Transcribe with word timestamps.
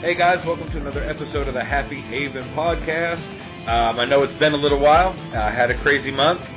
Hey 0.00 0.14
guys, 0.14 0.46
welcome 0.46 0.68
to 0.68 0.76
another 0.78 1.02
episode 1.02 1.48
of 1.48 1.54
the 1.54 1.64
Happy 1.64 1.96
Haven 1.96 2.44
podcast. 2.54 3.32
Um, 3.66 3.98
I 3.98 4.04
know 4.04 4.22
it's 4.22 4.32
been 4.32 4.52
a 4.52 4.56
little 4.56 4.78
while. 4.78 5.12
I 5.34 5.50
had 5.50 5.72
a 5.72 5.74
crazy 5.78 6.12
month, 6.12 6.48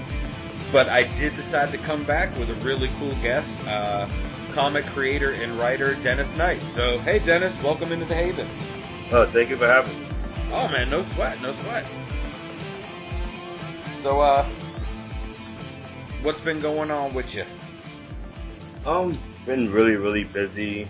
but 0.71 0.87
I 0.89 1.05
did 1.17 1.33
decide 1.33 1.71
to 1.71 1.79
come 1.79 2.03
back 2.03 2.37
with 2.37 2.51
a 2.51 2.55
really 2.63 2.91
cool 2.99 3.09
guest, 3.23 3.47
uh, 3.67 4.07
comic 4.53 4.85
creator 4.85 5.31
and 5.31 5.57
writer 5.57 5.95
Dennis 6.03 6.29
Knight. 6.37 6.61
So, 6.61 6.99
hey 6.99 7.17
Dennis, 7.17 7.51
welcome 7.63 7.91
into 7.91 8.05
the 8.05 8.13
Haven. 8.13 8.47
Oh, 9.11 9.25
thank 9.25 9.49
you 9.49 9.57
for 9.57 9.65
having 9.65 10.03
me. 10.03 10.07
Oh 10.51 10.71
man, 10.71 10.91
no 10.91 11.03
sweat, 11.15 11.41
no 11.41 11.59
sweat. 11.61 11.91
So, 14.03 14.21
uh, 14.21 14.47
what's 16.21 16.41
been 16.41 16.59
going 16.59 16.91
on 16.91 17.11
with 17.15 17.33
you? 17.33 17.45
Um, 18.85 19.17
been 19.47 19.71
really, 19.71 19.95
really 19.95 20.25
busy. 20.25 20.87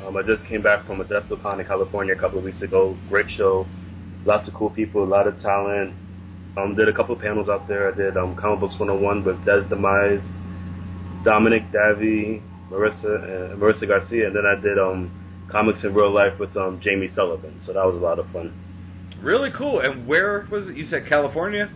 Um, 0.00 0.16
I 0.16 0.22
just 0.22 0.44
came 0.46 0.62
back 0.62 0.86
from 0.86 0.98
ModestoCon 0.98 1.60
in 1.60 1.66
California 1.66 2.14
a 2.14 2.18
couple 2.18 2.38
of 2.38 2.44
weeks 2.44 2.62
ago. 2.62 2.96
Great 3.08 3.30
show, 3.30 3.66
lots 4.24 4.48
of 4.48 4.54
cool 4.54 4.70
people, 4.70 5.04
a 5.04 5.06
lot 5.06 5.26
of 5.26 5.40
talent. 5.40 5.94
Um, 6.56 6.74
did 6.74 6.88
a 6.88 6.92
couple 6.92 7.14
of 7.14 7.20
panels 7.20 7.48
out 7.48 7.66
there. 7.66 7.92
I 7.92 7.96
did 7.96 8.16
um, 8.16 8.36
Comic 8.36 8.60
Books 8.60 8.74
101 8.78 9.24
with 9.24 9.42
Des 9.44 9.62
Demise, 9.68 10.22
Dominic 11.24 11.62
Davy, 11.72 12.42
Marissa, 12.70 13.52
uh, 13.52 13.56
Marissa 13.56 13.86
Garcia, 13.86 14.26
and 14.26 14.36
then 14.36 14.44
I 14.44 14.60
did 14.60 14.78
um, 14.78 15.10
Comics 15.50 15.84
in 15.84 15.94
Real 15.94 16.12
Life 16.12 16.38
with 16.38 16.54
um, 16.56 16.80
Jamie 16.82 17.08
Sullivan. 17.14 17.60
So 17.64 17.72
that 17.72 17.84
was 17.86 17.96
a 17.96 18.00
lot 18.00 18.18
of 18.18 18.28
fun. 18.30 18.52
Really 19.22 19.50
cool. 19.56 19.80
And 19.80 20.06
where 20.06 20.46
was 20.50 20.68
it? 20.68 20.76
You 20.76 20.84
said 20.86 21.06
California? 21.08 21.70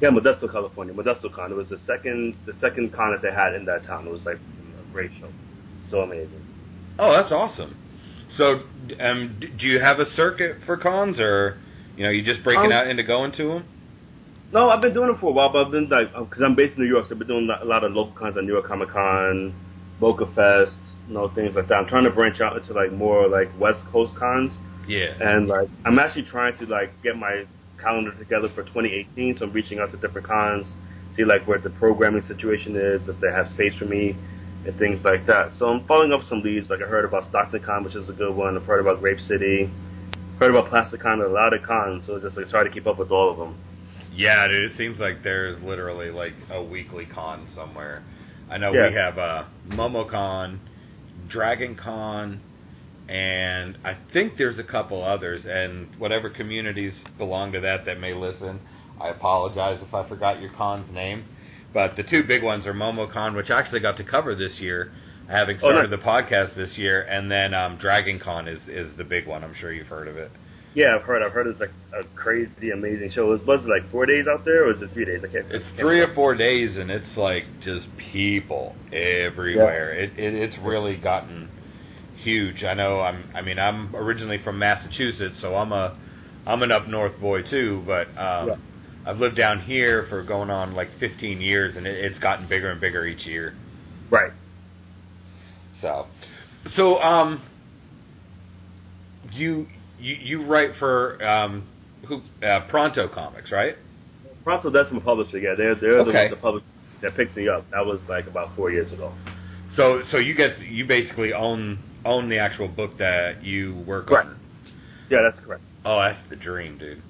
Yeah, 0.00 0.10
Modesto, 0.10 0.50
California. 0.50 0.94
ModestoCon. 0.94 1.50
It 1.50 1.54
was 1.54 1.68
the 1.68 1.78
second 1.86 2.36
the 2.46 2.52
second 2.60 2.92
con 2.92 3.12
that 3.12 3.22
they 3.22 3.34
had 3.34 3.54
in 3.54 3.64
that 3.66 3.84
town. 3.84 4.06
It 4.06 4.10
was 4.10 4.24
like 4.24 4.36
a 4.36 4.92
great 4.92 5.10
show. 5.20 5.30
So 5.90 6.00
amazing. 6.00 6.43
Oh, 6.98 7.12
that's 7.12 7.32
awesome. 7.32 7.74
So, 8.36 8.60
um, 9.00 9.40
do 9.58 9.66
you 9.66 9.78
have 9.80 10.00
a 10.00 10.06
circuit 10.14 10.56
for 10.66 10.76
cons, 10.76 11.18
or 11.20 11.58
you 11.96 12.04
know, 12.04 12.10
you 12.10 12.22
just 12.24 12.42
breaking 12.42 12.66
Um, 12.66 12.72
out 12.72 12.86
into 12.88 13.02
going 13.02 13.32
to 13.32 13.48
them? 13.48 13.64
No, 14.52 14.70
I've 14.70 14.80
been 14.80 14.94
doing 14.94 15.10
it 15.10 15.18
for 15.20 15.30
a 15.30 15.32
while, 15.32 15.50
but 15.52 15.66
I've 15.66 15.72
been 15.72 15.88
like, 15.88 16.12
because 16.12 16.42
I'm 16.42 16.54
based 16.54 16.76
in 16.76 16.82
New 16.84 16.88
York, 16.88 17.06
so 17.06 17.12
I've 17.12 17.18
been 17.18 17.28
doing 17.28 17.48
a 17.50 17.64
lot 17.64 17.84
of 17.84 17.92
local 17.92 18.12
cons 18.14 18.36
like 18.36 18.44
New 18.44 18.52
York 18.52 18.66
Comic 18.66 18.88
Con, 18.90 19.52
Boca 20.00 20.26
Fest, 20.34 20.78
you 21.08 21.14
know, 21.14 21.28
things 21.28 21.54
like 21.54 21.68
that. 21.68 21.74
I'm 21.74 21.86
trying 21.86 22.04
to 22.04 22.10
branch 22.10 22.40
out 22.40 22.56
into 22.56 22.72
like 22.72 22.92
more 22.92 23.28
like 23.28 23.50
West 23.58 23.84
Coast 23.90 24.14
cons, 24.16 24.52
Yeah. 24.86 25.14
and 25.20 25.48
like 25.48 25.68
I'm 25.84 25.98
actually 25.98 26.24
trying 26.24 26.56
to 26.58 26.66
like 26.66 26.90
get 27.02 27.16
my 27.16 27.44
calendar 27.80 28.12
together 28.16 28.48
for 28.54 28.62
2018. 28.62 29.36
So 29.38 29.46
I'm 29.46 29.52
reaching 29.52 29.78
out 29.78 29.90
to 29.92 29.96
different 29.96 30.26
cons, 30.26 30.66
see 31.16 31.24
like 31.24 31.46
where 31.46 31.58
the 31.58 31.70
programming 31.70 32.22
situation 32.22 32.76
is, 32.76 33.08
if 33.08 33.18
they 33.20 33.30
have 33.32 33.48
space 33.48 33.74
for 33.78 33.86
me, 33.86 34.16
and 34.66 34.78
things 34.78 35.04
like 35.04 35.26
that. 35.26 35.52
So 35.58 35.66
I'm 35.68 35.86
following 35.86 36.12
up 36.12 36.20
some 36.28 36.42
leads. 36.42 36.70
Like 36.70 36.80
I 36.82 36.88
heard 36.88 37.04
about 37.04 37.28
Stockton 37.28 37.62
Con, 37.64 37.84
which 37.84 37.94
is 37.94 38.08
a 38.08 38.12
good 38.12 38.34
one. 38.34 38.56
I've 38.56 38.64
heard 38.64 38.80
about 38.80 39.00
Grape 39.00 39.20
City, 39.20 39.70
heard 40.38 40.50
about 40.50 40.68
Plastic 40.70 41.00
Con, 41.00 41.20
a 41.20 41.26
lot 41.28 41.52
of 41.52 41.62
cons. 41.62 42.04
So 42.06 42.14
it's 42.16 42.24
just 42.24 42.36
like 42.36 42.48
try 42.48 42.64
to 42.64 42.70
keep 42.70 42.86
up 42.86 42.98
with 42.98 43.10
all 43.10 43.30
of 43.30 43.36
them. 43.38 43.58
Yeah, 44.14 44.46
dude. 44.46 44.70
It 44.70 44.76
seems 44.78 44.98
like 44.98 45.22
there's 45.22 45.60
literally 45.62 46.10
like 46.10 46.34
a 46.50 46.62
weekly 46.62 47.04
con 47.06 47.48
somewhere. 47.54 48.02
I 48.50 48.58
know 48.58 48.72
Yeah. 48.72 48.88
we 48.88 48.94
have 48.94 49.18
uh, 49.18 49.44
MomoCon, 49.68 50.58
Dragon 51.28 51.74
Con, 51.76 52.40
and 53.08 53.76
I 53.84 53.96
think 54.12 54.34
there's 54.38 54.58
a 54.58 54.64
couple 54.64 55.02
others. 55.02 55.42
And 55.46 55.88
whatever 55.98 56.30
communities 56.30 56.92
belong 57.18 57.52
to 57.52 57.60
that 57.60 57.84
that 57.86 57.98
may 57.98 58.14
listen, 58.14 58.60
I 59.00 59.08
apologize 59.08 59.80
if 59.86 59.92
I 59.92 60.08
forgot 60.08 60.40
your 60.40 60.52
con's 60.52 60.92
name. 60.92 61.24
But 61.74 61.96
the 61.96 62.04
two 62.04 62.22
big 62.22 62.42
ones 62.42 62.66
are 62.66 62.72
MomoCon, 62.72 63.34
which 63.36 63.50
I 63.50 63.58
actually 63.58 63.80
got 63.80 63.96
to 63.98 64.04
cover 64.04 64.34
this 64.34 64.60
year, 64.60 64.92
having 65.28 65.56
Oh, 65.56 65.70
started 65.70 65.90
nice. 65.90 65.98
the 66.00 66.06
podcast 66.06 66.54
this 66.56 66.78
year, 66.78 67.02
and 67.02 67.28
then 67.30 67.52
um, 67.52 67.76
Dragon 67.78 68.18
Con 68.20 68.46
is 68.48 68.60
is 68.68 68.96
the 68.96 69.04
big 69.04 69.26
one. 69.26 69.42
I'm 69.44 69.54
sure 69.60 69.72
you've 69.72 69.88
heard 69.88 70.06
of 70.08 70.16
it. 70.16 70.30
Yeah, 70.74 70.96
I've 70.96 71.02
heard. 71.02 71.22
I've 71.22 71.30
heard 71.32 71.46
it's 71.46 71.60
like 71.60 71.70
a 71.92 72.02
crazy, 72.16 72.70
amazing 72.72 73.10
show. 73.14 73.26
Was 73.26 73.42
was 73.46 73.64
it 73.64 73.68
like 73.68 73.90
four 73.92 74.06
days 74.06 74.26
out 74.26 74.44
there, 74.44 74.64
or 74.64 74.68
was 74.72 74.82
it 74.82 74.90
three 74.92 75.04
days? 75.04 75.20
I 75.22 75.28
can't. 75.28 75.46
It's 75.50 75.64
can't 75.66 75.76
three 75.78 76.00
remember. 76.00 76.12
or 76.12 76.14
four 76.14 76.34
days, 76.34 76.76
and 76.76 76.90
it's 76.90 77.16
like 77.16 77.44
just 77.62 77.86
people 78.12 78.74
everywhere. 78.92 79.94
It, 79.94 80.18
it 80.18 80.34
it's 80.34 80.56
really 80.62 80.96
gotten 80.96 81.48
huge. 82.22 82.64
I 82.64 82.74
know. 82.74 83.00
I'm. 83.00 83.24
I 83.34 83.42
mean, 83.42 83.58
I'm 83.58 83.94
originally 83.96 84.38
from 84.42 84.58
Massachusetts, 84.58 85.36
so 85.40 85.54
I'm 85.54 85.72
a 85.72 85.96
I'm 86.46 86.62
an 86.62 86.72
up 86.72 86.86
north 86.88 87.18
boy 87.20 87.42
too. 87.42 87.82
But 87.86 88.08
um, 88.18 88.48
Yeah. 88.48 88.54
I've 89.06 89.18
lived 89.18 89.36
down 89.36 89.60
here 89.60 90.06
for 90.08 90.22
going 90.22 90.50
on 90.50 90.74
like 90.74 90.88
15 90.98 91.40
years, 91.40 91.76
and 91.76 91.86
it, 91.86 92.04
it's 92.04 92.18
gotten 92.18 92.48
bigger 92.48 92.70
and 92.70 92.80
bigger 92.80 93.06
each 93.06 93.26
year. 93.26 93.54
Right. 94.10 94.32
So, 95.80 96.06
so 96.68 96.98
um, 97.00 97.42
you 99.32 99.66
you 99.98 100.14
you 100.14 100.46
write 100.46 100.70
for 100.78 101.22
um 101.24 101.66
who 102.06 102.20
uh, 102.46 102.66
Pronto 102.68 103.08
Comics, 103.08 103.52
right? 103.52 103.76
Pronto, 104.44 104.70
that's 104.70 104.90
my 104.92 105.00
publisher. 105.00 105.38
Yeah, 105.38 105.54
they're 105.56 105.74
they're 105.74 106.00
Okay. 106.00 106.28
the, 106.28 106.36
the 106.36 106.40
publisher 106.40 106.66
that 107.02 107.14
picked 107.16 107.36
me 107.36 107.48
up. 107.48 107.68
That 107.70 107.84
was 107.84 108.00
like 108.08 108.26
about 108.26 108.54
four 108.56 108.70
years 108.70 108.92
ago. 108.92 109.12
So 109.76 110.02
so 110.10 110.18
you 110.18 110.34
get 110.34 110.58
you 110.60 110.86
basically 110.86 111.32
own 111.32 111.78
own 112.04 112.28
the 112.28 112.38
actual 112.38 112.68
book 112.68 112.96
that 112.98 113.42
you 113.42 113.82
work 113.86 114.06
Correct. 114.06 114.28
on. 114.28 114.38
Yeah, 115.10 115.18
that's 115.22 115.44
correct. 115.44 115.62
Oh, 115.84 116.00
that's 116.00 116.18
the 116.30 116.36
dream, 116.36 116.78
dude. 116.78 117.02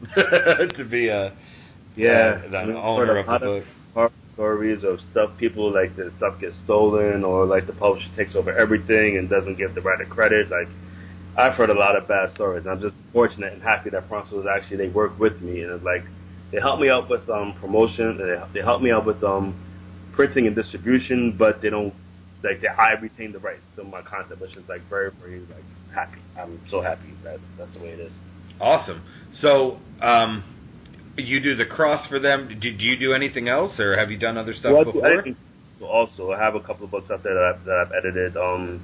to 0.14 0.84
be 0.90 1.08
a 1.08 1.32
Yeah, 1.96 2.38
uh, 2.54 2.66
We've 2.66 2.76
owner 2.76 3.18
a 3.18 3.20
of 3.20 3.26
lot 3.26 3.40
the 3.40 3.46
book. 3.46 3.64
horror 3.94 4.10
stories 4.34 4.84
of 4.84 5.00
stuff 5.10 5.30
people 5.38 5.72
like 5.72 5.96
the 5.96 6.10
stuff 6.16 6.38
gets 6.40 6.56
stolen 6.64 7.24
or 7.24 7.46
like 7.46 7.66
the 7.66 7.72
publisher 7.72 8.10
takes 8.14 8.34
over 8.36 8.52
everything 8.52 9.16
and 9.16 9.28
doesn't 9.30 9.56
give 9.58 9.74
the 9.74 9.80
writer 9.80 10.04
credit. 10.04 10.50
Like 10.50 10.68
I've 11.36 11.54
heard 11.54 11.70
a 11.70 11.74
lot 11.78 11.96
of 11.96 12.08
bad 12.08 12.32
stories. 12.34 12.64
And 12.64 12.72
I'm 12.72 12.80
just 12.80 12.96
fortunate 13.12 13.52
and 13.54 13.62
happy 13.62 13.90
that 13.90 14.08
Pronto 14.08 14.36
was 14.36 14.46
actually 14.46 14.78
they 14.78 14.88
work 14.88 15.18
with 15.18 15.40
me 15.40 15.62
and 15.62 15.72
it's 15.72 15.84
like 15.84 16.04
they 16.52 16.60
help 16.60 16.80
me 16.80 16.90
out 16.90 17.08
with 17.10 17.28
um 17.30 17.54
promotion. 17.60 18.18
They 18.18 18.60
they 18.60 18.64
help 18.64 18.82
me 18.82 18.90
out 18.90 19.06
with 19.06 19.22
um 19.24 19.56
printing 20.12 20.46
and 20.46 20.56
distribution, 20.56 21.36
but 21.38 21.62
they 21.62 21.70
don't 21.70 21.94
like 22.44 22.60
they, 22.60 22.68
I 22.68 22.92
retain 23.00 23.32
the 23.32 23.38
rights 23.40 23.66
to 23.76 23.84
my 23.84 24.02
concept, 24.02 24.40
which 24.42 24.56
is 24.56 24.68
like 24.68 24.88
very 24.90 25.10
very 25.20 25.40
like 25.40 25.64
happy. 25.94 26.20
I'm 26.38 26.60
so 26.70 26.82
happy 26.82 27.16
that 27.24 27.40
that's 27.58 27.72
the 27.74 27.80
way 27.80 27.90
it 27.90 28.00
is. 28.00 28.12
Awesome. 28.60 29.02
So 29.40 29.78
um, 30.00 30.44
you 31.16 31.40
do 31.40 31.54
the 31.56 31.66
cross 31.66 32.06
for 32.08 32.18
them. 32.18 32.48
Do, 32.60 32.76
do 32.76 32.84
you 32.84 32.98
do 32.98 33.12
anything 33.12 33.48
else, 33.48 33.78
or 33.78 33.96
have 33.96 34.10
you 34.10 34.18
done 34.18 34.36
other 34.36 34.54
stuff 34.54 34.72
Well, 34.72 34.80
I 34.80 34.84
before? 34.84 35.06
editing 35.06 35.36
Also, 35.82 36.32
I 36.32 36.38
have 36.42 36.54
a 36.54 36.60
couple 36.60 36.84
of 36.84 36.90
books 36.90 37.10
out 37.10 37.22
there 37.22 37.34
that 37.34 37.54
I've, 37.54 37.64
that 37.64 37.86
I've 37.86 37.92
edited. 37.92 38.36
Um, 38.36 38.82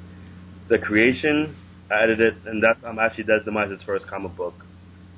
the 0.68 0.78
Creation, 0.78 1.54
I 1.90 2.02
edited, 2.02 2.34
and 2.46 2.62
that's 2.62 2.80
I'm 2.84 2.98
actually 2.98 3.24
Des 3.24 3.44
Demise's 3.44 3.82
first 3.82 4.06
comic 4.06 4.36
book, 4.36 4.54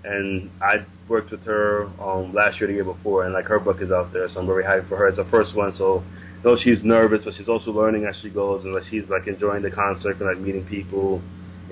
and 0.05 0.51
I 0.61 0.85
worked 1.09 1.31
with 1.31 1.45
her 1.45 1.87
um, 2.01 2.33
last 2.33 2.61
year, 2.61 2.67
the 2.69 2.75
year 2.75 2.85
before, 2.85 3.25
and 3.25 3.35
like 3.35 3.47
her 3.47 3.61
book 3.61 3.81
is 3.81 3.91
out 3.91 4.13
there, 4.13 4.29
so 4.29 4.41
I'm 4.41 4.47
very 4.47 4.65
happy 4.65 4.87
for 4.89 4.97
her. 4.97 5.09
It's 5.09 5.19
her 5.19 5.29
first 5.31 5.55
one, 5.55 5.73
so 5.75 6.03
though 6.43 6.57
she's 6.57 6.83
nervous, 6.83 7.23
but 7.25 7.35
she's 7.35 7.49
also 7.49 7.71
learning 7.71 8.07
as 8.07 8.17
she 8.23 8.31
goes, 8.31 8.65
and 8.65 8.75
like 8.75 8.85
she's 8.91 9.09
like 9.09 9.27
enjoying 9.27 9.63
the 9.63 9.71
concert 9.71 10.19
and 10.21 10.29
like 10.29 10.39
meeting 10.39 10.65
people 10.67 11.23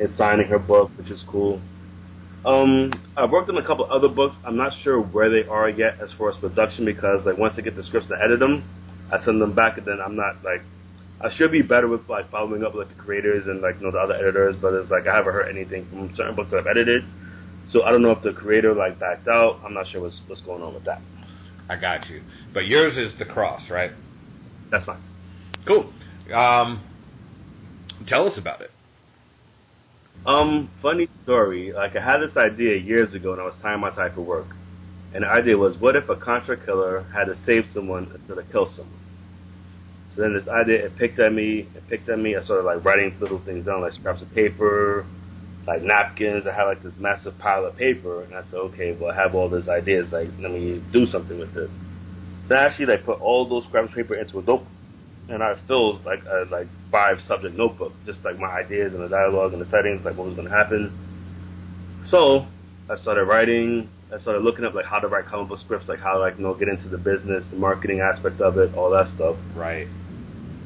and 0.00 0.12
signing 0.16 0.47
her 0.47 0.59
book, 0.59 0.91
which 0.97 1.10
is 1.10 1.22
cool. 1.28 1.60
Um, 2.44 2.92
I've 3.16 3.30
worked 3.30 3.48
on 3.50 3.56
a 3.56 3.66
couple 3.66 3.86
other 3.91 4.08
books. 4.08 4.36
I'm 4.44 4.56
not 4.56 4.72
sure 4.82 5.00
where 5.00 5.30
they 5.30 5.48
are 5.48 5.69
yet 5.69 6.00
as 6.00 6.10
far 6.19 6.30
as 6.30 6.36
production 6.38 6.84
because 6.84 7.25
like 7.25 7.38
once 7.38 7.54
I 7.56 7.60
get 7.60 7.76
the 7.76 7.84
scripts 7.84 8.08
to 8.08 8.16
edit 8.22 8.41
them, 8.41 8.64
I 9.12 9.25
send 9.25 9.41
them 9.41 9.54
back 9.54 9.78
and 9.78 9.86
then 9.86 9.98
I'm 10.04 10.16
not 10.16 10.42
like 10.42 10.62
I 11.20 11.32
should 11.36 11.52
be 11.52 11.62
better 11.62 11.86
with 11.86 12.08
like 12.08 12.31
following 12.31 12.64
up 12.64 12.75
with 12.75 12.88
like 12.88 12.97
the 12.97 13.02
creators 13.02 13.47
and 13.47 13.60
like 13.60 13.76
you 13.78 13.86
know 13.86 13.92
the 13.92 13.98
other 13.98 14.14
editors, 14.14 14.56
but 14.60 14.75
it's 14.75 14.91
like 14.91 15.06
I 15.06 15.16
haven't 15.16 15.32
heard 15.32 15.48
anything 15.48 15.86
from 15.88 16.12
certain 16.16 16.34
books 16.34 16.50
that 16.50 16.58
I've 16.58 16.66
edited. 16.66 17.04
So 17.69 17.84
I 17.84 17.92
don't 17.92 18.02
know 18.02 18.10
if 18.10 18.22
the 18.22 18.32
creator 18.32 18.75
like 18.75 18.98
backed 18.98 19.28
out. 19.28 19.60
I'm 19.64 19.72
not 19.72 19.86
sure 19.86 20.00
what's 20.00 20.20
what's 20.26 20.42
going 20.42 20.62
on 20.62 20.75
with 20.75 20.84
that. 20.84 21.00
I 21.69 21.76
got 21.76 22.08
you. 22.08 22.22
But 22.52 22.66
yours 22.66 22.97
is 22.97 23.16
the 23.20 23.25
cross, 23.25 23.62
right? 23.70 23.92
That's 24.72 24.84
fine. 24.84 25.00
Cool. 25.64 25.92
Um, 26.34 26.82
tell 28.08 28.26
us 28.26 28.36
about 28.36 28.60
it. 28.62 28.72
Um, 30.25 30.71
funny 30.81 31.09
story. 31.25 31.73
Like 31.73 31.96
I 31.96 32.05
had 32.05 32.19
this 32.19 32.37
idea 32.37 32.76
years 32.76 33.14
ago, 33.14 33.32
and 33.32 33.41
I 33.41 33.44
was 33.44 33.55
tying 33.61 33.81
my 33.81 33.91
tie 33.91 34.11
for 34.14 34.23
work. 34.23 34.46
And 35.14 35.25
the 35.25 35.29
idea 35.29 35.58
was, 35.58 35.76
what 35.79 35.96
if 35.96 36.08
a 36.08 36.17
contract 36.17 36.64
killer 36.64 37.05
had 37.12 37.25
to 37.25 37.37
save 37.44 37.64
someone 37.75 38.11
instead 38.14 38.38
of 38.38 38.50
kill 38.50 38.67
someone? 38.67 38.99
So 40.14 40.23
then 40.23 40.35
this 40.35 40.49
idea 40.49 40.87
it 40.87 40.96
picked 40.96 41.19
at 41.19 41.32
me. 41.32 41.69
It 41.75 41.88
picked 41.88 42.08
at 42.08 42.19
me. 42.19 42.37
I 42.37 42.41
started 42.41 42.64
like 42.64 42.85
writing 42.85 43.14
little 43.20 43.43
things 43.44 43.67
down, 43.67 43.81
like 43.81 43.93
scraps 43.94 44.23
of 44.23 44.32
paper, 44.32 45.05
like 45.67 45.82
napkins. 45.82 46.46
I 46.46 46.55
had 46.55 46.64
like 46.64 46.82
this 46.82 46.93
massive 46.99 47.37
pile 47.38 47.67
of 47.67 47.76
paper, 47.76 48.23
and 48.23 48.35
I 48.35 48.44
said, 48.44 48.56
okay, 48.56 48.96
well, 48.99 49.11
I 49.11 49.17
have 49.17 49.35
all 49.35 49.49
these 49.49 49.69
ideas. 49.69 50.12
Like, 50.12 50.29
let 50.38 50.52
me 50.52 50.82
do 50.93 51.05
something 51.06 51.38
with 51.38 51.56
it. 51.56 51.70
So 52.49 52.55
I 52.55 52.67
actually 52.67 52.87
like 52.87 53.05
put 53.05 53.20
all 53.20 53.49
those 53.49 53.64
scraps 53.64 53.88
of 53.88 53.94
paper 53.94 54.14
into 54.14 54.38
a 54.38 54.43
notebook, 54.43 54.67
and 55.28 55.42
I 55.42 55.54
filled 55.66 56.04
like 56.04 56.22
a 56.24 56.46
like 56.50 56.66
five 56.90 57.20
subject 57.26 57.56
notebook, 57.56 57.92
just 58.06 58.24
like 58.24 58.38
my 58.38 58.48
ideas 58.48 58.92
and 58.92 59.02
the 59.02 59.08
dialogue 59.08 59.52
and 59.52 59.62
the 59.62 59.66
settings, 59.66 60.04
like 60.04 60.16
what 60.16 60.26
was 60.26 60.36
going 60.36 60.48
to 60.48 60.54
happen. 60.54 60.92
So 62.06 62.46
I 62.90 62.96
started 62.96 63.24
writing. 63.24 63.88
I 64.14 64.20
started 64.20 64.42
looking 64.42 64.64
up 64.64 64.74
like 64.74 64.84
how 64.84 64.98
to 64.98 65.08
write 65.08 65.26
comic 65.26 65.48
book 65.48 65.58
scripts, 65.60 65.88
like 65.88 66.00
how 66.00 66.14
to 66.14 66.19
like 66.19 66.36
you 66.36 66.42
know 66.42 66.54
get 66.54 66.69
into 66.69 66.88
the 66.88 66.98
business, 66.98 67.44
the 67.50 67.56
marketing 67.56 68.00
aspect 68.00 68.40
of 68.40 68.58
it, 68.58 68.74
all 68.74 68.90
that 68.90 69.08
stuff. 69.14 69.36
Right. 69.54 69.86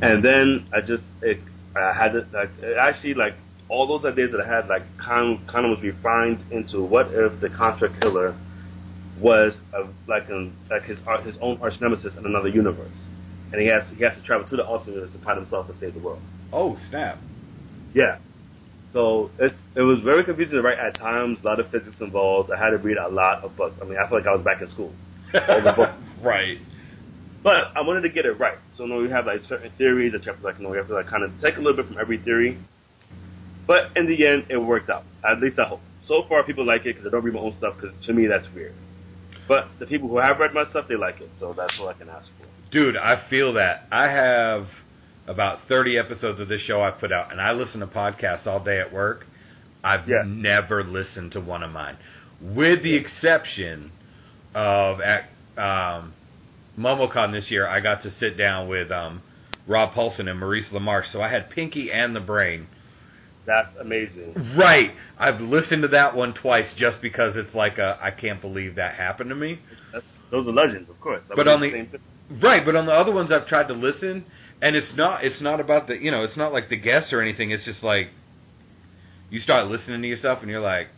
And 0.02 0.24
then 0.24 0.66
I 0.74 0.80
just 0.80 1.04
it 1.22 1.38
I 1.76 1.92
had 1.92 2.16
it 2.16 2.32
like 2.32 2.50
it 2.60 2.76
actually 2.76 3.14
like 3.14 3.34
all 3.68 3.86
those 3.86 4.04
ideas 4.04 4.30
that 4.32 4.40
I 4.40 4.46
had, 4.46 4.68
like, 4.68 4.82
kind 4.96 5.38
kind 5.48 5.66
of 5.66 5.76
was 5.76 5.82
refined 5.82 6.38
into 6.52 6.82
what 6.82 7.08
if 7.10 7.40
the 7.40 7.48
Contra 7.48 7.92
killer 7.98 8.36
was 9.20 9.56
a, 9.72 9.88
like 10.06 10.28
an 10.28 10.56
like 10.70 10.84
his 10.84 10.98
his 11.24 11.36
own 11.40 11.58
arch 11.60 11.74
nemesis 11.80 12.14
in 12.16 12.26
another 12.26 12.48
universe, 12.48 12.94
and 13.52 13.60
he 13.60 13.68
has 13.68 13.84
he 13.96 14.04
has 14.04 14.14
to 14.16 14.22
travel 14.22 14.46
to 14.48 14.56
the 14.56 14.64
alternate 14.64 15.10
to 15.12 15.18
find 15.24 15.38
himself 15.38 15.66
to 15.68 15.78
save 15.78 15.94
the 15.94 16.00
world. 16.00 16.20
Oh 16.52 16.76
snap! 16.88 17.18
Yeah. 17.94 18.18
So 18.92 19.30
it's 19.38 19.54
it 19.74 19.82
was 19.82 20.00
very 20.00 20.24
confusing 20.24 20.56
to 20.56 20.62
write 20.62 20.78
at 20.78 20.98
times. 20.98 21.38
A 21.42 21.46
lot 21.46 21.60
of 21.60 21.70
physics 21.70 21.96
involved. 22.00 22.50
I 22.50 22.58
had 22.58 22.70
to 22.70 22.78
read 22.78 22.96
a 22.96 23.08
lot 23.08 23.44
of 23.44 23.56
books. 23.56 23.76
I 23.80 23.84
mean, 23.84 23.98
I 23.98 24.08
feel 24.08 24.18
like 24.18 24.26
I 24.26 24.32
was 24.32 24.42
back 24.42 24.62
in 24.62 24.68
school. 24.70 24.92
All 25.48 25.62
the 25.62 25.72
books. 25.72 25.92
right. 26.22 26.58
But 27.42 27.76
I 27.76 27.82
wanted 27.82 28.02
to 28.02 28.08
get 28.08 28.26
it 28.26 28.38
right. 28.40 28.58
So 28.76 28.84
you 28.84 28.88
know, 28.90 29.00
we 29.02 29.10
have 29.10 29.26
like 29.26 29.40
certain 29.40 29.70
theories 29.78 30.12
that 30.12 30.24
you 30.24 30.32
have 30.32 30.40
to 30.40 30.46
like 30.46 30.58
you 30.58 30.64
know 30.64 30.72
you 30.72 30.78
have 30.78 30.88
to 30.88 30.94
like 30.94 31.08
kind 31.08 31.22
of 31.22 31.30
take 31.40 31.56
a 31.56 31.60
little 31.60 31.76
bit 31.76 31.86
from 31.86 31.98
every 31.98 32.18
theory. 32.18 32.58
But 33.66 33.96
in 33.96 34.06
the 34.06 34.26
end, 34.26 34.46
it 34.48 34.56
worked 34.56 34.90
out. 34.90 35.04
At 35.28 35.40
least 35.40 35.58
I 35.58 35.64
hope. 35.64 35.80
So 36.06 36.22
far, 36.28 36.42
people 36.44 36.64
like 36.64 36.82
it 36.86 36.94
because 36.94 37.06
I 37.06 37.10
don't 37.10 37.24
read 37.24 37.34
my 37.34 37.40
own 37.40 37.52
stuff. 37.58 37.74
Because 37.80 37.94
to 38.06 38.12
me, 38.12 38.26
that's 38.26 38.46
weird. 38.54 38.74
But 39.48 39.68
the 39.78 39.86
people 39.86 40.08
who 40.08 40.18
have 40.18 40.38
read 40.38 40.54
my 40.54 40.64
stuff, 40.70 40.86
they 40.88 40.96
like 40.96 41.20
it. 41.20 41.30
So 41.38 41.52
that's 41.56 41.74
all 41.80 41.88
I 41.88 41.94
can 41.94 42.08
ask 42.08 42.28
for. 42.38 42.46
Dude, 42.76 42.94
I 42.98 43.22
feel 43.30 43.54
that. 43.54 43.86
I 43.90 44.02
have 44.10 44.66
about 45.26 45.60
30 45.66 45.96
episodes 45.96 46.40
of 46.42 46.48
this 46.48 46.60
show 46.60 46.82
I've 46.82 46.98
put 46.98 47.10
out, 47.10 47.32
and 47.32 47.40
I 47.40 47.52
listen 47.52 47.80
to 47.80 47.86
podcasts 47.86 48.46
all 48.46 48.62
day 48.62 48.78
at 48.80 48.92
work. 48.92 49.24
I've 49.82 50.06
Yeah. 50.06 50.24
never 50.26 50.84
listened 50.84 51.32
to 51.32 51.40
one 51.40 51.62
of 51.62 51.70
mine, 51.70 51.96
with 52.42 52.82
the 52.82 52.94
exception 52.94 53.92
of 54.54 55.00
at 55.00 55.30
um, 55.56 56.12
MomoCon 56.78 57.32
this 57.32 57.50
year. 57.50 57.66
I 57.66 57.80
got 57.80 58.02
to 58.02 58.10
sit 58.10 58.36
down 58.36 58.68
with 58.68 58.90
um, 58.92 59.22
Rob 59.66 59.94
Paulsen 59.94 60.28
and 60.28 60.38
Maurice 60.38 60.68
LaMarche, 60.70 61.10
so 61.12 61.22
I 61.22 61.28
had 61.30 61.48
Pinky 61.48 61.90
and 61.90 62.14
the 62.14 62.20
Brain. 62.20 62.66
That's 63.46 63.74
amazing. 63.80 64.34
Right, 64.58 64.90
I've 65.18 65.40
listened 65.40 65.80
to 65.80 65.88
that 65.88 66.14
one 66.14 66.34
twice 66.34 66.66
just 66.76 67.00
because 67.00 67.38
it's 67.38 67.54
like 67.54 67.78
a 67.78 67.96
I 68.02 68.10
can't 68.10 68.42
believe 68.42 68.74
that 68.74 68.96
happened 68.96 69.30
to 69.30 69.34
me. 69.36 69.60
That's, 69.94 70.04
those 70.30 70.46
are 70.46 70.52
legends, 70.52 70.90
of 70.90 71.00
course. 71.00 71.22
I 71.32 71.36
But 71.36 71.48
on 71.48 71.62
the- 71.62 71.70
thing. 71.70 71.88
Right, 72.42 72.64
but 72.64 72.74
on 72.76 72.86
the 72.86 72.92
other 72.92 73.12
ones 73.12 73.30
I've 73.30 73.46
tried 73.46 73.68
to 73.68 73.74
listen, 73.74 74.24
and 74.60 74.74
it's 74.74 74.92
not 74.96 75.24
it's 75.24 75.40
not 75.40 75.60
about 75.60 75.86
the 75.86 75.94
you 75.96 76.10
know 76.10 76.24
it's 76.24 76.36
not 76.36 76.52
like 76.52 76.68
the 76.68 76.76
guests 76.76 77.12
or 77.12 77.20
anything. 77.20 77.50
It's 77.52 77.64
just 77.64 77.82
like 77.82 78.08
you 79.30 79.40
start 79.40 79.66
listening 79.68 80.02
to 80.02 80.08
yourself 80.08 80.40
and 80.42 80.50
you're 80.50 80.60
like, 80.60 80.88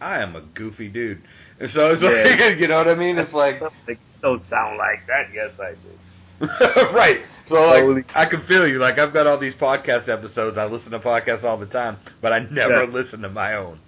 I 0.00 0.18
am 0.22 0.34
a 0.36 0.40
goofy 0.40 0.88
dude. 0.88 1.22
And 1.60 1.70
so 1.72 1.90
it's 1.92 2.02
Yeah. 2.02 2.08
like 2.48 2.58
you 2.60 2.68
know 2.68 2.76
what 2.78 2.88
I 2.88 2.94
mean? 2.94 3.18
It's 3.18 3.32
like 3.32 3.60
They 3.86 3.98
don't 4.22 4.42
sound 4.48 4.78
like 4.78 5.06
that. 5.08 5.26
Yes, 5.34 5.50
I 5.60 5.72
do. 5.74 5.98
right. 6.96 7.20
So 7.48 7.54
like. 7.56 8.06
I 8.14 8.26
can 8.28 8.44
feel 8.46 8.66
you. 8.66 8.78
Like 8.78 8.98
I've 8.98 9.12
got 9.12 9.26
all 9.26 9.38
these 9.38 9.54
podcast 9.54 10.08
episodes. 10.08 10.56
I 10.58 10.64
listen 10.66 10.92
to 10.92 10.98
podcasts 11.00 11.44
all 11.44 11.58
the 11.58 11.66
time, 11.66 11.98
but 12.20 12.32
I 12.32 12.40
never 12.50 12.84
Yeah. 12.84 12.90
listen 12.90 13.20
to 13.22 13.28
my 13.28 13.54
own. 13.54 13.78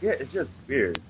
Yeah, 0.00 0.12
it's 0.18 0.32
just 0.32 0.50
weird. 0.68 1.00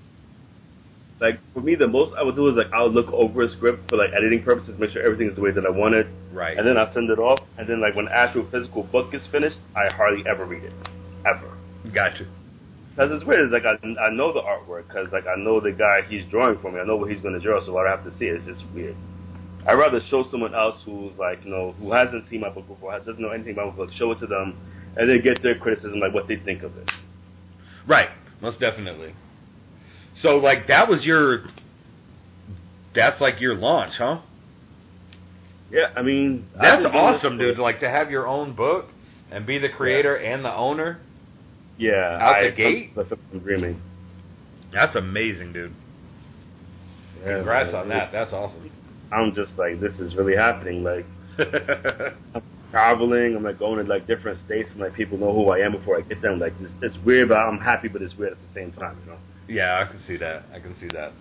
Like 1.19 1.39
for 1.53 1.61
me, 1.61 1.73
the 1.75 1.87
most 1.87 2.13
I 2.17 2.21
would 2.23 2.35
do 2.35 2.47
is 2.47 2.55
like 2.55 2.71
I 2.71 2.83
would 2.83 2.93
look 2.93 3.11
over 3.11 3.41
a 3.41 3.49
script 3.49 3.89
for 3.89 3.97
like 3.97 4.11
editing 4.15 4.43
purposes, 4.43 4.77
make 4.79 4.91
sure 4.91 5.01
everything 5.01 5.29
is 5.29 5.35
the 5.35 5.41
way 5.41 5.51
that 5.51 5.65
I 5.65 5.69
want 5.69 5.95
it, 5.95 6.05
Right. 6.31 6.57
and 6.57 6.67
then 6.67 6.77
I 6.77 6.93
send 6.93 7.09
it 7.09 7.17
off. 7.19 7.39
And 7.57 7.67
then 7.67 7.81
like 7.81 7.95
when 7.95 8.05
the 8.05 8.15
actual 8.15 8.47
physical 8.51 8.83
book 8.83 9.13
is 9.13 9.25
finished, 9.31 9.57
I 9.75 9.91
hardly 9.93 10.23
ever 10.29 10.45
read 10.45 10.63
it, 10.63 10.73
ever. 11.25 11.49
Gotcha. 11.93 12.25
Because 12.91 13.11
it's 13.11 13.25
weird. 13.25 13.41
It's 13.41 13.51
like 13.53 13.65
I, 13.65 13.77
I 13.99 14.09
know 14.11 14.31
the 14.33 14.41
artwork 14.41 14.87
because 14.87 15.11
like 15.11 15.25
I 15.25 15.35
know 15.41 15.59
the 15.59 15.71
guy 15.71 16.01
he's 16.07 16.23
drawing 16.29 16.59
for 16.59 16.71
me. 16.71 16.79
I 16.79 16.85
know 16.85 16.95
what 16.97 17.09
he's 17.09 17.21
going 17.21 17.33
to 17.33 17.39
draw, 17.39 17.63
so 17.65 17.75
I 17.77 17.87
don't 17.89 17.97
have 18.03 18.11
to 18.11 18.17
see 18.19 18.25
it. 18.25 18.35
It's 18.37 18.45
just 18.45 18.63
weird. 18.73 18.95
I'd 19.67 19.73
rather 19.73 19.99
show 20.09 20.23
someone 20.29 20.53
else 20.55 20.81
who's 20.85 21.13
like 21.17 21.43
you 21.43 21.49
know 21.51 21.73
who 21.79 21.91
hasn't 21.93 22.29
seen 22.29 22.41
my 22.41 22.49
book 22.49 22.67
before, 22.67 22.91
has 22.93 23.03
doesn't 23.05 23.21
know 23.21 23.29
anything 23.29 23.53
about 23.53 23.71
my 23.71 23.85
book, 23.85 23.89
show 23.93 24.11
it 24.11 24.19
to 24.19 24.27
them, 24.27 24.55
and 24.95 25.09
then 25.09 25.21
get 25.21 25.41
their 25.41 25.57
criticism, 25.57 25.99
like 25.99 26.13
what 26.13 26.27
they 26.27 26.37
think 26.37 26.63
of 26.63 26.77
it. 26.77 26.89
Right. 27.87 28.09
Most 28.41 28.59
definitely. 28.59 29.13
So 30.21 30.37
like 30.37 30.67
that 30.67 30.87
was 30.89 31.05
your 31.05 31.43
that's 32.95 33.21
like 33.21 33.39
your 33.39 33.55
launch, 33.55 33.93
huh? 33.97 34.21
Yeah, 35.71 35.87
I 35.95 36.01
mean 36.01 36.47
That's 36.55 36.83
been 36.83 36.91
doing 36.91 37.05
this 37.13 37.19
awesome, 37.19 37.37
dude. 37.37 37.59
Like 37.59 37.79
to 37.81 37.89
have 37.89 38.09
your 38.09 38.27
own 38.27 38.55
book 38.55 38.85
and 39.31 39.45
be 39.45 39.59
the 39.59 39.69
creator 39.69 40.15
and 40.15 40.43
the 40.43 40.53
owner. 40.53 40.99
Yeah, 41.77 42.17
Out 42.19 42.35
I 42.35 42.43
the 42.49 42.55
gate? 42.55 42.95
come 42.95 43.07
from 43.29 43.39
dreaming. 43.39 43.81
That's 44.73 44.95
amazing, 44.95 45.53
dude. 45.53 45.73
Yeah, 47.23 47.37
Congrats 47.37 47.73
man. 47.73 47.81
on 47.83 47.89
that. 47.89 48.11
That's 48.11 48.33
awesome. 48.33 48.71
I'm 49.11 49.33
just 49.33 49.51
like, 49.57 49.79
this 49.79 49.93
is 49.99 50.15
really 50.15 50.35
happening. 50.35 50.83
Like 50.83 51.05
I'm 51.39 52.41
traveling, 52.71 53.35
I'm 53.35 53.43
like 53.43 53.59
going 53.59 53.83
to 53.85 53.89
like 53.89 54.07
different 54.07 54.39
states, 54.45 54.69
and 54.71 54.79
like 54.79 54.93
people 54.93 55.17
know 55.17 55.33
who 55.33 55.49
I 55.49 55.59
am 55.59 55.73
before 55.73 55.97
I 55.97 56.01
get 56.01 56.21
there. 56.21 56.31
I'm 56.31 56.39
like, 56.39 56.53
it's, 56.59 56.73
it's 56.81 56.97
weird, 57.05 57.29
but 57.29 57.35
I'm 57.37 57.59
happy, 57.59 57.87
but 57.89 58.01
it's 58.01 58.15
weird 58.15 58.31
at 58.33 58.37
the 58.47 58.53
same 58.53 58.71
time, 58.71 58.97
you 59.05 59.11
know. 59.11 59.17
Yeah, 59.47 59.83
I 59.85 59.91
can 59.91 60.01
see 60.07 60.17
that. 60.17 60.43
I 60.53 60.59
can 60.59 60.75
see 60.79 60.87
that. 60.93 61.11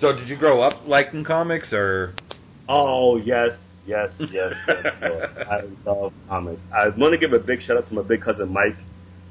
So, 0.00 0.12
did 0.12 0.28
you 0.28 0.36
grow 0.36 0.60
up 0.62 0.86
liking 0.86 1.24
comics, 1.24 1.72
or 1.72 2.14
Oh 2.68 3.16
yes, 3.16 3.50
yes, 3.86 4.10
yes. 4.18 4.52
yes 4.66 4.86
Lord. 5.02 5.30
I 5.50 5.60
love 5.88 6.12
comics. 6.28 6.62
I 6.74 6.88
want 6.88 7.12
to 7.12 7.18
give 7.18 7.32
a 7.32 7.38
big 7.38 7.60
shout 7.62 7.76
out 7.76 7.86
to 7.88 7.94
my 7.94 8.02
big 8.02 8.22
cousin 8.22 8.52
Mike, 8.52 8.76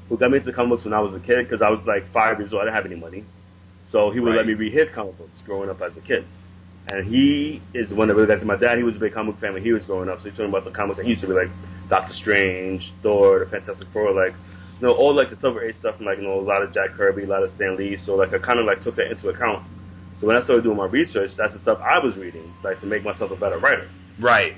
who 0.08 0.16
got 0.16 0.30
me 0.30 0.38
into 0.38 0.52
comic 0.52 0.70
books 0.70 0.84
when 0.84 0.94
I 0.94 1.00
was 1.00 1.14
a 1.14 1.20
kid 1.20 1.44
because 1.48 1.62
I 1.62 1.70
was 1.70 1.80
like 1.86 2.10
five 2.12 2.38
years 2.38 2.52
old. 2.52 2.62
I 2.62 2.64
didn't 2.66 2.76
have 2.76 2.86
any 2.86 2.96
money, 2.96 3.24
so 3.90 4.10
he 4.10 4.20
would 4.20 4.30
Right. 4.30 4.38
let 4.38 4.46
me 4.46 4.54
read 4.54 4.72
his 4.72 4.88
comic 4.94 5.18
books 5.18 5.42
growing 5.44 5.68
up 5.70 5.80
as 5.82 5.96
a 5.96 6.00
kid. 6.00 6.24
And 6.88 7.06
he 7.06 7.62
is 7.74 7.90
the 7.90 7.94
one 7.94 8.08
that 8.08 8.14
really 8.14 8.26
got 8.26 8.40
to 8.40 8.44
my 8.44 8.56
dad. 8.56 8.76
He 8.76 8.82
was 8.84 8.96
a 8.96 8.98
big 8.98 9.14
comic 9.14 9.38
fan 9.38 9.52
when 9.54 9.62
he 9.62 9.72
was 9.72 9.84
growing 9.84 10.08
up, 10.08 10.18
so 10.20 10.30
he 10.30 10.36
told 10.36 10.50
me 10.50 10.56
about 10.58 10.68
the 10.70 10.76
comics 10.76 10.96
that 10.98 11.04
he 11.04 11.10
used 11.10 11.22
to 11.22 11.28
be 11.28 11.32
like 11.34 11.50
Doctor 11.88 12.12
Strange, 12.14 12.92
Thor, 13.02 13.40
the 13.40 13.46
Fantastic 13.50 13.86
Four, 13.92 14.12
like 14.12 14.34
you 14.82 14.88
know 14.88 14.94
all 14.94 15.14
like 15.14 15.30
the 15.30 15.36
Silver 15.36 15.64
Age 15.64 15.76
stuff, 15.78 15.94
and 15.98 16.06
like 16.06 16.18
you 16.18 16.24
know 16.24 16.40
a 16.40 16.42
lot 16.42 16.60
of 16.62 16.74
Jack 16.74 16.90
Kirby, 16.96 17.22
a 17.22 17.26
lot 17.26 17.44
of 17.44 17.50
Stan 17.54 17.76
Lee. 17.76 17.96
So 18.04 18.16
like 18.16 18.34
I 18.34 18.38
kind 18.38 18.58
of 18.58 18.66
like 18.66 18.82
took 18.82 18.96
that 18.96 19.12
into 19.12 19.28
account. 19.28 19.64
So 20.18 20.26
when 20.26 20.36
I 20.36 20.42
started 20.42 20.64
doing 20.64 20.76
my 20.76 20.86
research, 20.86 21.30
that's 21.38 21.52
the 21.52 21.60
stuff 21.60 21.78
I 21.80 22.04
was 22.04 22.16
reading, 22.16 22.52
like 22.64 22.80
to 22.80 22.86
make 22.86 23.04
myself 23.04 23.30
a 23.30 23.36
better 23.36 23.58
writer. 23.58 23.88
right? 24.20 24.54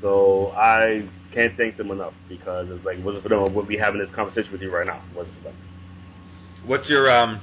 So 0.00 0.52
I 0.52 1.08
can't 1.34 1.56
thank 1.56 1.76
them 1.76 1.90
enough 1.90 2.14
because 2.28 2.68
it's 2.70 2.84
like, 2.84 2.98
it 2.98 3.04
wasn't 3.04 3.22
for 3.22 3.28
them, 3.28 3.40
I 3.40 3.42
wouldn't 3.42 3.68
be 3.68 3.78
having 3.78 3.98
this 3.98 4.10
conversation 4.14 4.52
with 4.52 4.60
you 4.60 4.70
right 4.70 4.86
now. 4.86 5.02
It 5.10 5.16
wasn't 5.16 5.36
for 5.38 5.44
them. 5.44 5.56
What's 6.64 6.88
your 6.88 7.10
um? 7.10 7.40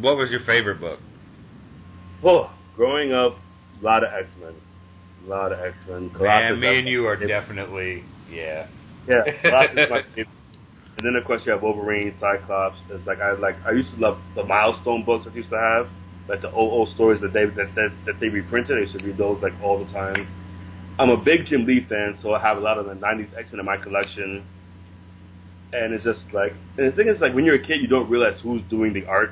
What 0.00 0.16
was 0.16 0.30
your 0.30 0.40
favorite 0.40 0.80
book? 0.80 1.00
Oh, 2.24 2.50
growing 2.76 3.12
up, 3.12 3.36
a 3.80 3.84
lot 3.84 4.04
of 4.04 4.10
X 4.12 4.30
Men, 4.40 4.54
a 5.26 5.28
lot 5.28 5.52
of 5.52 5.58
X 5.58 5.76
Men. 5.86 6.10
Man, 6.18 6.60
me 6.60 6.78
and 6.78 6.88
you 6.88 7.06
are 7.06 7.16
definitely 7.16 8.04
yeah. 8.30 8.68
yeah. 9.06 9.22
Colossus 9.42 9.76
is 9.76 9.90
my 9.90 10.02
favorite. 10.14 10.37
And 10.98 11.06
then 11.06 11.14
of 11.14 11.24
course 11.24 11.42
you 11.46 11.52
have 11.52 11.62
Wolverine, 11.62 12.12
Cyclops. 12.18 12.80
It's 12.90 13.06
like 13.06 13.20
I 13.20 13.32
like 13.34 13.54
I 13.64 13.70
used 13.70 13.94
to 13.94 14.00
love 14.00 14.18
the 14.34 14.42
milestone 14.42 15.04
books 15.04 15.26
that 15.26 15.34
used 15.34 15.50
to 15.50 15.56
have, 15.56 15.88
like 16.28 16.42
the 16.42 16.50
OO 16.50 16.86
stories 16.94 17.20
that 17.20 17.32
they 17.32 17.44
that, 17.44 17.72
that 17.76 17.90
that 18.04 18.18
they 18.18 18.26
reprinted. 18.26 18.76
I 18.76 18.80
used 18.80 18.98
to 18.98 19.04
read 19.04 19.16
those 19.16 19.40
like 19.40 19.52
all 19.62 19.78
the 19.78 19.90
time. 19.92 20.26
I'm 20.98 21.10
a 21.10 21.16
big 21.16 21.46
Jim 21.46 21.66
Lee 21.66 21.86
fan, 21.88 22.18
so 22.20 22.34
I 22.34 22.40
have 22.40 22.56
a 22.56 22.60
lot 22.60 22.78
of 22.78 22.86
the 22.86 22.94
'90s 22.94 23.30
X 23.38 23.52
Men 23.52 23.60
in 23.60 23.66
my 23.66 23.76
collection. 23.76 24.44
And 25.72 25.94
it's 25.94 26.02
just 26.02 26.22
like, 26.32 26.52
and 26.78 26.90
the 26.90 26.96
thing 26.96 27.06
is, 27.06 27.20
like 27.20 27.32
when 27.32 27.44
you're 27.44 27.62
a 27.62 27.64
kid, 27.64 27.80
you 27.80 27.86
don't 27.86 28.10
realize 28.10 28.40
who's 28.42 28.62
doing 28.68 28.92
the 28.92 29.06
art. 29.06 29.30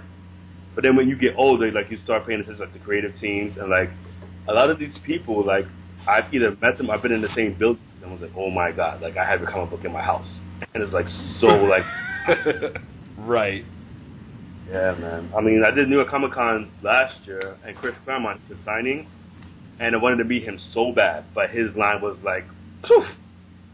But 0.77 0.85
then 0.85 0.95
when 0.95 1.09
you 1.09 1.17
get 1.17 1.35
older, 1.37 1.73
like 1.73 1.91
you 1.91 1.97
start 2.05 2.29
paying 2.29 2.39
attention 2.39 2.59
to 2.59 2.65
like 2.67 2.75
the 2.75 2.79
creative 2.79 3.19
teams, 3.19 3.57
and 3.57 3.69
like 3.71 3.91
a 4.47 4.53
lot 4.53 4.71
of 4.71 4.79
these 4.79 4.97
people, 5.05 5.45
like 5.45 5.65
I've 6.07 6.33
either 6.33 6.57
met 6.63 6.79
them, 6.79 6.91
I've 6.91 7.03
been 7.03 7.11
in 7.11 7.23
the 7.23 7.35
same 7.35 7.59
building, 7.59 7.83
and 8.07 8.17
I 8.17 8.21
was 8.21 8.31
like, 8.31 8.39
oh 8.39 8.51
my 8.51 8.73
god, 8.73 9.03
like 9.03 9.17
I 9.17 9.25
have 9.29 9.43
a 9.43 9.47
comic 9.47 9.71
book 9.71 9.85
in 9.85 9.93
my 9.93 10.03
house, 10.03 10.41
and 10.75 10.83
it's 10.83 10.93
like 10.93 11.07
so 11.41 11.47
like, 11.49 11.85
right. 13.19 13.65
yeah, 14.71 14.95
man. 14.99 15.31
I 15.37 15.41
mean, 15.41 15.63
I 15.65 15.71
did 15.73 15.89
New 15.89 15.97
York 15.97 16.09
Comic 16.09 16.33
Con 16.33 16.71
last 16.83 17.27
year, 17.27 17.57
and 17.65 17.77
Chris 17.77 17.97
Claremont 18.05 18.41
was 18.49 18.59
signing, 18.65 19.09
and 19.81 19.95
I 19.95 19.99
wanted 19.99 20.19
to 20.19 20.25
meet 20.25 20.45
him 20.45 20.59
so 20.73 20.93
bad, 20.93 21.25
but 21.35 21.51
his 21.51 21.75
line 21.77 22.01
was 22.01 22.17
like, 22.23 22.45
phew. 22.87 23.05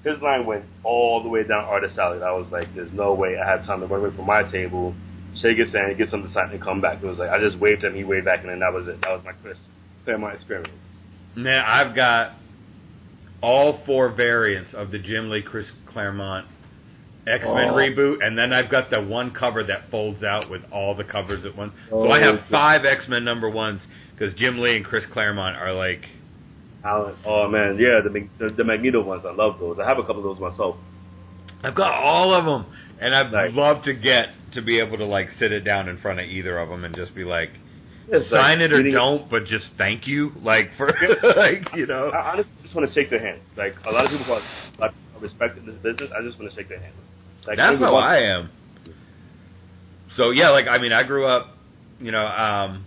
his 0.04 0.20
line 0.22 0.46
went 0.46 0.64
all 0.82 1.22
the 1.22 1.28
way 1.28 1.42
down 1.46 1.64
artist 1.64 1.98
alley. 1.98 2.22
I 2.22 2.32
was 2.32 2.50
like, 2.50 2.74
there's 2.74 2.92
no 2.92 3.12
way 3.14 3.36
I 3.38 3.48
have 3.48 3.66
time 3.66 3.80
to 3.80 3.86
run 3.86 4.00
away 4.00 4.16
from 4.16 4.26
my 4.26 4.42
table, 4.50 4.94
shake 5.40 5.58
his 5.58 5.72
hand, 5.72 5.96
get 5.98 6.08
something 6.08 6.32
signed, 6.32 6.52
and 6.52 6.62
come 6.62 6.80
back. 6.80 7.02
It 7.02 7.06
was 7.06 7.18
like 7.18 7.30
I 7.30 7.38
just 7.38 7.58
waved 7.58 7.84
at 7.84 7.92
him, 7.92 7.98
he 7.98 8.04
waved 8.04 8.24
back, 8.24 8.40
and 8.40 8.48
then 8.48 8.60
that 8.60 8.72
was 8.72 8.88
it. 8.88 9.00
That 9.02 9.10
was 9.10 9.22
my 9.24 9.32
Chris 9.32 9.58
Claremont 10.04 10.34
experience. 10.34 10.70
Man, 11.34 11.64
I've 11.66 11.94
got 11.94 12.32
all 13.42 13.82
four 13.84 14.08
variants 14.10 14.72
of 14.74 14.90
the 14.90 14.98
Jim 14.98 15.30
Lee 15.30 15.42
Chris 15.42 15.66
Claremont 15.86 16.46
X 17.26 17.44
Men 17.44 17.68
Oh. 17.70 17.74
reboot, 17.74 18.24
and 18.24 18.36
then 18.36 18.52
I've 18.52 18.70
got 18.70 18.90
the 18.90 19.00
one 19.00 19.30
cover 19.32 19.62
that 19.64 19.90
folds 19.90 20.22
out 20.24 20.50
with 20.50 20.62
all 20.72 20.94
the 20.94 21.04
covers 21.04 21.44
at 21.44 21.56
once. 21.56 21.72
so 21.88 22.08
Oh, 22.08 22.10
I 22.10 22.20
have 22.20 22.36
oh, 22.40 22.44
five 22.50 22.84
X 22.84 23.06
Men 23.08 23.24
number 23.24 23.48
ones 23.48 23.80
because 24.16 24.34
Jim 24.34 24.58
Lee 24.60 24.76
and 24.76 24.84
Chris 24.84 25.04
Claremont 25.12 25.56
are 25.56 25.72
like 25.72 26.06
Alan, 26.84 27.14
oh 27.24 27.46
man, 27.48 27.78
yeah, 27.78 28.00
the, 28.00 28.28
the 28.38 28.50
the 28.56 28.64
Magneto 28.64 29.02
ones, 29.04 29.24
I 29.24 29.32
love 29.32 29.60
those. 29.60 29.78
I 29.78 29.88
have 29.88 29.98
a 29.98 30.02
couple 30.02 30.18
of 30.18 30.24
those 30.24 30.40
myself. 30.40 30.76
I've 31.62 31.76
got 31.76 31.94
all 31.94 32.34
of 32.34 32.44
them, 32.44 32.66
and 33.00 33.14
I'd 33.14 33.30
Nice. 33.30 33.52
love 33.54 33.84
to 33.84 33.94
get 33.94 34.30
to 34.54 34.62
be 34.62 34.80
able 34.80 34.98
to 34.98 35.04
like 35.04 35.28
sit 35.38 35.52
it 35.52 35.60
down 35.60 35.88
in 35.88 35.96
front 35.98 36.18
of 36.18 36.26
either 36.26 36.58
of 36.58 36.68
them 36.68 36.84
and 36.84 36.92
just 36.94 37.14
be 37.14 37.22
like, 37.22 37.50
It's 38.12 38.30
sign 38.30 38.58
like 38.58 38.70
it 38.70 38.72
or 38.72 38.76
meeting- 38.78 38.92
don't, 38.92 39.30
but 39.30 39.46
just 39.46 39.66
thank 39.78 40.06
you, 40.06 40.32
like 40.42 40.70
for 40.76 40.86
like 41.36 41.74
you 41.74 41.86
know. 41.86 42.10
I 42.10 42.32
honestly 42.32 42.52
just 42.62 42.74
want 42.74 42.86
to 42.88 42.94
shake 42.94 43.10
their 43.10 43.20
hands. 43.20 43.46
Like 43.56 43.74
a 43.86 43.90
lot 43.90 44.04
of 44.04 44.10
people 44.10 44.26
who 44.26 44.32
are 44.34 44.42
like, 44.78 44.92
respect 45.20 45.56
in 45.56 45.66
this 45.66 45.76
business, 45.76 46.10
I 46.16 46.22
just 46.22 46.38
want 46.38 46.50
to 46.50 46.56
shake 46.56 46.68
their 46.68 46.80
hand. 46.80 46.94
Like, 47.46 47.56
That's 47.56 47.74
every 47.74 47.86
how 47.86 47.96
I 47.96 48.18
am. 48.18 48.50
So 50.16 50.30
yeah, 50.30 50.50
like 50.50 50.66
I 50.68 50.78
mean, 50.78 50.92
I 50.92 51.04
grew 51.04 51.26
up, 51.26 51.56
you 52.00 52.12
know, 52.12 52.24
um, 52.26 52.86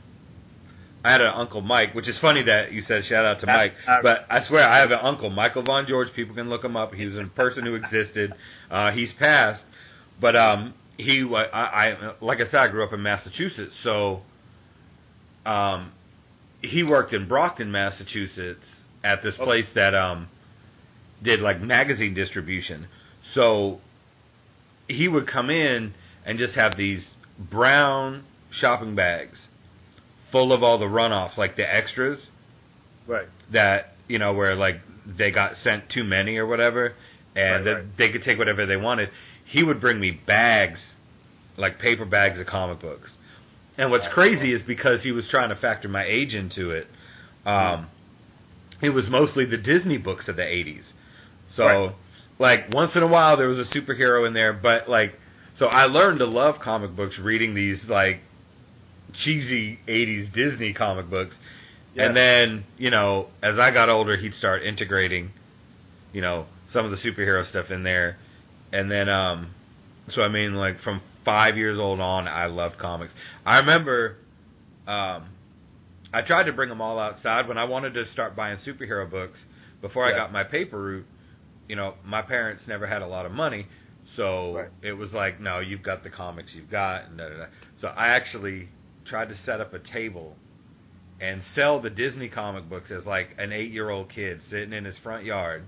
I 1.03 1.11
had 1.11 1.21
an 1.21 1.31
uncle 1.35 1.61
Mike, 1.61 1.93
which 1.95 2.07
is 2.07 2.17
funny 2.19 2.43
that 2.43 2.71
you 2.71 2.81
said 2.81 3.03
shout 3.05 3.25
out 3.25 3.39
to 3.41 3.47
Mike, 3.47 3.73
but 4.03 4.25
I 4.29 4.43
swear 4.47 4.67
I 4.67 4.79
have 4.79 4.91
an 4.91 4.99
uncle, 5.01 5.29
Michael 5.29 5.63
Von 5.63 5.85
George. 5.87 6.09
People 6.15 6.35
can 6.35 6.49
look 6.49 6.63
him 6.63 6.75
up. 6.75 6.93
He's 6.93 7.15
a 7.15 7.25
person 7.35 7.65
who 7.65 7.75
existed. 7.75 8.33
Uh, 8.69 8.91
he's 8.91 9.11
passed, 9.13 9.63
but 10.21 10.35
um, 10.35 10.73
he, 10.97 11.23
I, 11.23 11.43
I, 11.89 12.13
like 12.21 12.39
I 12.39 12.45
said, 12.45 12.55
I 12.55 12.67
grew 12.69 12.83
up 12.83 12.93
in 12.93 13.01
Massachusetts, 13.03 13.73
so 13.83 14.21
um, 15.45 15.91
he 16.61 16.83
worked 16.83 17.13
in 17.13 17.27
Brockton, 17.27 17.71
Massachusetts, 17.71 18.65
at 19.03 19.21
this 19.21 19.35
Okay. 19.35 19.43
place 19.43 19.67
that 19.75 19.93
um 19.93 20.27
did 21.23 21.39
like 21.39 21.61
magazine 21.61 22.13
distribution. 22.13 22.87
So 23.33 23.79
he 24.87 25.07
would 25.07 25.27
come 25.27 25.49
in 25.49 25.93
and 26.25 26.37
just 26.37 26.55
have 26.55 26.75
these 26.77 27.07
brown 27.39 28.23
shopping 28.51 28.95
bags 28.95 29.47
full 30.31 30.51
of 30.53 30.63
all 30.63 30.77
the 30.77 30.85
runoffs, 30.85 31.37
like 31.37 31.55
the 31.55 31.63
extras 31.73 32.19
Right. 33.07 33.27
that 33.51 33.93
you 34.07 34.17
know 34.19 34.33
where 34.33 34.55
like 34.55 34.77
they 35.05 35.31
got 35.31 35.57
sent 35.63 35.89
too 35.89 36.03
many 36.03 36.37
or 36.37 36.47
whatever, 36.47 36.93
and 37.35 37.65
Right, 37.65 37.73
right. 37.75 37.97
they 37.97 38.11
could 38.11 38.23
take 38.23 38.37
whatever 38.39 38.65
they 38.65 38.77
wanted. 38.77 39.09
He 39.45 39.61
would 39.63 39.79
bring 39.79 39.99
me 39.99 40.11
bags, 40.11 40.79
like 41.57 41.77
paper 41.79 42.05
bags 42.05 42.39
of 42.39 42.47
comic 42.47 42.79
books. 42.79 43.11
And 43.77 43.91
what's 43.91 44.07
crazy 44.13 44.53
is 44.53 44.61
because 44.61 45.03
he 45.03 45.11
was 45.11 45.27
trying 45.29 45.49
to 45.49 45.55
factor 45.55 45.87
my 45.87 46.05
age 46.05 46.33
into 46.33 46.71
it. 46.71 46.87
Um, 47.45 47.87
it 48.81 48.89
was 48.89 49.05
mostly 49.09 49.45
the 49.45 49.57
Disney 49.57 49.97
books 49.97 50.27
of 50.27 50.35
the 50.35 50.43
'80s. 50.43 50.83
So, 51.55 51.65
Right. 51.65 51.95
like 52.39 52.73
once 52.73 52.95
in 52.95 53.03
a 53.03 53.07
while 53.07 53.37
there 53.37 53.47
was 53.47 53.59
a 53.59 53.65
superhero 53.75 54.27
in 54.27 54.33
there, 54.33 54.53
but 54.53 54.89
like, 54.89 55.13
so 55.57 55.67
I 55.67 55.85
learned 55.85 56.19
to 56.19 56.25
love 56.25 56.55
comic 56.61 56.95
books 56.95 57.17
reading 57.19 57.53
these 57.53 57.83
like 57.87 58.21
cheesy 59.23 59.79
'80s 59.87 60.33
Disney 60.33 60.73
comic 60.73 61.09
books. 61.09 61.35
Yeah. 61.93 62.07
And 62.07 62.17
then, 62.17 62.65
you 62.77 62.89
know, 62.89 63.27
as 63.41 63.57
I 63.57 63.71
got 63.71 63.89
older, 63.89 64.17
he'd 64.17 64.33
start 64.33 64.63
integrating, 64.63 65.31
you 66.11 66.21
know, 66.21 66.45
some 66.67 66.85
of 66.85 66.91
the 66.91 66.97
superhero 66.97 67.47
stuff 67.49 67.71
in 67.71 67.83
there. 67.83 68.17
And 68.73 68.91
then, 68.91 69.07
um, 69.07 69.51
so 70.09 70.21
I 70.21 70.27
mean, 70.27 70.55
like 70.55 70.81
from 70.81 71.01
five 71.25 71.57
years 71.57 71.79
old 71.79 71.99
on, 71.99 72.27
I 72.27 72.45
loved 72.45 72.77
comics. 72.77 73.13
I 73.45 73.57
remember, 73.57 74.17
um, 74.87 75.29
I 76.13 76.21
tried 76.25 76.43
to 76.43 76.53
bring 76.53 76.69
them 76.69 76.79
all 76.81 76.99
outside 76.99 77.47
when 77.47 77.57
I 77.57 77.65
wanted 77.65 77.93
to 77.95 78.05
start 78.07 78.35
buying 78.35 78.57
superhero 78.65 79.09
books 79.09 79.39
before 79.81 80.05
I 80.05 80.11
got 80.11 80.31
my 80.31 80.43
paper 80.43 80.79
route. 80.79 81.05
You 81.67 81.75
know, 81.75 81.95
my 82.05 82.21
parents 82.21 82.63
never 82.67 82.85
had 82.85 83.01
a 83.01 83.07
lot 83.07 83.25
of 83.25 83.31
money, 83.31 83.67
so 84.15 84.55
Right. 84.55 84.69
it 84.83 84.93
was 84.93 85.13
like, 85.13 85.39
no, 85.41 85.59
you've 85.59 85.81
got 85.83 86.03
the 86.03 86.11
comics 86.11 86.53
you've 86.53 86.69
got, 86.69 87.05
and 87.05 87.17
da, 87.17 87.27
da, 87.29 87.37
da. 87.37 87.45
so 87.81 87.87
I 87.87 88.09
actually 88.09 88.69
tried 89.05 89.29
to 89.29 89.35
set 89.45 89.59
up 89.59 89.73
a 89.73 89.79
table 89.79 90.35
and 91.19 91.41
sell 91.55 91.79
the 91.81 91.89
Disney 91.89 92.29
comic 92.29 92.69
books 92.69 92.91
as 92.91 93.05
like 93.05 93.29
an 93.39 93.51
eight-year-old 93.51 94.09
kid 94.09 94.41
sitting 94.49 94.73
in 94.73 94.85
his 94.85 94.97
front 94.99 95.23
yard. 95.25 95.63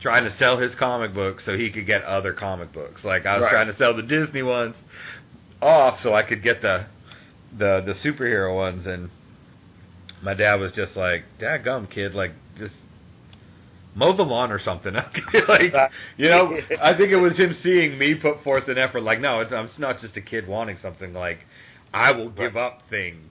Trying 0.00 0.24
to 0.24 0.36
sell 0.36 0.58
his 0.58 0.74
comic 0.74 1.14
books 1.14 1.44
so 1.44 1.56
he 1.56 1.70
could 1.70 1.86
get 1.86 2.02
other 2.04 2.32
comic 2.32 2.72
books. 2.72 3.04
Like 3.04 3.26
I 3.26 3.36
was 3.36 3.44
Right. 3.44 3.50
trying 3.50 3.66
to 3.68 3.76
sell 3.76 3.94
the 3.94 4.02
Disney 4.02 4.42
ones 4.42 4.76
off 5.62 5.98
so 6.00 6.14
I 6.14 6.22
could 6.22 6.42
get 6.42 6.62
the 6.62 6.86
the 7.56 7.80
the 7.86 7.94
superhero 7.94 8.54
ones 8.54 8.86
and 8.86 9.10
my 10.22 10.34
dad 10.34 10.56
was 10.56 10.72
just 10.72 10.96
like, 10.96 11.24
"Dad 11.38 11.64
gum 11.64 11.86
kid, 11.86 12.14
like 12.14 12.32
just 12.58 12.74
mow 13.94 14.12
the 14.16 14.22
lawn 14.22 14.50
or 14.50 14.58
something." 14.58 14.94
like, 15.48 15.72
you 16.16 16.28
know, 16.28 16.58
I 16.82 16.96
think 16.96 17.12
it 17.12 17.16
was 17.16 17.36
him 17.38 17.54
seeing 17.62 17.98
me 17.98 18.14
put 18.14 18.42
forth 18.42 18.68
an 18.68 18.78
effort 18.78 19.02
like, 19.02 19.20
"No, 19.20 19.40
it's 19.40 19.52
I'm 19.52 19.68
not 19.78 20.00
just 20.00 20.16
a 20.16 20.22
kid 20.22 20.46
wanting 20.46 20.78
something 20.82 21.12
like 21.12 21.38
I 21.92 22.10
will 22.12 22.30
give 22.30 22.56
up 22.56 22.82
things 22.90 23.30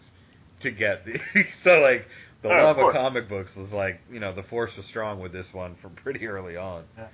to 0.61 0.71
get 0.71 1.05
the 1.05 1.19
so 1.63 1.79
like 1.79 2.05
the 2.47 2.53
Oh, 2.53 2.63
love 2.65 2.77
of 2.77 2.81
course. 2.83 2.95
comic 2.95 3.27
books 3.29 3.51
was 3.55 3.71
like, 3.71 3.99
you 4.11 4.19
know, 4.19 4.33
the 4.33 4.43
force 4.43 4.71
was 4.77 4.85
strong 4.87 5.19
with 5.19 5.31
this 5.31 5.47
one 5.51 5.75
from 5.81 5.95
pretty 6.03 6.25
early 6.27 6.55
on. 6.57 6.83
Yeah. 6.97 7.07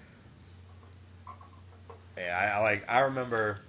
Yeah, 2.17 2.37
I, 2.37 2.57
I 2.57 2.61
like 2.61 2.83
I 2.89 2.99
remember 2.99 3.59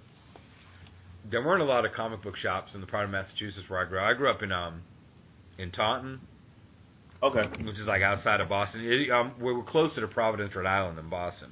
there 1.29 1.41
weren't 1.41 1.61
a 1.61 1.65
lot 1.65 1.85
of 1.85 1.93
comic 1.93 2.21
book 2.21 2.35
shops 2.35 2.75
in 2.75 2.81
the 2.81 2.87
part 2.87 3.05
of 3.05 3.11
Massachusetts 3.11 3.69
where 3.69 3.79
I 3.79 3.87
grew 3.89 3.99
up. 3.99 4.05
I 4.05 4.13
grew 4.13 4.29
up 4.29 4.43
in 4.43 4.51
um 4.51 4.81
in 5.57 5.71
Taunton, 5.71 6.19
Okay. 7.21 7.43
which 7.63 7.79
is 7.79 7.87
like 7.87 8.01
outside 8.01 8.41
of 8.41 8.49
Boston. 8.49 8.81
It, 8.83 9.09
um, 9.11 9.33
we 9.41 9.53
were 9.53 9.63
closer 9.63 10.01
to 10.01 10.07
Providence, 10.07 10.53
Rhode 10.55 10.65
Island 10.65 10.97
than 10.97 11.09
Boston. 11.09 11.51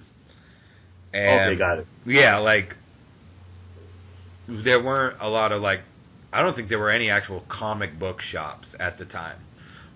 And 1.14 1.52
okay, 1.52 1.58
got 1.60 1.80
it. 1.80 1.88
yeah, 2.06 2.38
like 2.38 2.76
there 4.48 4.84
weren't 4.84 5.22
a 5.22 5.30
lot 5.30 5.52
of 5.52 5.62
like 5.62 5.80
I 6.34 6.42
don't 6.42 6.56
think 6.56 6.70
there 6.70 6.80
were 6.80 6.90
any 6.92 7.10
actual 7.10 7.44
comic 7.50 7.98
book 8.00 8.22
shops 8.22 8.68
at 8.80 8.98
the 8.98 9.06
time. 9.06 9.38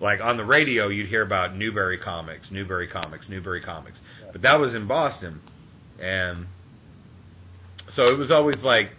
Like 0.00 0.20
on 0.20 0.36
the 0.36 0.44
radio, 0.44 0.88
you'd 0.88 1.08
hear 1.08 1.22
about 1.22 1.56
Newbury 1.56 1.98
Comics, 1.98 2.48
Newbury 2.50 2.86
Comics, 2.86 3.28
Newbury 3.28 3.62
Comics, 3.62 3.98
but 4.30 4.42
that 4.42 4.60
was 4.60 4.74
in 4.74 4.86
Boston, 4.86 5.40
and 6.00 6.46
so 7.90 8.12
it 8.12 8.18
was 8.18 8.30
always 8.30 8.62
like 8.62 8.90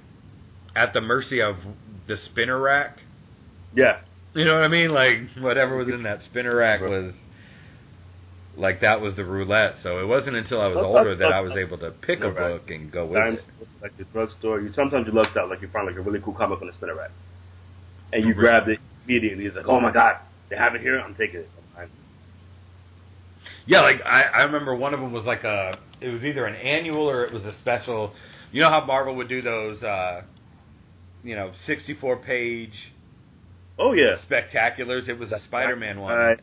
at 0.75 0.93
the 0.93 1.01
mercy 1.01 1.41
of 1.41 1.55
the 2.07 2.17
spinner 2.17 2.59
rack. 2.59 2.97
Yeah. 3.75 3.99
You 4.33 4.45
know 4.45 4.53
what 4.53 4.63
I 4.63 4.67
mean? 4.67 4.89
Like 4.89 5.17
whatever 5.39 5.77
was 5.77 5.87
in 5.89 6.03
that 6.03 6.19
spinner 6.29 6.55
rack 6.55 6.81
was 6.81 7.13
like 8.55 8.81
that 8.81 9.01
was 9.01 9.15
the 9.15 9.23
roulette. 9.23 9.75
So 9.83 9.99
it 9.99 10.07
wasn't 10.07 10.35
until 10.35 10.61
I 10.61 10.67
was 10.67 10.77
older 10.77 11.15
that 11.15 11.31
I 11.31 11.41
was 11.41 11.53
able 11.57 11.77
to 11.79 11.91
pick 11.91 12.21
a 12.21 12.31
book 12.31 12.69
and 12.69 12.91
go 12.91 13.05
with 13.05 13.17
it. 13.17 13.45
like 13.81 13.95
the 13.97 14.03
drugstore. 14.05 14.59
You 14.61 14.71
sometimes 14.73 15.07
you 15.07 15.13
lucked 15.13 15.37
out, 15.37 15.49
like 15.49 15.61
you 15.61 15.67
find 15.69 15.85
like 15.87 15.95
a 15.95 16.01
really 16.01 16.19
cool 16.21 16.33
comic 16.33 16.61
on 16.61 16.67
the 16.67 16.73
spinner 16.73 16.95
rack, 16.95 17.11
and 18.13 18.25
you 18.25 18.33
grabbed 18.33 18.69
it 18.69 18.79
immediately. 19.05 19.45
It's 19.45 19.55
like, 19.55 19.67
oh 19.67 19.79
my 19.79 19.91
god, 19.91 20.17
they 20.49 20.55
have 20.55 20.75
it 20.75 20.81
here. 20.81 20.99
I'm 20.99 21.13
taking 21.15 21.41
it. 21.41 21.49
I'm- 21.77 21.89
Yeah, 23.65 23.81
like 23.81 24.01
I, 24.05 24.23
I 24.23 24.41
remember 24.43 24.75
one 24.75 24.93
of 24.93 24.99
them 24.99 25.11
was 25.11 25.25
like 25.25 25.43
a 25.43 25.77
it 26.01 26.09
was 26.09 26.23
either 26.23 26.45
an 26.45 26.55
annual 26.55 27.09
or 27.09 27.23
it 27.25 27.33
was 27.33 27.43
a 27.43 27.57
special. 27.59 28.13
You 28.51 28.61
know 28.61 28.69
how 28.69 28.85
Marvel 28.85 29.15
would 29.15 29.27
do 29.29 29.41
those 29.41 29.83
uh 29.83 30.21
you 31.23 31.35
know, 31.35 31.51
64 31.65 32.17
page 32.17 32.93
Oh 33.79 33.93
yeah. 33.93 34.15
spectaculars. 34.29 35.07
It 35.09 35.19
was 35.19 35.31
a 35.31 35.39
Spider-Man 35.47 35.99
one. 35.99 36.13
I, 36.13 36.35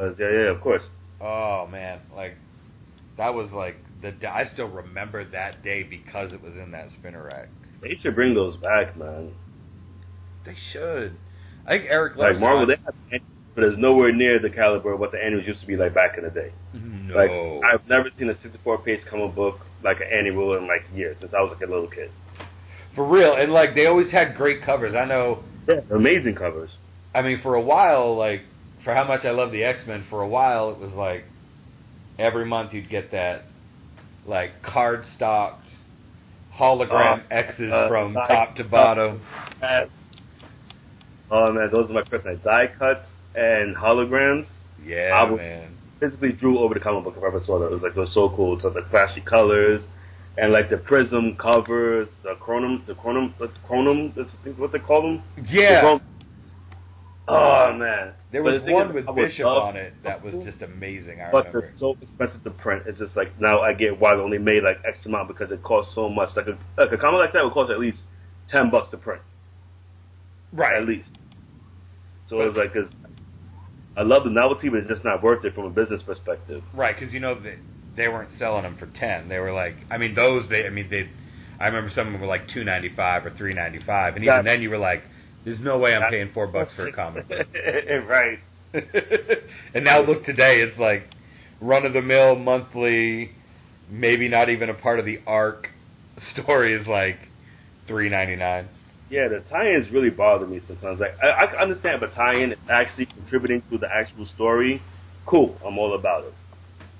yeah, 0.00 0.08
yeah, 0.18 0.50
of 0.50 0.60
course. 0.60 0.82
Oh 1.20 1.66
man, 1.70 2.00
like 2.14 2.36
that 3.16 3.32
was 3.34 3.50
like 3.52 3.76
the 4.02 4.12
I 4.28 4.48
still 4.52 4.68
remember 4.68 5.24
that 5.30 5.62
day 5.62 5.82
because 5.82 6.32
it 6.32 6.42
was 6.42 6.54
in 6.54 6.70
that 6.72 6.88
spinner 6.98 7.24
rack. 7.24 7.48
They 7.82 7.96
should 8.02 8.14
bring 8.14 8.34
those 8.34 8.56
back, 8.56 8.96
man. 8.96 9.32
They 10.44 10.54
should. 10.72 11.16
I 11.66 11.70
think 11.78 11.86
Eric 11.90 12.16
Like 12.16 12.38
Marvel, 12.38 12.66
they 12.66 12.76
have, 12.84 12.94
annuals, 13.12 13.30
but 13.54 13.64
it's 13.64 13.76
nowhere 13.78 14.12
near 14.12 14.38
the 14.38 14.50
caliber 14.50 14.92
of 14.92 15.00
what 15.00 15.12
the 15.12 15.18
annuals 15.22 15.46
used 15.46 15.60
to 15.60 15.66
be 15.66 15.76
like 15.76 15.94
back 15.94 16.16
in 16.16 16.24
the 16.24 16.30
day. 16.30 16.52
no. 16.74 17.14
Like 17.14 17.30
I've 17.74 17.88
never 17.88 18.08
seen 18.18 18.28
a 18.30 18.34
64 18.40 18.78
page 18.78 19.00
comic 19.10 19.34
book 19.34 19.60
like 19.82 20.00
an 20.00 20.08
annual 20.12 20.56
in 20.56 20.66
like 20.66 20.84
years 20.94 21.16
since 21.20 21.32
I 21.34 21.40
was 21.40 21.52
like 21.52 21.66
a 21.66 21.70
little 21.70 21.88
kid. 21.88 22.10
for 22.94 23.06
real, 23.06 23.34
and 23.34 23.52
like 23.52 23.74
they 23.74 23.86
always 23.86 24.10
had 24.10 24.36
great 24.36 24.62
covers. 24.62 24.94
I 24.94 25.04
know. 25.04 25.42
Yeah, 25.68 25.80
amazing 25.90 26.36
covers. 26.36 26.70
I 27.14 27.22
mean, 27.22 27.40
for 27.42 27.54
a 27.54 27.60
while, 27.60 28.16
like 28.16 28.42
for 28.84 28.94
how 28.94 29.04
much 29.04 29.24
I 29.24 29.30
love 29.30 29.50
the 29.50 29.64
X 29.64 29.80
Men, 29.86 30.04
for 30.08 30.22
a 30.22 30.28
while 30.28 30.70
it 30.70 30.78
was 30.78 30.92
like 30.92 31.24
every 32.18 32.44
month 32.46 32.72
you'd 32.72 32.88
get 32.88 33.10
that 33.12 33.42
like 34.26 34.62
card 34.62 35.04
stocked 35.16 35.66
hologram 36.54 37.20
Uh, 37.20 37.34
X's 37.34 37.72
uh, 37.72 37.88
from 37.88 38.16
uh, 38.16 38.26
top 38.26 38.56
to 38.56 38.64
bottom. 38.64 39.20
Um, 41.30 41.38
oh 41.38 41.52
man, 41.52 41.68
those 41.72 41.90
are 41.90 41.94
my 41.94 42.02
kryptonite. 42.02 42.42
Die 42.42 42.66
cuts 42.78 43.08
and 43.34 43.76
holograms. 43.76 44.46
Yeah, 44.84 45.12
I 45.14 45.34
man. 45.34 45.76
Physically 46.00 46.32
drew 46.32 46.58
over 46.58 46.74
the 46.74 46.80
comic 46.80 47.04
book 47.04 47.14
if 47.16 47.22
I 47.22 47.28
ever 47.28 47.40
saw 47.44 47.58
that. 47.58 47.66
It 47.66 47.72
was 47.72 47.82
like 47.82 47.94
those 47.94 48.12
so 48.12 48.28
cool. 48.30 48.58
So 48.60 48.70
the 48.70 48.82
flashy 48.90 49.22
colors 49.22 49.82
and 50.36 50.52
like 50.52 50.68
the 50.68 50.76
prism 50.76 51.36
covers, 51.36 52.08
the 52.22 52.34
chromium, 52.34 52.84
the 52.86 52.94
chromium, 52.94 53.34
the 53.40 53.50
chromium. 53.66 54.12
That's 54.16 54.30
I 54.40 54.44
think 54.44 54.58
what 54.58 54.72
they 54.72 54.78
call 54.78 55.02
them. 55.02 55.22
Yeah, 55.48 55.80
chron- 55.80 56.00
Oh 57.28 57.72
man, 57.76 58.12
there 58.30 58.42
was 58.42 58.62
the 58.62 58.72
one 58.72 58.94
with 58.94 59.06
Bishop 59.16 59.46
on 59.46 59.76
it 59.76 59.94
that 60.04 60.22
was 60.22 60.34
just 60.44 60.62
amazing. 60.62 61.20
I 61.20 61.32
But 61.32 61.46
remember. 61.46 61.60
they're 61.62 61.74
so 61.76 61.96
expensive 62.00 62.44
to 62.44 62.50
print. 62.50 62.84
It's 62.86 62.98
just 62.98 63.16
like 63.16 63.40
now 63.40 63.60
I 63.62 63.72
get 63.72 63.98
why 63.98 64.14
they 64.14 64.22
only 64.22 64.38
made 64.38 64.62
like 64.62 64.78
X 64.86 65.04
amount 65.06 65.26
because 65.26 65.50
it 65.50 65.60
costs 65.64 65.92
so 65.94 66.08
much. 66.08 66.28
Like 66.36 66.46
a 66.46 66.56
like 66.78 66.92
a 66.92 66.96
comic 66.96 67.18
like 67.18 67.32
that 67.32 67.42
would 67.42 67.52
cost 67.52 67.72
at 67.72 67.80
least 67.80 67.98
ten 68.48 68.70
bucks 68.70 68.90
to 68.92 68.96
print, 68.96 69.22
Right. 70.52 70.76
at 70.76 70.86
least. 70.86 71.08
So 72.28 72.40
it 72.40 72.46
was 72.46 72.56
like, 72.56 72.72
'cause 72.72 72.88
I 73.96 74.02
love 74.02 74.24
the 74.24 74.30
novelty, 74.30 74.68
but 74.68 74.80
it's 74.80 74.88
just 74.88 75.04
not 75.04 75.22
worth 75.22 75.44
it 75.44 75.54
from 75.54 75.64
a 75.64 75.70
business 75.70 76.02
perspective. 76.02 76.62
Right, 76.74 76.98
because 76.98 77.14
you 77.14 77.20
know 77.20 77.34
they 77.40 77.56
they 77.96 78.08
weren't 78.08 78.30
selling 78.38 78.62
them 78.64 78.76
for 78.76 78.86
ten. 78.98 79.28
They 79.28 79.38
were 79.38 79.52
like, 79.52 79.76
I 79.90 79.96
mean, 79.98 80.14
those 80.14 80.48
they, 80.48 80.66
I 80.66 80.70
mean, 80.70 80.88
they. 80.90 81.08
I 81.58 81.66
remember 81.66 81.90
some 81.94 82.06
of 82.08 82.12
them 82.12 82.20
were 82.20 82.26
like 82.26 82.48
two 82.48 82.62
ninety 82.64 82.90
five 82.94 83.24
or 83.24 83.30
three 83.30 83.54
ninety 83.54 83.78
five, 83.86 84.14
and 84.16 84.24
even 84.24 84.36
That- 84.36 84.44
then 84.44 84.60
you 84.62 84.68
were 84.70 84.76
like, 84.78 85.02
"There's 85.44 85.60
no 85.60 85.78
way 85.78 85.94
I'm 85.94 86.10
paying 86.10 86.30
four 86.34 86.46
bucks 86.46 86.72
for 86.74 86.86
a 86.86 86.92
comic." 87.02 87.26
book. 87.28 87.46
right. 88.08 88.38
and 89.74 89.84
now 89.84 90.00
look 90.00 90.24
today, 90.24 90.60
it's 90.60 90.78
like 90.78 91.04
run 91.62 91.86
of 91.86 91.94
the 91.94 92.02
mill 92.02 92.34
monthly, 92.36 93.30
maybe 93.88 94.28
not 94.28 94.50
even 94.50 94.68
a 94.68 94.74
part 94.74 94.98
of 94.98 95.06
the 95.06 95.20
arc, 95.26 95.70
story 96.34 96.74
is 96.74 96.86
like 96.86 97.16
three 97.86 98.10
ninety 98.10 98.36
nine. 98.36 98.68
Yeah, 99.08 99.28
the 99.28 99.40
tie-ins 99.48 99.90
really 99.92 100.10
bother 100.10 100.46
me 100.46 100.60
sometimes. 100.66 100.98
Like 100.98 101.16
I, 101.22 101.28
I 101.28 101.62
understand 101.62 102.02
if 102.02 102.10
a 102.10 102.14
tie-in 102.14 102.52
is 102.52 102.58
actually 102.68 103.06
contributing 103.06 103.62
to 103.70 103.78
the 103.78 103.88
actual 103.92 104.26
story. 104.26 104.82
Cool, 105.26 105.56
I'm 105.64 105.78
all 105.78 105.94
about 105.94 106.24
it. 106.24 106.34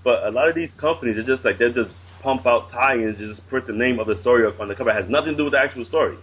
But 0.04 0.24
a 0.24 0.30
lot 0.30 0.48
of 0.48 0.54
these 0.54 0.72
companies 0.80 1.18
are 1.18 1.24
just 1.24 1.44
like 1.44 1.58
they 1.58 1.72
just 1.72 1.94
pump 2.22 2.46
out 2.46 2.70
tie-ins, 2.70 3.18
just 3.18 3.46
print 3.48 3.66
the 3.66 3.72
name 3.72 3.98
of 3.98 4.06
the 4.06 4.16
story 4.16 4.46
up 4.46 4.60
on 4.60 4.68
the 4.68 4.74
cover. 4.74 4.90
It 4.90 5.02
has 5.02 5.10
nothing 5.10 5.32
to 5.32 5.36
do 5.36 5.44
with 5.44 5.52
the 5.52 5.60
actual 5.60 5.84
story. 5.84 6.16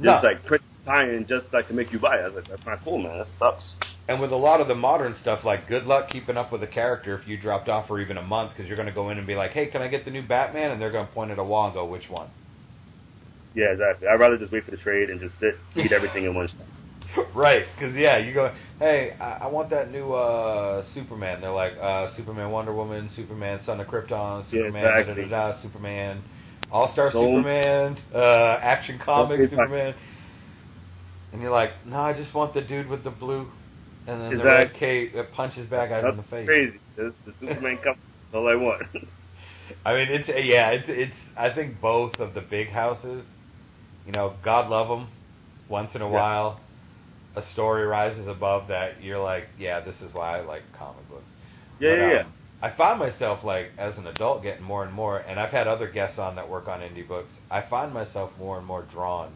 Just 0.00 0.22
No. 0.22 0.28
like 0.28 0.44
print 0.44 0.62
tie-in 0.86 1.26
just 1.26 1.46
like 1.52 1.68
to 1.68 1.74
make 1.74 1.92
you 1.92 1.98
buy 1.98 2.16
it. 2.16 2.22
I 2.22 2.26
was 2.28 2.34
like, 2.36 2.48
that's 2.48 2.66
not 2.66 2.84
cool, 2.84 2.98
man. 2.98 3.18
That 3.18 3.26
sucks. 3.38 3.76
And 4.08 4.20
with 4.20 4.32
a 4.32 4.36
lot 4.36 4.60
of 4.60 4.68
the 4.68 4.74
modern 4.74 5.14
stuff, 5.20 5.44
like 5.44 5.68
good 5.68 5.84
luck 5.84 6.08
keeping 6.10 6.36
up 6.36 6.52
with 6.52 6.62
a 6.62 6.66
character 6.66 7.18
if 7.18 7.26
you 7.28 7.38
dropped 7.38 7.68
off 7.68 7.88
for 7.88 8.00
even 8.00 8.18
a 8.18 8.22
month, 8.22 8.52
because 8.52 8.66
you're 8.68 8.76
going 8.76 8.88
to 8.88 8.94
go 8.94 9.10
in 9.10 9.18
and 9.18 9.26
be 9.26 9.34
like, 9.34 9.52
"Hey, 9.52 9.66
can 9.66 9.80
I 9.80 9.88
get 9.88 10.04
the 10.04 10.10
new 10.10 10.22
Batman?" 10.22 10.72
And 10.72 10.80
they're 10.80 10.92
going 10.92 11.06
to 11.06 11.12
point 11.12 11.30
at 11.30 11.38
a 11.38 11.44
wall 11.44 11.66
and 11.66 11.74
go, 11.74 11.86
"Which 11.86 12.10
one?" 12.10 12.28
Yeah, 13.54 13.70
exactly. 13.72 14.08
I'd 14.08 14.18
rather 14.20 14.36
just 14.38 14.52
wait 14.52 14.64
for 14.64 14.70
the 14.72 14.76
trade 14.76 15.10
and 15.10 15.20
just 15.20 15.38
sit, 15.38 15.54
eat 15.76 15.92
everything 15.96 16.24
in 16.24 16.34
one 16.34 16.48
shot. 16.48 17.26
right, 17.34 17.64
because 17.76 17.94
yeah, 17.94 18.18
you 18.18 18.34
go, 18.34 18.52
"Hey, 18.80 19.12
I, 19.20 19.32
I 19.42 19.46
want 19.46 19.70
that 19.70 19.90
new 19.92 20.12
uh, 20.12 20.82
Superman." 20.94 21.40
They're 21.40 21.52
like, 21.52 21.74
uh, 21.80 22.08
"Superman, 22.16 22.50
Wonder 22.50 22.74
Woman, 22.74 23.08
Superman, 23.14 23.60
Son 23.64 23.80
of 23.80 23.86
Krypton, 23.86 24.44
Yeah, 24.44 24.50
Superman, 24.50 24.84
exactly. 24.98 25.24
da, 25.24 25.28
da, 25.28 25.52
da, 25.52 25.62
Superman, 25.62 26.22
All 26.72 26.92
Star 26.92 27.12
Superman, 27.12 27.96
uh, 28.12 28.58
Action 28.60 28.98
Comics 28.98 29.28
Don't 29.28 29.50
be 29.50 29.56
like- 29.56 29.66
Superman." 29.68 29.94
And 31.32 31.42
you're 31.42 31.52
like, 31.52 31.70
"No, 31.86 31.98
I 31.98 32.12
just 32.12 32.32
want 32.34 32.54
the 32.54 32.60
dude 32.62 32.88
with 32.88 33.04
the 33.04 33.10
blue." 33.10 33.48
And 34.06 34.20
then 34.20 34.36
the 34.38 34.44
red 34.44 34.60
Exactly. 34.66 34.78
cape 34.80 35.14
that 35.14 35.32
punches 35.32 35.66
back 35.68 35.88
guys 35.88 36.04
in 36.04 36.10
the 36.16 36.22
That's 36.22 36.30
face. 36.30 36.46
crazy. 36.46 36.78
The 36.96 37.12
Superman 37.40 37.78
comes. 37.78 37.96
That's 38.22 38.34
all 38.34 38.46
I 38.48 38.54
want. 38.54 38.82
I 39.86 39.94
mean, 39.94 40.08
it's 40.10 40.28
yeah, 40.28 40.70
it's 40.70 40.84
it's. 40.88 41.14
I 41.38 41.48
think 41.54 41.80
both 41.80 42.14
of 42.20 42.34
the 42.34 42.42
big 42.42 42.68
houses, 42.68 43.24
you 44.06 44.12
know, 44.12 44.34
God 44.44 44.68
love 44.70 44.88
them. 44.88 45.08
Once 45.68 45.90
in 45.94 46.02
a 46.02 46.08
Yeah. 46.10 46.10
while, 46.10 46.60
a 47.36 47.42
story 47.52 47.86
rises 47.86 48.28
above 48.28 48.68
that. 48.68 49.02
You're 49.02 49.22
like, 49.22 49.48
yeah, 49.58 49.80
this 49.80 50.00
is 50.02 50.12
why 50.14 50.38
I 50.38 50.42
like 50.42 50.62
comic 50.78 51.08
books. 51.08 51.30
yeah, 51.80 51.90
But, 51.90 51.96
yeah, 51.96 52.12
yeah. 52.12 52.22
um, 52.26 52.32
I 52.62 52.70
find 52.76 52.98
myself 52.98 53.44
like 53.44 53.72
as 53.78 53.96
an 53.98 54.06
adult 54.06 54.42
getting 54.42 54.64
more 54.64 54.84
and 54.84 54.92
more, 54.92 55.18
and 55.18 55.38
I've 55.40 55.50
had 55.50 55.66
other 55.68 55.90
guests 55.90 56.18
on 56.18 56.36
that 56.36 56.48
work 56.48 56.68
on 56.68 56.80
indie 56.80 57.06
books. 57.06 57.32
I 57.50 57.62
find 57.62 57.92
myself 57.92 58.30
more 58.38 58.58
and 58.58 58.66
more 58.66 58.82
drawn 58.82 59.32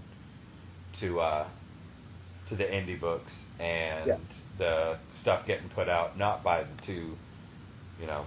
to 1.00 1.20
uh, 1.20 1.48
to 2.48 2.56
the 2.56 2.64
indie 2.64 2.98
books 3.00 3.32
and 3.58 4.08
Yeah. 4.08 4.16
the 4.58 4.98
stuff 5.20 5.46
getting 5.46 5.68
put 5.68 5.88
out, 5.88 6.16
not 6.18 6.42
by 6.42 6.62
the 6.62 6.76
two, 6.86 7.18
you 7.98 8.06
know, 8.06 8.26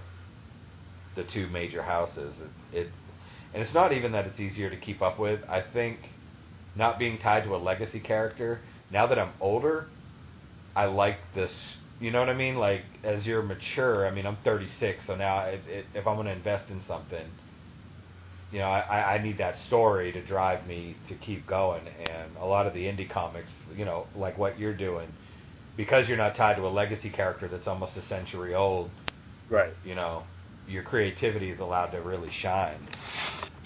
the 1.16 1.24
two 1.24 1.48
major 1.48 1.82
houses. 1.82 2.34
It, 2.72 2.78
it 2.78 2.92
and 3.54 3.62
it's 3.62 3.74
not 3.74 3.92
even 3.92 4.12
that 4.12 4.26
it's 4.26 4.40
easier 4.40 4.70
to 4.70 4.76
keep 4.76 5.02
up 5.02 5.18
with. 5.18 5.40
I 5.48 5.62
think 5.72 5.98
not 6.76 6.98
being 6.98 7.18
tied 7.18 7.44
to 7.44 7.54
a 7.54 7.58
legacy 7.58 8.00
character. 8.00 8.60
Now 8.90 9.06
that 9.06 9.18
I'm 9.18 9.32
older, 9.40 9.86
I 10.74 10.86
like 10.86 11.18
this. 11.34 11.52
You 12.00 12.10
know 12.10 12.20
what 12.20 12.28
I 12.28 12.34
mean? 12.34 12.56
Like 12.56 12.82
as 13.04 13.24
you're 13.24 13.42
mature. 13.42 14.06
I 14.06 14.10
mean, 14.10 14.26
I'm 14.26 14.38
36, 14.44 15.04
so 15.06 15.14
now 15.16 15.44
it, 15.44 15.60
it, 15.68 15.86
if 15.94 16.06
I'm 16.06 16.16
going 16.16 16.26
to 16.26 16.32
invest 16.32 16.70
in 16.70 16.82
something, 16.86 17.26
you 18.50 18.58
know, 18.58 18.66
I, 18.66 18.80
I 18.80 19.14
I 19.14 19.22
need 19.22 19.38
that 19.38 19.54
story 19.66 20.12
to 20.12 20.24
drive 20.24 20.66
me 20.66 20.96
to 21.08 21.14
keep 21.14 21.46
going. 21.46 21.86
And 21.86 22.36
a 22.36 22.44
lot 22.44 22.66
of 22.66 22.74
the 22.74 22.80
indie 22.80 23.10
comics, 23.10 23.50
you 23.74 23.84
know, 23.84 24.06
like 24.14 24.36
what 24.36 24.58
you're 24.58 24.76
doing, 24.76 25.08
because 25.76 26.08
you're 26.08 26.18
not 26.18 26.36
tied 26.36 26.56
to 26.56 26.66
a 26.66 26.68
legacy 26.68 27.10
character 27.10 27.48
that's 27.48 27.66
almost 27.66 27.96
a 27.96 28.06
century 28.08 28.54
old. 28.54 28.90
Right. 29.48 29.72
You 29.84 29.94
know, 29.94 30.24
your 30.68 30.82
creativity 30.82 31.50
is 31.50 31.60
allowed 31.60 31.88
to 31.88 32.00
really 32.00 32.30
shine. 32.40 32.88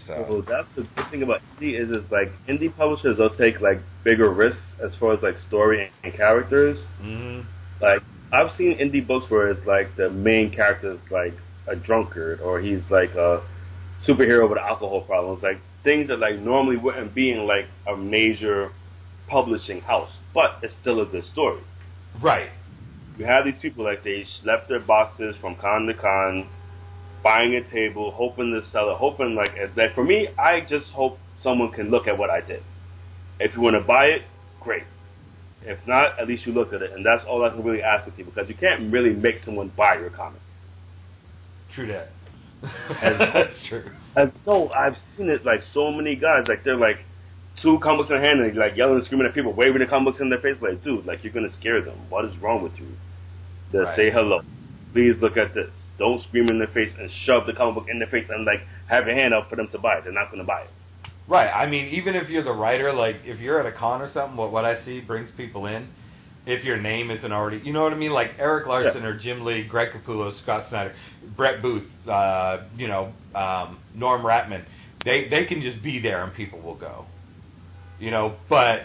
So 0.07 0.25
So 0.29 0.45
that's 0.49 0.69
the 0.77 0.83
good 0.95 1.11
thing 1.11 1.23
about 1.23 1.41
indie 1.59 1.79
is 1.81 1.91
is 1.91 2.11
like 2.11 2.33
indie 2.49 2.75
publishers 2.75 3.19
they'll 3.19 3.31
take 3.31 3.61
like 3.61 3.81
bigger 4.05 4.31
risks 4.31 4.63
as 4.83 4.95
far 4.97 5.13
as 5.13 5.23
like 5.23 5.37
story 5.39 5.91
and 6.05 6.15
characters. 6.15 6.79
hmm 7.01 7.41
Like 7.81 8.03
I've 8.33 8.51
seen 8.57 8.79
indie 8.79 9.07
books 9.07 9.31
where 9.31 9.49
it's 9.49 9.65
like 9.67 9.97
the 9.97 10.11
main 10.11 10.51
character 10.51 10.93
is 10.93 11.01
like 11.11 11.35
a 11.69 11.77
drunkard 11.77 12.41
or 12.41 12.61
he's 12.61 12.83
like 12.91 13.15
a 13.15 13.43
superhero 14.07 14.49
with 14.49 14.59
alcohol 14.59 15.01
problems, 15.03 15.43
like 15.43 15.61
things 15.83 16.09
that 16.09 16.19
like 16.19 16.39
normally 16.39 16.77
wouldn't 16.77 17.15
be 17.15 17.31
in 17.33 17.47
like 17.47 17.67
a 17.87 17.97
major 17.97 18.71
publishing 19.29 19.81
house, 19.81 20.11
but 20.35 20.59
it's 20.63 20.75
still 20.81 21.01
a 21.01 21.07
good 21.07 21.25
story. 21.25 21.61
right. 22.23 22.51
You 23.19 23.25
have 23.25 23.45
these 23.47 23.59
people 23.63 23.83
like 23.85 24.05
they 24.05 24.27
left 24.45 24.69
their 24.69 24.81
boxes 24.81 25.35
from 25.41 25.57
con 25.57 25.87
to 25.87 25.95
con, 25.95 26.49
buying 27.27 27.55
a 27.57 27.71
table, 27.71 28.13
hoping 28.13 28.53
to 28.53 28.61
sell 28.71 28.91
it, 28.93 28.97
hoping 28.99 29.35
like 29.35 29.53
like 29.77 29.95
for 29.95 30.05
me, 30.05 30.29
I 30.39 30.61
just 30.61 30.87
hope 31.01 31.19
someone 31.43 31.71
can 31.73 31.91
look 31.91 32.07
at 32.07 32.17
what 32.17 32.31
I 32.31 32.41
did. 32.41 32.63
If 33.41 33.55
you 33.57 33.61
want 33.63 33.75
to 33.75 33.85
buy 33.85 34.07
it, 34.07 34.23
great. 34.61 34.85
If 35.63 35.79
not, 35.87 36.19
at 36.21 36.29
least 36.29 36.47
you 36.47 36.53
looked 36.53 36.73
at 36.73 36.83
it, 36.83 36.93
and 36.93 37.05
that's 37.05 37.25
all 37.29 37.45
I 37.45 37.49
can 37.51 37.65
really 37.65 37.83
ask 37.83 38.07
of 38.07 38.17
people 38.17 38.33
because 38.33 38.49
you 38.49 38.55
can't 38.55 38.93
really 38.93 39.11
make 39.27 39.37
someone 39.45 39.73
buy 39.77 39.95
your 39.99 40.11
comic. 40.11 40.41
True 41.75 41.89
that. 41.89 42.09
And- 43.03 43.21
That's 43.35 43.59
true. 43.69 43.85
And 44.15 44.33
no, 44.47 44.71
I've 44.71 44.95
seen 45.17 45.29
it 45.29 45.45
like 45.45 45.61
so 45.75 45.91
many 45.91 46.15
guys 46.17 46.45
like 46.49 46.63
they're 46.65 46.77
like 46.89 46.99
two 47.61 47.79
comic 47.83 48.03
books 48.07 48.11
in 48.15 48.21
hand 48.23 48.41
and 48.41 48.57
like 48.57 48.77
yelling 48.77 48.97
and 48.97 49.05
screaming 49.05 49.27
at 49.27 49.35
people, 49.35 49.53
waving 49.53 49.81
the 49.81 49.87
comic 49.87 50.07
books 50.13 50.21
in 50.23 50.31
their 50.31 50.41
face, 50.41 50.57
like 50.63 50.83
dude, 50.85 51.05
like 51.05 51.23
you're 51.25 51.33
gonna 51.33 51.53
scare 51.61 51.83
them. 51.83 51.99
What 52.09 52.25
is 52.25 52.37
wrong 52.39 52.63
with 52.63 52.77
you? 52.79 52.87
Just 53.73 53.87
Right. 53.89 53.97
say 53.97 54.11
hello. 54.11 54.41
Please 54.93 55.17
look 55.21 55.37
at 55.37 55.55
this. 55.55 55.75
Don't 55.99 56.23
scream 56.23 56.49
in 56.49 56.59
their 56.59 56.69
face 56.69 56.93
and 56.99 57.11
shove 57.25 57.47
the 57.47 57.53
comic 57.53 57.75
book 57.75 57.87
in 57.91 57.99
their 57.99 58.09
face 58.09 58.27
and 58.29 58.45
like 58.45 58.61
have 58.89 59.07
your 59.07 59.15
hand 59.15 59.35
up 59.35 59.51
for 59.51 59.57
them 59.57 59.69
to 59.73 59.79
buy 59.79 59.97
it. 59.99 60.05
They're 60.05 60.13
not 60.13 60.31
gonna 60.31 60.45
buy 60.45 60.63
it. 60.63 60.71
Right. 61.29 61.49
I 61.51 61.67
mean, 61.69 61.87
even 61.95 62.15
if 62.15 62.29
you're 62.29 62.45
the 62.45 62.53
writer, 62.53 62.93
like 62.93 63.17
if 63.25 63.41
you're 63.41 63.61
at 63.61 63.67
a 63.67 63.77
con 63.77 64.01
or 64.01 64.11
something, 64.13 64.37
what 64.37 64.53
what 64.53 64.65
I 64.65 64.85
see 64.85 65.01
brings 65.01 65.29
people 65.37 65.67
in. 65.67 65.89
If 66.47 66.63
your 66.65 66.77
name 66.77 67.11
isn't 67.11 67.33
already, 67.33 67.61
you 67.65 67.73
know 67.73 67.83
what 67.83 67.93
I 67.93 67.97
mean, 67.97 68.13
like 68.13 68.31
Erik 68.39 68.69
Larsen 68.69 69.03
Yeah. 69.03 69.09
or 69.09 69.19
Jim 69.19 69.45
Lee, 69.45 69.65
Greg 69.65 69.89
Capullo, 69.93 70.33
Scott 70.45 70.67
Snyder, 70.69 70.95
Brett 71.37 71.61
Booth, 71.61 71.83
uh, 72.09 72.59
you 72.77 72.87
know, 72.87 73.13
um, 73.35 73.81
Norm 73.97 74.23
Ratman, 74.23 74.65
they 75.05 75.29
they 75.29 75.45
can 75.47 75.61
just 75.61 75.83
be 75.83 75.99
there 75.99 76.23
and 76.23 76.33
people 76.33 76.61
will 76.61 76.77
go. 76.77 77.07
You 77.99 78.13
know, 78.13 78.37
but 78.49 78.85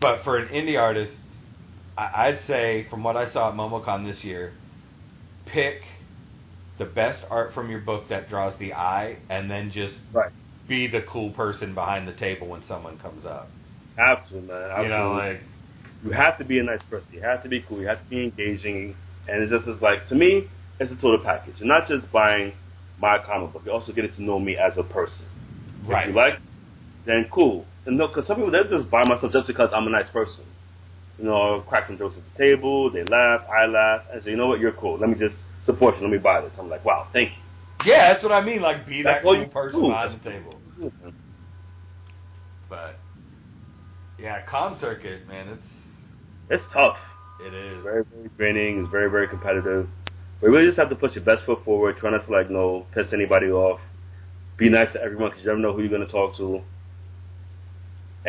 but 0.00 0.24
for 0.24 0.38
an 0.38 0.48
indie 0.48 0.76
artist, 0.76 1.12
I, 1.96 2.26
I'd 2.26 2.40
say 2.48 2.86
from 2.90 3.04
what 3.04 3.16
I 3.16 3.30
saw 3.32 3.50
at 3.50 3.54
MomoCon 3.54 4.04
this 4.04 4.24
year, 4.24 4.52
pick 5.52 5.82
the 6.78 6.84
best 6.84 7.24
art 7.30 7.52
from 7.54 7.70
your 7.70 7.80
book 7.80 8.08
that 8.08 8.28
draws 8.28 8.56
the 8.58 8.72
eye, 8.74 9.18
and 9.28 9.50
then 9.50 9.70
just 9.70 9.94
Right. 10.12 10.30
be 10.68 10.86
the 10.86 11.02
cool 11.02 11.30
person 11.30 11.74
behind 11.74 12.06
the 12.06 12.12
table 12.14 12.48
when 12.48 12.62
someone 12.68 12.98
comes 12.98 13.24
up. 13.26 13.50
Have 13.96 14.26
to, 14.28 14.34
man. 14.36 14.70
You 14.82 14.88
know, 14.88 15.12
Absolutely. 15.12 15.18
like 15.18 15.40
you 16.04 16.10
have 16.12 16.38
to 16.38 16.44
be 16.44 16.58
a 16.58 16.62
nice 16.62 16.82
person. 16.84 17.14
You 17.14 17.22
have 17.22 17.42
to 17.42 17.48
be 17.48 17.62
cool. 17.68 17.80
You 17.80 17.88
have 17.88 18.02
to 18.02 18.08
be 18.08 18.24
engaging. 18.24 18.94
And 19.28 19.42
it's 19.42 19.52
just 19.52 19.68
as 19.68 19.80
like 19.82 20.06
to 20.08 20.14
me, 20.14 20.48
it's 20.80 20.92
a 20.92 20.96
total 20.96 21.18
package. 21.24 21.54
You're 21.58 21.68
not 21.68 21.88
just 21.88 22.10
buying 22.12 22.52
my 23.00 23.18
comic 23.26 23.52
book. 23.52 23.62
You're 23.64 23.74
also 23.74 23.92
getting 23.92 24.12
to 24.12 24.22
know 24.22 24.38
me 24.38 24.56
as 24.56 24.76
a 24.78 24.84
person. 24.84 25.26
right, 25.86 26.08
If 26.08 26.10
you 26.10 26.14
like, 26.14 26.34
then 27.06 27.26
cool. 27.32 27.66
And 27.86 27.98
no, 27.98 28.08
because 28.08 28.26
some 28.26 28.36
people 28.36 28.50
they 28.52 28.62
just 28.70 28.90
buy 28.90 29.04
my 29.04 29.18
stuff 29.18 29.32
just 29.32 29.46
because 29.48 29.70
I'm 29.74 29.86
a 29.86 29.90
nice 29.90 30.08
person. 30.10 30.44
You 31.18 31.24
know, 31.24 31.64
crack 31.68 31.86
some 31.88 31.98
jokes 31.98 32.16
at 32.16 32.22
the 32.32 32.38
table. 32.38 32.90
They 32.92 33.02
laugh. 33.04 33.40
I 33.50 33.66
laugh. 33.66 34.02
I 34.14 34.20
say, 34.20 34.30
you 34.30 34.36
know 34.36 34.46
what? 34.46 34.60
You're 34.60 34.72
cool. 34.72 34.98
Let 34.98 35.08
me 35.10 35.16
just 35.18 35.34
support 35.64 35.96
you. 35.96 36.02
Let 36.02 36.10
me 36.12 36.18
buy 36.18 36.40
this. 36.40 36.52
I'm 36.58 36.68
like, 36.70 36.84
wow, 36.84 37.08
thank 37.12 37.30
you. 37.30 37.92
yeah, 37.92 38.12
that's 38.12 38.22
what 38.22 38.32
I 38.32 38.40
mean. 38.44 38.60
Like 38.62 38.86
be 38.86 39.02
That's 39.02 39.18
that 39.18 39.22
cool 39.22 39.38
you 39.40 39.46
person 39.46 39.80
do. 39.80 39.88
behind 39.88 40.20
the 40.20 40.30
table. 40.30 40.54
Mm-hmm. 40.80 41.08
But 42.68 42.96
yeah, 44.18 44.42
con 44.46 44.78
circuit, 44.80 45.26
man, 45.26 45.48
it's 45.48 45.62
It's 46.50 46.72
tough. 46.72 46.96
it 47.44 47.54
is. 47.54 47.82
very, 47.82 48.04
very 48.04 48.28
draining. 48.36 48.80
It's 48.82 48.90
very, 48.90 49.10
very 49.10 49.26
competitive. 49.28 49.88
But 50.40 50.46
you 50.48 50.52
really 50.52 50.66
just 50.66 50.78
have 50.78 50.88
to 50.90 50.96
put 50.96 51.14
your 51.14 51.24
best 51.24 51.44
foot 51.46 51.64
forward. 51.64 51.96
Try 51.96 52.10
not 52.10 52.24
to 52.26 52.30
like, 52.32 52.48
no, 52.50 52.86
piss 52.94 53.12
anybody 53.12 53.46
off. 53.46 53.80
Be 54.56 54.68
nice 54.68 54.92
to 54.92 55.00
everyone 55.02 55.30
because 55.30 55.42
you 55.44 55.48
never 55.50 55.60
know 55.60 55.72
who 55.72 55.80
you're 55.82 55.90
gonna 55.90 56.06
talk 56.10 56.36
to. 56.36 56.60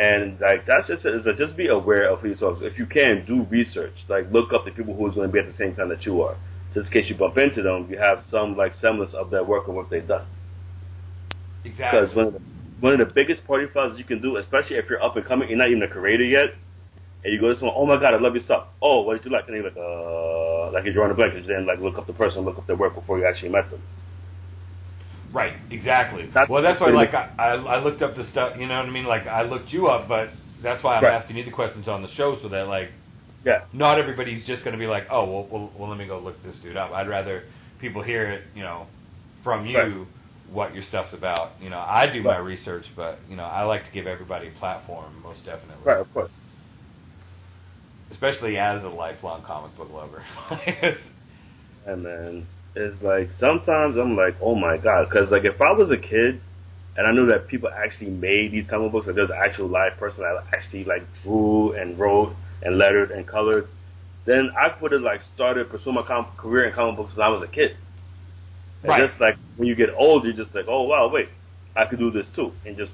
And 0.00 0.40
like 0.40 0.64
that's 0.64 0.88
just 0.88 1.04
is 1.04 1.26
like, 1.26 1.36
just 1.36 1.58
be 1.58 1.66
aware 1.68 2.08
of 2.08 2.20
who 2.20 2.28
you. 2.28 2.36
If 2.62 2.78
you 2.78 2.86
can, 2.86 3.26
do 3.26 3.42
research. 3.50 3.92
Like 4.08 4.32
look 4.32 4.54
up 4.54 4.64
the 4.64 4.70
people 4.70 4.94
who's 4.94 5.14
going 5.14 5.28
to 5.28 5.32
be 5.32 5.38
at 5.38 5.44
the 5.44 5.52
same 5.52 5.76
time 5.76 5.90
that 5.90 6.06
you 6.06 6.22
are. 6.22 6.38
Just 6.72 6.86
in 6.86 6.92
case 6.92 7.10
you 7.10 7.16
bump 7.16 7.36
into 7.36 7.60
them, 7.60 7.86
you 7.90 7.98
have 7.98 8.20
some 8.30 8.56
like 8.56 8.72
semblance 8.80 9.12
of 9.12 9.30
their 9.30 9.44
work 9.44 9.66
and 9.66 9.76
what 9.76 9.90
they've 9.90 10.06
done. 10.08 10.26
exactly. 11.64 12.00
Because 12.00 12.16
one 12.16 12.26
of 12.28 12.32
the 12.32 12.40
one 12.80 12.92
of 12.94 12.98
the 12.98 13.12
biggest 13.12 13.46
party 13.46 13.66
fouls 13.74 13.98
you 13.98 14.04
can 14.04 14.22
do, 14.22 14.38
especially 14.38 14.76
if 14.76 14.88
you're 14.88 15.02
up 15.02 15.16
and 15.16 15.26
coming, 15.26 15.50
you're 15.50 15.58
not 15.58 15.68
even 15.68 15.82
a 15.82 15.88
creator 15.88 16.24
yet, 16.24 16.54
and 17.22 17.34
you 17.34 17.38
go 17.38 17.48
to 17.48 17.54
someone, 17.56 17.74
oh 17.76 17.84
my 17.84 18.00
god, 18.00 18.14
I 18.14 18.18
love 18.18 18.32
your 18.32 18.42
stuff. 18.42 18.68
Oh, 18.80 19.02
what 19.02 19.18
did 19.18 19.26
you 19.26 19.32
like? 19.32 19.44
And 19.48 19.56
you're 19.56 19.64
like, 19.64 19.76
uh, 19.76 20.72
like 20.72 20.84
you're 20.84 20.94
drawing 20.94 21.10
a 21.10 21.14
blank, 21.14 21.34
and 21.34 21.44
then 21.44 21.66
like 21.66 21.78
look 21.78 21.98
up 21.98 22.06
the 22.06 22.14
person, 22.14 22.40
look 22.40 22.56
up 22.56 22.66
their 22.66 22.76
work 22.76 22.94
before 22.94 23.18
you 23.18 23.26
actually 23.26 23.50
met 23.50 23.68
them. 23.70 23.82
Right, 25.32 25.54
exactly. 25.70 26.26
That's- 26.26 26.48
well, 26.48 26.62
that's 26.62 26.80
why, 26.80 26.90
like, 26.90 27.14
I, 27.14 27.28
I 27.38 27.54
I 27.54 27.82
looked 27.82 28.02
up 28.02 28.16
the 28.16 28.24
stuff. 28.24 28.56
You 28.58 28.66
know 28.66 28.76
what 28.78 28.86
I 28.86 28.90
mean? 28.90 29.04
Like, 29.04 29.26
I 29.26 29.42
looked 29.42 29.72
you 29.72 29.86
up, 29.86 30.08
but 30.08 30.30
that's 30.62 30.82
why 30.82 30.96
I'm 30.96 31.04
Right. 31.04 31.12
asking 31.14 31.36
you 31.36 31.44
the 31.44 31.50
questions 31.52 31.86
on 31.88 32.02
the 32.02 32.08
show, 32.16 32.36
so 32.42 32.48
that 32.48 32.66
like, 32.66 32.90
Yeah, 33.44 33.62
not 33.72 33.98
everybody's 33.98 34.44
just 34.46 34.64
going 34.64 34.72
to 34.72 34.78
be 34.78 34.86
like, 34.88 35.06
oh, 35.10 35.24
well, 35.24 35.46
well, 35.50 35.72
well, 35.76 35.88
let 35.88 35.98
me 35.98 36.06
go 36.06 36.18
look 36.18 36.42
this 36.42 36.56
dude 36.58 36.76
up. 36.76 36.90
I'd 36.92 37.08
rather 37.08 37.44
people 37.80 38.02
hear 38.02 38.28
it, 38.30 38.42
you 38.54 38.62
know, 38.62 38.86
from 39.44 39.66
you 39.66 39.78
Right. 39.78 40.06
what 40.52 40.74
your 40.74 40.82
stuff's 40.84 41.12
about. 41.14 41.52
You 41.62 41.70
know, 41.70 41.78
I 41.78 42.10
do 42.12 42.22
my 42.22 42.38
research, 42.38 42.84
but 42.96 43.18
you 43.28 43.36
know, 43.36 43.44
I 43.44 43.62
like 43.62 43.84
to 43.86 43.92
give 43.92 44.06
everybody 44.06 44.48
a 44.48 44.58
platform, 44.58 45.22
most 45.22 45.44
definitely. 45.46 45.84
Right, 45.84 45.98
of 46.00 46.12
course. 46.12 46.30
Especially 48.10 48.58
as 48.58 48.82
a 48.82 48.88
lifelong 48.88 49.42
comic 49.44 49.76
book 49.76 49.90
lover. 49.92 50.22
And 51.86 52.02
man, 52.02 52.46
it's 52.74 53.02
like 53.02 53.30
sometimes 53.38 53.96
I'm 53.96 54.16
like, 54.16 54.36
oh 54.40 54.54
my 54.54 54.76
god, 54.76 55.08
because 55.08 55.30
like 55.30 55.44
if 55.44 55.60
I 55.60 55.72
was 55.72 55.90
a 55.90 55.96
kid 55.96 56.40
and 56.96 57.06
I 57.06 57.12
knew 57.12 57.26
that 57.26 57.48
people 57.48 57.68
actually 57.68 58.10
made 58.10 58.52
these 58.52 58.66
comic 58.68 58.92
books, 58.92 59.06
like 59.06 59.16
there's 59.16 59.30
an 59.30 59.38
actual 59.42 59.68
live 59.68 59.96
person 59.98 60.22
that 60.22 60.44
actually 60.52 60.84
like 60.84 61.02
drew 61.22 61.72
and 61.72 61.98
wrote 61.98 62.34
and 62.62 62.78
lettered 62.78 63.10
and 63.10 63.26
colored, 63.26 63.66
then 64.26 64.50
I 64.56 64.74
would 64.80 64.92
have 64.92 65.02
like 65.02 65.20
started 65.34 65.68
pursuing 65.70 65.96
my 65.96 66.02
com- 66.02 66.28
career 66.36 66.68
in 66.68 66.74
comic 66.74 66.96
books 66.96 67.12
when 67.16 67.26
I 67.26 67.30
was 67.30 67.42
a 67.42 67.48
kid. 67.48 67.76
And 68.82 68.90
Right. 68.90 69.08
just 69.08 69.20
like 69.20 69.36
when 69.56 69.68
you 69.68 69.74
get 69.74 69.90
older, 69.96 70.28
you're 70.28 70.36
just 70.44 70.54
like, 70.54 70.66
oh 70.68 70.82
wow, 70.84 71.10
wait, 71.12 71.28
I 71.76 71.84
could 71.86 71.98
do 71.98 72.10
this 72.10 72.28
too, 72.34 72.52
and 72.64 72.76
just 72.76 72.92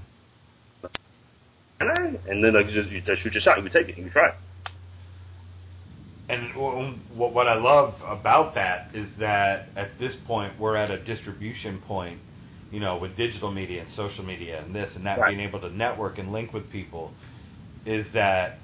and 1.80 1.90
I 1.90 2.30
and 2.30 2.42
then 2.42 2.54
like 2.54 2.66
you 2.66 2.72
just 2.72 2.90
you 2.90 3.00
just 3.02 3.22
shoot 3.22 3.34
your 3.34 3.42
shot, 3.42 3.62
you 3.62 3.68
take 3.68 3.88
it, 3.88 3.96
and 3.96 4.06
you 4.06 4.10
try. 4.10 4.28
it. 4.28 4.34
And 6.28 6.54
what 6.56 7.32
what 7.32 7.46
I 7.46 7.54
love 7.54 7.94
about 8.04 8.54
that 8.56 8.88
is 8.94 9.08
that 9.20 9.68
at 9.76 9.90
this 10.00 10.14
point 10.26 10.58
we're 10.58 10.74
at 10.76 10.90
a 10.90 10.98
distribution 11.04 11.78
point, 11.86 12.18
you 12.72 12.80
know, 12.80 12.96
with 12.98 13.16
digital 13.16 13.52
media 13.52 13.82
and 13.82 13.90
social 13.94 14.24
media 14.24 14.60
and 14.62 14.74
this 14.74 14.90
and 14.96 15.06
that, 15.06 15.20
Right. 15.20 15.36
being 15.36 15.46
able 15.48 15.60
to 15.60 15.70
network 15.70 16.18
and 16.18 16.32
link 16.32 16.52
with 16.52 16.68
people, 16.70 17.12
is 17.84 18.06
that 18.12 18.58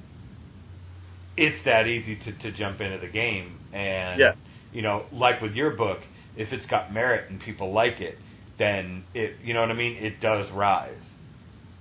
it's 1.37 1.65
that 1.65 1.87
easy 1.87 2.17
to, 2.17 2.33
to 2.39 2.53
jump 2.53 2.81
into 2.81 2.99
the 2.99 3.07
game 3.13 3.59
and 3.73 4.21
Yeah. 4.21 4.35
you 4.73 4.83
know, 4.83 5.05
like 5.13 5.41
with 5.41 5.55
your 5.55 5.71
book, 5.71 6.01
if 6.37 6.53
it's 6.53 6.67
got 6.67 6.93
merit 6.93 7.31
and 7.31 7.41
people 7.41 7.73
like 7.73 8.01
it, 8.01 8.19
then 8.59 9.05
it 9.15 9.37
you 9.45 9.55
know 9.55 9.61
what 9.61 9.71
I 9.71 9.75
mean, 9.75 9.97
it 9.97 10.21
does 10.21 10.51
rise. 10.51 11.03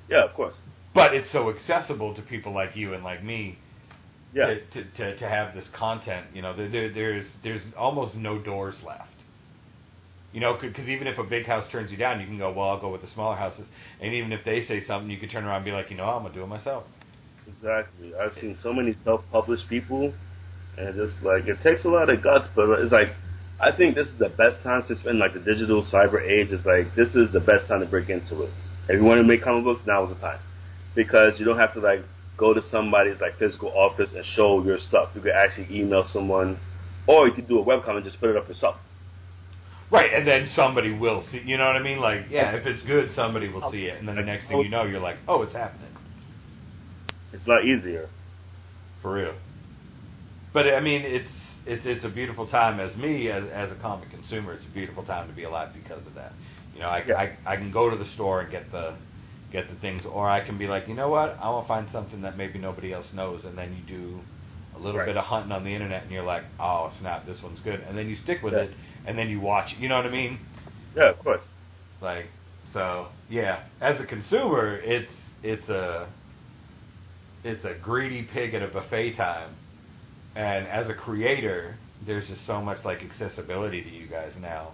Yeah, 0.10 0.24
of 0.26 0.34
course. 0.36 0.56
But 0.94 1.16
it's 1.16 1.32
so 1.32 1.50
accessible 1.50 2.14
to 2.16 2.22
people 2.22 2.54
like 2.54 2.76
you 2.76 2.94
and 2.94 3.04
like 3.04 3.24
me 3.24 3.58
Yeah, 4.34 4.48
to, 4.48 4.60
to, 4.60 4.84
to, 4.98 5.18
to 5.18 5.30
have 5.30 5.54
this 5.54 5.66
content. 5.78 6.28
You 6.34 6.42
know, 6.42 6.56
there, 6.56 6.70
there, 6.70 6.94
there's 6.94 7.26
there's 7.44 7.62
almost 7.78 8.16
no 8.16 8.40
doors 8.40 8.76
left. 8.86 9.10
You 10.34 10.40
know, 10.40 10.58
because 10.62 10.88
even 10.88 11.08
if 11.08 11.18
a 11.18 11.24
big 11.26 11.46
house 11.46 11.70
turns 11.72 11.92
you 11.92 11.98
down, 11.98 12.22
you 12.22 12.26
can 12.26 12.38
go, 12.38 12.54
well, 12.54 12.70
I'll 12.70 12.80
go 12.80 12.90
with 12.90 13.02
the 13.02 13.08
smaller 13.14 13.36
houses. 13.36 13.66
And 14.00 14.14
even 14.14 14.32
if 14.32 14.46
they 14.46 14.66
say 14.66 14.82
something, 14.86 15.10
you 15.10 15.18
can 15.20 15.28
turn 15.28 15.44
around 15.44 15.58
and 15.58 15.66
be 15.66 15.72
like, 15.72 15.92
you 15.92 15.98
know, 15.98 16.06
I'm 16.06 16.24
gonna 16.24 16.34
do 16.34 16.44
it 16.44 16.48
myself. 16.48 16.86
Exactly. 17.48 18.14
I've 18.16 18.34
seen 18.40 18.58
so 18.64 18.72
many 18.72 18.96
self-published 19.04 19.68
people, 19.68 20.14
and 20.78 20.96
just 20.96 21.22
like 21.24 21.48
it 21.48 21.58
takes 21.62 21.84
a 21.84 21.90
lot 21.90 22.10
of 22.10 22.24
guts, 22.24 22.48
but 22.56 22.70
it's 22.80 22.92
like 22.94 23.10
I 23.60 23.76
think 23.76 23.96
this 23.96 24.08
is 24.08 24.18
the 24.18 24.30
best 24.30 24.64
time 24.64 24.84
to 24.88 24.96
spend 24.96 25.20
like 25.20 25.34
the 25.34 25.40
digital 25.40 25.84
cyber 25.84 26.22
age. 26.22 26.52
Is 26.52 26.66
like 26.66 26.96
this 26.96 27.14
is 27.16 27.32
the 27.34 27.42
best 27.42 27.68
time 27.68 27.82
to 27.82 27.86
break 27.86 28.10
into 28.10 28.44
it. 28.44 28.52
If 28.88 28.96
you 28.96 29.04
want 29.04 29.20
to 29.20 29.28
make 29.28 29.44
comic 29.44 29.66
books, 29.66 29.82
now 29.86 30.06
is 30.06 30.14
the 30.14 30.20
time 30.20 30.40
because 30.96 31.40
you 31.40 31.46
don't 31.46 31.60
have 31.60 31.74
to 31.74 31.80
like 31.80 32.04
go 32.42 32.54
to 32.56 32.62
somebody's 32.72 33.22
like 33.22 33.38
physical 33.38 33.70
office 33.70 34.12
and 34.16 34.26
show 34.36 34.64
your 34.66 34.80
stuff. 34.80 35.10
You 35.14 35.22
could 35.22 35.32
actually 35.32 35.68
email 35.80 36.04
someone, 36.12 36.60
or 37.08 37.28
you 37.28 37.34
could 37.34 37.48
do 37.48 37.60
a 37.60 37.64
webcom 37.64 37.96
and 37.96 38.04
just 38.04 38.20
put 38.20 38.30
it 38.32 38.36
up 38.36 38.50
yourself. 38.50 38.78
Right, 39.92 40.12
and 40.14 40.28
then 40.28 40.48
somebody 40.56 40.92
will 40.92 41.24
see. 41.32 41.42
You 41.46 41.58
know 41.58 41.68
what 41.68 41.76
I 41.76 41.84
mean? 41.84 42.00
Like, 42.00 42.26
yeah, 42.32 42.56
if 42.56 42.66
it's 42.66 42.82
good, 42.88 43.10
somebody 43.16 43.48
will 43.48 43.70
see 43.72 43.84
it, 43.86 44.00
and 44.00 44.08
then 44.08 44.16
the 44.16 44.24
next 44.24 44.48
thing 44.48 44.58
you 44.60 44.70
know, 44.70 44.84
you're 44.84 45.00
like, 45.00 45.18
oh, 45.28 45.44
it's 45.44 45.54
happening. 45.54 45.94
It's 47.32 47.46
a 47.46 47.50
lot 47.50 47.64
easier. 47.64 48.10
For 49.02 49.14
real. 49.14 49.36
But 50.54 50.68
I 50.68 50.80
mean, 50.80 51.02
it's 51.06 51.30
it's 51.66 51.86
it's 51.86 52.06
a 52.06 52.10
beautiful 52.10 52.48
time 52.48 52.80
as 52.80 52.96
me 52.98 53.30
as 53.30 53.44
as 53.54 53.72
a 53.72 53.76
comic 53.82 54.10
consumer. 54.10 54.54
It's 54.54 54.66
a 54.66 54.74
beautiful 54.74 55.04
time 55.04 55.28
to 55.30 55.34
be 55.36 55.44
alive 55.44 55.70
because 55.74 56.06
of 56.08 56.16
that. 56.16 56.34
You 56.74 56.82
know, 56.82 56.88
I, 56.88 57.04
Yeah. 57.08 57.16
I 57.16 57.54
I 57.54 57.56
can 57.58 57.72
go 57.72 57.90
to 57.90 57.98
the 57.98 58.10
store 58.16 58.42
and 58.42 58.52
get 58.52 58.72
the 58.72 58.96
get 59.52 59.70
the 59.70 59.76
things, 59.82 60.04
or 60.06 60.30
I 60.30 60.46
can 60.46 60.58
be 60.58 60.68
like, 60.68 60.88
you 60.88 60.94
know 60.94 61.10
what, 61.10 61.38
I 61.42 61.50
want 61.50 61.66
to 61.66 61.68
find 61.68 61.88
something 61.92 62.22
that 62.22 62.38
maybe 62.38 62.60
nobody 62.60 62.94
else 62.94 63.08
knows, 63.14 63.44
and 63.46 63.58
then 63.58 63.74
you 63.76 63.84
do 63.98 64.22
a 64.76 64.80
little 64.80 65.00
Right. 65.00 65.08
bit 65.08 65.18
of 65.18 65.26
hunting 65.26 65.52
on 65.52 65.64
the 65.64 65.74
internet, 65.74 66.04
and 66.04 66.12
you're 66.12 66.24
like, 66.24 66.44
oh 66.60 66.92
snap, 67.00 67.26
this 67.26 67.38
one's 67.44 67.60
good, 67.62 67.82
and 67.82 67.98
then 67.98 68.08
you 68.10 68.16
stick 68.24 68.42
with 68.44 68.54
Yeah. 68.54 68.62
it, 68.64 68.72
and 69.06 69.18
then 69.18 69.30
you 69.30 69.40
watch. 69.42 69.72
it. 69.74 69.80
You 69.80 69.90
know 69.90 69.98
what 69.98 70.06
I 70.06 70.12
mean? 70.12 70.40
Yeah, 70.96 71.10
of 71.10 71.20
course. 71.20 71.44
Like, 72.02 72.26
so 72.74 73.08
yeah, 73.30 73.64
as 73.82 74.00
a 74.00 74.06
consumer, 74.06 74.78
it's 74.84 75.12
it's 75.44 75.68
a 75.70 76.08
it's 77.44 77.66
a 77.66 77.74
greedy 77.82 78.24
pig 78.24 78.54
at 78.54 78.62
a 78.62 78.68
buffet 78.68 79.14
time, 79.16 79.56
and 80.36 80.68
as 80.68 80.90
a 80.90 80.94
creator, 80.94 81.76
there's 82.06 82.28
just 82.28 82.46
so 82.46 82.62
much 82.62 82.84
like 82.86 83.00
accessibility 83.04 83.82
to 83.84 83.90
you 83.90 84.08
guys 84.08 84.32
now 84.40 84.74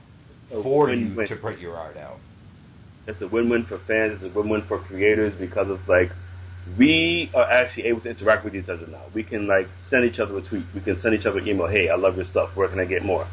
A 0.52 0.64
for 0.64 0.90
you 0.90 1.16
win-win. 1.16 1.28
to 1.28 1.36
put 1.38 1.60
your 1.60 1.76
art 1.78 1.98
out. 1.98 2.20
It's 3.08 3.22
a 3.22 3.28
win-win 3.28 3.66
for 3.66 3.80
fans. 3.88 4.22
It's 4.22 4.26
a 4.26 4.38
win-win 4.38 4.64
for 4.68 4.80
creators 4.80 5.34
because 5.36 5.68
it's 5.70 5.88
like 5.88 6.12
we 6.78 7.32
are 7.34 7.50
actually 7.50 7.86
able 7.86 8.02
to 8.02 8.10
interact 8.10 8.44
with 8.44 8.54
each 8.54 8.68
other 8.68 8.86
now. 8.88 9.04
We 9.14 9.24
can 9.24 9.48
like 9.48 9.68
send 9.90 10.04
each 10.04 10.20
other 10.20 10.38
a 10.38 10.42
tweet. 10.42 10.66
We 10.76 10.82
can 10.82 11.00
send 11.00 11.16
each 11.16 11.26
other 11.26 11.40
an 11.40 11.48
email. 11.48 11.68
Hey, 11.68 11.90
I 11.90 11.96
love 11.96 12.18
your 12.18 12.26
stuff. 12.26 12.50
Where 12.56 12.68
can 12.68 12.80
I 12.80 12.86
get 12.86 13.06
more? 13.06 13.26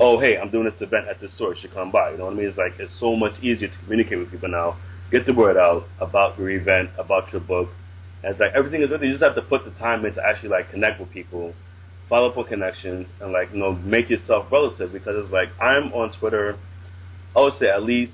Oh, 0.00 0.18
hey, 0.18 0.36
I'm 0.36 0.50
doing 0.50 0.64
this 0.64 0.80
event 0.80 1.06
at 1.08 1.20
this 1.20 1.32
store. 1.34 1.54
You 1.54 1.60
should 1.60 1.72
come 1.72 1.92
by. 1.92 2.10
You 2.10 2.18
know 2.18 2.24
what 2.24 2.32
I 2.32 2.36
mean? 2.36 2.48
It's 2.48 2.58
like 2.58 2.72
it's 2.80 2.98
so 2.98 3.14
much 3.14 3.38
easier 3.40 3.68
to 3.68 3.78
communicate 3.84 4.18
with 4.18 4.32
people 4.32 4.48
now. 4.48 4.78
Get 5.12 5.26
the 5.26 5.34
word 5.34 5.56
out 5.56 5.84
about 6.00 6.38
your 6.38 6.50
event, 6.50 6.90
about 6.98 7.32
your 7.32 7.40
book. 7.40 7.68
And 8.24 8.32
it's 8.32 8.40
like 8.40 8.52
everything 8.56 8.82
is. 8.82 8.90
You 8.90 9.10
just 9.10 9.22
have 9.22 9.36
to 9.36 9.42
put 9.42 9.64
the 9.64 9.70
time 9.72 10.04
in 10.04 10.14
to 10.14 10.22
actually 10.26 10.48
like 10.48 10.70
connect 10.70 10.98
with 10.98 11.10
people, 11.10 11.54
follow 12.08 12.30
up 12.30 12.36
with 12.36 12.48
connections, 12.48 13.08
and 13.20 13.30
like 13.30 13.52
you 13.52 13.60
know 13.60 13.74
make 13.74 14.10
yourself 14.10 14.50
relative. 14.50 14.92
Because 14.92 15.14
it's 15.22 15.32
like 15.32 15.50
I'm 15.60 15.92
on 15.92 16.12
Twitter. 16.18 16.58
I 17.36 17.42
would 17.42 17.54
say 17.60 17.68
at 17.68 17.84
least 17.84 18.12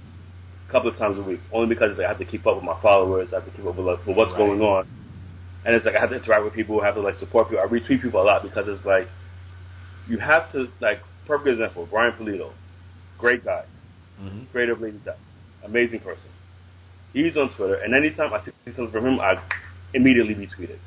a 0.68 0.72
couple 0.72 0.90
of 0.90 0.96
times 0.98 1.18
a 1.18 1.22
week, 1.22 1.40
only 1.52 1.68
because 1.68 1.98
I 2.00 2.09
have 2.09 2.18
to 2.18 2.24
keep 2.24 2.46
up 2.46 2.57
with 2.57 2.64
my 2.64 2.76
followers. 2.83 3.31
I 3.33 3.37
have 3.37 3.44
to 3.46 3.50
keep 3.52 3.66
up 3.66 3.76
with, 3.76 3.87
like, 3.87 4.07
with 4.07 4.16
what's 4.16 4.33
Right. 4.33 4.38
going 4.38 4.61
on, 4.62 4.87
and 5.64 5.74
it's 5.74 5.87
like 5.87 5.96
I 5.96 6.00
have 6.00 6.11
to 6.11 6.16
interact 6.16 6.44
with 6.44 6.55
people. 6.55 6.81
I 6.81 6.87
have 6.87 6.94
to 6.96 7.00
like 7.02 7.16
support 7.16 7.48
people. 7.50 7.64
I 7.64 7.68
retweet 7.68 8.02
people 8.02 8.22
a 8.22 8.24
lot 8.24 8.42
because 8.42 8.66
it's 8.68 8.85
like 8.85 9.09
you 10.09 10.18
have 10.18 10.50
to 10.52 10.68
like. 10.81 11.00
Perfect 11.26 11.48
example: 11.48 11.87
Brian 11.90 12.12
Pulido, 12.12 12.52
great 13.18 13.44
guy, 13.44 13.64
Mm-hmm. 14.20 14.44
creator 14.52 14.72
of 14.74 14.81
Lady 14.81 14.98
Death, 15.05 15.18
amazing 15.64 16.00
person. 16.00 16.31
He's 17.12 17.37
on 17.37 17.50
Twitter, 17.57 17.74
and 17.74 17.94
anytime 17.94 18.33
I 18.33 18.44
see 18.44 18.52
something 18.66 18.92
from 18.92 19.07
him, 19.07 19.20
I 19.20 19.42
immediately 19.94 20.35
retweet 20.35 20.70
it 20.70 20.81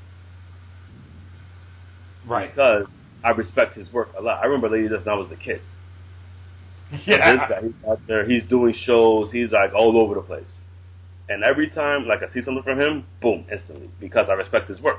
Right. 2.25 2.55
because 2.55 2.85
I 3.23 3.31
respect 3.31 3.75
his 3.75 3.91
work 3.91 4.09
a 4.17 4.21
lot. 4.21 4.39
I 4.41 4.45
remember 4.45 4.69
Lady 4.69 4.87
Death 4.89 5.05
when 5.05 5.13
I 5.13 5.17
was 5.17 5.31
a 5.31 5.35
kid. 5.35 5.61
Yeah. 7.05 7.35
This 7.37 7.43
guy, 7.47 7.61
he's 7.61 7.73
out 7.89 8.01
there, 8.07 8.27
he's 8.27 8.45
doing 8.47 8.73
shows, 8.73 9.31
he's 9.31 9.51
like 9.51 9.73
all 9.73 9.97
over 9.97 10.15
the 10.15 10.21
place. 10.21 10.61
And 11.29 11.43
every 11.43 11.69
time, 11.69 12.07
like 12.07 12.21
I 12.23 12.31
see 12.33 12.41
something 12.41 12.63
from 12.63 12.79
him, 12.79 13.07
boom, 13.21 13.45
instantly, 13.51 13.91
because 13.99 14.27
I 14.29 14.33
respect 14.33 14.69
his 14.69 14.81
work. 14.81 14.97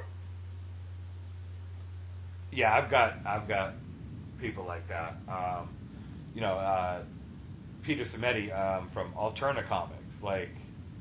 Yeah, 2.52 2.72
I've 2.74 2.90
got 2.90 3.14
I've 3.24 3.48
got 3.48 3.74
people 4.40 4.66
like 4.66 4.88
that. 4.88 5.20
Um, 5.28 5.68
you 6.34 6.40
know, 6.40 6.54
uh, 6.58 7.02
Peter 7.82 8.04
Simeti 8.06 8.52
um, 8.56 8.90
from 8.92 9.12
Alterna 9.18 9.66
Comics, 9.68 10.14
like 10.22 10.50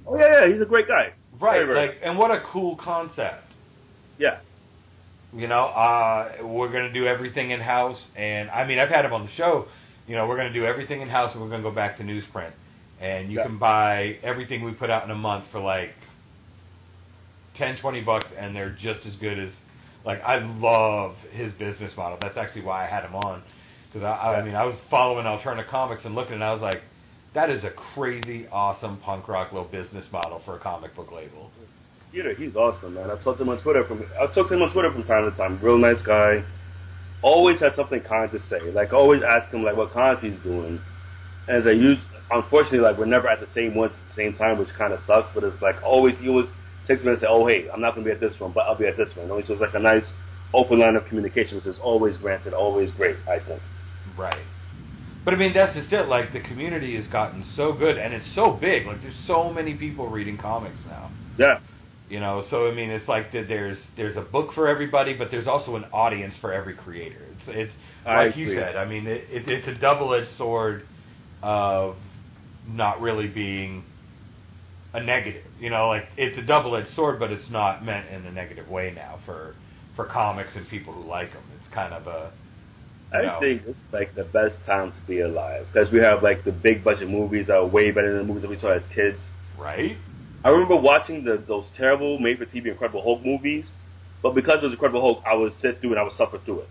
Oh 0.05 0.17
yeah, 0.17 0.41
yeah, 0.45 0.51
he's 0.51 0.61
a 0.61 0.65
great 0.65 0.87
guy. 0.87 1.13
right, 1.39 1.65
very 1.65 1.87
like, 1.87 1.97
and 2.03 2.17
what 2.17 2.31
a 2.31 2.41
cool 2.51 2.75
concept. 2.77 3.55
Yeah, 4.17 4.39
You 5.31 5.47
know, 5.47 5.65
uh, 5.65 6.31
we're 6.41 6.71
gonna 6.71 6.91
do 6.91 7.05
everything 7.05 7.51
in 7.51 7.59
house, 7.59 7.99
and 8.15 8.49
I 8.49 8.65
mean, 8.65 8.79
I've 8.79 8.89
had 8.89 9.05
him 9.05 9.13
on 9.13 9.25
the 9.25 9.31
show. 9.33 9.67
You 10.09 10.15
know, 10.15 10.27
we're 10.27 10.37
gonna 10.37 10.51
do 10.51 10.65
everything 10.65 11.01
in 11.01 11.07
house, 11.07 11.33
and 11.33 11.41
we're 11.41 11.51
gonna 11.51 11.61
go 11.61 11.69
back 11.71 11.97
to 11.97 12.03
newsprint, 12.03 12.51
and 12.99 13.31
you 13.31 13.37
Yeah. 13.37 13.43
can 13.43 13.59
buy 13.59 14.17
everything 14.23 14.63
we 14.63 14.71
put 14.71 14.89
out 14.89 15.03
in 15.05 15.11
a 15.11 15.15
month 15.15 15.45
for 15.51 15.59
like 15.59 15.93
10, 17.53 17.77
20 17.77 18.01
bucks, 18.01 18.25
and 18.35 18.55
they're 18.55 18.71
just 18.71 19.05
as 19.05 19.15
good 19.17 19.37
as. 19.37 19.51
Like, 20.05 20.23
I 20.23 20.37
love 20.39 21.17
his 21.31 21.51
business 21.53 21.95
model. 21.95 22.17
That's 22.21 22.37
actually 22.37 22.61
why 22.61 22.85
I 22.85 22.87
had 22.87 23.03
him 23.03 23.13
on, 23.15 23.43
because 23.87 24.01
I, 24.03 24.37
I 24.37 24.41
mean, 24.41 24.55
I 24.55 24.63
was 24.63 24.79
following 24.89 25.25
Alterna 25.25 25.67
Comics 25.67 26.05
and 26.05 26.15
looking, 26.15 26.35
and 26.35 26.43
I 26.43 26.53
was 26.53 26.61
like, 26.61 26.81
that 27.33 27.49
is 27.51 27.63
a 27.63 27.69
crazy, 27.69 28.47
awesome 28.51 28.97
punk 28.97 29.27
rock 29.27 29.51
little 29.51 29.67
business 29.67 30.11
model 30.11 30.39
for 30.45 30.55
a 30.55 30.59
comic 30.59 30.95
book 30.95 31.11
label. 31.11 31.51
Peter, 32.11 32.33
he's 32.33 32.55
awesome, 32.55 32.95
man. 32.95 33.11
I've 33.11 33.21
talked 33.23 33.37
to 33.37 33.43
him 33.43 33.49
on 33.49 33.61
Twitter 33.61 33.83
from 33.85 34.03
I've 34.19 34.33
talked 34.33 34.49
to 34.49 34.55
him 34.55 34.63
on 34.63 34.71
Twitter 34.71 34.91
from 34.91 35.03
time 35.03 35.29
to 35.29 35.37
time. 35.37 35.59
Real 35.61 35.77
nice 35.77 36.01
guy. 36.01 36.43
Always 37.21 37.59
has 37.59 37.75
something 37.75 38.01
kind 38.01 38.31
to 38.31 38.39
say. 38.49 38.71
Like 38.71 38.93
always 38.93 39.21
ask 39.23 39.51
him 39.53 39.63
like 39.63 39.75
what 39.75 39.91
cons 39.91 40.19
he's 40.21 40.39
doing. 40.39 40.81
And 41.47 41.57
as 41.57 41.67
I 41.67 41.71
use 41.71 41.99
unfortunately 42.31 42.79
like 42.79 42.97
we're 42.97 43.05
never 43.05 43.27
at 43.27 43.39
the 43.39 43.47
same 43.53 43.75
ones 43.75 43.93
at 43.93 44.07
the 44.07 44.15
same 44.15 44.33
time, 44.33 44.57
which 44.57 44.69
kinda 44.77 44.99
sucks, 45.05 45.29
but 45.33 45.43
it's 45.43 45.61
like 45.61 45.75
always 45.83 46.17
he 46.19 46.29
always 46.29 46.47
takes 46.87 47.03
me 47.03 47.11
and 47.11 47.19
say, 47.19 47.27
Oh 47.29 47.45
hey, 47.47 47.67
I'm 47.73 47.81
not 47.81 47.95
gonna 47.95 48.05
be 48.05 48.11
at 48.11 48.19
this 48.19 48.39
one, 48.39 48.51
but 48.51 48.65
I'll 48.67 48.77
be 48.77 48.87
at 48.87 48.97
this 48.97 49.09
one. 49.15 49.29
Always 49.29 49.49
was 49.49 49.59
like 49.59 49.73
a 49.73 49.79
nice 49.79 50.05
open 50.53 50.79
line 50.79 50.95
of 50.95 51.05
communication, 51.05 51.57
which 51.57 51.65
is 51.65 51.77
always 51.81 52.17
granted, 52.17 52.53
always 52.53 52.91
great, 52.91 53.17
I 53.27 53.39
think. 53.39 53.61
Right. 54.17 54.43
But 55.25 55.33
I 55.33 55.37
mean, 55.37 55.53
that's 55.53 55.75
just 55.75 55.91
it. 55.91 56.07
Like 56.07 56.33
the 56.33 56.39
community 56.39 56.95
has 56.95 57.05
gotten 57.07 57.45
so 57.55 57.73
good, 57.73 57.97
and 57.97 58.13
it's 58.13 58.25
so 58.33 58.57
big. 58.59 58.87
Like 58.87 59.01
there's 59.01 59.13
so 59.27 59.51
many 59.51 59.73
people 59.75 60.07
reading 60.07 60.37
comics 60.37 60.79
now. 60.87 61.11
Yeah. 61.37 61.59
You 62.09 62.19
know, 62.19 62.43
so 62.49 62.67
I 62.67 62.73
mean, 62.73 62.89
it's 62.89 63.07
like 63.07 63.31
that. 63.33 63.47
There's 63.47 63.77
there's 63.95 64.17
a 64.17 64.21
book 64.21 64.53
for 64.53 64.67
everybody, 64.67 65.13
but 65.13 65.29
there's 65.29 65.47
also 65.47 65.75
an 65.75 65.85
audience 65.93 66.33
for 66.41 66.51
every 66.51 66.73
creator. 66.73 67.21
It's 67.33 67.43
it's 67.47 67.73
I 68.05 68.25
like 68.25 68.35
you 68.37 68.47
said. 68.55 68.75
I 68.75 68.85
mean, 68.85 69.05
it, 69.05 69.25
it, 69.29 69.47
it's 69.47 69.67
a 69.67 69.79
double 69.79 70.13
edged 70.13 70.35
sword 70.37 70.83
of 71.43 71.95
not 72.67 72.99
really 73.01 73.27
being 73.27 73.83
a 74.93 75.03
negative. 75.03 75.43
You 75.59 75.69
know, 75.69 75.87
like 75.89 76.05
it's 76.17 76.37
a 76.37 76.41
double-edged 76.45 76.95
sword, 76.95 77.19
but 77.19 77.31
it's 77.31 77.49
not 77.49 77.83
meant 77.83 78.09
in 78.09 78.25
a 78.25 78.31
negative 78.31 78.69
way 78.69 78.91
now 78.95 79.19
for 79.25 79.55
for 79.95 80.05
comics 80.05 80.55
and 80.55 80.67
people 80.69 80.93
who 80.93 81.07
like 81.07 81.33
them. 81.33 81.43
It's 81.59 81.73
kind 81.73 81.93
of 81.93 82.07
a 82.07 82.31
I 83.11 83.23
No. 83.23 83.39
think 83.39 83.63
it's 83.67 83.77
like 83.91 84.15
the 84.15 84.23
best 84.23 84.55
time 84.65 84.91
to 84.91 85.01
be 85.07 85.21
alive 85.21 85.65
because 85.71 85.91
we 85.91 85.99
have 85.99 86.21
like 86.23 86.43
the 86.43 86.51
big 86.51 86.83
budget 86.83 87.09
movies 87.09 87.47
that 87.47 87.57
are 87.57 87.65
way 87.65 87.91
better 87.91 88.09
than 88.09 88.19
the 88.19 88.23
movies 88.25 88.43
that 88.43 88.49
we 88.49 88.57
saw 88.57 88.69
as 88.71 88.83
kids. 88.93 89.19
right. 89.57 89.97
I 90.43 90.49
remember 90.49 90.75
watching 90.77 91.23
the 91.23 91.43
those 91.47 91.65
terrible 91.77 92.19
made-for-TV 92.19 92.67
Incredible 92.67 93.01
Hulk 93.01 93.25
movies, 93.25 93.65
but 94.23 94.33
because 94.35 94.61
it 94.61 94.65
was 94.65 94.73
Incredible 94.73 95.01
Hulk, 95.01 95.23
I 95.25 95.33
would 95.35 95.53
sit 95.61 95.81
through 95.81 95.91
and 95.91 95.99
I 95.99 96.03
would 96.03 96.13
suffer 96.17 96.39
through 96.45 96.61
it. 96.61 96.69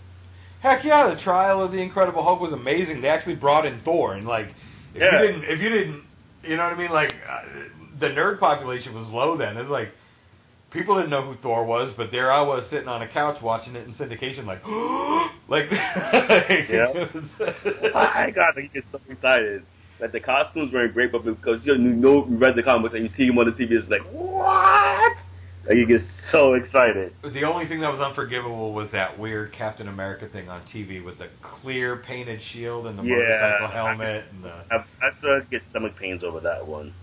Heck 0.61 0.85
yeah, 0.85 1.15
the 1.15 1.21
trial 1.21 1.63
of 1.63 1.71
the 1.73 1.79
Incredible 1.79 2.23
Hulk 2.23 2.41
was 2.41 2.53
amazing. 2.53 3.01
They 3.01 3.09
actually 3.09 3.37
brought 3.37 3.67
in 3.67 3.81
Thor, 3.85 4.15
and 4.15 4.27
like, 4.27 4.49
if 4.95 5.03
Yeah. 5.03 5.21
you 5.21 5.27
didn't, 5.27 5.45
if 5.45 5.61
you 5.61 5.69
didn't, 5.69 6.03
you 6.43 6.57
know 6.57 6.65
what 6.65 6.73
I 6.73 6.77
mean? 6.79 6.91
Like, 6.91 7.11
uh, 7.29 7.41
the 8.01 8.07
nerd 8.09 8.41
population 8.41 8.95
was 8.95 9.09
low 9.09 9.37
then. 9.37 9.57
It's 9.57 9.71
like 9.71 9.91
people 10.71 10.97
didn't 10.97 11.11
know 11.11 11.23
who 11.23 11.35
Thor 11.43 11.65
was, 11.65 11.93
but 11.97 12.11
there 12.11 12.33
I 12.33 12.41
was 12.43 12.65
sitting 12.71 12.89
on 12.89 13.03
a 13.03 13.09
couch 13.09 13.41
watching 13.43 13.77
it 13.77 13.87
in 13.87 13.95
syndication, 13.95 14.47
like, 14.47 14.65
like, 15.49 15.71
Yeah. 16.71 16.93
I 17.95 18.31
got 18.35 18.53
to 18.53 18.63
get 18.73 18.85
so 18.91 19.01
excited. 19.09 19.63
Like 20.01 20.13
the 20.13 20.21
costumes 20.21 20.73
weren't 20.73 20.95
great, 20.95 21.11
but 21.11 21.25
because 21.25 21.61
you 21.67 21.77
know 21.77 22.27
you 22.29 22.37
read 22.37 22.55
the 22.55 22.63
comics 22.63 22.95
and 22.95 23.03
you 23.03 23.11
see 23.17 23.27
him 23.27 23.39
on 23.39 23.47
the 23.47 23.53
TV, 23.53 23.73
it's 23.73 23.89
like 23.91 24.03
what? 24.13 25.17
Like 25.67 25.77
you 25.77 25.87
get 25.87 26.03
so 26.31 26.55
excited. 26.55 27.13
The 27.23 27.43
only 27.45 27.67
thing 27.67 27.81
that 27.81 27.91
was 27.91 28.01
unforgivable 28.01 28.73
was 28.73 28.89
that 28.93 29.19
weird 29.19 29.53
Captain 29.53 29.89
America 29.89 30.29
thing 30.29 30.49
on 30.49 30.63
TV 30.73 31.05
with 31.05 31.19
the 31.19 31.29
clear 31.43 31.97
painted 31.97 32.41
shield 32.53 32.87
and 32.87 32.99
the 32.99 33.03
Yeah. 33.03 33.17
motorcycle 33.17 33.69
helmet 33.69 34.25
and 34.31 34.45
the. 34.45 34.53
I, 34.71 34.77
I 34.77 35.19
started 35.19 35.45
to 35.45 35.51
get 35.51 35.63
stomach 35.71 35.97
pains 35.99 36.23
over 36.23 36.41
that 36.41 36.67
one. 36.67 36.95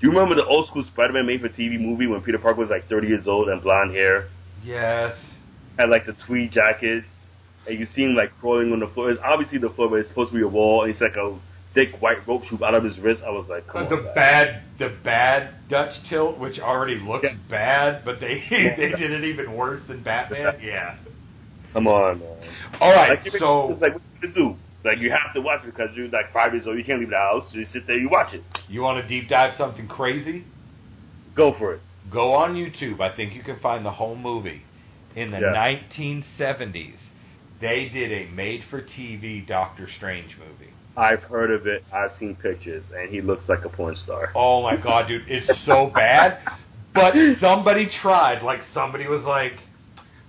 Do 0.00 0.06
you 0.06 0.10
remember 0.12 0.34
the 0.34 0.44
old 0.44 0.66
school 0.66 0.82
Spider-Man 0.84 1.26
made-for-TV 1.26 1.80
movie 1.80 2.06
when 2.06 2.20
Peter 2.20 2.38
Parker 2.38 2.60
was 2.60 2.68
like 2.68 2.86
30 2.88 3.06
years 3.08 3.26
old 3.26 3.48
and 3.48 3.62
blonde 3.62 3.92
hair, 3.92 4.26
Yes. 4.62 5.14
had 5.78 5.88
like 5.88 6.04
the 6.04 6.14
tweed 6.26 6.52
jacket, 6.52 7.04
and 7.66 7.78
you 7.78 7.86
see 7.86 8.02
him 8.02 8.14
like 8.14 8.30
crawling 8.38 8.72
on 8.72 8.80
the 8.80 8.88
floor? 8.88 9.10
It's 9.10 9.20
obviously 9.24 9.56
the 9.58 9.70
floor, 9.70 9.88
but 9.88 9.96
it's 10.00 10.08
supposed 10.08 10.32
to 10.32 10.36
be 10.36 10.42
a 10.42 10.48
wall, 10.48 10.82
and 10.82 10.92
it's 10.92 11.00
like 11.00 11.16
a 11.16 11.38
thick 11.76 12.00
white 12.00 12.26
rope 12.26 12.42
shoot 12.48 12.60
out 12.62 12.74
of 12.74 12.82
his 12.82 12.98
wrist. 12.98 13.20
I 13.24 13.30
was 13.30 13.46
like, 13.48 13.68
come 13.68 13.88
the 13.88 13.96
on, 14.08 14.14
bad, 14.14 14.62
the 14.80 14.96
bad 15.04 15.54
Dutch 15.68 15.92
tilt, 16.08 16.38
which 16.38 16.58
already 16.58 16.96
looks 16.96 17.26
Yeah. 17.30 17.36
bad, 17.48 18.02
but 18.04 18.18
they 18.18 18.42
they 18.50 18.90
did 18.98 19.10
it 19.12 19.24
even 19.24 19.52
worse 19.54 19.82
than 19.86 20.02
Batman. 20.02 20.58
Yeah. 20.62 20.96
come 21.72 21.86
on, 21.86 22.18
man. 22.20 22.36
All 22.80 22.90
right, 22.92 23.10
Like, 23.22 23.32
so 23.38 23.72
it's 23.72 23.82
like 23.82 23.92
what 23.94 24.02
you 24.22 24.32
do? 24.32 24.56
Like 24.84 24.98
you 24.98 25.10
have 25.10 25.34
to 25.34 25.40
watch 25.42 25.60
it 25.64 25.66
because 25.66 25.90
you're 25.94 26.08
like 26.08 26.32
five 26.32 26.52
years 26.54 26.66
old. 26.66 26.78
You 26.78 26.84
can't 26.84 27.00
leave 27.00 27.10
the 27.10 27.16
house. 27.16 27.44
You 27.52 27.64
sit 27.72 27.86
there, 27.86 27.98
you 27.98 28.08
watch 28.10 28.32
it. 28.34 28.42
you 28.68 28.80
want 28.82 29.02
to 29.02 29.06
deep 29.08 29.28
dive 29.28 29.52
something 29.58 29.86
crazy? 29.86 30.44
Go 31.36 31.54
for 31.58 31.74
it. 31.74 31.80
Go 32.10 32.32
on 32.32 32.54
YouTube. 32.54 33.00
I 33.00 33.14
think 33.14 33.34
you 33.34 33.42
can 33.42 33.58
find 33.58 33.84
the 33.84 33.90
whole 33.90 34.16
movie. 34.16 34.62
In 35.16 35.30
the 35.30 35.38
Yeah. 35.40 35.76
1970s, 35.98 36.94
they 37.60 37.88
did 37.92 38.12
a 38.12 38.30
made-for-TV 38.30 39.46
Doctor 39.46 39.88
Strange 39.96 40.36
movie. 40.38 40.72
I've 40.96 41.22
heard 41.24 41.50
of 41.50 41.66
it. 41.66 41.84
I've 41.92 42.10
seen 42.18 42.36
pictures, 42.36 42.84
and 42.96 43.10
he 43.10 43.20
looks 43.20 43.44
like 43.48 43.64
a 43.64 43.68
porn 43.68 43.96
star. 43.96 44.30
Oh 44.34 44.62
my 44.62 44.76
god, 44.76 45.08
dude, 45.08 45.22
it's 45.28 45.46
so 45.66 45.90
bad. 45.94 46.38
But 46.94 47.14
somebody 47.40 47.88
tried. 48.02 48.42
Like 48.42 48.60
somebody 48.72 49.06
was 49.06 49.22
like, 49.24 49.52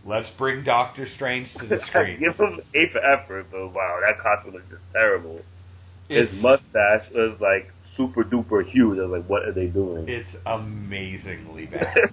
"Let's 0.06 0.30
bring 0.38 0.64
Doctor 0.66 1.08
Strange 1.16 1.48
to 1.60 1.68
the 1.68 1.80
screen." 1.88 2.20
Give 2.20 2.36
him 2.36 2.60
A 2.76 2.90
for 2.92 3.00
effort, 3.00 3.48
but 3.52 3.70
wow, 3.74 4.00
that 4.06 4.20
costume 4.22 4.54
was 4.56 4.64
just 4.70 4.82
terrible. 4.92 5.42
His 6.10 6.28
It's- 6.28 6.42
mustache 6.42 7.10
was 7.14 7.38
like 7.40 7.72
super 7.96 8.24
duper 8.24 8.64
huge. 8.64 9.00
I 9.00 9.04
was 9.04 9.12
like, 9.12 9.26
what 9.28 9.44
are 9.44 9.52
they 9.54 9.66
doing? 9.68 10.08
It's 10.08 10.30
amazingly 10.46 11.66
bad. 11.72 12.12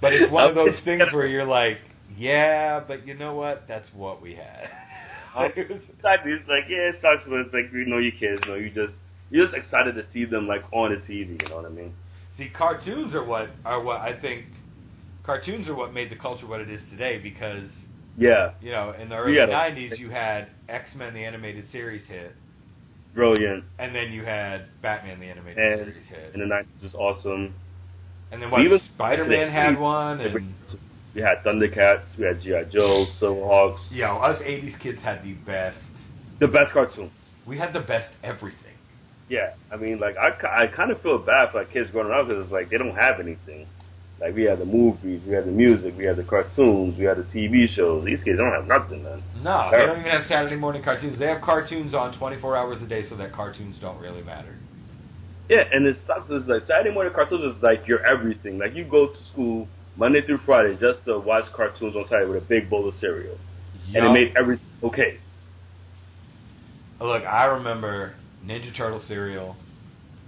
But 0.00 0.12
it's 0.12 0.30
one 0.32 0.44
of 0.48 0.54
those 0.54 0.78
things 0.84 1.02
where 1.12 1.26
you're 1.26 1.44
like, 1.46 1.78
yeah, 2.16 2.80
but 2.86 3.06
you 3.06 3.14
know 3.14 3.34
what? 3.34 3.64
That's 3.68 3.88
what 3.94 4.20
we 4.22 4.34
had. 4.34 4.68
Exactly. 5.96 6.32
It's 6.32 6.48
like, 6.48 6.64
yeah, 6.68 6.90
it 6.90 6.96
sucks, 7.00 7.24
but 7.28 7.40
it's 7.40 7.54
like 7.54 7.72
you 7.72 7.84
know 7.86 7.98
your 7.98 8.12
kids. 8.12 8.40
You 8.44 8.48
know, 8.52 8.54
you 8.58 8.70
just 8.70 8.94
you're 9.30 9.46
just 9.46 9.56
excited 9.56 9.94
to 9.94 10.04
see 10.12 10.24
them 10.24 10.46
like 10.46 10.62
on 10.72 10.90
the 10.90 10.96
TV. 10.96 11.40
You 11.42 11.48
know 11.48 11.56
what 11.56 11.66
I 11.66 11.70
mean? 11.70 11.94
See, 12.36 12.48
cartoons 12.48 13.14
are 13.14 13.24
what 13.24 13.50
are 13.64 13.80
what 13.82 14.00
I 14.00 14.18
think. 14.20 14.46
Cartoons 15.24 15.68
are 15.68 15.74
what 15.74 15.92
made 15.94 16.10
the 16.10 16.16
culture 16.16 16.46
what 16.46 16.60
it 16.60 16.68
is 16.68 16.80
today 16.90 17.18
because 17.18 17.68
Yeah, 18.18 18.50
you 18.60 18.72
know 18.72 18.92
in 18.98 19.08
the 19.08 19.14
early 19.16 19.36
Yeah. 19.36 19.46
'90s 19.46 19.98
you 19.98 20.10
had 20.10 20.48
X 20.68 20.90
Men 20.96 21.14
the 21.14 21.24
animated 21.24 21.70
series 21.70 22.04
hit, 22.06 22.34
brilliant. 23.14 23.64
and 23.78 23.94
then 23.94 24.12
you 24.12 24.24
had 24.24 24.66
Batman 24.82 25.20
the 25.20 25.26
animated 25.26 25.58
And 25.62 25.86
series 25.92 26.06
hit, 26.08 26.34
in 26.34 26.40
the 26.40 26.46
nineties 26.46 26.82
was 26.82 26.94
awesome. 26.94 27.54
and 28.32 28.42
then 28.42 28.50
what? 28.50 28.62
even- 28.62 28.80
Spider 28.80 29.24
Man 29.24 29.50
had 29.50 29.78
one, 29.78 30.20
and 30.20 30.54
We 31.14 31.20
had 31.20 31.42
Thundercats, 31.44 32.16
we 32.18 32.24
had 32.24 32.40
GI 32.40 32.72
Joe, 32.72 33.06
Silverhawks, 33.20 33.90
know 33.92 34.16
us 34.18 34.40
'80s 34.40 34.80
kids 34.80 34.98
had 35.02 35.22
the 35.22 35.34
best. 35.34 35.76
the 36.40 36.48
best 36.48 36.72
cartoon. 36.72 37.10
We 37.46 37.58
had 37.58 37.72
the 37.74 37.80
best 37.80 38.08
everything. 38.22 38.76
Yeah, 39.28 39.52
I 39.70 39.76
mean, 39.76 40.00
like 40.00 40.16
I, 40.16 40.64
I 40.64 40.66
kind 40.68 40.90
of 40.90 41.02
feel 41.02 41.18
bad 41.18 41.52
for 41.52 41.58
like 41.58 41.72
kids 41.72 41.90
growing 41.90 42.12
up 42.12 42.28
because 42.28 42.44
it's 42.44 42.52
like 42.52 42.70
they 42.70 42.78
don't 42.78 42.94
have 42.94 43.20
anything. 43.20 43.66
Like 44.20 44.34
we 44.34 44.44
had 44.44 44.58
the 44.58 44.64
movies, 44.64 45.22
we 45.26 45.34
had 45.34 45.46
the 45.46 45.52
music, 45.52 45.94
we 45.98 46.04
had 46.04 46.16
the 46.16 46.24
cartoons, 46.24 46.96
we 46.98 47.04
had 47.04 47.18
the 47.18 47.24
TV 47.24 47.68
shows. 47.68 48.04
These 48.04 48.22
kids 48.22 48.38
don't 48.38 48.52
have 48.52 48.66
nothing, 48.66 49.02
man. 49.02 49.22
No, 49.42 49.68
they 49.70 49.84
don't 49.84 49.98
even 49.98 50.12
have 50.12 50.26
Saturday 50.26 50.56
morning 50.56 50.82
cartoons. 50.82 51.18
They 51.18 51.26
have 51.26 51.42
cartoons 51.42 51.92
on 51.92 52.16
24 52.16 52.56
hours 52.56 52.82
a 52.82 52.86
day, 52.86 53.08
so 53.08 53.16
that 53.16 53.32
cartoons 53.32 53.76
don't 53.80 53.98
really 53.98 54.22
matter. 54.22 54.56
Yeah, 55.50 55.64
and 55.72 55.86
it 55.86 55.96
sucks. 56.06 56.30
Is 56.30 56.46
like 56.46 56.62
Saturday 56.62 56.94
morning 56.94 57.12
cartoons 57.12 57.56
is 57.56 57.62
like 57.62 57.86
your 57.86 58.04
everything. 58.06 58.58
Like 58.58 58.74
you 58.74 58.84
go 58.84 59.08
to 59.08 59.24
school 59.32 59.68
Monday 59.96 60.24
through 60.24 60.38
Friday 60.46 60.76
just 60.80 61.04
to 61.06 61.18
watch 61.18 61.44
cartoons 61.54 61.94
on 61.96 62.04
Saturday 62.08 62.30
with 62.30 62.42
a 62.42 62.46
big 62.46 62.70
bowl 62.70 62.88
of 62.88 62.94
cereal, 62.96 63.36
and 63.94 64.04
it 64.06 64.10
made 64.12 64.34
everything 64.36 64.66
okay. 64.82 65.18
Look, 67.00 67.24
I 67.24 67.44
remember 67.46 68.14
Ninja 68.44 68.74
Turtle 68.76 69.02
cereal. 69.08 69.56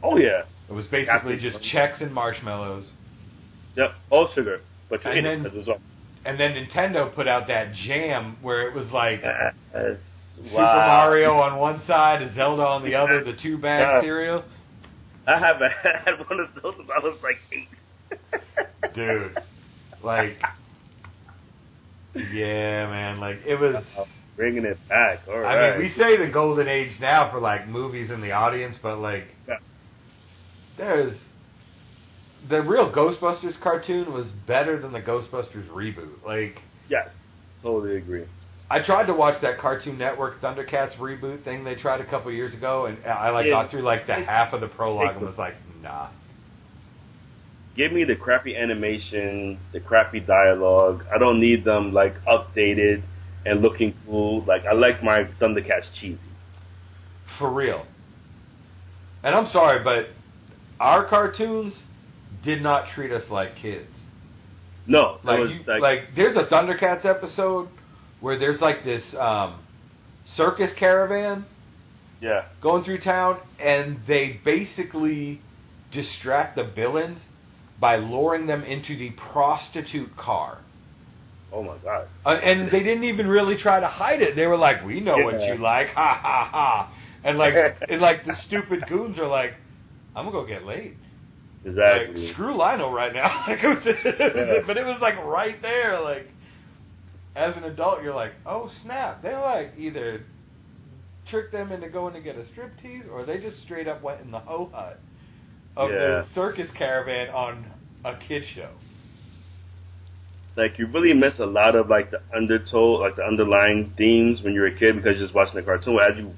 Oh 0.02 0.16
yeah, 0.18 0.42
It 0.68 0.72
was 0.72 0.86
basically 0.86 1.38
just. 1.38 1.58
Chex 1.72 2.00
and 2.02 2.12
marshmallows. 2.12 2.84
yep, 3.76 3.92
all 4.10 4.28
sugar, 4.34 4.60
but 4.90 5.02
you 5.04 5.10
And 5.10 5.18
ate 5.18 5.24
it 5.24 5.28
then- 5.28 5.42
because 5.42 5.54
it 5.54 5.58
was 5.58 5.68
all. 5.68 5.80
And 6.26 6.40
then 6.40 6.52
Nintendo 6.52 7.14
put 7.14 7.28
out 7.28 7.48
that 7.48 7.74
jam 7.86 8.38
where 8.40 8.66
it 8.66 8.74
was 8.74 8.86
like 8.90 9.20
Yes. 9.22 9.96
Super 10.36 10.54
Wow. 10.56 10.86
Mario 10.86 11.34
on 11.34 11.58
one 11.58 11.80
side, 11.86 12.22
and 12.22 12.34
Zelda 12.34 12.62
on 12.66 12.82
the 12.82 12.94
other, 12.96 13.22
the 13.22 13.34
two 13.34 13.56
bag 13.58 13.80
Yeah. 13.82 14.00
cereal. 14.00 14.44
I 15.26 15.38
haven't 15.38 15.70
had 15.82 16.28
one 16.28 16.40
of 16.40 16.48
those 16.62 16.74
since 16.76 16.88
I 16.94 16.98
was 17.00 17.18
like 17.22 17.38
eight. 17.52 17.68
Dude, 18.94 19.38
like, 20.04 20.38
yeah, 22.14 22.86
man, 22.88 23.20
like 23.20 23.38
it 23.46 23.56
was. 23.56 23.84
Bringing 24.36 24.64
it 24.64 24.78
back. 24.88 25.20
All 25.28 25.38
right. 25.38 25.56
I 25.56 25.78
mean, 25.78 25.86
we 25.86 25.94
say 25.96 26.16
the 26.16 26.30
golden 26.32 26.66
age 26.66 26.90
now 27.00 27.30
for 27.30 27.38
like 27.38 27.68
movies 27.68 28.10
in 28.10 28.20
the 28.20 28.32
audience, 28.32 28.74
but 28.82 28.98
like, 28.98 29.28
Yeah. 29.48 29.58
there's 30.76 31.16
the 32.48 32.60
real 32.60 32.92
Ghostbusters 32.92 33.60
cartoon 33.60 34.12
was 34.12 34.26
better 34.46 34.80
than 34.80 34.92
the 34.92 35.00
Ghostbusters 35.00 35.68
reboot. 35.68 36.24
Like, 36.26 36.60
yes, 36.88 37.08
totally 37.62 37.96
agree. 37.96 38.24
I 38.70 38.82
tried 38.82 39.06
to 39.06 39.14
watch 39.14 39.40
that 39.42 39.58
Cartoon 39.58 39.98
Network 39.98 40.40
Thundercats 40.40 40.96
reboot 40.96 41.44
thing 41.44 41.64
they 41.64 41.74
tried 41.74 42.00
a 42.00 42.04
couple 42.04 42.32
years 42.32 42.54
ago, 42.54 42.86
and 42.86 42.98
I 43.06 43.30
like 43.30 43.46
got 43.46 43.70
through 43.70 43.82
like 43.82 44.06
the 44.06 44.14
half 44.14 44.52
of 44.52 44.60
the 44.62 44.68
prologue 44.68 45.16
and 45.16 45.26
was 45.26 45.38
like, 45.38 45.54
nah. 45.80 46.08
Give 47.76 47.92
me 47.92 48.04
the 48.04 48.14
crappy 48.14 48.56
animation, 48.56 49.58
the 49.72 49.80
crappy 49.80 50.20
dialogue. 50.20 51.04
I 51.12 51.18
don't 51.18 51.40
need 51.40 51.64
them 51.64 51.92
like 51.92 52.14
updated 52.24 53.02
and 53.44 53.60
looking 53.60 53.94
cool. 54.06 54.44
Like 54.44 54.64
I 54.64 54.74
like 54.74 55.02
my 55.02 55.24
Thundercats 55.40 55.92
cheesy. 56.00 56.18
For 57.38 57.52
real. 57.52 57.84
And 59.22 59.34
I'm 59.34 59.46
sorry, 59.48 59.82
but 59.82 60.10
our 60.78 61.08
cartoons 61.08 61.74
did 62.44 62.62
not 62.62 62.88
treat 62.94 63.10
us 63.10 63.22
like 63.30 63.56
kids. 63.56 63.88
No, 64.86 65.18
Like, 65.24 65.40
was 65.40 65.50
you, 65.50 65.60
like, 65.66 65.80
like, 65.80 65.98
there's 66.14 66.36
a 66.36 66.44
Thundercats 66.44 67.06
episode 67.06 67.68
where 68.20 68.38
there's 68.38 68.60
like 68.60 68.84
this 68.84 69.02
um, 69.18 69.60
circus 70.36 70.70
caravan 70.78 71.46
yeah, 72.20 72.46
going 72.62 72.84
through 72.84 73.00
town, 73.00 73.38
and 73.58 73.98
they 74.06 74.40
basically 74.44 75.40
distract 75.92 76.56
the 76.56 76.64
villains 76.64 77.18
by 77.84 77.96
luring 77.96 78.46
them 78.46 78.62
into 78.62 78.96
the 78.96 79.10
prostitute 79.10 80.16
car. 80.16 80.56
oh 81.52 81.62
my 81.62 81.76
god. 81.84 82.08
Uh, 82.24 82.30
and 82.30 82.70
they 82.70 82.80
didn't 82.82 83.04
even 83.04 83.26
really 83.28 83.56
try 83.58 83.78
to 83.78 83.86
hide 83.86 84.22
it. 84.22 84.34
They 84.34 84.46
were 84.46 84.56
like, 84.56 84.82
"We 84.86 85.00
know 85.00 85.18
what 85.18 85.38
you 85.42 85.56
like, 85.56 85.88
ha 85.94 86.18
ha 86.22 86.48
ha," 86.50 86.92
and 87.24 87.36
like, 87.36 87.52
and 87.90 88.00
like 88.00 88.24
the 88.24 88.34
stupid 88.46 88.84
goons 88.88 89.18
are 89.18 89.26
like, 89.26 89.52
"I'm 90.16 90.24
gonna 90.24 90.32
go 90.32 90.46
get 90.46 90.64
laid." 90.64 90.96
Exactly. 91.66 92.24
Like, 92.26 92.32
screw 92.32 92.56
Lion-O 92.56 92.90
right 92.90 93.12
now. 93.12 93.44
Like, 93.48 93.62
it 93.62 93.68
was- 93.68 93.84
Yeah. 93.86 94.66
But 94.66 94.76
it 94.78 94.84
was 94.86 94.98
like 95.02 95.16
right 95.24 95.60
there. 95.60 96.00
Like, 96.00 96.26
as 97.36 97.54
an 97.58 97.64
adult, 97.64 98.02
you're 98.02 98.14
like, 98.14 98.32
"Oh 98.46 98.70
snap!" 98.82 99.22
They 99.22 99.34
like 99.36 99.72
either 99.78 100.22
trick 101.30 101.52
them 101.52 101.70
into 101.72 101.88
going 101.90 102.14
to 102.14 102.20
get 102.22 102.36
a 102.36 102.44
striptease, 102.52 103.10
or 103.10 103.24
they 103.26 103.38
just 103.38 103.60
straight 103.62 103.88
up 103.88 104.02
went 104.02 104.22
in 104.22 104.30
the 104.30 104.38
hoe 104.40 104.70
hut 104.72 104.98
of 105.76 105.90
Yeah. 105.90 105.96
the 105.98 106.26
circus 106.34 106.68
caravan 106.78 107.28
on 107.30 107.64
a 108.04 108.16
kid 108.16 108.44
show. 108.54 108.70
Like 110.56 110.78
you 110.78 110.86
really 110.86 111.12
miss 111.12 111.38
a 111.40 111.46
lot 111.46 111.74
of 111.74 111.88
like 111.88 112.10
the 112.10 112.20
undertow, 112.34 113.00
like 113.00 113.16
the 113.16 113.24
underlying 113.24 113.92
themes 113.98 114.40
when 114.42 114.52
you're 114.52 114.66
a 114.68 114.74
kid 114.78 114.94
because 114.96 115.16
you're 115.16 115.26
just 115.26 115.34
watching 115.34 115.56
the 115.56 115.62
cartoon. 115.62 115.98
As 115.98 116.16
you 116.16 116.32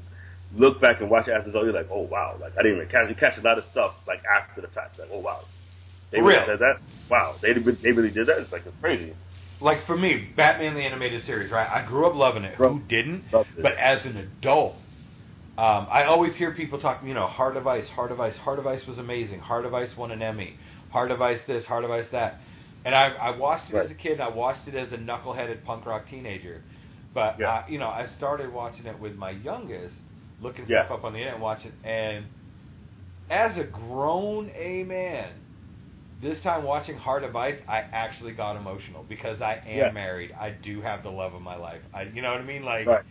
look 0.57 0.81
back 0.81 1.00
and 1.00 1.11
watch 1.11 1.29
it 1.29 1.33
as 1.33 1.44
an 1.44 1.50
adult, 1.50 1.66
you're 1.66 1.74
like, 1.74 1.88
oh 1.92 2.02
wow, 2.11 2.35
like 2.40 2.52
I 2.59 2.62
didn't 2.62 2.79
even 2.79 2.88
catch. 2.88 3.09
You 3.11 3.14
catch 3.14 3.37
a 3.38 3.42
lot 3.42 3.59
of 3.59 3.64
stuff 3.72 3.92
like 4.07 4.22
after 4.24 4.62
the 4.62 4.68
fact. 4.68 4.98
Like 4.98 5.09
oh 5.12 5.20
wow, 5.20 5.40
they 6.12 6.18
really 6.20 6.35
Really? 6.35 6.46
said 6.46 6.59
that. 6.61 6.79
Wow, 7.11 7.37
they 7.42 7.52
did- 7.52 7.83
they 7.83 7.92
really 7.92 8.11
did 8.11 8.26
that. 8.29 8.38
It's 8.38 8.50
like 8.52 8.64
it's 8.64 8.76
crazy. 8.81 9.12
Like 9.61 9.87
for 9.87 9.96
me, 9.96 10.29
Batman 10.37 10.74
the 10.74 10.81
animated 10.81 11.24
series, 11.24 11.50
right? 11.50 11.68
I 11.68 11.87
grew 11.87 12.07
up 12.07 12.14
loving 12.14 12.44
it. 12.44 12.55
Who 12.55 12.81
didn't? 12.88 13.24
But 13.61 13.76
as 13.79 14.05
an 14.05 14.16
adult, 14.16 14.76
um, 15.59 15.87
I 15.90 16.05
always 16.05 16.35
hear 16.37 16.52
people 16.52 16.79
talk. 16.79 17.02
You 17.05 17.14
know, 17.14 17.26
Heart 17.26 17.57
of 17.59 17.66
Ice, 17.66 17.88
Heart 17.88 18.12
of 18.12 18.20
Ice, 18.20 18.37
Heart 18.38 18.59
of 18.61 18.66
Ice 18.66 18.87
was 18.87 18.98
amazing. 18.98 19.40
Heart 19.40 19.66
of 19.66 19.74
Ice 19.74 19.90
won 19.96 20.11
an 20.11 20.22
Emmy. 20.22 20.57
Heart 20.90 21.11
of 21.11 21.22
Ice 21.22 21.40
this, 21.46 21.64
hard 21.64 21.85
of 21.85 21.90
Ice 21.90 22.07
that. 22.12 22.40
And 22.85 22.94
I, 22.94 23.09
I 23.09 23.37
watched 23.37 23.70
it 23.70 23.75
Right. 23.75 23.85
as 23.85 23.90
a 23.90 23.94
kid. 23.94 24.20
I 24.20 24.29
watched 24.29 24.68
it 24.68 24.75
as 24.75 24.92
a 24.92 24.96
knuckleheaded 24.96 25.64
punk 25.64 25.87
rock 25.87 26.09
teenager. 26.09 26.62
But 27.14 27.40
Yeah. 27.40 27.51
uh, 27.51 27.62
you 27.68 27.79
know, 27.79 27.88
I 27.88 28.07
started 28.16 28.53
watching 28.53 28.87
it 28.87 28.99
with 28.99 29.16
my 29.16 29.31
youngest, 29.31 29.94
looking 30.40 30.66
Yeah. 30.68 30.85
stuff 30.85 30.99
up 30.99 31.05
on 31.05 31.12
the 31.12 31.18
internet 31.18 31.35
and 31.35 31.42
watching. 31.42 31.72
And 31.83 32.27
as 33.31 33.57
a 33.59 33.64
grown 33.64 34.51
a 34.57 34.85
man, 34.85 35.31
this 36.22 36.40
time 36.42 36.64
watching 36.64 36.96
Heart 36.96 37.25
of 37.25 37.37
Ice, 37.37 37.59
I 37.68 37.85
actually 37.92 38.33
got 38.33 38.57
emotional 38.57 39.05
because 39.09 39.42
I 39.42 39.61
am 39.66 39.79
Yeah. 39.79 39.90
married. 39.90 40.33
I 40.38 40.51
do 40.51 40.81
have 40.81 41.03
the 41.03 41.11
love 41.11 41.35
of 41.35 41.42
my 41.42 41.57
life. 41.57 41.83
I, 41.92 42.03
you 42.03 42.22
know 42.22 42.33
what 42.33 42.40
I 42.40 42.44
mean? 42.44 42.62
Like 42.64 42.87
Right. 42.87 43.05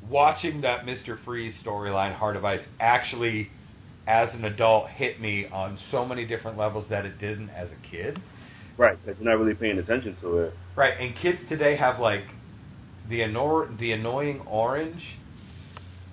watching 0.00 0.60
that 0.62 0.86
Mister 0.86 1.18
Freeze 1.24 1.54
storyline, 1.64 2.14
Heart 2.14 2.36
of 2.36 2.44
Ice, 2.44 2.62
actually, 2.80 3.50
as 4.08 4.32
an 4.34 4.44
adult, 4.46 4.88
hit 4.88 5.20
me 5.20 5.46
on 5.52 5.78
so 5.90 6.04
many 6.04 6.24
different 6.24 6.56
levels 6.56 6.86
that 6.88 7.04
it 7.04 7.18
didn't 7.20 7.50
as 7.50 7.68
a 7.70 7.90
kid. 7.90 8.18
Right, 8.78 8.98
because 9.04 9.20
you're 9.20 9.30
not 9.30 9.38
really 9.38 9.54
paying 9.54 9.78
attention 9.78 10.16
to 10.22 10.38
it. 10.38 10.54
Right, 10.74 10.94
and 10.98 11.14
kids 11.14 11.38
today 11.48 11.76
have 11.76 12.00
like 12.00 12.24
the 13.10 13.22
anno- 13.22 13.68
the 13.78 13.92
annoying 13.92 14.40
orange, 14.46 15.02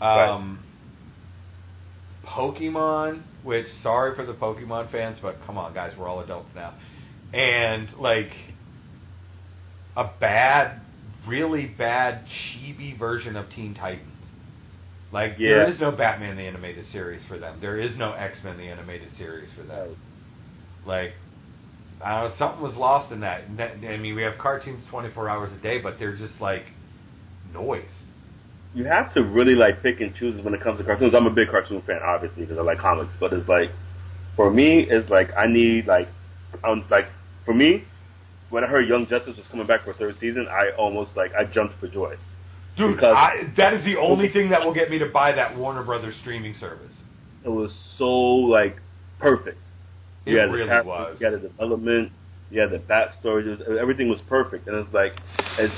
um, 0.01 0.59
Pokemon. 2.25 3.23
Which 3.43 3.67
sorry 3.81 4.15
for 4.15 4.25
the 4.25 4.33
Pokemon 4.33 4.91
fans, 4.91 5.19
but 5.21 5.37
come 5.45 5.57
on, 5.57 5.73
guys, 5.73 5.93
we're 5.97 6.07
all 6.07 6.19
adults 6.19 6.49
now, 6.55 6.73
and 7.31 7.87
like 7.99 8.31
a 9.95 10.09
bad, 10.19 10.81
really 11.27 11.67
bad 11.67 12.25
chibi 12.25 12.97
version 12.97 13.35
of 13.37 13.49
Teen 13.51 13.73
Titans. 13.75 14.14
Like 15.15 15.37
there 15.37 15.61
Yeah. 15.61 15.67
is 15.69 15.79
no 15.79 15.91
Batman 15.91 16.35
the 16.35 16.45
animated 16.45 16.85
series 16.91 17.23
for 17.29 17.37
them. 17.37 17.59
There 17.61 17.79
is 17.79 17.95
no 17.95 18.11
X 18.11 18.43
Men 18.43 18.57
the 18.57 18.67
animated 18.67 19.07
series 19.17 19.47
for 19.53 19.63
them. 19.63 19.95
Like, 20.85 21.13
I 22.01 22.19
don't 22.19 22.29
know, 22.31 22.35
something 22.35 22.61
was 22.61 22.75
lost 22.75 23.13
in 23.13 23.21
that. 23.21 23.43
That- 23.55 23.77
I 23.87 23.95
mean, 23.95 24.13
we 24.15 24.23
have 24.23 24.37
cartoons 24.37 24.83
24 24.87 25.29
hours 25.29 25.53
a 25.53 25.61
day, 25.63 25.79
but 25.79 25.97
they're 25.99 26.17
just 26.17 26.41
like 26.41 26.65
noise. 27.53 28.03
You 28.73 28.83
have 28.83 29.09
to 29.13 29.23
really 29.23 29.55
like 29.55 29.81
pick 29.81 30.01
and 30.01 30.13
choose 30.13 30.41
when 30.41 30.53
it 30.53 30.59
comes 30.59 30.79
to 30.79 30.83
cartoons. 30.83 31.13
I'm 31.13 31.27
a 31.27 31.29
big 31.29 31.47
cartoon 31.47 31.81
fan, 31.83 32.01
obviously, 32.05 32.43
because 32.43 32.57
I 32.57 32.61
like 32.63 32.79
comics. 32.79 33.15
But 33.17 33.31
it's 33.31 33.47
like, 33.47 33.71
for 34.35 34.51
me, 34.51 34.81
it's 34.81 35.09
like 35.09 35.29
I 35.37 35.47
need 35.47 35.87
like, 35.87 36.09
I'm 36.61 36.83
like 36.89 37.07
for 37.45 37.53
me, 37.53 37.85
when 38.49 38.65
I 38.65 38.67
heard 38.67 38.85
Young 38.85 39.07
Justice 39.07 39.37
was 39.37 39.47
coming 39.47 39.65
back 39.65 39.85
for 39.85 39.91
a 39.91 39.93
third 39.93 40.19
season, 40.19 40.49
I 40.51 40.71
almost 40.77 41.15
like 41.15 41.33
I 41.35 41.45
jumped 41.45 41.79
for 41.79 41.87
joy. 41.87 42.15
Dude, 42.77 43.01
I, 43.03 43.53
that 43.57 43.73
is 43.73 43.85
the 43.85 43.97
only 43.97 44.29
thing 44.31 44.49
that 44.49 44.63
will 44.63 44.73
get 44.73 44.89
me 44.89 44.99
to 44.99 45.05
buy 45.05 45.31
that 45.31 45.57
Warner 45.57 45.83
Brothers 45.83 46.15
streaming 46.21 46.55
service. 46.55 46.93
It 47.45 47.49
was 47.49 47.73
so 47.97 48.05
like 48.05 48.77
perfect. 49.19 49.61
It 50.25 50.31
You 50.31 50.37
had 50.39 50.49
the 50.49 50.53
really 50.53 50.67
characters, 50.67 50.87
was. 50.87 51.17
You 51.19 51.31
had 51.31 51.41
the 51.41 51.47
development. 51.47 52.11
You 52.51 52.61
had 52.61 52.71
the 52.71 52.79
backstory. 52.79 53.45
Just, 53.45 53.67
everything 53.69 54.09
was 54.09 54.21
perfect, 54.27 54.67
and 54.67 54.75
it's 54.77 54.93
like 54.93 55.13
it's, 55.57 55.73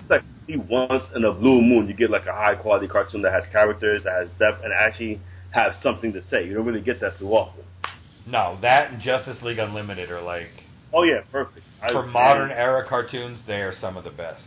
it's 0.00 0.10
like 0.10 0.22
once 0.70 1.04
in 1.14 1.24
a 1.24 1.32
blue 1.32 1.60
moon 1.60 1.86
you 1.86 1.94
get 1.94 2.10
like 2.10 2.26
a 2.26 2.32
high 2.32 2.54
quality 2.54 2.88
cartoon 2.88 3.22
that 3.22 3.32
has 3.32 3.44
characters, 3.52 4.04
that 4.04 4.14
has 4.14 4.28
depth, 4.38 4.64
and 4.64 4.72
actually 4.72 5.20
have 5.50 5.72
something 5.82 6.12
to 6.12 6.22
say. 6.28 6.46
You 6.46 6.54
don't 6.54 6.66
really 6.66 6.80
get 6.80 7.00
that 7.00 7.18
too 7.18 7.28
often. 7.28 7.64
No, 8.26 8.58
that 8.62 8.92
and 8.92 9.02
Justice 9.02 9.38
League 9.42 9.58
Unlimited 9.58 10.10
are 10.10 10.22
like, 10.22 10.48
Oh 10.92 11.02
yeah, 11.02 11.20
perfect. 11.30 11.64
I, 11.82 11.92
for 11.92 12.06
modern 12.06 12.50
era 12.50 12.86
cartoons, 12.88 13.38
they 13.46 13.60
are 13.62 13.74
some 13.80 13.96
of 13.96 14.04
the 14.04 14.10
best. 14.10 14.42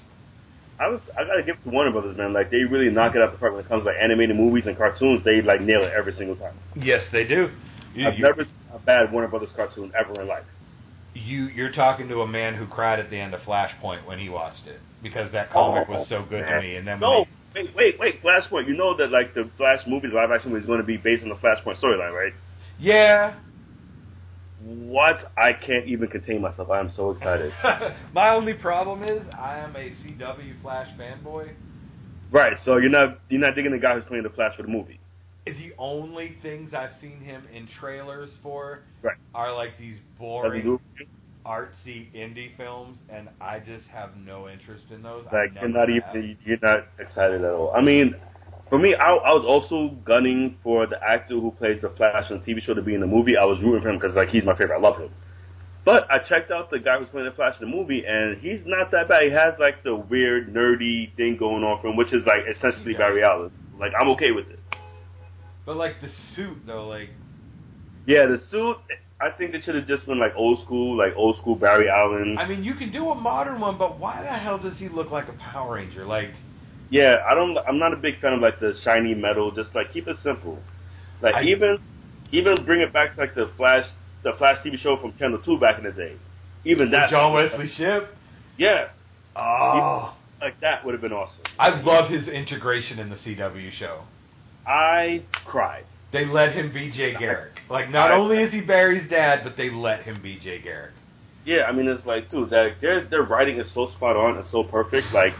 I 0.82 0.88
was 0.88 1.02
I 1.18 1.24
gotta 1.26 1.44
give 1.44 1.58
it 1.58 1.64
to 1.64 1.70
Warner 1.70 1.92
Brothers, 1.92 2.18
man. 2.18 2.34
Like 2.34 2.50
they 2.50 2.64
really 2.64 2.90
knock 2.90 3.16
it 3.16 3.22
out 3.22 3.32
the 3.32 3.38
park 3.38 3.54
when 3.54 3.64
it 3.64 3.68
comes 3.68 3.84
to 3.84 3.90
like 3.90 3.98
animated 4.02 4.36
movies 4.36 4.66
and 4.66 4.76
cartoons. 4.76 5.24
They 5.24 5.42
like 5.42 5.62
nail 5.62 5.84
it 5.84 5.94
every 5.96 6.12
single 6.14 6.36
time. 6.36 6.56
Yes, 6.76 7.04
they 7.12 7.24
do. 7.24 7.50
You, 7.94 8.08
I've 8.08 8.16
you- 8.18 8.24
never 8.24 8.44
seen 8.44 8.54
a 8.74 8.80
bad 8.80 9.12
Warner 9.12 9.28
Brothers 9.28 9.52
cartoon 9.56 9.92
ever 10.00 10.20
in 10.22 10.28
life. 10.28 10.46
you 11.14 11.44
you're 11.46 11.72
talking 11.72 12.08
to 12.10 12.22
a 12.22 12.28
man 12.28 12.56
who 12.56 12.66
cried 12.66 13.00
at 13.00 13.10
the 13.10 13.18
end 13.18 13.34
of 13.34 13.42
Flashpoint 13.42 14.06
when 14.08 14.18
he 14.18 14.30
watched 14.30 14.66
it 14.66 14.80
because 15.04 15.32
that 15.34 15.52
comic 15.52 15.88
was 15.88 16.08
so 16.10 16.26
good 16.28 16.42
to 16.42 16.56
oh, 16.58 16.62
me. 16.62 16.76
And 16.78 16.88
then 16.88 17.00
no, 17.00 17.26
they- 17.54 17.64
wait, 17.64 17.76
wait, 17.76 18.00
wait. 18.00 18.24
Flashpoint. 18.24 18.68
You 18.68 18.74
know 18.76 18.98
that 18.98 19.12
like 19.12 19.34
the 19.36 19.50
Flash 19.58 19.82
movie, 19.86 20.08
the 20.08 20.16
live 20.16 20.32
action 20.32 20.50
movie, 20.52 20.62
is 20.62 20.68
going 20.68 20.80
to 20.80 20.86
be 20.86 20.98
based 20.98 21.22
on 21.24 21.30
the 21.30 21.36
Flashpoint 21.36 21.80
storyline, 21.80 22.14
right? 22.14 22.34
yeah, 22.80 23.36
What? 24.66 25.32
I 25.38 25.54
can't 25.54 25.88
even 25.88 26.08
contain 26.10 26.42
myself. 26.42 26.70
I 26.70 26.80
am 26.80 26.90
so 26.90 27.12
excited. 27.12 27.54
my 28.14 28.30
only 28.30 28.54
problem 28.54 29.04
is 29.04 29.24
I 29.38 29.58
am 29.60 29.76
a 29.76 29.92
CW 30.04 30.62
Flash 30.62 30.88
fanboy. 31.00 31.52
right. 32.32 32.54
So 32.64 32.78
you're 32.78 32.90
not 32.90 33.20
you're 33.30 33.42
not 33.42 33.56
digging 33.56 33.72
the 33.72 33.80
guy 33.80 33.96
who's 33.96 34.06
playing 34.06 34.24
the 34.24 34.30
Flash 34.30 34.56
for 34.56 34.64
the 34.64 34.68
movie. 34.70 35.00
Is 35.46 35.58
The 35.58 35.74
only 35.80 36.38
things 36.44 36.74
I've 36.74 36.94
seen 37.02 37.20
him 37.20 37.44
in 37.54 37.68
trailers 37.80 38.30
for 38.44 38.84
Right. 39.02 39.16
are 39.34 39.54
like 39.54 39.78
these 39.80 39.98
boring, 40.20 40.80
artsy 41.48 42.14
indie 42.14 42.56
films, 42.56 42.98
and 43.10 43.30
I 43.40 43.60
just 43.60 43.88
have 43.88 44.16
no 44.16 44.48
interest 44.48 44.86
in 44.92 45.02
those. 45.02 45.26
Like 45.32 45.52
you're 45.60 45.70
not 45.70 45.90
even 45.90 46.38
you're 46.46 46.60
not 46.62 46.86
excited 47.00 47.44
at 47.44 47.52
all. 47.52 47.74
I 47.76 47.82
mean, 47.82 48.16
for 48.72 48.80
me, 48.80 48.96
I, 48.96 49.12
I 49.12 49.34
was 49.34 49.44
also 49.46 49.94
gunning 50.06 50.58
for 50.64 50.88
the 50.88 50.96
actor 51.04 51.34
who 51.34 51.52
plays 51.52 51.82
the 51.82 51.90
Flash 51.90 52.32
on 52.32 52.40
the 52.40 52.54
TV 52.54 52.62
show 52.62 52.74
to 52.74 52.82
be 52.82 52.96
in 52.96 53.02
the 53.02 53.06
movie. 53.06 53.36
I 53.36 53.44
was 53.44 53.60
rooting 53.62 53.82
for 53.82 53.90
him 53.90 53.98
because 53.98 54.16
like 54.16 54.30
he's 54.30 54.46
my 54.46 54.56
favorite. 54.56 54.78
I 54.78 54.80
love 54.80 54.98
him. 54.98 55.12
But 55.84 56.10
I 56.10 56.20
checked 56.20 56.52
out 56.52 56.70
the 56.70 56.80
guy 56.80 56.98
who's 56.98 57.10
playing 57.10 57.28
the 57.28 57.36
Flash 57.36 57.56
in 57.60 57.70
the 57.70 57.76
movie, 57.76 58.06
and 58.08 58.38
he's 58.38 58.62
not 58.66 58.90
that 58.92 59.10
bad. 59.10 59.24
He 59.24 59.32
has 59.32 59.56
like 59.60 59.84
the 59.84 59.94
weird 59.94 60.54
nerdy 60.54 61.14
thing 61.18 61.36
going 61.38 61.66
on 61.66 61.82
for 61.82 61.90
him, 61.90 61.98
which 61.98 62.14
is 62.14 62.24
like 62.26 62.48
essentially 62.50 62.94
Barry 62.94 63.22
Allen. 63.22 63.52
Like 63.78 63.92
I'm 64.00 64.08
okay 64.12 64.32
with 64.32 64.48
it. 64.48 64.60
But 65.66 65.76
like 65.76 66.00
the 66.00 66.08
suit 66.34 66.60
though, 66.66 66.88
like 66.88 67.10
Yeah, 68.06 68.26
the 68.28 68.40
suit. 68.50 68.78
I 69.20 69.32
think 69.32 69.52
they 69.52 69.60
should 69.60 69.76
have 69.76 69.86
just 69.86 70.06
been 70.06 70.18
like 70.18 70.32
old 70.38 70.64
school, 70.64 70.98
like 70.98 71.14
old 71.18 71.38
school 71.38 71.56
Barry 71.56 71.90
Allen. 71.90 72.38
I 72.40 72.48
mean, 72.48 72.64
you 72.64 72.76
can 72.76 72.90
do 72.90 73.10
a 73.12 73.16
modern 73.16 73.60
one, 73.60 73.78
but 73.78 74.00
why 74.00 74.22
the 74.24 74.30
hell 74.30 74.58
does 74.58 74.78
he 74.78 74.88
look 74.88 75.12
like 75.12 75.28
a 75.28 75.34
Power 75.34 75.76
Ranger? 75.76 76.06
Like, 76.06 76.32
Yeah, 76.92 77.18
I 77.28 77.34
don't. 77.34 77.58
I'm 77.68 77.80
not 77.80 77.94
a 77.94 77.96
big 77.96 78.20
fan 78.20 78.34
of 78.34 78.42
like 78.42 78.60
the 78.60 78.74
shiny 78.84 79.16
metal. 79.16 79.50
Just 79.52 79.74
like 79.74 79.92
keep 79.94 80.08
it 80.08 80.18
simple. 80.22 80.60
Like 81.22 81.36
I- 81.36 81.44
even 81.44 81.80
even 82.32 82.64
bring 82.66 82.82
it 82.82 82.92
back 82.94 83.16
to 83.16 83.22
like 83.22 83.34
the 83.34 83.50
Flash, 83.58 83.86
the 84.24 84.34
Flash 84.38 84.58
TV 84.64 84.78
show 84.78 84.98
from 84.98 85.18
Channel 85.18 85.40
Two 85.44 85.58
back 85.60 85.78
in 85.80 85.86
the 85.86 85.92
day. 85.92 86.16
Even 86.66 86.92
that. 86.92 87.10
John 87.10 87.34
Wesley 87.34 87.68
Shipp. 87.76 88.10
Yeah, 88.58 88.90
Oh, 89.36 90.14
like 90.42 90.60
that 90.60 90.86
would 90.86 90.94
have 90.94 91.02
been 91.02 91.14
awesome. 91.14 91.44
I 91.58 91.82
love 91.82 92.10
his 92.12 92.28
integration 92.28 93.00
in 93.00 93.10
the 93.10 93.16
CW 93.16 93.72
show. 93.72 94.02
I 94.68 95.24
cried. 95.46 95.86
They 96.12 96.26
let 96.26 96.54
him 96.54 96.74
be 96.74 96.92
Jay 96.92 97.16
Garrick. 97.18 97.54
Like, 97.70 97.90
not 97.90 98.12
I- 98.12 98.16
only 98.16 98.44
is 98.44 98.52
he 98.52 98.60
Barry's 98.62 99.10
dad, 99.10 99.42
but 99.44 99.56
they 99.56 99.70
let 99.70 100.04
him 100.04 100.22
be 100.22 100.38
Jay 100.40 100.60
Garrick. 100.60 100.92
Yeah, 101.46 101.64
I 101.64 101.72
mean 101.72 101.88
it's 101.88 102.06
like, 102.06 102.30
dude, 102.30 102.50
that 102.52 102.76
their 102.82 103.06
their 103.06 103.24
writing 103.24 103.58
is 103.60 103.72
so 103.74 103.88
spot 103.88 104.16
on 104.16 104.38
and 104.38 104.46
so 104.46 104.64
perfect. 104.64 105.08
Like, 105.14 105.34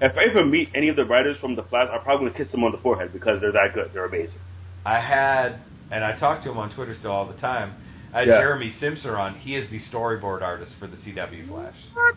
if 0.00 0.16
I 0.16 0.24
ever 0.24 0.44
meet 0.44 0.70
any 0.74 0.88
of 0.88 0.96
the 0.96 1.04
writers 1.04 1.36
from 1.40 1.56
the 1.56 1.62
Flash, 1.64 1.88
I'm 1.92 2.02
probably 2.02 2.28
gonna 2.28 2.38
kiss 2.38 2.50
them 2.52 2.64
on 2.64 2.72
the 2.72 2.78
forehead 2.78 3.12
because 3.12 3.40
they're 3.40 3.52
that 3.52 3.74
good. 3.74 3.90
They're 3.92 4.06
amazing. 4.06 4.38
I 4.84 4.98
had, 5.00 5.56
and 5.90 6.04
I 6.04 6.18
talk 6.18 6.42
to 6.44 6.50
him 6.50 6.58
on 6.58 6.74
Twitter 6.74 6.94
still 6.98 7.12
all 7.12 7.26
the 7.26 7.38
time. 7.40 7.74
I 8.12 8.20
had 8.20 8.28
Yeah. 8.28 8.38
Jeremy 8.40 8.70
Simpson 8.80 9.10
on. 9.10 9.34
He 9.36 9.54
is 9.56 9.68
the 9.70 9.80
storyboard 9.92 10.42
artist 10.42 10.72
for 10.78 10.86
the 10.86 10.96
CW 10.96 11.46
Flash. 11.48 11.74
What? 11.94 12.16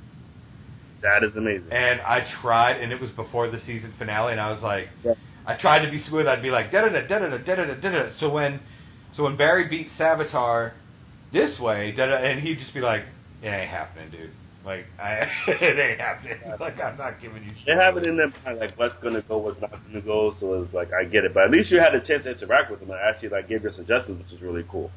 That 1.01 1.23
is 1.23 1.35
amazing. 1.35 1.67
And 1.71 1.99
I 2.01 2.25
tried, 2.41 2.77
and 2.77 2.91
it 2.93 2.99
was 3.01 3.11
before 3.11 3.49
the 3.49 3.59
season 3.59 3.93
finale, 3.97 4.31
and 4.31 4.41
I 4.41 4.49
was 4.51 4.61
like, 4.61 4.89
Yeah. 5.03 5.13
I 5.45 5.55
tried 5.57 5.83
to 5.85 5.91
be 5.91 5.99
smooth. 5.99 6.25
I'd 6.25 6.41
be 6.41 6.51
like, 6.51 6.71
da 6.71 6.81
da 6.81 6.89
da 6.89 7.01
da 7.01 7.19
da 7.19 7.35
da 7.35 7.51
da 7.51 7.73
da 7.75 7.89
da. 7.89 8.09
So 8.19 8.29
when, 8.29 8.61
so 9.15 9.23
when 9.23 9.35
Barry 9.35 9.67
beats 9.67 9.91
Savitar 9.99 10.71
this 11.33 11.59
way, 11.59 11.91
da 11.91 12.05
da, 12.05 12.15
and 12.15 12.39
he'd 12.39 12.59
just 12.59 12.73
be 12.73 12.79
like, 12.79 13.03
it 13.41 13.47
ain't 13.49 13.69
happening, 13.69 14.09
dude. 14.09 14.31
Like, 14.65 14.85
I, 14.97 15.29
it 15.47 15.79
ain't 15.79 15.99
happening. 15.99 16.37
Like, 16.59 16.79
I'm 16.79 16.97
not 16.97 17.19
giving 17.21 17.43
you. 17.43 17.51
They 17.65 17.73
have 17.73 17.97
it 17.97 18.05
in 18.05 18.15
their 18.15 18.31
mind, 18.45 18.59
like 18.59 18.77
what's 18.77 18.95
gonna 19.03 19.21
go, 19.21 19.37
what's 19.37 19.59
not 19.59 19.71
gonna 19.71 20.01
go. 20.01 20.31
So 20.39 20.61
it's 20.61 20.73
like 20.73 20.89
I 20.93 21.03
get 21.03 21.25
it, 21.25 21.33
but 21.33 21.43
at 21.43 21.51
least 21.51 21.69
you 21.71 21.79
had 21.79 21.93
a 21.93 21.99
chance 21.99 22.23
to 22.23 22.31
interact 22.31 22.71
with 22.71 22.79
them 22.79 22.89
and 22.91 22.99
actually 22.99 23.29
like 23.29 23.49
give 23.49 23.63
your 23.63 23.73
suggestions, 23.73 24.19
which 24.23 24.31
is 24.31 24.41
really 24.41 24.63
cool. 24.69 24.89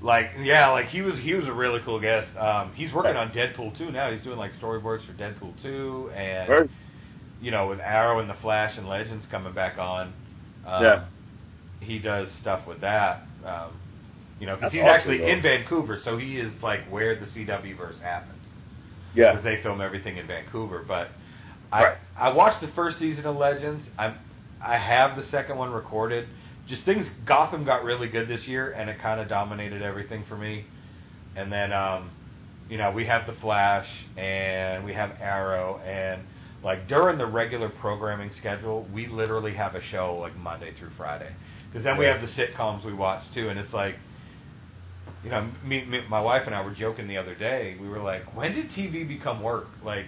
Like, 0.00 0.26
yeah, 0.40 0.68
like 0.70 0.86
he 0.86 1.02
was 1.02 1.18
he 1.18 1.34
was 1.34 1.46
a 1.46 1.52
really 1.52 1.80
cool 1.84 2.00
guest. 2.00 2.28
Um, 2.38 2.72
he's 2.74 2.92
working 2.92 3.14
Right. 3.14 3.28
on 3.28 3.32
Deadpool 3.32 3.76
2 3.76 3.90
now. 3.90 4.10
He's 4.12 4.22
doing 4.22 4.38
like 4.38 4.52
storyboards 4.62 5.04
for 5.06 5.12
Deadpool 5.12 5.60
2, 5.62 6.10
and 6.14 6.46
Very- 6.46 6.68
you 7.42 7.50
know, 7.50 7.66
with 7.68 7.80
Arrow 7.80 8.20
and 8.20 8.30
the 8.30 8.34
Flash 8.40 8.78
and 8.78 8.88
Legends 8.88 9.26
coming 9.30 9.52
back 9.52 9.76
on. 9.78 10.12
Um, 10.66 10.84
Yeah. 10.84 11.04
He 11.80 11.98
does 11.98 12.28
stuff 12.42 12.66
with 12.66 12.80
that. 12.82 13.22
Um, 13.44 13.72
you 14.38 14.46
know, 14.46 14.54
because 14.56 14.72
he's 14.72 14.82
awesome, 14.82 14.94
actually 14.94 15.18
though. 15.18 15.26
in 15.28 15.42
Vancouver, 15.42 15.98
so 16.04 16.16
he 16.16 16.38
is 16.38 16.52
like 16.62 16.80
where 16.90 17.18
the 17.18 17.26
CW 17.26 17.76
verse 17.76 17.96
happens. 18.02 18.36
Yeah. 19.14 19.32
because 19.32 19.44
they 19.44 19.62
film 19.62 19.80
everything 19.80 20.16
in 20.16 20.26
Vancouver. 20.26 20.84
But 20.86 21.08
I 21.72 21.82
Right. 21.82 21.98
I 22.18 22.28
watched 22.30 22.60
the 22.60 22.68
first 22.68 22.98
season 22.98 23.26
of 23.26 23.36
Legends. 23.36 23.86
I 23.98 24.14
I 24.62 24.76
have 24.76 25.16
the 25.16 25.24
second 25.24 25.56
one 25.56 25.72
recorded. 25.72 26.28
Just 26.66 26.84
things 26.84 27.08
Gotham 27.24 27.64
got 27.64 27.84
really 27.84 28.08
good 28.08 28.28
this 28.28 28.46
year, 28.46 28.72
and 28.72 28.90
it 28.90 28.98
kind 29.00 29.20
of 29.20 29.28
dominated 29.28 29.82
everything 29.82 30.24
for 30.28 30.36
me. 30.36 30.64
And 31.36 31.50
then 31.50 31.72
um, 31.72 32.10
you 32.68 32.78
know 32.78 32.90
we 32.90 33.06
have 33.06 33.26
the 33.26 33.34
Flash 33.40 33.86
and 34.16 34.84
we 34.84 34.92
have 34.92 35.12
Arrow 35.20 35.80
and 35.84 36.22
like 36.62 36.88
during 36.88 37.16
the 37.18 37.26
regular 37.26 37.68
programming 37.68 38.30
schedule, 38.38 38.86
we 38.92 39.06
literally 39.06 39.54
have 39.54 39.74
a 39.74 39.82
show 39.90 40.18
like 40.20 40.36
Monday 40.36 40.72
through 40.78 40.90
Friday. 40.96 41.32
Because 41.68 41.84
then 41.84 41.96
we 41.96 42.04
have 42.04 42.20
the 42.20 42.26
sitcoms 42.26 42.84
we 42.84 42.92
watch 42.92 43.22
too, 43.32 43.48
and 43.48 43.58
it's 43.58 43.72
like 43.72 43.94
you 45.24 45.30
know, 45.30 45.50
me, 45.64 45.84
me, 45.84 46.00
my 46.08 46.20
wife 46.20 46.42
and 46.46 46.54
I 46.54 46.62
were 46.64 46.74
joking 46.74 47.06
the 47.08 47.16
other 47.18 47.34
day. 47.34 47.76
We 47.80 47.88
were 47.88 48.00
like, 48.00 48.34
when 48.34 48.52
did 48.54 48.70
TV 48.70 49.06
become 49.06 49.42
work? 49.42 49.66
Like, 49.84 50.06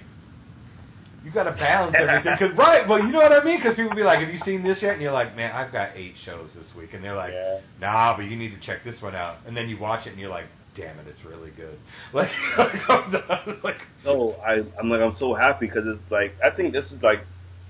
you 1.25 1.31
got 1.31 1.45
to 1.45 1.53
balance 1.53 1.95
everything. 1.99 2.37
Cause, 2.39 2.51
right, 2.59 2.89
well, 2.89 2.99
you 2.99 3.13
know 3.13 3.19
what 3.19 3.33
I 3.33 3.45
mean? 3.45 3.59
Because 3.59 3.77
people 3.77 3.95
be 3.95 4.03
like, 4.03 4.21
have 4.21 4.29
you 4.29 4.41
seen 4.45 4.63
this 4.65 4.79
yet? 4.83 4.95
And 4.95 5.03
you're 5.03 5.13
like, 5.13 5.37
man, 5.37 5.53
I've 5.53 5.71
got 5.73 5.91
eight 5.97 6.15
shows 6.25 6.51
this 6.57 6.67
week. 6.77 6.95
And 6.95 7.05
they're 7.05 7.15
like, 7.15 7.33
Yeah. 7.33 7.59
nah, 7.81 8.17
but 8.17 8.23
you 8.25 8.37
need 8.37 8.51
to 8.51 8.61
check 8.67 8.83
this 8.85 9.01
one 9.01 9.15
out. 9.15 9.37
And 9.47 9.57
then 9.57 9.69
you 9.69 9.79
watch 9.79 10.07
it 10.07 10.11
and 10.11 10.19
you're 10.19 10.31
like, 10.31 10.47
damn 10.77 10.99
it, 10.99 11.07
it's 11.07 11.25
really 11.25 11.51
good. 11.51 11.79
Like, 12.15 12.31
I'm 12.89 13.61
like 13.63 13.77
No, 14.05 14.35
I 14.47 14.63
I'm 14.81 14.89
like 14.91 15.01
I'm 15.01 15.15
so 15.19 15.35
happy 15.35 15.67
because 15.67 15.85
it's 15.87 16.11
like 16.11 16.35
I 16.45 16.55
think 16.55 16.73
this 16.73 16.87
is 16.87 17.03
like 17.03 17.21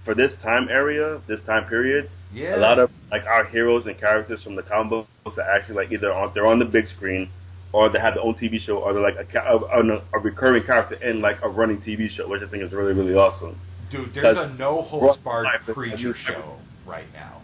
for 0.05 0.15
this 0.15 0.33
time 0.43 0.69
area, 0.71 1.21
this 1.29 1.41
time 1.47 1.69
period. 1.69 2.11
yeah. 2.33 2.57
A 2.57 2.59
lot 2.59 2.79
of 2.79 2.91
like 3.11 3.25
our 3.27 3.45
heroes 3.45 3.87
and 3.87 3.99
characters 3.99 4.43
from 4.43 4.57
the 4.57 4.63
comic 4.63 5.07
books 5.25 5.39
are 5.39 5.49
actually 5.51 5.77
like 5.77 5.93
either 5.93 6.13
on 6.13 6.33
they're 6.35 6.47
on 6.47 6.59
the 6.59 6.65
big 6.65 6.87
screen, 6.87 7.29
or 7.73 7.89
they 7.89 8.01
have 8.01 8.15
their 8.15 8.25
own 8.25 8.35
TV 8.35 8.59
show, 8.61 8.79
or 8.79 8.93
they're 8.93 9.03
like 9.03 9.17
a, 9.17 9.39
a, 9.39 9.57
a, 9.59 10.03
a 10.15 10.19
recurring 10.21 10.65
character 10.65 10.95
in 10.97 11.21
like 11.21 11.37
a 11.43 11.49
running 11.49 11.79
TV 11.81 12.09
show, 12.11 12.29
which 12.29 12.43
I 12.43 12.49
think 12.51 12.63
is 12.65 12.73
really 12.73 12.93
really 12.95 13.15
awesome. 13.15 13.59
Dude, 13.91 14.13
there's 14.15 14.37
a 14.39 14.55
no 14.55 14.83
holds 14.83 15.19
barred 15.23 15.47
preacher 15.67 16.15
show 16.27 16.57
right 16.87 17.07
now. 17.13 17.43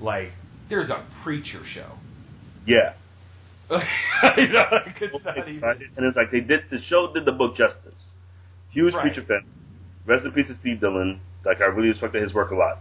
Like, 0.00 0.30
there's 0.68 0.90
a 0.90 1.04
preacher 1.22 1.62
show. 1.74 1.92
Yeah, 2.66 2.94
you 3.70 4.48
know, 4.48 4.64
even. 5.48 5.62
and 5.96 6.06
it's 6.06 6.16
like 6.16 6.30
they 6.30 6.40
did 6.40 6.60
the 6.70 6.78
show 6.88 7.12
did 7.12 7.24
the 7.24 7.32
book 7.32 7.56
justice. 7.56 7.98
Huge 8.70 8.94
Right. 8.94 9.12
feature 9.12 9.26
fan. 9.26 9.42
Rest 10.06 10.24
in 10.24 10.32
peace 10.32 10.48
to 10.48 10.56
Steve 10.60 10.80
Dillon. 10.80 11.20
Like 11.44 11.60
I 11.60 11.66
really 11.66 11.88
respected 11.88 12.22
his 12.22 12.34
work 12.34 12.50
a 12.50 12.54
lot. 12.54 12.78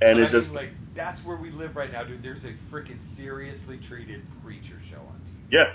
And 0.00 0.18
But 0.18 0.22
it's 0.24 0.34
I 0.34 0.36
mean, 0.36 0.42
just 0.42 0.54
like 0.54 0.70
that's 0.94 1.24
where 1.24 1.36
we 1.36 1.50
live 1.50 1.76
right 1.76 1.90
now, 1.90 2.04
dude. 2.04 2.22
There's 2.22 2.44
a 2.44 2.54
freaking 2.72 2.98
seriously 3.16 3.80
treated 3.88 4.22
preacher 4.44 4.80
show 4.90 4.98
on 4.98 5.20
TV. 5.26 5.50
Yeah. 5.50 5.74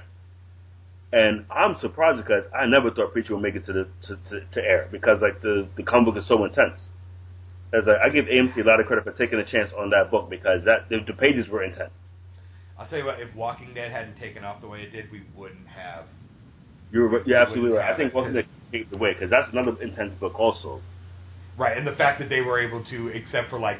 And 1.14 1.46
I'm 1.52 1.76
surprised 1.78 2.26
because 2.26 2.46
I 2.56 2.66
never 2.68 2.90
thought 2.90 3.12
Preacher 3.12 3.34
would 3.34 3.44
make 3.44 3.56
it 3.56 3.66
to 3.66 3.74
the 3.74 3.88
to, 4.04 4.16
to, 4.30 4.46
to 4.54 4.62
air 4.62 4.88
because 4.92 5.22
like 5.22 5.42
the 5.42 5.68
the 5.76 5.84
comic 5.84 6.14
book 6.14 6.18
is 6.18 6.28
so 6.28 6.46
intense. 6.46 6.80
As 7.74 7.86
like, 7.86 7.98
I 8.04 8.10
give 8.10 8.26
AMC 8.26 8.58
a 8.58 8.68
lot 8.68 8.80
of 8.80 8.86
credit 8.86 9.04
for 9.04 9.12
taking 9.12 9.40
a 9.40 9.46
chance 9.46 9.72
on 9.78 9.90
that 9.92 10.12
book 10.12 10.30
because 10.30 10.64
that 10.66 10.90
the, 10.90 11.00
the 11.06 11.14
pages 11.14 11.50
were 11.50 11.64
intense. 11.64 11.92
I'll 12.78 12.88
tell 12.88 13.00
you 13.00 13.06
what, 13.06 13.20
if 13.20 13.34
Walking 13.36 13.74
Dead 13.74 13.92
hadn't 13.92 14.18
taken 14.18 14.44
off 14.44 14.62
the 14.62 14.68
way 14.68 14.82
it 14.82 14.92
did, 14.92 15.12
we 15.12 15.22
wouldn't 15.36 15.68
have. 15.68 16.06
You're 16.92 17.26
you're 17.26 17.38
absolutely 17.38 17.78
right. 17.78 17.94
I 17.94 17.98
think 17.98 18.14
it, 18.14 18.34
Dead 18.34 18.46
paved 18.72 18.92
the 18.92 18.98
way 18.98 19.14
because 19.14 19.30
that's 19.30 19.52
another 19.52 19.82
intense 19.82 20.14
book 20.16 20.40
also. 20.40 20.82
Right, 21.58 21.78
and 21.78 21.86
the 21.86 21.96
fact 21.96 22.20
that 22.20 22.30
they 22.30 22.42
were 22.42 22.60
able 22.60 22.84
to, 22.86 23.08
except 23.10 23.50
for 23.50 23.60
like 23.60 23.80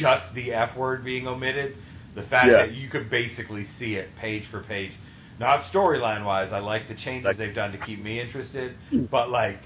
just 0.00 0.34
the 0.34 0.52
F 0.52 0.76
word 0.76 1.04
being 1.04 1.26
omitted, 1.26 1.76
the 2.14 2.22
fact 2.24 2.48
Yeah. 2.50 2.66
that 2.66 2.72
you 2.72 2.88
could 2.88 3.10
basically 3.10 3.66
see 3.78 3.94
it 3.94 4.08
page 4.20 4.44
for 4.50 4.62
page. 4.62 4.92
Not 5.38 5.64
storyline 5.72 6.24
wise, 6.24 6.52
I 6.52 6.58
like 6.60 6.88
the 6.88 6.94
changes 6.94 7.24
Like- 7.26 7.36
they've 7.38 7.54
done 7.54 7.72
to 7.72 7.78
keep 7.78 8.02
me 8.02 8.20
interested, 8.20 8.74
hmm. 8.90 9.04
but 9.04 9.30
like 9.30 9.58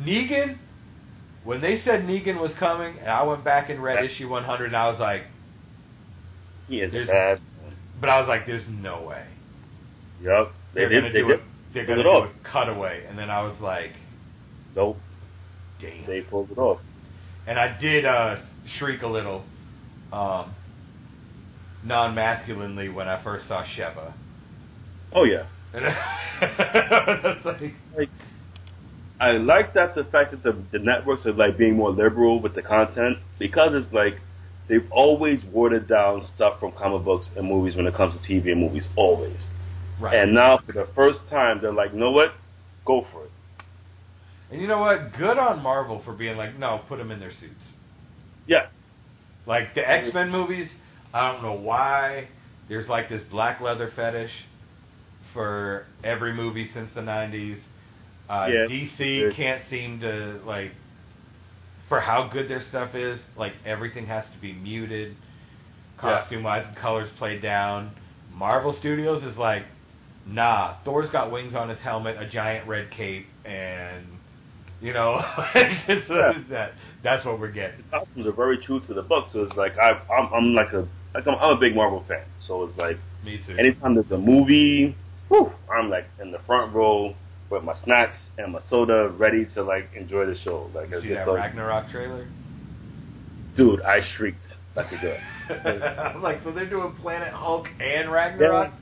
Negan, 0.00 0.56
when 1.44 1.60
they 1.60 1.78
said 1.82 2.02
Negan 2.04 2.40
was 2.40 2.52
coming, 2.58 2.96
and 2.98 3.08
I 3.08 3.22
went 3.22 3.44
back 3.44 3.68
and 3.70 3.82
read 3.82 4.02
issue 4.04 4.28
100, 4.28 4.66
and 4.66 4.76
I 4.76 4.88
was 4.88 4.98
like, 4.98 5.22
He 6.68 6.80
is 6.80 6.92
There's- 6.92 7.08
bad. 7.08 7.40
but 8.00 8.08
I 8.08 8.18
was 8.18 8.28
like, 8.28 8.46
there's 8.46 8.66
no 8.68 9.02
way 9.02 9.24
Yep. 10.22 10.52
They 10.74 10.82
they're 10.86 11.00
gonna 11.00 11.12
do 11.12 11.26
did. 11.28 11.30
it. 11.30 11.40
They're 11.72 11.86
gonna 11.86 12.00
it 12.00 12.04
do 12.04 12.08
off. 12.08 12.28
a 12.28 12.50
cutaway, 12.50 13.04
and 13.08 13.18
then 13.18 13.30
I 13.30 13.42
was 13.42 13.58
like, 13.60 13.92
Nope. 14.76 14.96
damn. 15.80 16.06
They 16.06 16.20
pulled 16.22 16.50
it 16.50 16.58
off. 16.58 16.80
and 17.46 17.58
I 17.58 17.78
did 17.80 18.04
uh, 18.04 18.36
shriek 18.78 19.02
a 19.02 19.06
little, 19.06 19.44
um, 20.12 20.52
non-masculinely 21.84 22.88
when 22.88 23.08
I 23.08 23.22
first 23.22 23.46
saw 23.48 23.64
Shiva. 23.64 24.14
Oh 25.12 25.24
yeah. 25.24 25.46
And 25.74 25.84
like, 27.44 27.74
like 27.96 28.08
I 29.20 29.30
like 29.32 29.74
that 29.74 29.94
the 29.94 30.04
fact 30.04 30.32
that 30.32 30.42
the 30.42 30.56
the 30.72 30.78
networks 30.78 31.24
are 31.26 31.32
like 31.32 31.56
being 31.58 31.76
more 31.76 31.90
liberal 31.90 32.40
with 32.40 32.54
the 32.54 32.62
content 32.62 33.18
because 33.38 33.72
it's 33.74 33.92
like 33.92 34.14
they've 34.68 34.86
always 34.90 35.44
watered 35.52 35.88
down 35.88 36.22
stuff 36.34 36.58
from 36.60 36.72
comic 36.72 37.04
books 37.04 37.28
and 37.36 37.46
movies 37.48 37.76
when 37.76 37.86
it 37.86 37.94
comes 37.94 38.14
to 38.20 38.32
TV 38.32 38.52
and 38.52 38.60
movies 38.60 38.88
always. 38.96 39.46
Right. 40.00 40.14
And 40.16 40.34
now 40.34 40.58
for 40.64 40.72
the 40.72 40.88
first 40.94 41.20
time 41.30 41.60
they're 41.60 41.72
like, 41.72 41.92
you 41.92 41.98
know 41.98 42.10
what? 42.10 42.32
Go 42.84 43.06
for 43.12 43.24
it. 43.24 43.30
And 44.50 44.60
you 44.60 44.68
know 44.68 44.78
what? 44.78 45.12
Good 45.18 45.38
on 45.38 45.62
Marvel 45.62 46.02
for 46.04 46.12
being 46.12 46.36
like, 46.36 46.58
no, 46.58 46.82
put 46.88 46.98
them 46.98 47.10
in 47.10 47.18
their 47.18 47.32
suits. 47.32 47.54
Yeah. 48.46 48.66
Like 49.46 49.74
the 49.74 49.88
X 49.88 50.12
Men 50.14 50.30
movies, 50.30 50.68
I 51.12 51.32
don't 51.32 51.42
know 51.42 51.54
why. 51.54 52.28
There's 52.68 52.88
like 52.88 53.08
this 53.08 53.22
black 53.30 53.60
leather 53.60 53.90
fetish 53.94 54.30
for 55.32 55.86
every 56.02 56.32
movie 56.32 56.70
since 56.72 56.88
the 56.94 57.00
'90s. 57.00 57.58
Uh, 58.28 58.48
Yeah, 58.50 58.66
DC 58.70 59.34
can't 59.36 59.62
seem 59.68 60.00
to 60.00 60.40
like, 60.46 60.70
for 61.88 62.00
how 62.00 62.28
good 62.32 62.48
their 62.48 62.62
stuff 62.68 62.94
is. 62.94 63.20
Like 63.36 63.52
everything 63.66 64.06
has 64.06 64.24
to 64.34 64.40
be 64.40 64.52
muted, 64.52 65.16
Yeah. 65.96 66.20
costume 66.20 66.42
wise, 66.42 66.64
and 66.66 66.76
colors 66.76 67.10
played 67.18 67.42
down. 67.42 67.90
Marvel 68.32 68.74
Studios 68.80 69.22
is 69.22 69.36
like, 69.36 69.64
nah. 70.26 70.76
Thor's 70.84 71.10
got 71.10 71.30
wings 71.30 71.54
on 71.54 71.68
his 71.68 71.78
helmet, 71.80 72.16
a 72.20 72.28
giant 72.28 72.68
red 72.68 72.90
cape, 72.90 73.26
and 73.44 74.04
you 74.80 74.92
know, 74.92 75.20
it's 75.54 76.08
Yeah. 76.08 76.32
that. 76.50 76.72
That's 77.02 77.24
what 77.26 77.38
we're 77.38 77.50
getting. 77.52 77.78
The 77.90 77.98
costumes 77.98 78.26
are 78.26 78.32
very 78.32 78.58
true 78.58 78.80
to 78.86 78.94
the 78.94 79.02
book, 79.02 79.26
so 79.30 79.42
it's 79.42 79.56
like 79.56 79.76
I 79.78 79.90
I'm 80.12 80.32
I'm 80.32 80.54
like 80.54 80.72
a 80.72 80.86
like 81.14 81.26
I'm, 81.26 81.34
I'm 81.34 81.56
a 81.56 81.60
big 81.60 81.74
Marvel 81.76 82.04
fan. 82.08 82.24
So 82.46 82.62
it's 82.62 82.76
like 82.78 82.96
Me 83.24 83.40
too. 83.46 83.56
anytime 83.58 83.94
there's 83.94 84.10
a 84.10 84.18
movie, 84.18 84.96
whew, 85.28 85.52
I'm 85.74 85.90
like 85.90 86.06
in 86.20 86.32
the 86.32 86.38
front 86.46 86.74
row 86.74 87.14
with 87.50 87.62
my 87.62 87.74
snacks 87.84 88.16
and 88.38 88.52
my 88.52 88.60
soda, 88.68 89.08
ready 89.18 89.46
to 89.54 89.62
like 89.62 89.90
enjoy 89.94 90.24
the 90.26 90.36
show. 90.38 90.70
Like 90.74 90.90
You 90.90 91.00
see 91.02 91.08
that 91.14 91.26
so, 91.26 91.34
Ragnarok 91.34 91.90
trailer? 91.90 92.26
dude, 93.54 93.82
I 93.82 94.00
shrieked 94.16 94.44
like 94.74 94.90
a 94.90 94.96
girl. 94.98 95.18
I'm 96.14 96.22
like, 96.22 96.42
so 96.42 96.50
they're 96.52 96.68
doing 96.68 96.92
Planet 96.94 97.32
Hulk 97.32 97.68
and 97.80 98.10
Ragnarok? 98.10 98.72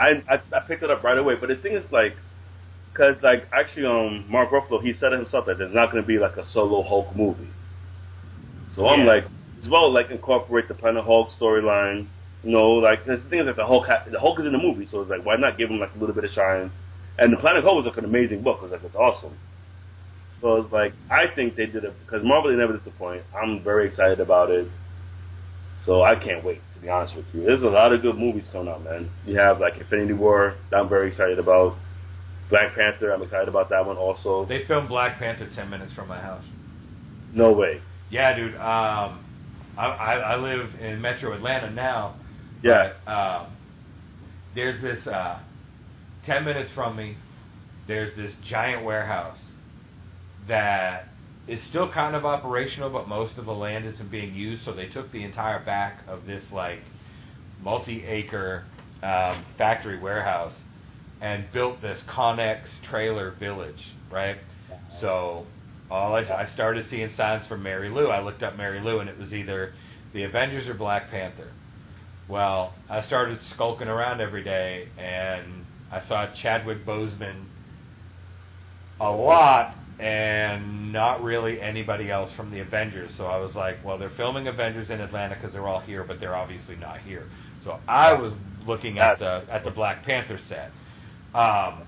I, 0.00 0.24
I 0.28 0.42
I 0.54 0.60
picked 0.60 0.84
it 0.84 0.90
up 0.90 1.04
right 1.04 1.18
away, 1.18 1.36
but 1.36 1.48
the 1.50 1.56
thing 1.56 1.74
is 1.74 1.84
like, 1.92 2.16
cause 2.94 3.16
like 3.22 3.48
actually 3.52 3.86
um 3.86 4.26
Mark 4.30 4.50
Ruffalo 4.50 4.82
he 4.82 4.94
said 4.94 5.12
it 5.12 5.18
himself 5.20 5.46
that 5.46 5.58
there's 5.58 5.74
not 5.74 5.92
going 5.92 6.02
to 6.02 6.08
be 6.08 6.18
like 6.18 6.36
a 6.38 6.44
solo 6.46 6.82
Hulk 6.82 7.16
movie. 7.16 7.54
So 8.74 8.88
I'm 8.88 9.04
like, 9.06 9.24
as 9.62 9.68
well 9.68 9.92
like 9.92 10.10
incorporate 10.10 10.68
the 10.68 10.74
Planet 10.74 11.04
Hulk 11.04 11.30
storyline. 11.38 12.08
You 12.42 12.52
know, 12.52 12.70
like 12.72 13.04
'cause 13.04 13.22
the 13.22 13.28
thing 13.30 13.40
is 13.40 13.46
like 13.46 13.56
the 13.56 13.66
Hulk 13.66 13.86
ha- 13.86 14.04
the 14.10 14.20
Hulk 14.20 14.40
is 14.40 14.46
in 14.46 14.52
the 14.52 14.58
movie, 14.58 14.86
so 14.86 15.00
it's 15.00 15.10
like 15.10 15.24
why 15.26 15.36
not 15.36 15.58
give 15.58 15.70
him 15.70 15.78
like 15.80 15.94
a 15.94 15.98
little 15.98 16.14
bit 16.14 16.24
of 16.24 16.30
shine? 16.32 16.72
And 17.18 17.32
the 17.32 17.38
Planet 17.38 17.64
Hulk 17.64 17.76
was 17.76 17.86
like 17.86 17.98
an 17.98 18.06
amazing 18.06 18.42
book. 18.42 18.58
It 18.60 18.64
was 18.64 18.72
like 18.72 18.84
it's 18.84 18.96
awesome. 18.96 19.38
So 20.40 20.56
it's 20.56 20.72
like 20.72 20.94
I 21.10 21.26
think 21.28 21.56
they 21.56 21.66
did 21.66 21.84
it 21.84 21.98
because 22.00 22.24
Marvel 22.24 22.50
they 22.50 22.56
never 22.56 22.76
disappoint. 22.76 23.24
I'm 23.34 23.62
very 23.62 23.88
excited 23.88 24.20
about 24.20 24.50
it. 24.50 24.68
So 25.84 26.02
I 26.02 26.14
can't 26.16 26.44
wait 26.44 26.62
to 26.80 26.86
be 26.86 26.90
honest 26.90 27.14
with 27.14 27.26
you. 27.32 27.44
There's 27.44 27.62
a 27.62 27.66
lot 27.66 27.92
of 27.92 28.02
good 28.02 28.16
movies 28.16 28.48
coming 28.52 28.72
out, 28.72 28.82
man. 28.82 29.10
You 29.26 29.38
have 29.38 29.60
like 29.60 29.78
Infinity 29.78 30.14
War 30.14 30.56
that 30.70 30.78
I'm 30.78 30.88
very 30.88 31.08
excited 31.08 31.38
about. 31.38 31.76
Black 32.48 32.74
Panther, 32.74 33.12
I'm 33.12 33.22
excited 33.22 33.48
about 33.48 33.68
that 33.70 33.86
one 33.86 33.96
also. 33.96 34.44
They 34.46 34.64
filmed 34.66 34.88
Black 34.88 35.18
Panther 35.18 35.48
10 35.54 35.70
minutes 35.70 35.92
from 35.94 36.08
my 36.08 36.20
house. 36.20 36.44
No 37.32 37.52
way. 37.52 37.80
Yeah, 38.10 38.34
dude. 38.34 38.54
Um, 38.56 39.24
I, 39.78 39.86
I, 39.86 40.14
I 40.16 40.36
live 40.36 40.68
in 40.80 41.00
Metro 41.00 41.32
Atlanta 41.32 41.70
now. 41.70 42.16
Yeah. 42.62 42.92
But, 43.04 43.12
um, 43.12 43.46
there's 44.56 44.82
this 44.82 45.06
uh, 45.06 45.38
10 46.26 46.44
minutes 46.44 46.70
from 46.74 46.96
me. 46.96 47.16
There's 47.86 48.14
this 48.16 48.32
giant 48.48 48.84
warehouse 48.84 49.38
that 50.48 51.09
is 51.50 51.60
still 51.68 51.90
kind 51.92 52.14
of 52.14 52.24
operational, 52.24 52.90
but 52.90 53.08
most 53.08 53.36
of 53.36 53.44
the 53.44 53.52
land 53.52 53.84
isn't 53.84 54.10
being 54.10 54.34
used. 54.34 54.64
So 54.64 54.72
they 54.72 54.86
took 54.86 55.10
the 55.10 55.24
entire 55.24 55.64
back 55.64 56.02
of 56.06 56.24
this 56.24 56.44
like 56.52 56.78
multi-acre 57.60 58.64
um, 59.02 59.44
factory 59.58 59.98
warehouse 59.98 60.54
and 61.20 61.44
built 61.52 61.82
this 61.82 62.00
Connex 62.08 62.60
trailer 62.88 63.32
village, 63.32 63.82
right? 64.10 64.38
So 65.00 65.44
All 65.90 66.14
I, 66.14 66.20
I 66.20 66.48
started 66.54 66.86
seeing 66.88 67.10
signs 67.16 67.46
from 67.48 67.62
Mary 67.64 67.90
Lou. 67.90 68.06
I 68.08 68.20
looked 68.22 68.44
up 68.44 68.56
Mary 68.56 68.80
Lou, 68.80 69.00
and 69.00 69.10
it 69.10 69.18
was 69.18 69.32
either 69.32 69.72
the 70.14 70.22
Avengers 70.22 70.68
or 70.68 70.74
Black 70.74 71.10
Panther. 71.10 71.50
Well, 72.28 72.74
I 72.88 73.02
started 73.02 73.38
skulking 73.54 73.88
around 73.88 74.20
every 74.20 74.44
day, 74.44 74.86
and 74.96 75.64
I 75.90 76.06
saw 76.06 76.28
Chadwick 76.40 76.86
Boseman 76.86 77.44
a 79.00 79.10
lot, 79.10 79.74
and 80.00 80.92
not 80.92 81.22
really 81.22 81.60
anybody 81.60 82.10
else 82.10 82.30
from 82.34 82.50
the 82.50 82.60
Avengers. 82.60 83.10
So 83.18 83.26
I 83.26 83.36
was 83.36 83.54
like, 83.54 83.84
well, 83.84 83.98
they're 83.98 84.12
filming 84.16 84.48
Avengers 84.48 84.88
in 84.90 85.00
Atlanta 85.00 85.34
because 85.34 85.52
they're 85.52 85.68
all 85.68 85.80
here, 85.80 86.04
but 86.04 86.18
they're 86.20 86.34
obviously 86.34 86.76
not 86.76 87.00
here. 87.00 87.28
So 87.64 87.78
I 87.86 88.14
was 88.14 88.32
looking 88.66 88.98
at 88.98 89.18
the 89.18 89.44
at 89.50 89.64
the 89.64 89.70
Black 89.70 90.04
Panther 90.04 90.38
set. 90.48 90.70
Um, 91.38 91.86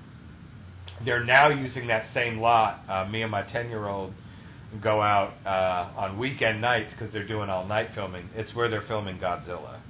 they're 1.05 1.25
now 1.25 1.49
using 1.49 1.87
that 1.89 2.05
same 2.13 2.39
lot. 2.39 2.81
Uh, 2.89 3.09
me 3.11 3.23
and 3.23 3.31
my 3.31 3.43
ten 3.51 3.71
year 3.71 3.89
old 3.89 4.13
go 4.83 5.01
out 5.01 5.33
uh, 5.47 5.99
on 5.99 6.19
weekend 6.19 6.61
nights 6.61 6.93
because 6.93 7.13
they're 7.13 7.27
doing 7.27 7.49
all 7.49 7.67
night 7.67 7.89
filming. 7.95 8.29
It's 8.35 8.55
where 8.55 8.69
they're 8.69 8.87
filming 8.87 9.19
Godzilla. 9.19 9.81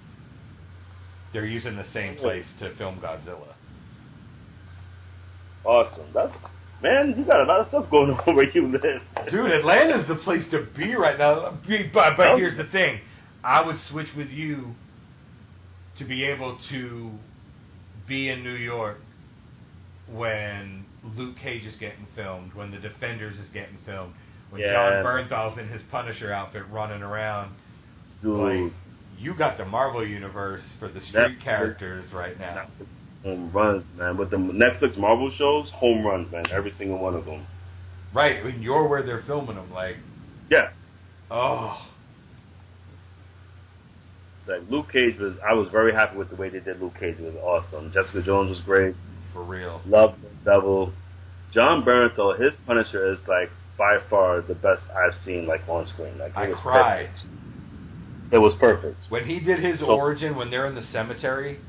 They're 1.33 1.47
using 1.47 1.77
the 1.77 1.87
same 1.93 2.17
place 2.17 2.45
to 2.61 2.75
film 2.77 3.01
Godzilla. 3.01 3.55
Awesome. 5.65 6.07
That's 6.13 6.35
man, 6.83 7.15
you 7.17 7.25
got 7.25 7.41
a 7.41 7.45
lot 7.45 7.61
of 7.61 7.69
stuff 7.69 7.91
going 7.91 8.11
on 8.27 8.37
where 8.37 8.49
you 8.51 8.69
live. 8.69 9.03
Dude, 9.31 9.51
Atlanta's 9.51 10.07
the 10.09 10.17
place 10.17 10.45
to 10.51 10.67
be 10.77 10.95
right 10.95 11.19
now. 11.19 11.59
But, 11.93 12.17
but 12.17 12.27
oh. 12.29 12.37
here's 12.37 12.57
the 12.57 12.71
thing: 12.71 13.01
I 13.45 13.65
would 13.65 13.77
switch 13.91 14.09
with 14.17 14.29
you 14.29 14.75
to 15.99 16.05
be 16.05 16.25
able 16.25 16.59
to 16.71 17.11
be 18.09 18.29
in 18.29 18.43
New 18.43 18.55
York 18.55 18.99
when 20.11 20.85
Luke 21.17 21.37
Cage 21.43 21.65
is 21.65 21.77
getting 21.77 22.07
filmed, 22.15 22.55
when 22.55 22.71
The 22.71 22.79
Defenders 22.79 23.39
is 23.39 23.49
getting 23.53 23.79
filmed, 23.87 24.15
when 24.51 24.61
Yeah. 24.61 24.73
Jon 24.73 25.05
Bernthal's 25.05 25.59
in 25.59 25.69
his 25.69 25.83
Punisher 25.91 26.33
outfit 26.33 26.65
running 26.71 27.03
around. 27.03 27.53
Dude, 28.23 28.39
Like, 28.65 28.73
you 29.19 29.35
got 29.35 29.57
the 29.57 29.65
Marvel 29.65 30.07
universe 30.07 30.63
for 30.79 30.89
the 30.89 31.01
street 31.01 31.39
Netflix- 31.39 31.43
characters 31.43 32.13
right 32.13 32.39
now. 32.39 32.67
Home 33.25 33.51
runs, 33.53 33.85
man. 33.97 34.17
But 34.17 34.31
the 34.31 34.37
Netflix 34.37 34.97
Marvel 34.99 35.31
shows, 35.31 35.71
home 35.71 36.05
runs, 36.05 36.31
man. 36.33 36.45
Every 36.51 36.73
single 36.73 36.99
one 36.99 37.15
of 37.15 37.25
them. 37.25 37.47
Right, 38.15 38.45
when 38.45 38.61
you're 38.63 38.87
where 38.89 39.03
they're 39.03 39.23
filming 39.27 39.57
them, 39.57 39.73
like, 39.73 39.97
Yeah. 40.51 40.71
oh, 41.31 41.87
Like 44.47 44.63
Luke 44.69 44.91
Cage 44.93 45.19
was, 45.21 45.35
I 45.49 45.55
was 45.55 45.69
very 45.69 45.93
happy 45.93 46.17
with 46.17 46.29
the 46.31 46.37
way 46.37 46.49
they 46.49 46.59
did 46.59 46.81
Luke 46.83 46.95
Cage. 46.99 47.17
It 47.19 47.23
was 47.25 47.37
awesome. 47.37 47.93
Jessica 47.93 48.23
Jones 48.23 48.51
was 48.51 48.61
great. 48.63 48.95
for 49.33 49.43
real. 49.43 49.81
Love 49.87 50.15
the 50.21 50.29
Devil. 50.51 50.93
Jon 51.53 51.83
Bernthal, 51.85 52.39
his 52.39 52.55
Punisher 52.67 53.11
is 53.13 53.19
like 53.27 53.49
by 53.79 53.97
far 54.11 54.43
the 54.43 54.55
best 54.55 54.83
I've 54.95 55.15
seen 55.25 55.47
like 55.47 55.63
on 55.69 55.87
screen. 55.87 56.19
Like 56.19 56.33
it 56.33 56.37
I 56.37 56.49
was 56.49 56.59
cried. 56.61 57.07
perfect. 57.07 57.25
It 58.33 58.39
was 58.39 58.55
perfect. 58.61 58.99
When 59.09 59.25
he 59.25 59.41
did 59.41 59.59
his 59.61 59.79
So- 59.81 59.87
origin, 59.87 60.37
when 60.37 60.51
they're 60.51 60.67
in 60.67 60.75
the 60.75 60.83
cemetery, 60.93 61.61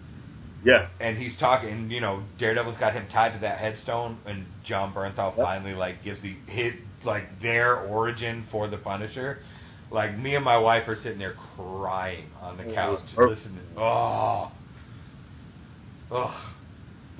Yeah. 0.63 0.87
and 0.99 1.17
he's 1.17 1.35
talking, 1.37 1.89
you 1.91 1.99
know, 2.01 2.23
Daredevil's 2.39 2.77
got 2.77 2.93
him 2.93 3.07
tied 3.11 3.33
to 3.33 3.39
that 3.39 3.59
headstone, 3.59 4.17
and 4.25 4.45
Jon 4.65 4.93
Bernthal 4.93 5.35
Yep. 5.35 5.45
finally 5.45 5.73
like 5.73 6.03
gives 6.03 6.21
the 6.21 6.35
hit 6.47 6.75
like 7.03 7.41
their 7.41 7.77
origin 7.77 8.45
for 8.51 8.67
the 8.67 8.77
Punisher. 8.77 9.39
Like 9.91 10.17
me 10.17 10.35
and 10.35 10.43
my 10.43 10.57
wife 10.57 10.87
are 10.87 10.95
sitting 10.95 11.19
there 11.19 11.35
crying 11.55 12.25
on 12.41 12.57
the 12.57 12.63
oh, 12.63 12.73
couch, 12.73 12.99
was 12.99 13.01
just 13.03 13.17
listening. 13.45 13.65
Oh, 13.77 14.51
oh. 16.11 16.49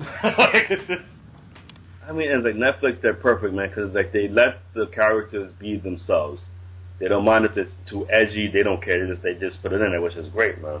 I 2.06 2.12
mean, 2.12 2.30
it's 2.30 2.44
like 2.44 2.54
Netflix. 2.56 3.00
They're 3.00 3.14
perfect, 3.14 3.54
man, 3.54 3.68
because 3.68 3.94
like 3.94 4.12
they 4.12 4.28
let 4.28 4.60
the 4.74 4.86
characters 4.86 5.52
be 5.58 5.78
themselves. 5.78 6.44
They 6.98 7.08
don't 7.08 7.24
mind 7.24 7.44
if 7.44 7.56
it's 7.56 7.70
too 7.88 8.06
edgy. 8.10 8.50
They 8.52 8.62
don't 8.62 8.82
care. 8.82 9.04
They 9.06 9.10
just 9.12 9.22
they 9.22 9.34
just 9.34 9.62
put 9.62 9.72
it 9.72 9.80
in 9.80 9.90
there, 9.92 10.00
which 10.00 10.16
is 10.16 10.28
great, 10.28 10.60
man. 10.60 10.80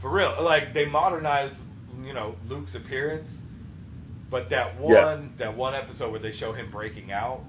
For 0.00 0.10
real, 0.10 0.34
like 0.42 0.72
they 0.74 0.86
modernized, 0.86 1.54
you 2.04 2.14
know, 2.14 2.34
Luke's 2.48 2.74
appearance, 2.74 3.28
but 4.30 4.48
that 4.50 4.80
one, 4.80 5.34
Yeah. 5.38 5.46
that 5.46 5.56
one 5.56 5.74
episode 5.74 6.10
where 6.10 6.20
they 6.20 6.32
show 6.32 6.52
him 6.52 6.70
breaking 6.70 7.12
out 7.12 7.40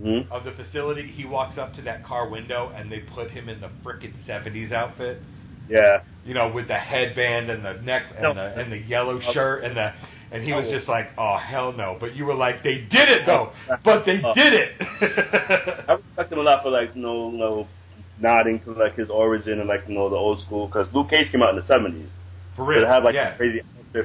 hmm 0.00 0.20
of 0.30 0.44
the 0.44 0.52
facility, 0.52 1.06
he 1.06 1.24
walks 1.24 1.58
up 1.58 1.74
to 1.74 1.82
that 1.82 2.04
car 2.04 2.28
window 2.28 2.72
and 2.74 2.90
they 2.90 3.00
put 3.14 3.30
him 3.30 3.48
in 3.48 3.60
the 3.60 3.68
frickin' 3.84 4.12
'70s 4.26 4.72
outfit, 4.72 5.22
Yeah. 5.68 6.00
you 6.26 6.34
know, 6.34 6.48
with 6.48 6.68
the 6.68 6.74
headband 6.78 7.50
and 7.50 7.64
the 7.64 7.74
neck 7.82 8.04
and 8.14 8.22
No. 8.22 8.34
the 8.34 8.60
and 8.60 8.72
the 8.72 8.78
yellow 8.78 9.20
shirt 9.32 9.64
and 9.64 9.76
the, 9.76 9.92
and 10.32 10.42
he 10.42 10.52
was 10.52 10.66
Oh. 10.66 10.72
just 10.72 10.88
like, 10.88 11.10
oh 11.18 11.36
hell 11.36 11.72
no, 11.72 11.96
but 12.00 12.14
you 12.16 12.24
were 12.24 12.34
like, 12.34 12.62
they 12.62 12.78
did 12.90 13.08
it 13.10 13.26
though, 13.26 13.52
but 13.84 14.04
they 14.06 14.20
Oh. 14.24 14.32
did 14.34 14.52
it. 14.54 14.70
I 15.88 15.92
respect 15.94 16.32
him 16.32 16.38
a 16.38 16.42
lot 16.42 16.62
for 16.62 16.70
like 16.70 16.96
no 16.96 17.30
know, 17.30 17.30
you 17.30 17.38
know 17.38 17.68
nodding 18.20 18.60
to 18.60 18.72
like 18.72 18.94
his 18.94 19.10
origin 19.10 19.60
and 19.60 19.68
like 19.68 19.80
you 19.88 19.94
know 19.94 20.08
the 20.08 20.16
old 20.16 20.40
school 20.42 20.66
because 20.66 20.88
Luke 20.94 21.10
Cage 21.10 21.30
came 21.32 21.42
out 21.42 21.50
in 21.50 21.56
the 21.56 21.66
seventies. 21.66 22.10
For 22.56 22.72
So 22.72 22.80
to 22.80 22.86
have 22.86 23.04
like 23.04 23.14
yeah. 23.14 23.34
a 23.34 23.36
crazy 23.36 23.60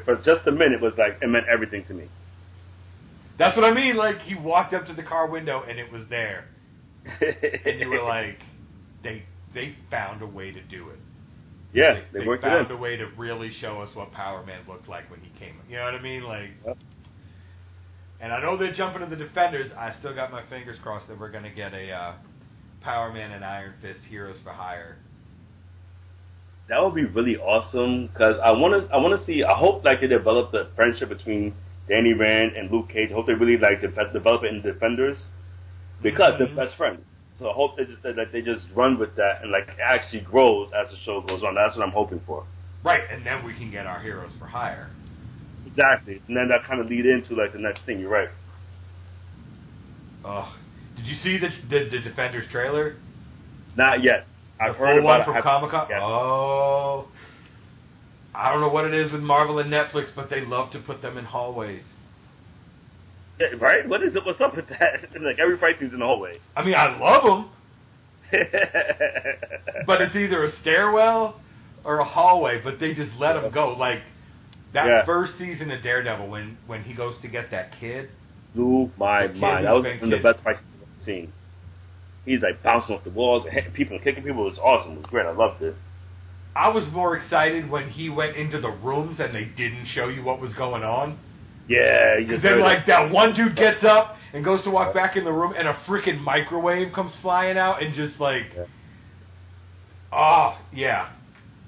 for 0.05 0.15
just 0.17 0.47
a 0.47 0.51
minute 0.51 0.81
was 0.81 0.93
like 0.97 1.17
it 1.21 1.27
meant 1.27 1.45
everything 1.51 1.83
to 1.85 1.93
me. 1.93 2.07
That's 3.37 3.55
what 3.55 3.63
I 3.65 3.73
mean. 3.73 3.95
Like 3.95 4.19
he 4.21 4.35
walked 4.35 4.73
up 4.73 4.85
to 4.87 4.93
the 4.93 5.03
car 5.03 5.27
window 5.27 5.63
and 5.67 5.79
it 5.79 5.91
was 5.91 6.03
there. 6.09 6.45
and 7.21 7.79
you 7.79 7.89
were 7.89 8.03
like, 8.03 8.39
they 9.03 9.23
they 9.53 9.75
found 9.89 10.21
a 10.21 10.27
way 10.27 10.51
to 10.51 10.61
do 10.63 10.89
it. 10.89 10.99
yeah, 11.73 12.01
they, 12.11 12.19
they, 12.19 12.27
worked 12.27 12.43
it 12.43 12.47
found 12.47 12.71
a 12.71 12.77
way 12.77 12.97
to 12.97 13.07
really 13.17 13.51
show 13.61 13.81
us 13.81 13.89
what 13.95 14.11
Power 14.11 14.45
Man 14.45 14.61
looked 14.67 14.87
like 14.87 15.09
when 15.09 15.21
he 15.21 15.29
came. 15.39 15.55
You 15.69 15.77
know 15.77 15.85
what 15.85 15.95
I 15.95 16.01
mean? 16.01 16.23
Like, 16.23 16.49
Yep. 16.65 16.77
and 18.19 18.33
I 18.33 18.41
know 18.41 18.57
they're 18.57 18.73
jumping 18.73 19.01
to 19.01 19.07
the 19.07 19.15
defenders. 19.15 19.71
I 19.77 19.93
still 19.99 20.13
got 20.13 20.31
my 20.31 20.43
fingers 20.49 20.77
crossed 20.83 21.07
that 21.07 21.19
we're 21.19 21.31
gonna 21.31 21.53
get 21.53 21.73
a 21.73 21.91
uh, 21.91 22.13
Power 22.81 23.11
Man 23.11 23.31
and 23.31 23.43
Iron 23.43 23.73
Fist 23.81 23.99
Heroes 24.09 24.37
for 24.43 24.51
Hire. 24.51 24.95
That 26.69 26.83
would 26.83 26.93
be 26.95 27.05
really 27.05 27.37
awesome 27.37 28.07
because 28.07 28.35
I 28.43 28.51
want 28.51 28.87
to. 28.87 28.93
I 28.93 28.97
want 28.97 29.19
to 29.19 29.25
see. 29.25 29.43
I 29.43 29.53
hope 29.57 29.83
like 29.83 30.01
they 30.01 30.07
develop 30.07 30.51
the 30.51 30.69
friendship 30.75 31.09
between 31.09 31.53
Danny 31.87 32.13
Rand 32.13 32.55
and 32.55 32.69
Luke 32.71 32.89
Cage. 32.89 33.09
I 33.11 33.15
hope 33.15 33.25
they 33.25 33.33
really 33.33 33.57
like 33.57 33.81
de- 33.81 34.13
develop 34.13 34.43
it 34.43 34.53
in 34.53 34.61
Defenders 34.61 35.17
because 36.03 36.35
Mhm. 36.35 36.37
they're 36.55 36.65
best 36.65 36.77
friends. 36.77 37.01
So 37.39 37.49
I 37.49 37.53
hope 37.53 37.77
they 37.77 37.85
just 37.85 38.03
that 38.03 38.31
they 38.31 38.41
just 38.41 38.67
run 38.75 38.99
with 38.99 39.15
that 39.15 39.41
and 39.41 39.51
like 39.51 39.67
it 39.67 39.79
actually 39.83 40.21
grows 40.21 40.69
as 40.73 40.91
the 40.91 40.97
show 40.97 41.21
goes 41.21 41.41
on. 41.43 41.55
That's 41.55 41.75
what 41.75 41.85
I'm 41.85 41.91
hoping 41.93 42.19
for. 42.27 42.43
Right, 42.83 43.01
and 43.11 43.25
then 43.25 43.43
we 43.43 43.53
can 43.53 43.71
get 43.71 43.85
our 43.87 43.99
Heroes 43.99 44.31
for 44.37 44.45
Hire. 44.45 44.89
Exactly, 45.65 46.21
and 46.27 46.37
then 46.37 46.49
that 46.49 46.63
kind 46.65 46.79
of 46.79 46.87
lead 46.87 47.05
into 47.05 47.33
like 47.35 47.51
the 47.53 47.59
next 47.59 47.81
thing. 47.85 47.99
You're 47.99 48.09
right. 48.11 48.29
Oh, 50.23 50.53
did 50.99 51.07
you 51.07 51.15
see 51.23 51.37
the 51.37 51.49
the, 51.69 51.89
the 51.89 51.99
Defenders 51.99 52.45
trailer? 52.51 52.95
Not 53.75 54.03
yet. 54.03 54.25
I've 54.59 54.73
the 54.73 54.79
heard 54.79 55.03
one 55.03 55.23
from 55.25 55.41
Comic 55.41 55.71
Con. 55.71 55.87
yeah. 55.89 56.01
Oh, 56.03 57.07
I 58.35 58.51
don't 58.51 58.61
know 58.61 58.69
what 58.69 58.85
it 58.85 58.93
is 58.93 59.11
with 59.11 59.21
Marvel 59.21 59.59
and 59.59 59.71
Netflix, 59.71 60.07
but 60.15 60.29
they 60.29 60.41
love 60.41 60.71
to 60.71 60.79
put 60.79 61.01
them 61.01 61.17
in 61.17 61.25
hallways. 61.25 61.83
Yeah, 63.39 63.47
right? 63.61 63.87
What 63.87 64.03
is 64.03 64.15
it? 64.15 64.25
What's 64.25 64.41
up 64.41 64.55
with 64.55 64.67
that? 64.69 64.99
like 65.21 65.39
every 65.39 65.57
fight 65.57 65.77
scene's 65.79 65.93
in 65.93 65.99
the 65.99 66.05
hallway. 66.05 66.39
I 66.55 66.63
mean, 66.63 66.75
I 66.75 66.97
love 66.99 67.23
them, 67.23 67.49
but 69.87 70.01
it's 70.01 70.15
either 70.15 70.43
a 70.43 70.51
stairwell 70.61 71.39
or 71.85 71.99
a 71.99 72.05
hallway. 72.05 72.59
But 72.63 72.79
they 72.79 72.93
just 72.93 73.11
let 73.17 73.33
them 73.33 73.49
go. 73.51 73.69
Like 73.77 74.01
that 74.73 74.85
Yeah. 74.87 75.05
first 75.05 75.37
season 75.37 75.71
of 75.71 75.81
Daredevil, 75.81 76.27
when 76.27 76.57
when 76.67 76.83
he 76.83 76.93
goes 76.93 77.15
to 77.21 77.27
get 77.29 77.49
that 77.51 77.71
kid. 77.79 78.09
blew 78.53 78.91
my 78.97 79.27
mind. 79.27 79.65
That 79.65 79.73
was 79.73 79.85
one 79.85 80.03
of 80.03 80.09
the 80.09 80.17
best 80.17 80.43
fights 80.43 80.59
Seen. 81.09 81.33
He's 82.25 82.41
like 82.43 82.61
bouncing 82.61 82.95
off 82.95 83.03
the 83.03 83.09
walls 83.09 83.45
and 83.45 83.53
hitting 83.53 83.71
people 83.71 83.95
and 83.95 84.03
kicking 84.03 84.23
people. 84.23 84.45
It 84.45 84.51
was 84.51 84.59
awesome. 84.59 84.93
It 84.93 84.97
was 84.97 85.05
great. 85.07 85.25
I 85.25 85.31
loved 85.31 85.61
it. 85.63 85.75
I 86.55 86.69
was 86.69 86.83
more 86.91 87.15
excited 87.17 87.69
when 87.69 87.89
he 87.89 88.09
went 88.09 88.35
into 88.35 88.59
the 88.59 88.69
rooms 88.69 89.19
and 89.19 89.33
they 89.33 89.45
didn't 89.45 89.87
show 89.95 90.07
you 90.09 90.23
what 90.23 90.39
was 90.39 90.53
going 90.53 90.83
on. 90.83 91.17
Yeah, 91.67 92.17
Because 92.19 92.41
then, 92.41 92.59
like, 92.59 92.87
that 92.87 93.11
one 93.11 93.35
dude 93.35 93.55
gets 93.55 93.83
up 93.83 94.15
and 94.33 94.43
goes 94.43 94.63
to 94.63 94.71
walk 94.71 94.93
back 94.93 95.15
in 95.15 95.23
the 95.23 95.31
room, 95.31 95.53
and 95.57 95.67
a 95.67 95.73
freaking 95.87 96.19
microwave 96.19 96.91
comes 96.93 97.13
flying 97.21 97.57
out, 97.57 97.81
and 97.83 97.93
just 97.93 98.19
like, 98.19 98.43
Yeah. 98.55 98.65
oh 100.11 100.57
yeah, 100.73 101.09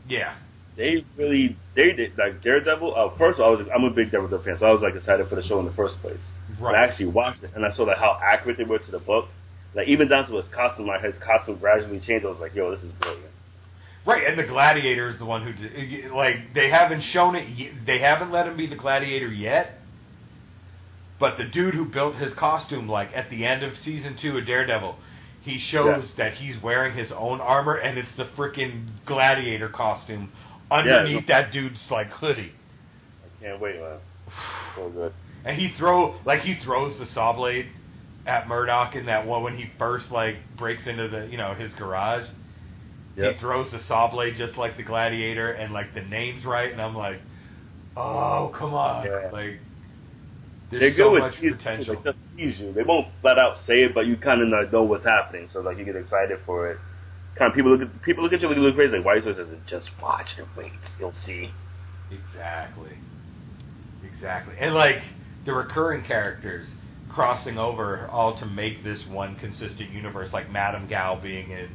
yeah, 0.07 0.35
They 0.75 1.05
really 1.17 1.55
they 1.75 1.93
did 1.93 2.17
like 2.17 2.41
Daredevil. 2.41 2.95
Uh, 2.95 3.17
first 3.17 3.39
of 3.39 3.45
all, 3.45 3.55
I 3.55 3.57
was 3.57 3.67
I'm 3.73 3.83
a 3.83 3.91
big 3.91 4.11
Daredevil 4.11 4.43
fan, 4.43 4.57
so 4.59 4.65
I 4.65 4.71
was 4.71 4.81
like 4.81 4.95
excited 4.95 5.27
for 5.29 5.35
the 5.35 5.43
show 5.43 5.59
in 5.59 5.65
the 5.65 5.73
first 5.73 5.95
place. 6.01 6.31
Right. 6.61 6.75
I 6.75 6.83
actually 6.83 7.07
watched 7.07 7.43
it 7.43 7.51
and 7.55 7.65
I 7.65 7.71
saw 7.73 7.83
like 7.83 7.97
how 7.97 8.19
accurate 8.23 8.57
they 8.57 8.63
were 8.63 8.79
to 8.79 8.91
the 8.91 8.99
book. 8.99 9.25
Like 9.73 9.87
even 9.87 10.07
down 10.09 10.27
to 10.29 10.35
his 10.35 10.45
costume, 10.53 10.87
like 10.87 11.01
his 11.03 11.15
costume 11.25 11.57
gradually 11.59 11.99
changed. 11.99 12.25
I 12.25 12.29
was 12.29 12.39
like, 12.39 12.53
yo, 12.55 12.71
this 12.71 12.83
is 12.83 12.91
brilliant. 12.93 13.31
right. 14.05 14.27
And 14.27 14.37
the 14.37 14.43
Gladiator 14.43 15.07
is 15.09 15.17
the 15.17 15.25
one 15.25 15.43
who, 15.45 15.53
did, 15.53 16.11
like, 16.11 16.53
they 16.53 16.69
haven't 16.69 17.01
shown 17.13 17.35
it. 17.35 17.47
y- 17.57 17.71
They 17.85 17.99
haven't 17.99 18.31
let 18.31 18.47
him 18.47 18.57
be 18.57 18.67
the 18.67 18.75
Gladiator 18.75 19.27
yet. 19.31 19.77
But 21.19 21.37
the 21.37 21.45
dude 21.45 21.73
who 21.75 21.85
built 21.85 22.15
his 22.15 22.33
costume, 22.33 22.89
like 22.89 23.09
at 23.15 23.29
the 23.29 23.45
end 23.45 23.63
of 23.63 23.73
season 23.85 24.17
two 24.21 24.37
of 24.37 24.45
Daredevil, 24.45 24.95
he 25.41 25.59
shows 25.59 25.85
that 26.17 26.33
he's 26.33 26.55
wearing 26.61 26.97
his 26.97 27.11
own 27.11 27.39
armor, 27.41 27.75
and 27.75 27.97
it's 27.97 28.09
the 28.17 28.25
freaking 28.37 28.87
Gladiator 29.05 29.69
costume 29.69 30.31
underneath 30.71 31.27
that 31.27 31.51
dude's 31.53 31.79
like 31.89 32.07
hoodie. 32.07 32.51
I 33.23 33.43
can't 33.43 33.61
wait, 33.61 33.79
man. 33.79 33.99
So 34.75 34.89
good. 34.89 35.13
And 35.45 35.57
he 35.59 35.73
throw 35.77 36.15
like 36.25 36.41
he 36.41 36.55
throws 36.63 36.97
the 36.99 37.05
saw 37.07 37.33
blade 37.33 37.67
at 38.27 38.47
Murdock 38.47 38.95
in 38.95 39.07
that 39.07 39.25
one 39.25 39.43
when 39.43 39.57
he 39.57 39.65
first 39.79 40.11
like 40.11 40.35
breaks 40.57 40.83
into 40.85 41.07
the 41.07 41.27
you 41.27 41.37
know 41.37 41.53
his 41.53 41.73
garage. 41.75 42.27
Yep. 43.17 43.33
He 43.33 43.39
throws 43.39 43.71
the 43.71 43.79
saw 43.87 44.09
blade 44.09 44.35
just 44.37 44.57
like 44.57 44.77
the 44.77 44.83
gladiator, 44.83 45.51
and 45.51 45.73
like 45.73 45.93
the 45.93 46.01
name's 46.01 46.45
right, 46.45 46.71
and 46.71 46.81
I'm 46.81 46.95
like, 46.95 47.19
oh 47.97 48.53
come 48.57 48.73
on, 48.73 49.05
Yeah. 49.05 49.29
like 49.33 49.59
They're 50.69 50.79
there's 50.79 50.97
so 50.97 51.11
with 51.11 51.21
much 51.23 51.33
potential. 51.41 51.95
They 51.95 52.11
just 52.11 52.17
tease 52.37 52.59
you. 52.59 52.71
They 52.73 52.83
won't 52.83 53.07
flat 53.21 53.37
out 53.37 53.57
say 53.67 53.83
it, 53.83 53.93
but 53.93 54.05
you 54.05 54.15
kind 54.17 54.41
of 54.41 54.71
know 54.71 54.83
what's 54.83 55.03
happening. 55.03 55.49
So 55.51 55.59
like 55.61 55.77
you 55.77 55.85
get 55.85 55.95
excited 55.95 56.39
for 56.45 56.71
it. 56.71 56.77
Kind 57.37 57.49
of 57.51 57.55
people 57.55 57.71
look 57.75 57.81
at 57.81 58.01
people 58.03 58.23
look 58.23 58.33
at 58.33 58.41
you 58.41 58.47
like 58.47 58.57
you 58.57 58.63
look 58.63 58.75
crazy. 58.75 58.95
Like 58.97 59.05
why 59.05 59.17
is 59.17 59.25
this? 59.25 59.37
Just 59.67 59.89
watch 60.01 60.27
and 60.37 60.47
wait. 60.55 60.71
You'll 60.99 61.13
see. 61.25 61.49
Exactly. 62.11 62.91
Exactly. 64.05 64.55
And 64.59 64.73
like 64.73 65.01
the 65.45 65.53
recurring 65.53 66.03
characters 66.05 66.67
crossing 67.09 67.57
over 67.57 68.07
all 68.07 68.37
to 68.39 68.45
make 68.45 68.83
this 68.83 68.99
one 69.09 69.35
consistent 69.37 69.89
universe, 69.91 70.29
like 70.31 70.49
Madame 70.49 70.87
Gao 70.87 71.19
being 71.21 71.51
in 71.51 71.69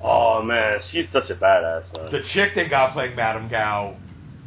Oh 0.00 0.42
man, 0.42 0.78
she's 0.90 1.06
such 1.12 1.28
a 1.30 1.34
badass. 1.34 1.92
Man. 1.92 2.12
the 2.12 2.20
chick 2.32 2.52
they 2.54 2.68
got 2.68 2.92
playing 2.92 3.16
Madame 3.16 3.48
Gao 3.48 3.96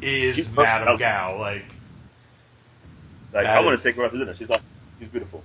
is 0.02 0.36
She's 0.36 0.48
Madame 0.56 0.86
perfect. 0.86 1.00
Gao. 1.00 1.38
Like 1.40 1.64
like 3.34 3.44
that 3.44 3.58
I 3.58 3.60
want 3.62 3.78
to 3.82 3.84
take 3.84 3.96
her 3.98 4.06
out 4.06 4.12
to 4.12 4.18
dinner. 4.18 4.36
She's 4.38 4.50
awesome. 4.50 4.66
She's 5.00 5.10
beautiful. 5.10 5.44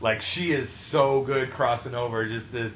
like 0.00 0.18
she 0.34 0.52
is 0.52 0.68
so 0.92 1.24
good 1.26 1.50
crossing 1.50 1.94
over, 1.94 2.28
just 2.28 2.52
this 2.52 2.72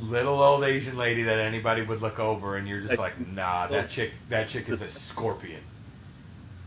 little 0.00 0.40
old 0.42 0.64
Asian 0.64 0.96
lady 0.96 1.22
that 1.24 1.38
anybody 1.38 1.82
would 1.84 2.00
look 2.00 2.18
over 2.18 2.56
and 2.56 2.68
you're 2.68 2.80
just 2.80 2.90
Like, 2.98 3.18
like, 3.18 3.28
nah, 3.28 3.66
that 3.68 3.86
oh. 3.86 3.94
chick 3.94 4.10
that 4.30 4.48
chick 4.48 4.68
is 4.68 4.80
a 4.80 4.88
scorpion. 5.12 5.62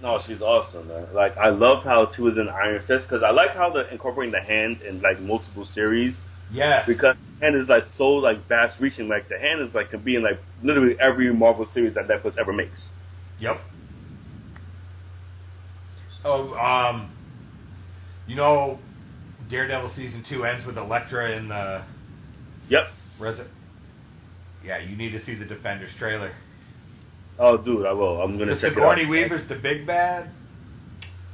No, 0.02 0.20
she's 0.26 0.42
awesome, 0.42 0.88
man. 0.88 1.08
Like 1.14 1.38
I 1.38 1.50
loved 1.50 1.86
how 1.86 2.12
she 2.16 2.22
was 2.22 2.38
in 2.38 2.50
Iron 2.50 2.82
Fist 2.88 3.08
because 3.08 3.24
I 3.24 3.30
like 3.32 3.52
how 3.52 3.70
they're 3.72 3.88
incorporating 3.90 4.34
the 4.34 4.42
hand 4.42 4.82
in 4.82 5.02
like 5.02 5.20
multiple 5.22 5.66
series 5.66 6.20
Yes. 6.50 6.86
because 6.88 7.16
the 7.40 7.46
hand 7.46 7.56
is 7.56 7.70
like 7.70 7.84
so 7.98 8.06
like 8.10 8.48
vast 8.48 8.80
reaching. 8.80 9.08
Like 9.08 9.30
the 9.30 9.38
hand 9.38 9.62
is 9.62 9.74
like 9.76 9.92
can 9.92 10.02
be 10.04 10.16
in 10.16 10.24
like 10.24 10.40
literally 10.64 10.96
every 11.00 11.32
Marvel 11.34 11.68
series 11.74 11.94
that 11.94 12.08
Netflix 12.08 12.38
ever 12.40 12.52
makes. 12.52 12.90
Yep. 13.40 13.62
Oh, 16.26 16.54
um, 16.56 17.10
you 18.28 18.36
know, 18.36 18.80
Daredevil 19.50 19.92
season 19.96 20.24
two 20.28 20.46
ends 20.46 20.66
with 20.66 20.78
Elektra 20.78 21.38
in 21.38 21.48
the 21.50 21.84
Yep. 22.70 22.84
Resi- 23.20 23.48
Yeah, 24.64 24.78
you 24.80 24.96
need 24.96 25.12
to 25.12 25.24
see 25.26 25.36
the 25.36 25.46
Defenders 25.46 25.92
trailer. 26.00 26.32
Oh, 27.44 27.58
dude, 27.58 27.88
I 27.88 27.92
will. 27.94 28.22
I'm 28.22 28.38
gonna 28.38 28.54
The 28.56 28.62
check 28.62 28.74
it 28.78 28.84
out. 28.84 28.96
Sigourney 28.96 29.06
Weaver's 29.08 29.50
the 29.50 29.56
big 29.56 29.88
bad, 29.88 30.30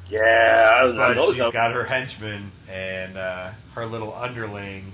Yeah, 0.10 0.22
I, 0.22 0.84
I 0.84 0.96
but 1.10 1.14
know 1.16 1.32
she's 1.34 1.40
that. 1.40 1.52
got 1.52 1.74
her 1.74 1.84
henchman 1.84 2.50
and 2.72 3.18
uh, 3.18 3.52
her 3.76 3.86
little 3.86 4.16
underling 4.16 4.94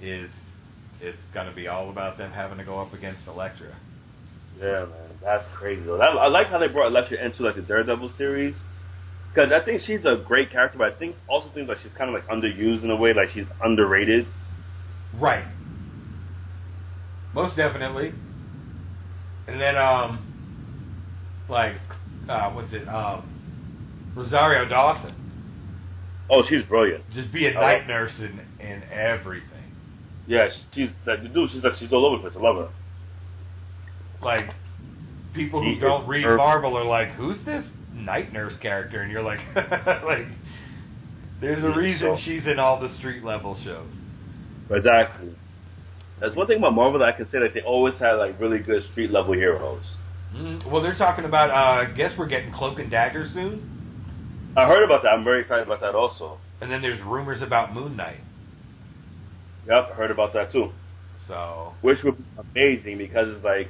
is 0.00 0.28
is 1.00 1.14
going 1.34 1.46
to 1.48 1.54
be 1.54 1.68
all 1.68 1.90
about 1.90 2.18
them 2.18 2.32
having 2.32 2.58
to 2.58 2.64
go 2.64 2.80
up 2.80 2.92
against 2.92 3.26
Elektra. 3.28 3.76
Yeah, 4.60 4.86
man, 4.86 5.10
that's 5.22 5.46
crazy 5.56 5.82
though. 5.84 5.98
That, 5.98 6.10
I 6.10 6.26
like 6.28 6.48
how 6.48 6.58
they 6.58 6.68
brought 6.68 6.88
Elektra 6.88 7.24
into 7.24 7.44
like 7.44 7.54
the 7.56 7.62
Daredevil 7.62 8.10
series 8.16 8.56
because 9.28 9.52
I 9.52 9.64
think 9.64 9.82
she's 9.86 10.04
a 10.04 10.16
great 10.26 10.50
character, 10.50 10.78
but 10.78 10.92
I 10.92 10.98
think 10.98 11.14
also 11.28 11.48
think 11.54 11.68
like 11.68 11.78
she's 11.82 11.92
kind 11.94 12.10
of 12.10 12.14
like 12.14 12.26
underused 12.28 12.82
in 12.82 12.90
a 12.90 12.96
way, 12.96 13.14
like 13.14 13.28
she's 13.32 13.46
underrated. 13.62 14.26
Right. 15.20 15.44
Most 17.34 17.56
definitely. 17.56 18.12
And 19.48 19.60
then, 19.60 19.76
um, 19.76 21.44
like, 21.48 21.76
uh, 22.28 22.50
what's 22.52 22.72
it? 22.72 22.88
Um, 22.88 24.12
Rosario 24.16 24.68
Dawson. 24.68 25.14
Oh, 26.30 26.42
she's 26.48 26.62
brilliant. 26.64 27.02
Just 27.12 27.32
be 27.32 27.46
a 27.46 27.52
night 27.54 27.86
nurse 27.86 28.12
in, 28.18 28.40
in 28.64 28.82
everything. 28.90 29.48
Yeah, 30.26 30.48
she's 30.72 30.90
the 31.04 31.16
dude. 31.16 31.50
She's 31.50 31.64
like 31.64 31.74
she's 31.78 31.92
all 31.92 32.06
over 32.06 32.16
the 32.16 32.22
place. 32.30 32.36
I 32.38 32.40
love 32.42 32.56
her. 32.56 32.70
Like, 34.24 34.50
people 35.34 35.62
She 35.62 35.74
who 35.74 35.80
don't 35.80 36.06
read 36.06 36.22
perfect. 36.22 36.38
Marvel 36.38 36.78
are 36.78 36.84
like, 36.84 37.08
who's 37.14 37.44
this 37.44 37.64
night 37.92 38.32
nurse 38.32 38.56
character? 38.62 39.02
And 39.02 39.10
you're 39.10 39.22
like, 39.22 39.40
like, 39.56 40.26
there's 41.40 41.64
a 41.64 41.76
reason 41.76 42.16
so- 42.16 42.22
she's 42.24 42.46
in 42.46 42.58
all 42.58 42.80
the 42.80 42.94
street 42.98 43.24
level 43.24 43.58
shows. 43.64 43.90
Exactly. 44.70 45.34
That's 46.22 46.36
one 46.36 46.46
thing 46.46 46.58
about 46.58 46.74
Marvel 46.74 47.00
that 47.00 47.08
I 47.08 47.12
can 47.16 47.28
say 47.30 47.40
like 47.40 47.52
they 47.52 47.62
always 47.62 47.98
had 47.98 48.12
like 48.12 48.38
really 48.38 48.60
good 48.60 48.80
street 48.92 49.10
level 49.10 49.34
heroes. 49.34 49.82
Mm, 50.32 50.70
well, 50.70 50.80
they're 50.80 50.94
talking 50.94 51.24
about, 51.24 51.50
uh, 51.50 51.90
I 51.90 51.92
guess 51.96 52.12
we're 52.16 52.28
getting 52.28 52.52
Cloak 52.52 52.78
and 52.78 52.88
Dagger 52.88 53.28
soon. 53.34 53.60
I 54.56 54.68
heard 54.68 54.84
about 54.84 55.02
that. 55.02 55.08
I'm 55.08 55.24
very 55.24 55.40
excited 55.40 55.66
about 55.66 55.80
that 55.80 55.96
also. 55.96 56.38
And 56.60 56.70
then 56.70 56.80
there's 56.80 57.00
rumors 57.04 57.42
about 57.42 57.74
Moon 57.74 57.96
Knight. 57.96 58.20
Yep, 59.66 59.88
I 59.92 59.94
heard 59.96 60.12
about 60.12 60.32
that 60.34 60.52
too. 60.52 60.68
So, 61.26 61.72
Which 61.82 61.98
would 62.04 62.16
be 62.16 62.24
amazing 62.54 62.98
because 62.98 63.26
it's 63.28 63.44
like 63.44 63.68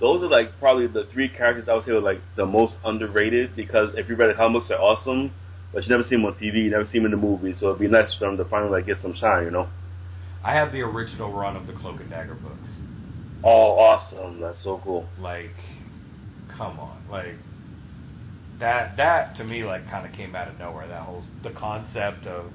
those 0.00 0.22
are 0.24 0.28
like 0.28 0.58
probably 0.58 0.88
the 0.88 1.06
three 1.12 1.28
characters 1.28 1.68
I 1.68 1.74
would 1.74 1.84
say 1.84 1.92
are 1.92 2.00
like 2.00 2.20
the 2.36 2.46
most 2.46 2.74
underrated 2.84 3.54
because 3.54 3.90
if 3.94 4.08
you 4.08 4.16
read 4.16 4.30
the 4.30 4.34
comics 4.34 4.66
they're 4.68 4.80
awesome, 4.80 5.32
but 5.72 5.84
you 5.84 5.90
never 5.90 6.02
see 6.02 6.16
them 6.16 6.24
on 6.24 6.34
TV, 6.34 6.64
you 6.64 6.70
never 6.70 6.86
see 6.86 6.98
them 6.98 7.04
in 7.04 7.12
the 7.12 7.16
movies, 7.16 7.58
so 7.60 7.68
it'd 7.68 7.80
be 7.80 7.86
nice 7.86 8.12
for 8.18 8.26
them 8.26 8.36
to 8.36 8.44
finally 8.44 8.72
like 8.72 8.86
get 8.86 8.96
some 9.00 9.14
shine, 9.14 9.44
you 9.44 9.50
know? 9.52 9.68
I 10.48 10.54
have 10.54 10.72
the 10.72 10.80
original 10.80 11.30
run 11.30 11.56
of 11.56 11.66
the 11.66 11.74
Cloak 11.74 12.00
and 12.00 12.08
Dagger 12.08 12.34
books. 12.34 12.70
Oh, 13.44 13.76
awesome! 13.78 14.40
That's 14.40 14.64
so 14.64 14.80
cool. 14.82 15.06
Like, 15.18 15.52
come 16.56 16.80
on, 16.80 17.02
like 17.10 17.34
that. 18.58 18.96
That 18.96 19.36
to 19.36 19.44
me, 19.44 19.62
like, 19.64 19.84
kind 19.90 20.06
of 20.10 20.16
came 20.16 20.34
out 20.34 20.48
of 20.48 20.58
nowhere. 20.58 20.88
That 20.88 21.02
whole 21.02 21.22
the 21.42 21.50
concept 21.50 22.26
of 22.26 22.46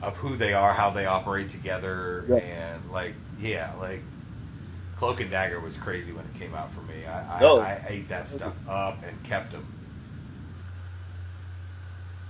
of 0.00 0.14
who 0.14 0.36
they 0.36 0.52
are, 0.52 0.72
how 0.72 0.92
they 0.92 1.06
operate 1.06 1.50
together, 1.50 2.24
Yeah. 2.28 2.36
and 2.36 2.92
like, 2.92 3.14
yeah, 3.40 3.74
like 3.80 4.00
Cloak 5.00 5.18
and 5.18 5.28
Dagger 5.32 5.58
was 5.60 5.74
crazy 5.82 6.12
when 6.12 6.24
it 6.24 6.38
came 6.38 6.54
out 6.54 6.72
for 6.72 6.82
me. 6.82 7.04
I 7.04 7.38
I, 7.38 7.40
No. 7.40 7.58
I 7.58 7.84
ate 7.88 8.08
that 8.10 8.28
stuff 8.28 8.54
up 8.70 8.98
and 9.02 9.28
kept 9.28 9.50
them. 9.50 9.66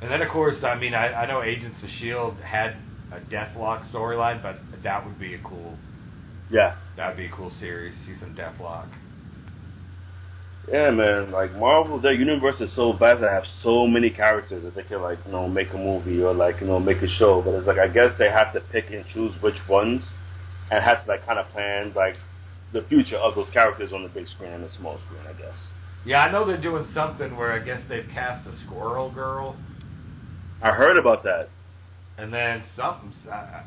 And 0.01 0.11
then, 0.11 0.22
of 0.22 0.30
course, 0.30 0.64
I 0.64 0.76
mean, 0.78 0.95
I, 0.95 1.12
I 1.12 1.26
know 1.26 1.43
Agents 1.43 1.76
of 1.82 1.91
Shield 2.01 2.36
had 2.41 2.76
a 3.12 3.20
Deathlok 3.20 3.90
storyline, 3.92 4.42
but 4.42 4.59
that 4.82 5.04
would 5.06 5.18
be 5.18 5.34
a 5.34 5.38
cool 5.42 5.78
Yeah, 6.50 6.74
That'd 6.96 7.16
be 7.16 7.26
a 7.26 7.30
cool 7.30 7.50
series. 7.61 7.94
See 8.06 8.14
some 8.18 8.34
Deathlok. 8.34 8.88
yeah, 10.70 10.90
man. 10.90 11.30
Like 11.30 11.52
Marvel, 11.54 12.00
their 12.00 12.12
universe 12.12 12.61
is 12.61 12.74
so 12.74 12.92
vast. 12.92 13.20
They 13.20 13.26
have 13.26 13.44
so 13.62 13.86
many 13.86 14.11
characters 14.11 14.62
that 14.64 14.74
they 14.74 14.82
can 14.82 15.00
like 15.00 15.18
you 15.24 15.32
know 15.32 15.48
make 15.48 15.72
a 15.72 15.78
movie 15.78 16.20
or 16.22 16.34
like 16.34 16.61
you 16.61 16.66
know 16.66 16.78
make 16.78 16.98
a 17.02 17.09
show. 17.09 17.40
But 17.42 17.54
it's 17.54 17.66
like 17.66 17.78
I 17.78 17.88
guess 17.88 18.12
they 18.18 18.30
have 18.30 18.52
to 18.52 18.61
pick 18.61 18.90
and 18.90 19.04
choose 19.12 19.32
which 19.42 19.56
ones, 19.68 20.04
and 20.70 20.82
have 20.84 21.04
to 21.04 21.11
like 21.11 21.24
kind 21.24 21.38
of 21.38 21.48
plan 21.48 21.92
like 21.94 22.16
the 22.72 22.82
future 22.82 23.16
of 23.16 23.34
those 23.34 23.48
characters 23.50 23.92
on 23.94 24.02
the 24.02 24.09
big 24.11 24.26
screen 24.26 24.52
and 24.52 24.62
the 24.64 24.68
small 24.68 24.98
screen. 25.06 25.22
I 25.28 25.32
guess. 25.32 25.56
Yeah, 26.04 26.20
I 26.20 26.30
know 26.30 26.46
they're 26.46 26.61
doing 26.61 26.86
something 26.94 27.36
where 27.36 27.52
I 27.52 27.59
guess 27.64 27.80
they've 27.88 28.09
cast 28.12 28.46
a 28.46 28.52
Squirrel 28.66 29.11
Girl, 29.11 29.56
I 30.62 30.72
heard 30.72 30.96
about 30.96 31.22
that. 31.24 31.48
And 32.18 32.32
then 32.32 32.62
something. 32.76 33.12
I, 33.30 33.62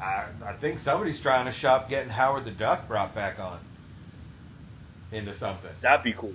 I, 0.00 0.26
I 0.46 0.56
think 0.60 0.80
somebody's 0.80 1.20
trying 1.22 1.50
to 1.50 1.58
shop 1.60 1.88
getting 1.88 2.10
Howard 2.10 2.44
the 2.44 2.50
Duck 2.50 2.86
brought 2.88 3.14
back 3.14 3.38
on 3.38 3.60
into 5.12 5.36
something. 5.38 5.70
That'd 5.82 6.04
be 6.04 6.12
cool. 6.12 6.32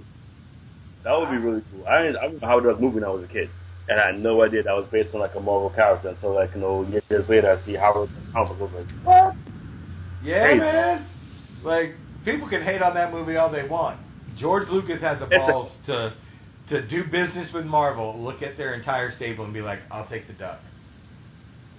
That 1.03 1.17
would 1.17 1.29
be 1.29 1.37
really 1.37 1.63
cool. 1.71 1.85
I 1.87 2.03
didn't, 2.03 2.17
I 2.17 2.23
remember 2.25 2.45
Howard 2.45 2.63
the 2.65 2.71
Duck 2.71 2.81
movie 2.81 2.95
when 2.95 3.03
I 3.03 3.09
was 3.09 3.23
a 3.23 3.27
kid, 3.27 3.49
and 3.87 3.99
I 3.99 4.07
had 4.07 4.19
no 4.19 4.41
idea 4.43 4.63
that 4.63 4.73
was 4.75 4.87
based 4.91 5.13
on 5.13 5.21
like 5.21 5.35
a 5.35 5.39
Marvel 5.39 5.69
character 5.69 6.09
until 6.09 6.33
like 6.35 6.51
you 6.55 6.61
know 6.61 6.83
years 7.09 7.27
later 7.29 7.51
I 7.51 7.65
see 7.65 7.75
Howard 7.75 8.09
the 8.09 8.31
comic 8.33 8.57
I 8.57 8.61
was 8.61 8.71
like, 8.73 8.87
what? 9.03 9.35
Yeah, 10.23 10.43
Crazy. 10.45 10.59
man. 10.59 11.05
Like 11.63 11.95
people 12.25 12.49
can 12.49 12.61
hate 12.63 12.81
on 12.81 12.93
that 12.95 13.11
movie 13.13 13.35
all 13.37 13.51
they 13.51 13.67
want. 13.67 13.99
George 14.37 14.67
Lucas 14.69 15.01
had 15.01 15.19
the 15.19 15.25
It's 15.25 15.33
a- 15.35 15.37
balls 15.51 15.71
to 15.87 16.13
to 16.69 16.87
do 16.87 17.03
business 17.05 17.51
with 17.53 17.65
Marvel, 17.65 18.21
look 18.21 18.43
at 18.43 18.55
their 18.57 18.73
entire 18.75 19.11
stable, 19.15 19.43
and 19.43 19.53
be 19.53 19.61
like, 19.61 19.79
"I'll 19.89 20.07
take 20.07 20.27
the 20.27 20.33
Duck." 20.33 20.59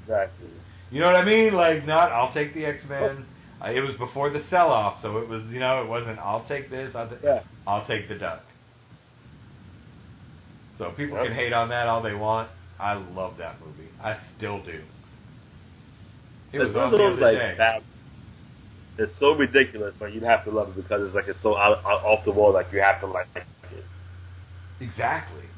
Exactly. 0.02 0.48
You 0.90 1.00
know 1.00 1.06
what 1.06 1.16
I 1.16 1.24
mean? 1.24 1.54
Like, 1.54 1.86
not 1.86 2.10
I'll 2.12 2.32
take 2.32 2.54
the 2.54 2.64
X 2.64 2.82
Men. 2.88 3.24
Uh, 3.62 3.70
it 3.70 3.80
was 3.80 3.94
before 3.96 4.30
the 4.30 4.42
sell 4.48 4.68
off, 4.70 4.98
so 5.02 5.18
it 5.18 5.28
was 5.28 5.42
you 5.50 5.60
know 5.60 5.82
it 5.82 5.88
wasn't 5.88 6.18
I'll 6.18 6.44
take 6.46 6.70
this. 6.70 6.94
I'll, 6.94 7.08
ta- 7.08 7.16
Yeah. 7.22 7.40
I'll 7.66 7.86
take 7.86 8.08
the 8.08 8.14
duck. 8.16 8.42
So 10.78 10.90
people 10.92 11.16
Yep. 11.18 11.26
can 11.26 11.34
hate 11.34 11.52
on 11.52 11.68
that 11.68 11.86
all 11.86 12.02
they 12.02 12.14
want. 12.14 12.50
I 12.78 12.94
love 12.94 13.36
that 13.38 13.60
movie. 13.60 13.90
I 14.02 14.16
still 14.36 14.62
do. 14.62 14.80
It 16.52 16.58
was 16.58 16.68
it's 16.68 16.76
on 16.76 16.84
one 16.84 16.84
of 16.86 16.90
the 16.92 16.98
those 16.98 17.12
other 17.22 17.32
like 17.32 17.38
day. 17.38 17.54
that. 17.58 17.82
It's 18.98 19.12
so 19.18 19.32
ridiculous, 19.34 19.94
but 19.98 20.12
you'd 20.12 20.22
have 20.22 20.44
to 20.44 20.50
love 20.50 20.70
it 20.70 20.76
because 20.76 21.06
it's 21.06 21.14
like 21.14 21.28
it's 21.28 21.40
so 21.42 21.56
out, 21.56 21.78
out, 21.84 22.02
off 22.04 22.24
the 22.24 22.32
wall. 22.32 22.52
Like 22.52 22.72
you 22.72 22.80
have 22.80 23.00
to 23.00 23.06
like 23.06 23.28
it. 23.36 23.44
Exactly. 24.80 25.49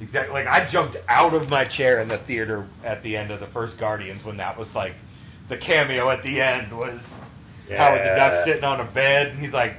Exactly. 0.00 0.32
Like 0.32 0.46
I 0.46 0.70
jumped 0.70 0.96
out 1.08 1.34
of 1.34 1.48
my 1.48 1.64
chair 1.64 2.00
in 2.00 2.08
the 2.08 2.18
theater 2.26 2.66
at 2.84 3.02
the 3.02 3.16
end 3.16 3.30
of 3.30 3.40
the 3.40 3.48
first 3.48 3.78
Guardians 3.78 4.24
when 4.24 4.36
that 4.36 4.56
was 4.58 4.68
like 4.74 4.94
the 5.48 5.56
cameo 5.56 6.10
at 6.10 6.22
the 6.22 6.40
end 6.40 6.76
was 6.76 7.00
Howard 7.76 8.00
the 8.00 8.14
Duck 8.16 8.46
sitting 8.46 8.64
on 8.64 8.80
a 8.80 8.90
bed 8.92 9.28
and 9.28 9.40
he's 9.40 9.52
like 9.52 9.74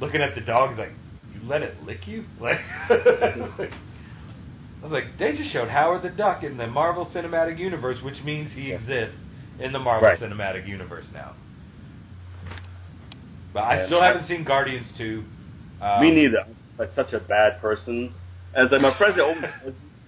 looking 0.00 0.20
at 0.20 0.34
the 0.34 0.40
dog. 0.42 0.70
He's 0.70 0.78
like, 0.78 0.92
"You 1.32 1.48
let 1.48 1.62
it 1.62 1.82
lick 1.82 2.06
you?" 2.06 2.24
Like, 2.40 2.60
like, 3.58 3.72
was 4.82 4.92
like, 4.92 5.04
they 5.18 5.36
just 5.36 5.52
showed 5.52 5.68
Howard 5.68 6.02
the 6.02 6.10
Duck 6.10 6.44
in 6.44 6.56
the 6.56 6.66
Marvel 6.66 7.06
Cinematic 7.14 7.58
Universe, 7.58 8.02
which 8.02 8.22
means 8.22 8.52
he 8.52 8.68
Yeah. 8.68 8.76
exists 8.76 9.16
in 9.58 9.72
the 9.72 9.78
Marvel 9.78 10.08
Right. 10.08 10.18
Cinematic 10.20 10.68
Universe 10.68 11.06
now. 11.12 11.32
But 13.52 13.60
I 13.60 13.76
Yeah. 13.78 13.86
still 13.86 14.02
haven't 14.02 14.28
seen 14.28 14.44
Guardians 14.44 14.86
2. 14.98 15.24
Um, 15.80 16.00
Me 16.02 16.10
neither. 16.10 16.44
I'm 16.78 16.86
such 16.94 17.12
a 17.14 17.20
bad 17.20 17.60
person. 17.60 18.12
And 18.56 18.70
like 18.70 18.80
my 18.80 18.96
friends, 18.96 19.16
they 19.16 19.22
always 19.22 19.44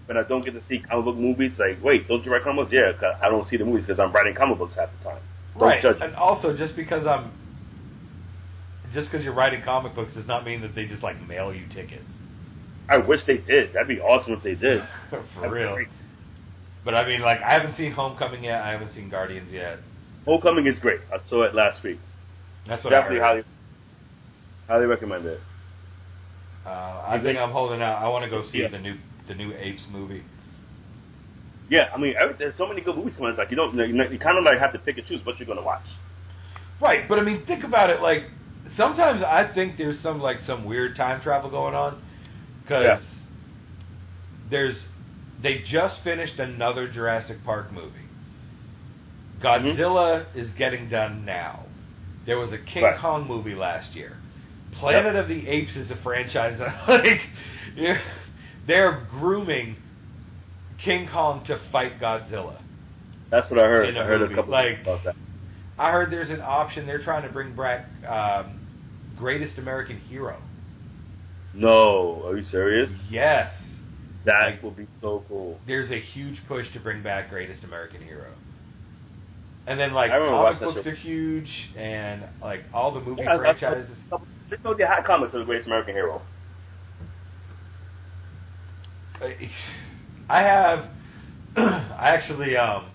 when 0.06 0.16
I 0.16 0.22
don't 0.22 0.42
get 0.42 0.54
to 0.54 0.62
see 0.66 0.80
comic 0.80 1.04
book 1.04 1.16
movies, 1.16 1.52
like, 1.58 1.84
wait, 1.84 2.08
don't 2.08 2.24
you 2.24 2.32
write 2.32 2.42
comic 2.42 2.64
books? 2.64 2.72
Yeah, 2.72 2.92
I 3.22 3.28
don't 3.28 3.46
see 3.46 3.58
the 3.58 3.64
movies 3.66 3.84
because 3.84 4.00
I'm 4.00 4.10
writing 4.10 4.34
comic 4.34 4.56
books 4.56 4.74
half 4.74 4.88
the 4.98 5.04
time. 5.04 5.22
Don't 5.52 5.68
right. 5.68 5.84
And 5.84 6.14
also, 6.16 6.56
just 6.56 6.74
because 6.74 7.06
I'm, 7.06 7.30
just 8.94 9.10
because 9.10 9.22
you're 9.22 9.34
writing 9.34 9.60
comic 9.62 9.94
books 9.94 10.14
does 10.14 10.26
not 10.26 10.46
mean 10.46 10.62
that 10.62 10.74
they 10.74 10.86
just 10.86 11.02
like 11.02 11.20
mail 11.28 11.52
you 11.54 11.66
tickets. 11.74 12.08
I 12.88 12.96
wish 12.96 13.20
they 13.26 13.36
did. 13.36 13.74
That'd 13.74 13.88
be 13.88 14.00
awesome 14.00 14.32
if 14.32 14.42
they 14.42 14.54
did. 14.54 14.82
For 15.10 15.22
That'd 15.42 15.52
real. 15.52 15.78
But 16.86 16.94
I 16.94 17.06
mean, 17.06 17.20
like, 17.20 17.42
I 17.42 17.52
haven't 17.52 17.76
seen 17.76 17.92
Homecoming 17.92 18.44
yet. 18.44 18.62
I 18.62 18.70
haven't 18.70 18.94
seen 18.94 19.10
Guardians 19.10 19.52
yet. 19.52 19.78
Homecoming 20.24 20.66
is 20.66 20.78
great. 20.78 21.00
I 21.12 21.18
saw 21.28 21.42
it 21.42 21.54
last 21.54 21.82
week. 21.84 21.98
That's 22.66 22.82
what 22.82 22.90
Definitely 22.90 23.20
I 23.20 23.34
heard. 23.34 23.44
highly, 23.44 23.44
highly 24.68 24.86
recommend 24.86 25.26
it. 25.26 25.40
Uh, 26.66 27.02
I 27.06 27.20
think 27.22 27.38
I'm 27.38 27.50
holding 27.50 27.80
out. 27.82 28.02
I 28.02 28.08
want 28.08 28.24
to 28.24 28.30
go 28.30 28.42
see 28.50 28.58
Yeah. 28.58 28.68
the 28.68 28.78
new 28.78 28.96
the 29.26 29.34
new 29.34 29.52
Apes 29.54 29.82
movie. 29.90 30.22
Yeah, 31.70 31.88
I 31.94 31.98
mean, 31.98 32.14
every, 32.18 32.34
there's 32.38 32.56
so 32.56 32.66
many 32.66 32.80
good 32.80 32.96
movies 32.96 33.14
coming. 33.16 33.30
It's 33.30 33.38
like 33.38 33.50
you 33.50 33.56
don't, 33.56 33.74
you, 33.76 33.88
know, 33.92 34.04
you 34.08 34.18
kind 34.18 34.38
of 34.38 34.44
like 34.44 34.58
have 34.58 34.72
to 34.72 34.78
pick 34.78 34.96
and 34.96 35.06
choose 35.06 35.24
what 35.26 35.38
you're 35.38 35.44
going 35.46 35.58
to 35.58 35.64
watch. 35.64 35.84
Right, 36.80 37.06
but 37.06 37.18
I 37.18 37.22
mean, 37.22 37.44
think 37.46 37.62
about 37.64 37.90
it. 37.90 38.00
Like, 38.00 38.22
sometimes 38.76 39.22
I 39.22 39.50
think 39.54 39.76
there's 39.76 40.00
some 40.02 40.18
like 40.20 40.38
some 40.46 40.64
weird 40.64 40.96
time 40.96 41.20
travel 41.20 41.50
going 41.50 41.74
on 41.74 42.00
because 42.62 42.84
Yeah. 42.84 43.00
there's 44.50 44.76
they 45.42 45.62
just 45.70 45.96
finished 46.02 46.38
another 46.38 46.88
Jurassic 46.88 47.44
Park 47.44 47.70
movie. 47.72 48.06
Godzilla 49.42 50.26
is 50.34 50.50
getting 50.58 50.88
done 50.88 51.24
now. 51.24 51.66
There 52.26 52.38
was 52.38 52.50
a 52.52 52.58
King 52.58 52.82
Right. 52.82 52.98
Kong 52.98 53.26
movie 53.28 53.54
last 53.54 53.94
year. 53.94 54.16
Planet 54.74 55.16
of 55.16 55.28
the 55.28 55.48
Apes 55.48 55.74
is 55.76 55.90
a 55.90 55.96
franchise 56.02 56.58
that 56.58 56.88
like 56.88 57.20
they're 58.66 59.06
grooming 59.10 59.76
King 60.84 61.08
Kong 61.12 61.44
to 61.46 61.60
fight 61.72 61.98
Godzilla. 62.00 62.60
That's 63.30 63.50
what 63.50 63.58
I 63.58 63.64
heard. 63.64 63.96
I 63.96 64.04
heard 64.04 64.20
movie, 64.20 64.32
a 64.32 64.36
couple 64.36 64.52
like- 64.52 64.80
about 64.82 65.04
that. 65.04 65.16
I 65.78 65.92
heard 65.92 66.10
there's 66.10 66.30
an 66.30 66.40
option. 66.40 66.86
They're 66.86 67.02
trying 67.02 67.22
to 67.22 67.32
bring 67.32 67.54
back 67.54 67.86
um, 68.08 68.58
Greatest 69.16 69.58
American 69.58 69.98
Hero. 69.98 70.36
No, 71.54 72.22
are 72.26 72.36
you 72.36 72.44
serious? 72.44 72.90
Yes, 73.10 73.50
That 74.24 74.44
Like- 74.50 74.62
would 74.62 74.76
be 74.76 74.86
so 75.00 75.24
cool. 75.28 75.58
there's 75.66 75.90
a 75.90 76.00
huge 76.00 76.40
push 76.48 76.66
to 76.72 76.80
bring 76.80 77.02
back 77.02 77.30
Greatest 77.30 77.64
American 77.64 78.02
Hero. 78.02 78.32
And 79.66 79.78
then 79.78 79.92
like 79.92 80.10
comic 80.10 80.60
books 80.60 80.86
are 80.86 80.94
huge, 80.94 81.50
and 81.76 82.24
like 82.40 82.60
all 82.72 82.92
the 82.92 83.00
movie 83.00 83.22
Yeah, 83.22 83.38
franchises. 83.38 83.88
They 84.50 84.56
told 84.56 84.78
you 84.78 84.86
hot 84.86 85.04
comics 85.04 85.34
of 85.34 85.40
the 85.40 85.44
greatest 85.46 85.66
American 85.66 85.94
hero. 85.94 86.22
I 90.28 90.42
have. 90.42 90.84
I 91.56 92.10
actually 92.10 92.56
um, 92.56 92.90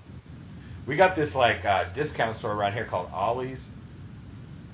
we 0.87 0.95
got 0.95 1.15
this 1.15 1.33
like 1.35 1.65
uh, 1.65 1.85
discount 1.95 2.39
store 2.39 2.53
around 2.53 2.73
here 2.73 2.85
called 2.89 3.09
Ollie's, 3.13 3.59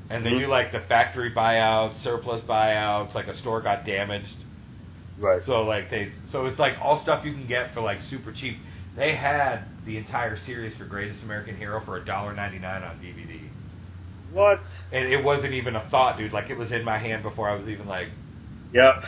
and 0.09 0.25
they 0.25 0.29
Mhm. 0.31 0.39
do 0.41 0.47
like 0.47 0.71
the 0.71 0.81
factory 0.81 1.31
buyouts, 1.31 2.01
surplus 2.03 2.41
buyouts. 2.47 3.15
Like 3.15 3.27
a 3.27 3.35
store 3.37 3.61
got 3.61 3.85
damaged, 3.85 4.35
Right. 5.17 5.41
so 5.45 5.63
like 5.63 5.89
they, 5.89 6.11
so 6.31 6.45
it's 6.45 6.59
like 6.59 6.73
all 6.81 7.01
stuff 7.03 7.25
you 7.25 7.33
can 7.33 7.47
get 7.47 7.73
for 7.73 7.81
like 7.81 7.99
super 8.09 8.31
cheap. 8.31 8.57
They 8.95 9.15
had 9.15 9.61
the 9.85 9.97
entire 9.97 10.37
series 10.45 10.75
for 10.77 10.85
Greatest 10.85 11.23
American 11.23 11.55
Hero 11.57 11.81
for 11.85 11.97
a 11.97 12.05
dollar 12.05 12.33
ninety 12.33 12.59
nine 12.59 12.83
on 12.83 12.97
DVD, 12.97 13.49
what? 14.31 14.59
and 14.91 15.11
it 15.11 15.23
wasn't 15.23 15.53
even 15.53 15.75
a 15.75 15.87
thought, 15.89 16.17
dude. 16.17 16.33
Like 16.33 16.49
it 16.49 16.57
was 16.57 16.71
in 16.71 16.83
my 16.83 16.97
hand 16.97 17.23
before 17.23 17.49
I 17.49 17.55
was 17.55 17.67
even 17.67 17.87
like. 17.87 18.07
Yep. 18.73 19.03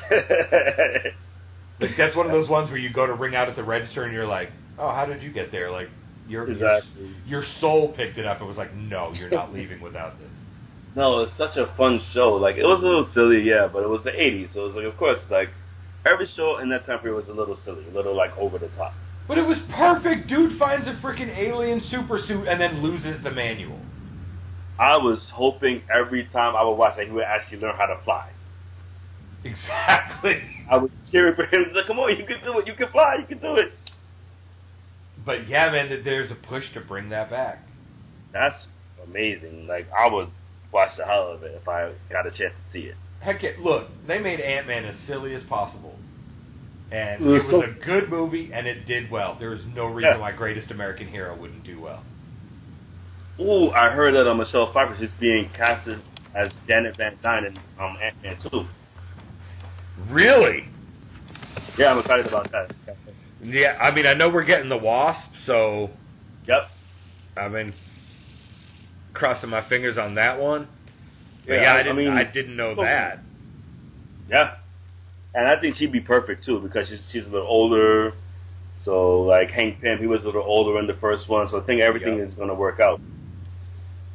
Like 1.81 1.97
that's 1.97 2.15
one 2.15 2.27
of 2.27 2.31
those 2.31 2.47
ones 2.47 2.69
where 2.69 2.77
you 2.77 2.93
go 2.93 3.07
to 3.07 3.13
ring 3.13 3.35
out 3.35 3.49
at 3.49 3.55
the 3.55 3.63
register 3.63 4.03
and 4.03 4.13
you're 4.13 4.27
like, 4.27 4.51
"Oh, 4.77 4.91
how 4.91 5.05
did 5.05 5.23
you 5.23 5.31
get 5.31 5.51
there?" 5.51 5.71
Like 5.71 5.89
your 6.27 6.49
Exactly. 6.49 7.07
your, 7.25 7.41
your 7.41 7.43
soul 7.59 7.93
picked 7.97 8.19
it 8.19 8.25
up 8.25 8.39
and 8.39 8.47
was 8.47 8.57
like, 8.57 8.73
"No, 8.75 9.11
you're 9.13 9.31
not 9.31 9.51
leaving 9.51 9.81
without 9.81 10.19
this." 10.19 10.29
no, 10.95 11.21
it's 11.21 11.35
such 11.37 11.57
a 11.57 11.73
fun 11.75 11.99
show. 12.13 12.33
Like 12.33 12.57
it 12.57 12.65
was 12.65 12.81
a 12.83 12.85
little 12.85 13.09
silly, 13.13 13.41
yeah, 13.41 13.67
but 13.71 13.81
it 13.81 13.89
was 13.89 14.03
the 14.03 14.11
'80s, 14.11 14.53
so 14.53 14.61
it 14.61 14.67
was 14.67 14.75
like, 14.75 14.85
of 14.85 14.95
course, 14.97 15.19
like 15.31 15.49
every 16.05 16.27
show 16.35 16.59
in 16.59 16.69
that 16.69 16.85
time 16.85 16.99
period 16.99 17.15
was 17.15 17.27
a 17.27 17.33
little 17.33 17.57
silly, 17.65 17.83
a 17.87 17.91
little 17.91 18.15
like 18.15 18.37
over 18.37 18.59
the 18.59 18.69
top. 18.69 18.93
But 19.27 19.39
it 19.39 19.43
was 19.47 19.57
perfect. 19.71 20.27
Dude 20.27 20.59
finds 20.59 20.87
a 20.87 20.93
freaking 21.01 21.35
alien 21.35 21.81
super 21.89 22.19
suit 22.27 22.47
and 22.47 22.61
then 22.61 22.83
loses 22.83 23.23
the 23.23 23.31
manual. 23.31 23.79
I 24.81 24.97
was 24.97 25.29
hoping 25.33 25.83
every 25.93 26.25
time 26.25 26.55
I 26.55 26.63
would 26.63 26.73
watch 26.73 26.97
that 26.97 27.05
he 27.05 27.11
would 27.11 27.23
actually 27.23 27.59
learn 27.59 27.75
how 27.77 27.85
to 27.85 28.01
fly. 28.03 28.29
Exactly. 29.43 30.41
I 30.69 30.77
was 30.77 30.91
cheering 31.11 31.35
for 31.35 31.45
him. 31.45 31.65
Like, 31.73 31.85
come 31.87 31.99
on, 31.99 32.09
you 32.17 32.25
can 32.25 32.43
do 32.43 32.57
it. 32.59 32.67
You 32.67 32.73
can 32.73 32.89
fly. 32.91 33.15
You 33.19 33.25
can 33.25 33.39
do 33.39 33.55
it. 33.55 33.71
But 35.25 35.47
yeah, 35.47 35.69
man, 35.71 36.01
there's 36.03 36.31
a 36.31 36.35
push 36.35 36.63
to 36.73 36.81
bring 36.81 37.09
that 37.09 37.29
back. 37.29 37.59
That's 38.33 38.67
amazing. 39.07 39.67
Like 39.67 39.87
I 39.97 40.11
would 40.11 40.29
watch 40.71 40.91
the 40.97 41.05
hell 41.05 41.31
of 41.31 41.43
it 41.43 41.53
if 41.61 41.67
I 41.67 41.91
got 42.09 42.25
a 42.25 42.31
chance 42.31 42.53
to 42.65 42.71
see 42.71 42.85
it. 42.85 42.95
Heck, 43.19 43.43
it, 43.43 43.59
look, 43.59 43.87
they 44.07 44.17
made 44.19 44.39
Ant 44.39 44.65
Man 44.65 44.83
as 44.85 44.95
silly 45.05 45.35
as 45.35 45.43
possible, 45.43 45.95
and 46.91 47.21
It 47.23 47.27
was 47.27 47.43
it 47.43 47.53
was 47.53 47.65
so- 47.65 47.69
a 47.69 47.85
good 47.85 48.09
movie, 48.09 48.51
and 48.51 48.65
it 48.65 48.87
did 48.87 49.11
well. 49.11 49.35
There 49.39 49.51
was 49.51 49.61
no 49.75 49.85
reason 49.85 50.13
Yeah. 50.15 50.17
why 50.17 50.31
Greatest 50.31 50.71
American 50.71 51.07
Hero 51.07 51.35
wouldn't 51.39 51.63
do 51.63 51.79
well. 51.79 52.01
Ooh, 53.41 53.71
I 53.71 53.89
heard 53.89 54.13
that 54.13 54.29
uh, 54.29 54.33
Michelle 54.35 54.71
Pfeiffer 54.71 55.03
is 55.03 55.11
being 55.19 55.49
casted 55.57 55.99
as 56.35 56.51
Janet 56.67 56.95
Van 56.97 57.17
Dyne 57.23 57.45
in 57.45 57.57
um, 57.79 57.97
Ant 58.01 58.15
Man 58.23 58.37
2. 58.51 58.63
Really? 60.09 60.65
Yeah, 61.77 61.91
I'm 61.91 61.99
excited 61.99 62.27
about 62.27 62.51
that. 62.51 62.71
Yeah, 63.43 63.77
I 63.81 63.91
mean, 63.93 64.05
I 64.05 64.13
know 64.13 64.29
we're 64.29 64.43
getting 64.45 64.69
the 64.69 64.77
Wasp, 64.77 65.29
so 65.45 65.89
Yep. 66.47 66.69
I've 67.37 67.51
been 67.51 67.73
crossing 69.13 69.49
my 69.49 69.67
fingers 69.67 69.97
on 69.97 70.15
that 70.15 70.39
one. 70.39 70.67
But 71.47 71.55
Yeah, 71.55 71.61
yeah, 71.61 71.71
I- 71.73 71.75
I, 71.75 71.79
I 71.79 71.83
didn't. 71.83 71.97
mean- 71.97 72.07
I 72.09 72.23
didn't 72.23 72.55
know 72.55 72.75
that. 72.75 73.19
Yeah. 74.29 74.55
And 75.33 75.47
I 75.47 75.59
think 75.59 75.77
she'd 75.77 75.91
be 75.91 76.01
perfect 76.01 76.43
too 76.45 76.59
because 76.59 76.89
she's 76.89 77.01
she's 77.11 77.25
a 77.25 77.29
little 77.29 77.47
older. 77.47 78.13
So 78.83 79.21
like 79.21 79.49
Hank 79.49 79.79
Pym, 79.81 79.97
he 79.99 80.07
was 80.07 80.21
a 80.23 80.25
little 80.25 80.43
older 80.43 80.77
in 80.79 80.87
the 80.87 80.93
first 80.95 81.29
one, 81.29 81.47
so 81.47 81.59
I 81.61 81.65
think 81.65 81.81
everything 81.81 82.17
Yep. 82.17 82.27
is 82.29 82.33
going 82.35 82.49
to 82.49 82.55
work 82.55 82.79
out. 82.79 82.99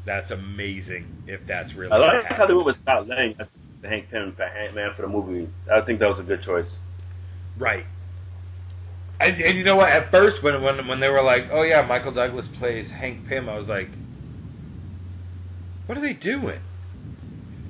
That's 0.07 0.30
amazing. 0.30 1.04
If 1.26 1.40
that's 1.48 1.74
really. 1.74 1.92
I 1.92 1.96
like 1.96 2.26
how 2.30 2.46
they 2.46 2.54
went 2.54 2.66
with 2.66 2.76
Scott 2.76 3.09
Lang 3.09 3.34
the 3.82 3.88
Hank 3.88 4.11
Pym 4.11 4.34
for 4.36 4.92
for 4.96 5.02
the 5.02 5.09
movie. 5.09 5.48
I 5.72 5.80
think 5.84 6.00
that 6.00 6.09
was 6.09 6.20
a 6.20 6.22
good 6.22 6.42
choice. 6.42 6.78
Right. 7.59 7.84
And, 9.18 9.40
and 9.40 9.59
you 9.59 9.64
know 9.64 9.76
what? 9.76 9.90
At 9.90 10.11
first, 10.11 10.42
when 10.42 10.62
when 10.62 10.86
when 10.86 11.00
they 11.00 11.09
were 11.09 11.22
like, 11.22 11.44
"Oh 11.50 11.62
yeah, 11.62 11.82
Michael 11.82 12.12
Douglas 12.12 12.46
plays 12.59 12.86
Hank 13.00 13.20
Pym," 13.28 13.48
I 13.48 13.57
was 13.57 13.68
like, 13.68 13.88
"What 15.86 15.98
are 15.98 16.02
they 16.02 16.12
doing?" 16.12 16.61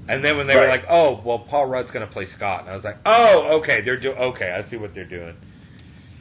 And 0.08 0.24
then 0.24 0.36
when 0.36 0.46
they 0.46 0.54
were 0.54 0.68
like, 0.68 0.84
"Oh, 0.88 1.20
well, 1.24 1.40
Paul 1.40 1.66
Rudd's 1.66 1.90
going 1.90 2.06
to 2.06 2.12
play 2.12 2.26
Scott," 2.36 2.62
and 2.62 2.70
I 2.70 2.74
was 2.74 2.84
like, 2.84 2.98
"Oh, 3.04 3.60
okay, 3.62 3.80
they're 3.80 3.98
do 3.98 4.10
okay. 4.12 4.50
I 4.50 4.68
see 4.68 4.76
what 4.76 4.94
they're 4.94 5.08
doing." 5.08 5.34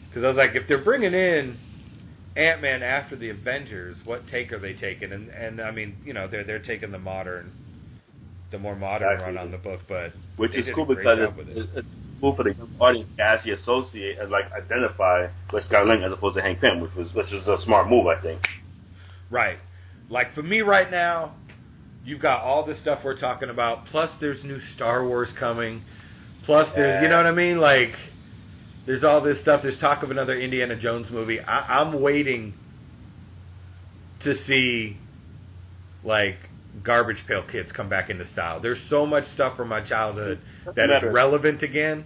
Because 0.10 0.24
I 0.24 0.28
was 0.28 0.38
like, 0.38 0.52
if 0.56 0.68
they're 0.68 0.84
bringing 0.84 1.14
in 1.14 1.58
Ant 2.36 2.62
Man 2.62 2.84
after 2.84 3.16
the 3.16 3.30
Avengers, 3.30 3.98
what 4.04 4.22
take 4.30 4.52
are 4.52 4.60
they 4.60 4.74
taking? 4.74 5.12
And 5.14 5.30
and 5.30 5.62
I 5.62 5.72
mean, 5.72 5.96
you 6.04 6.14
know, 6.14 6.28
they're 6.28 6.44
they're 6.44 6.60
taking 6.60 6.92
the 6.92 7.00
modern, 7.00 7.52
the 8.52 8.60
more 8.60 8.76
modern 8.76 9.12
Exactly. 9.14 9.36
run 9.36 9.46
on 9.46 9.52
the 9.52 9.58
book, 9.58 9.82
but 9.88 10.12
Which 10.38 10.56
is 10.56 10.68
cool 10.76 10.86
because 10.86 11.20
it's, 11.22 11.58
it. 11.58 11.70
it's, 11.76 11.88
cool 12.22 12.36
for 12.36 12.44
the 12.44 12.56
audience 12.80 13.10
to 13.18 13.24
actually 13.24 13.52
associate 13.52 14.18
and 14.20 14.30
like 14.32 14.46
identify 14.52 15.28
with 15.52 15.64
Scott 15.66 15.86
Lang 15.88 16.02
as 16.04 16.12
opposed 16.12 16.36
to 16.36 16.42
Hank 16.42 16.60
Pym, 16.62 16.82
which 16.82 16.94
was 16.96 17.14
which 17.14 17.28
was 17.32 17.48
a 17.48 17.62
smart 17.64 17.90
move, 17.90 18.08
I 18.08 18.22
think. 18.22 18.42
Right. 19.30 19.58
Like 20.10 20.34
for 20.34 20.42
me 20.44 20.62
right 20.62 20.90
now, 20.90 21.36
you've 22.04 22.22
got 22.22 22.42
all 22.42 22.66
this 22.66 22.80
stuff 22.80 23.00
we're 23.04 23.20
talking 23.20 23.50
about. 23.50 23.86
Plus, 23.88 24.12
there's 24.20 24.44
new 24.44 24.60
Star 24.76 25.06
Wars 25.08 25.34
coming. 25.40 25.84
Plus, 26.46 26.68
there's 26.76 27.02
you 27.02 27.10
know 27.10 27.18
what 27.18 27.26
I 27.26 27.32
mean. 27.32 27.60
Like, 27.60 27.94
there's 28.86 29.04
all 29.04 29.22
this 29.22 29.40
stuff. 29.42 29.62
There's 29.64 29.80
talk 29.80 30.04
of 30.04 30.12
another 30.12 30.36
Indiana 30.40 30.76
Jones 30.76 31.08
movie. 31.12 31.40
I, 31.40 31.80
I'm 31.80 32.02
waiting 32.02 32.54
to 34.24 34.36
see 34.46 34.98
like 36.04 36.38
Garbage 36.84 37.24
Pail 37.28 37.44
Kids 37.50 37.72
come 37.72 37.90
back 37.90 38.10
into 38.10 38.28
style. 38.32 38.60
There's 38.60 38.80
so 38.90 39.06
much 39.06 39.24
stuff 39.34 39.56
from 39.58 39.70
my 39.70 39.82
childhood 39.82 40.40
that 40.76 40.90
is 40.90 41.14
relevant 41.14 41.64
again. 41.64 42.06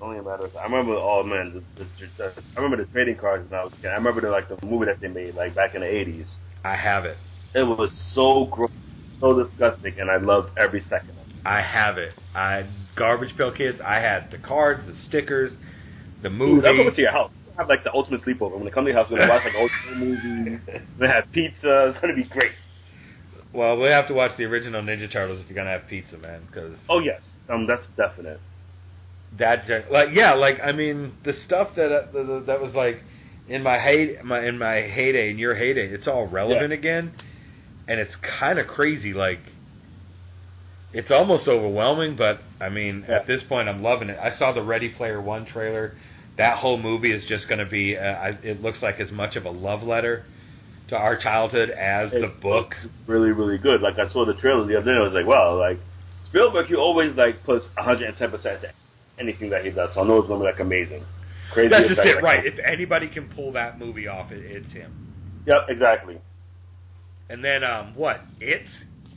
Only 0.00 0.18
a 0.18 0.22
matter 0.22 0.46
of 0.46 0.52
time. 0.54 0.62
I 0.62 0.76
remember, 0.76 0.94
oh 0.94 1.22
man, 1.22 1.62
the, 1.76 1.84
the, 1.84 1.90
the, 2.16 2.42
I 2.56 2.60
remember 2.60 2.82
the 2.82 2.90
trading 2.90 3.16
cards 3.16 3.50
when 3.50 3.60
I 3.60 3.64
was 3.64 3.72
a 3.74 3.76
kid. 3.76 3.88
I 3.88 3.94
remember 3.94 4.22
the, 4.22 4.30
like 4.30 4.48
the 4.48 4.58
movie 4.66 4.86
that 4.86 4.98
they 5.00 5.08
made 5.08 5.34
like 5.34 5.54
back 5.54 5.74
in 5.74 5.82
the 5.82 5.86
eighties. 5.86 6.26
I 6.64 6.74
have 6.74 7.04
it. 7.04 7.18
It 7.54 7.64
was 7.64 7.90
so 8.14 8.46
gross, 8.50 8.70
so 9.20 9.44
disgusting, 9.44 9.94
and 9.98 10.10
I 10.10 10.16
loved 10.16 10.50
every 10.58 10.80
second 10.80 11.10
of 11.10 11.16
it. 11.18 11.19
I 11.44 11.60
have 11.62 11.98
it. 11.98 12.12
I 12.34 12.66
Garbage 12.96 13.36
Pail 13.36 13.52
Kids. 13.52 13.78
I 13.84 13.96
had 13.96 14.30
the 14.30 14.38
cards, 14.38 14.82
the 14.86 14.94
stickers, 15.08 15.52
the 16.22 16.30
movie. 16.30 16.66
I'm 16.66 16.76
coming 16.76 16.94
to 16.94 17.00
your 17.00 17.12
house. 17.12 17.30
We'll 17.46 17.56
have 17.56 17.68
like 17.68 17.84
the 17.84 17.92
ultimate 17.92 18.22
sleepover. 18.22 18.52
When 18.54 18.64
they 18.64 18.70
come 18.70 18.84
to 18.84 18.90
your 18.90 19.00
house, 19.02 19.10
we're 19.10 19.18
gonna 19.18 19.30
watch 19.32 19.44
like 19.44 19.54
old 19.58 19.70
school 19.82 19.96
movies. 19.96 20.60
We're 20.66 21.06
gonna 21.06 21.12
have 21.12 21.32
pizza. 21.32 21.88
It's 21.88 21.98
gonna 22.00 22.14
be 22.14 22.24
great. 22.24 22.52
well, 23.54 23.78
we 23.80 23.88
have 23.88 24.08
to 24.08 24.14
watch 24.14 24.32
the 24.36 24.44
original 24.44 24.82
Ninja 24.82 25.10
Turtles 25.12 25.40
if 25.40 25.48
you're 25.48 25.56
gonna 25.56 25.70
have 25.70 25.88
pizza, 25.88 26.18
man. 26.18 26.42
Because 26.46 26.76
Oh 26.88 26.98
yes, 27.00 27.22
um, 27.48 27.66
that's 27.66 27.82
definite. 27.96 28.40
that, 29.38 29.64
gen- 29.66 29.84
like, 29.90 30.08
yeah, 30.12 30.34
like 30.34 30.56
I 30.62 30.72
mean, 30.72 31.14
the 31.24 31.32
stuff 31.46 31.68
that 31.76 31.90
uh, 31.92 32.12
that, 32.12 32.44
that 32.46 32.60
was 32.60 32.74
like 32.74 33.02
in 33.48 33.62
my 33.62 33.78
hate, 33.78 34.22
my 34.24 34.44
in 34.46 34.58
my 34.58 34.82
heyday, 34.82 35.30
in 35.30 35.38
your 35.38 35.54
heyday, 35.54 35.88
it's 35.88 36.06
all 36.06 36.26
relevant 36.26 36.72
again, 36.72 37.12
and 37.88 37.98
it's 37.98 38.14
kind 38.38 38.58
of 38.58 38.66
crazy. 38.66 39.12
Like, 39.12 39.40
it's 40.92 41.10
almost 41.10 41.46
overwhelming, 41.48 42.16
but 42.16 42.40
I 42.60 42.68
mean, 42.68 43.04
Yeah. 43.08 43.16
at 43.16 43.26
this 43.26 43.42
point, 43.48 43.68
I'm 43.68 43.82
loving 43.82 44.08
it. 44.10 44.18
I 44.20 44.36
saw 44.38 44.52
the 44.52 44.62
Ready 44.62 44.88
Player 44.90 45.20
One 45.20 45.46
trailer. 45.46 45.94
That 46.36 46.58
whole 46.58 46.78
movie 46.78 47.12
is 47.12 47.24
just 47.28 47.48
going 47.48 47.58
to 47.58 47.66
be. 47.66 47.96
Uh, 47.96 48.00
I, 48.02 48.28
it 48.42 48.62
looks 48.62 48.82
like 48.82 48.98
as 49.00 49.10
much 49.10 49.36
of 49.36 49.44
a 49.44 49.50
love 49.50 49.82
letter 49.82 50.24
to 50.88 50.96
our 50.96 51.16
childhood 51.16 51.70
as 51.70 52.10
the 52.10 52.24
It 52.24 52.40
book. 52.40 52.70
looks 52.70 52.86
really, 53.06 53.30
really 53.30 53.58
good. 53.58 53.80
Like 53.80 53.98
I 53.98 54.08
saw 54.12 54.24
the 54.24 54.34
trailer 54.34 54.66
the 54.66 54.76
other 54.78 54.92
day, 54.92 54.98
I 54.98 55.02
was 55.02 55.12
like, 55.12 55.26
wow, 55.26 55.56
like 55.58 55.78
Spielberg, 56.24 56.66
he 56.66 56.74
always 56.74 57.14
like 57.14 57.42
puts 57.44 57.64
110 57.76 58.30
percent 58.30 58.62
to 58.62 58.72
anything 59.18 59.50
that 59.50 59.64
he 59.64 59.70
does. 59.70 59.92
So 59.94 60.00
I 60.00 60.04
know 60.06 60.18
it's 60.18 60.28
gonna 60.28 60.40
be 60.40 60.46
like 60.50 60.60
amazing. 60.60 61.04
Crazy. 61.52 61.68
That's 61.68 61.88
just 61.88 62.00
it, 62.00 62.14
like- 62.16 62.24
right? 62.24 62.46
If 62.46 62.54
anybody 62.64 63.08
can 63.08 63.28
pull 63.28 63.52
that 63.52 63.78
movie 63.78 64.08
off, 64.08 64.30
it, 64.32 64.38
it's 64.44 64.72
him. 64.72 64.92
Yep, 65.46 65.66
exactly. 65.68 66.18
And 67.28 67.44
then, 67.44 67.62
um, 67.64 67.94
what? 67.94 68.20
It's 68.40 68.70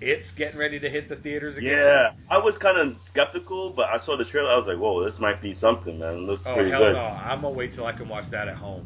it's 0.04 0.28
getting 0.38 0.60
ready 0.60 0.80
to 0.80 0.90
hit 0.90 1.10
the 1.10 1.16
theaters 1.16 1.58
again. 1.58 1.72
Yeah, 1.72 2.12
I 2.30 2.38
was 2.38 2.56
kind 2.62 2.78
of 2.78 2.98
skeptical, 3.10 3.72
but 3.76 3.86
I 3.90 3.98
saw 4.06 4.18
the 4.18 4.26
trailer. 4.26 4.50
I 4.52 4.58
was 4.58 4.68
like, 4.68 4.78
whoa, 4.78 5.04
this 5.06 5.16
might 5.20 5.42
be 5.42 5.54
something, 5.54 6.00
man. 6.00 6.14
It 6.14 6.18
looks 6.20 6.44
Oh 6.46 6.56
pretty 6.56 6.72
hell 6.72 6.82
good. 6.82 6.94
no! 6.94 7.00
I'm 7.00 7.42
gonna 7.42 7.56
wait 7.56 7.74
till 7.76 7.86
I 7.86 7.94
can 7.94 8.08
watch 8.10 8.30
that 8.32 8.48
at 8.48 8.58
home. 8.58 8.86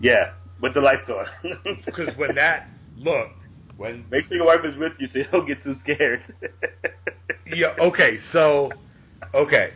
Yeah, 0.00 0.32
with 0.60 0.74
the 0.74 0.80
lights 0.80 1.08
on. 1.08 1.26
Because 1.84 2.16
when 2.16 2.34
that 2.36 2.68
look, 2.96 3.28
when 3.76 4.04
Make 4.10 4.24
sure 4.24 4.36
your 4.36 4.46
wife 4.46 4.64
is 4.64 4.76
with 4.76 4.92
you 4.98 5.06
so 5.08 5.18
you 5.18 5.24
don't 5.30 5.46
get 5.46 5.62
too 5.62 5.74
scared. 5.82 6.22
yeah, 7.46 7.74
okay, 7.80 8.18
so 8.32 8.70
okay, 9.34 9.70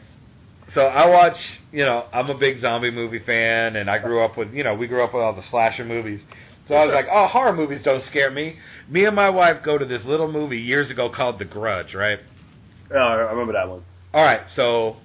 so 0.75 0.83
I 0.83 1.07
watch. 1.09 1.37
You 1.73 1.85
know, 1.85 2.07
I'm 2.13 2.29
a 2.31 2.39
big 2.39 2.61
zombie 2.61 2.91
movie 2.91 3.21
fan, 3.25 3.77
and 3.77 3.89
I 3.91 3.99
grew 3.99 4.25
up 4.25 4.37
with 4.37 4.53
you 4.53 4.65
know 4.65 4.75
we 4.75 4.87
grew 4.87 5.03
up 5.05 5.15
with 5.15 5.23
all 5.23 5.35
the 5.35 5.45
slasher 5.51 5.85
movies. 5.85 6.21
So 6.71 6.77
I 6.77 6.87
was 6.87 6.95
like, 6.95 7.07
oh, 7.11 7.27
horror 7.27 7.53
movies 7.53 7.81
don't 7.85 8.03
scare 8.05 8.31
me. 8.31 8.55
Me 8.89 9.05
and 9.05 9.17
my 9.17 9.29
wife 9.29 9.57
go 9.65 9.77
to 9.77 9.85
this 9.85 10.05
little 10.05 10.31
movie 10.31 10.61
years 10.61 10.89
ago 10.89 11.11
called 11.11 11.41
The 11.41 11.45
Grudge, 11.45 11.95
right? 11.95 12.21
oh, 12.95 12.97
I 12.97 13.15
remember 13.33 13.55
that 13.55 13.69
one. 13.69 13.83
All 14.15 14.23
right, 14.23 14.43
so 14.55 14.97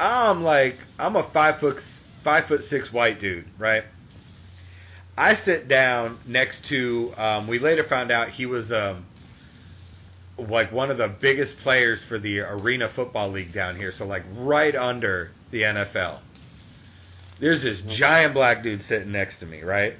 I'm 0.00 0.42
like 0.42 0.74
I'm 0.98 1.14
a 1.14 1.30
five 1.32 1.60
foot 1.60 1.76
five 2.24 2.48
foot 2.48 2.62
six 2.68 2.92
white 2.92 3.20
dude, 3.20 3.44
right? 3.56 3.84
I 5.16 5.34
sit 5.44 5.68
down 5.68 6.18
next 6.26 6.58
to. 6.70 7.12
Um, 7.16 7.46
we 7.46 7.60
later 7.60 7.84
found 7.88 8.10
out 8.10 8.30
he 8.30 8.46
was 8.46 8.72
um, 8.72 9.06
like 10.36 10.72
one 10.72 10.90
of 10.90 10.98
the 10.98 11.14
biggest 11.20 11.52
players 11.62 12.00
for 12.08 12.18
the 12.18 12.40
Arena 12.40 12.88
Football 12.96 13.30
League 13.30 13.54
down 13.54 13.76
here, 13.76 13.92
so 13.96 14.04
like 14.06 14.24
right 14.36 14.74
under 14.74 15.30
the 15.52 15.60
NFL. 15.62 16.20
There's 17.40 17.62
this 17.62 17.80
giant 17.96 18.34
black 18.34 18.64
dude 18.64 18.82
sitting 18.88 19.12
next 19.12 19.38
to 19.38 19.46
me, 19.46 19.62
right? 19.62 19.94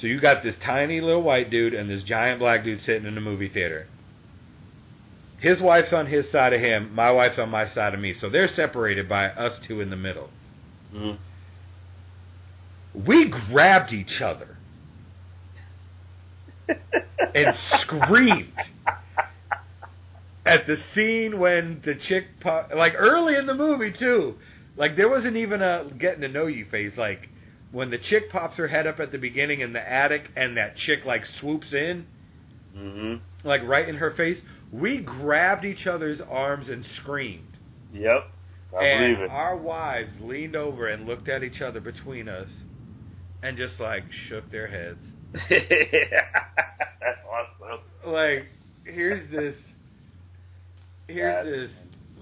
So 0.00 0.06
you 0.06 0.20
got 0.20 0.42
this 0.42 0.54
tiny 0.64 1.00
little 1.00 1.22
white 1.22 1.50
dude 1.50 1.74
and 1.74 1.90
this 1.90 2.02
giant 2.04 2.38
black 2.38 2.64
dude 2.64 2.80
sitting 2.82 3.06
in 3.06 3.14
the 3.14 3.20
movie 3.20 3.48
theater. 3.48 3.86
His 5.40 5.60
wife's 5.60 5.92
on 5.92 6.06
his 6.06 6.30
side 6.30 6.52
of 6.52 6.60
him, 6.60 6.94
my 6.94 7.10
wife's 7.10 7.38
on 7.38 7.48
my 7.48 7.72
side 7.72 7.94
of 7.94 8.00
me. 8.00 8.14
So 8.20 8.28
they're 8.28 8.48
separated 8.48 9.08
by 9.08 9.26
us 9.26 9.58
two 9.66 9.80
in 9.80 9.90
the 9.90 9.96
middle. 9.96 10.30
hmm 10.92 11.12
We 12.94 13.32
grabbed 13.50 13.92
each 13.92 14.20
other 14.20 14.56
and 17.34 17.54
screamed 17.80 18.52
at 20.44 20.66
the 20.66 20.76
scene 20.94 21.38
when 21.38 21.82
the 21.84 21.94
chick 22.08 22.24
pop, 22.40 22.70
like 22.74 22.94
early 22.96 23.36
in 23.36 23.46
the 23.46 23.54
movie 23.54 23.92
too. 23.96 24.34
Like 24.76 24.96
there 24.96 25.08
wasn't 25.08 25.36
even 25.36 25.62
a 25.62 25.90
getting 25.98 26.22
to 26.22 26.28
know 26.28 26.46
you 26.46 26.66
phase. 26.70 26.92
Like 26.96 27.28
when 27.72 27.90
the 27.90 27.98
chick 27.98 28.30
pops 28.30 28.56
her 28.56 28.68
head 28.68 28.86
up 28.86 29.00
at 29.00 29.12
the 29.12 29.18
beginning 29.18 29.60
in 29.60 29.72
the 29.72 29.80
attic 29.92 30.24
and 30.36 30.56
that 30.56 30.76
chick 30.76 31.04
like 31.04 31.22
swoops 31.40 31.72
in, 31.72 32.06
hmm 32.74 33.14
like 33.44 33.62
right 33.64 33.88
in 33.88 33.96
her 33.96 34.10
face. 34.12 34.38
We 34.72 34.98
grabbed 35.00 35.64
each 35.64 35.86
other's 35.86 36.20
arms 36.28 36.68
and 36.68 36.84
screamed. 37.00 37.56
Yep. 37.94 38.30
I 38.78 38.84
and 38.84 39.16
believe 39.16 39.24
it. 39.24 39.30
our 39.30 39.56
wives 39.56 40.12
leaned 40.20 40.56
over 40.56 40.88
and 40.88 41.06
looked 41.06 41.28
at 41.28 41.42
each 41.42 41.62
other 41.62 41.80
between 41.80 42.28
us 42.28 42.48
and 43.42 43.56
just 43.56 43.80
like 43.80 44.02
shook 44.28 44.50
their 44.50 44.66
heads. 44.66 44.98
That's 45.50 47.20
awesome. 47.30 47.80
Like, 48.12 48.46
here's 48.84 49.30
this 49.30 49.54
here's 51.06 51.44
That's 51.44 51.48
this 51.48 51.70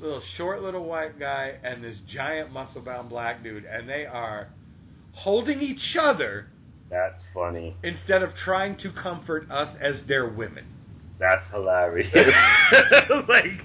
little 0.03 0.23
short 0.37 0.63
little 0.63 0.85
white 0.85 1.19
guy 1.19 1.55
and 1.65 1.83
this 1.83 1.97
giant 2.13 2.53
muscle 2.53 2.83
bound 2.83 3.09
black 3.09 3.43
dude 3.43 3.65
and 3.65 3.89
they 3.89 4.05
are 4.07 4.49
holding 5.17 5.61
each 5.61 5.97
other 6.01 6.47
That's 6.91 7.25
funny. 7.35 7.75
instead 7.83 8.23
of 8.23 8.31
trying 8.45 8.77
to 8.79 8.93
comfort 8.93 9.51
us 9.51 9.75
as 9.81 10.03
their 10.07 10.29
women. 10.29 10.65
That's 11.19 11.43
hilarious. 11.51 12.13
like 13.29 13.63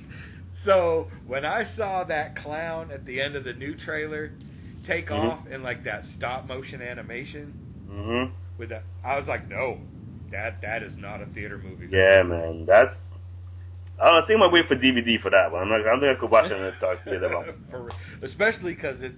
so 0.66 1.08
when 1.28 1.46
I 1.46 1.66
saw 1.76 2.04
that 2.06 2.36
clown 2.38 2.92
at 2.92 3.06
the 3.06 3.20
end 3.20 3.36
of 3.36 3.44
the 3.44 3.54
new 3.54 3.76
trailer 3.76 4.32
take 4.88 5.08
Mhm. 5.08 5.20
off 5.20 5.48
in 5.48 5.62
like 5.62 5.84
that 5.84 6.04
stop 6.18 6.48
motion 6.48 6.82
animation 6.82 7.54
mm-hmm. 7.90 8.34
with 8.58 8.70
that 8.70 8.84
I 9.04 9.18
was 9.20 9.28
like, 9.28 9.48
no, 9.50 9.80
that 10.32 10.62
that 10.62 10.82
is 10.84 10.94
not 10.98 11.22
a 11.22 11.26
theater 11.28 11.58
movie. 11.58 11.88
Yeah, 11.92 12.24
man. 12.24 12.66
That's. 12.66 12.94
I 14.02 14.22
think 14.26 14.38
I 14.38 14.46
might 14.48 14.52
wait 14.54 14.66
for 14.68 14.76
DVD 14.76 15.22
for 15.22 15.30
that 15.30 15.52
one. 15.52 15.62
I'm 15.62 15.70
not. 15.70 15.82
I 15.82 15.84
don't 15.84 16.00
think 16.00 16.18
I 16.18 16.20
could 16.20 16.32
watch 16.32 16.50
it 16.50 16.56
in 16.56 16.64
the 16.64 16.74
dark 16.82 17.04
theater. 17.04 17.54
For, 17.70 17.92
especially 18.24 18.74
because 18.74 18.98
it's 19.02 19.16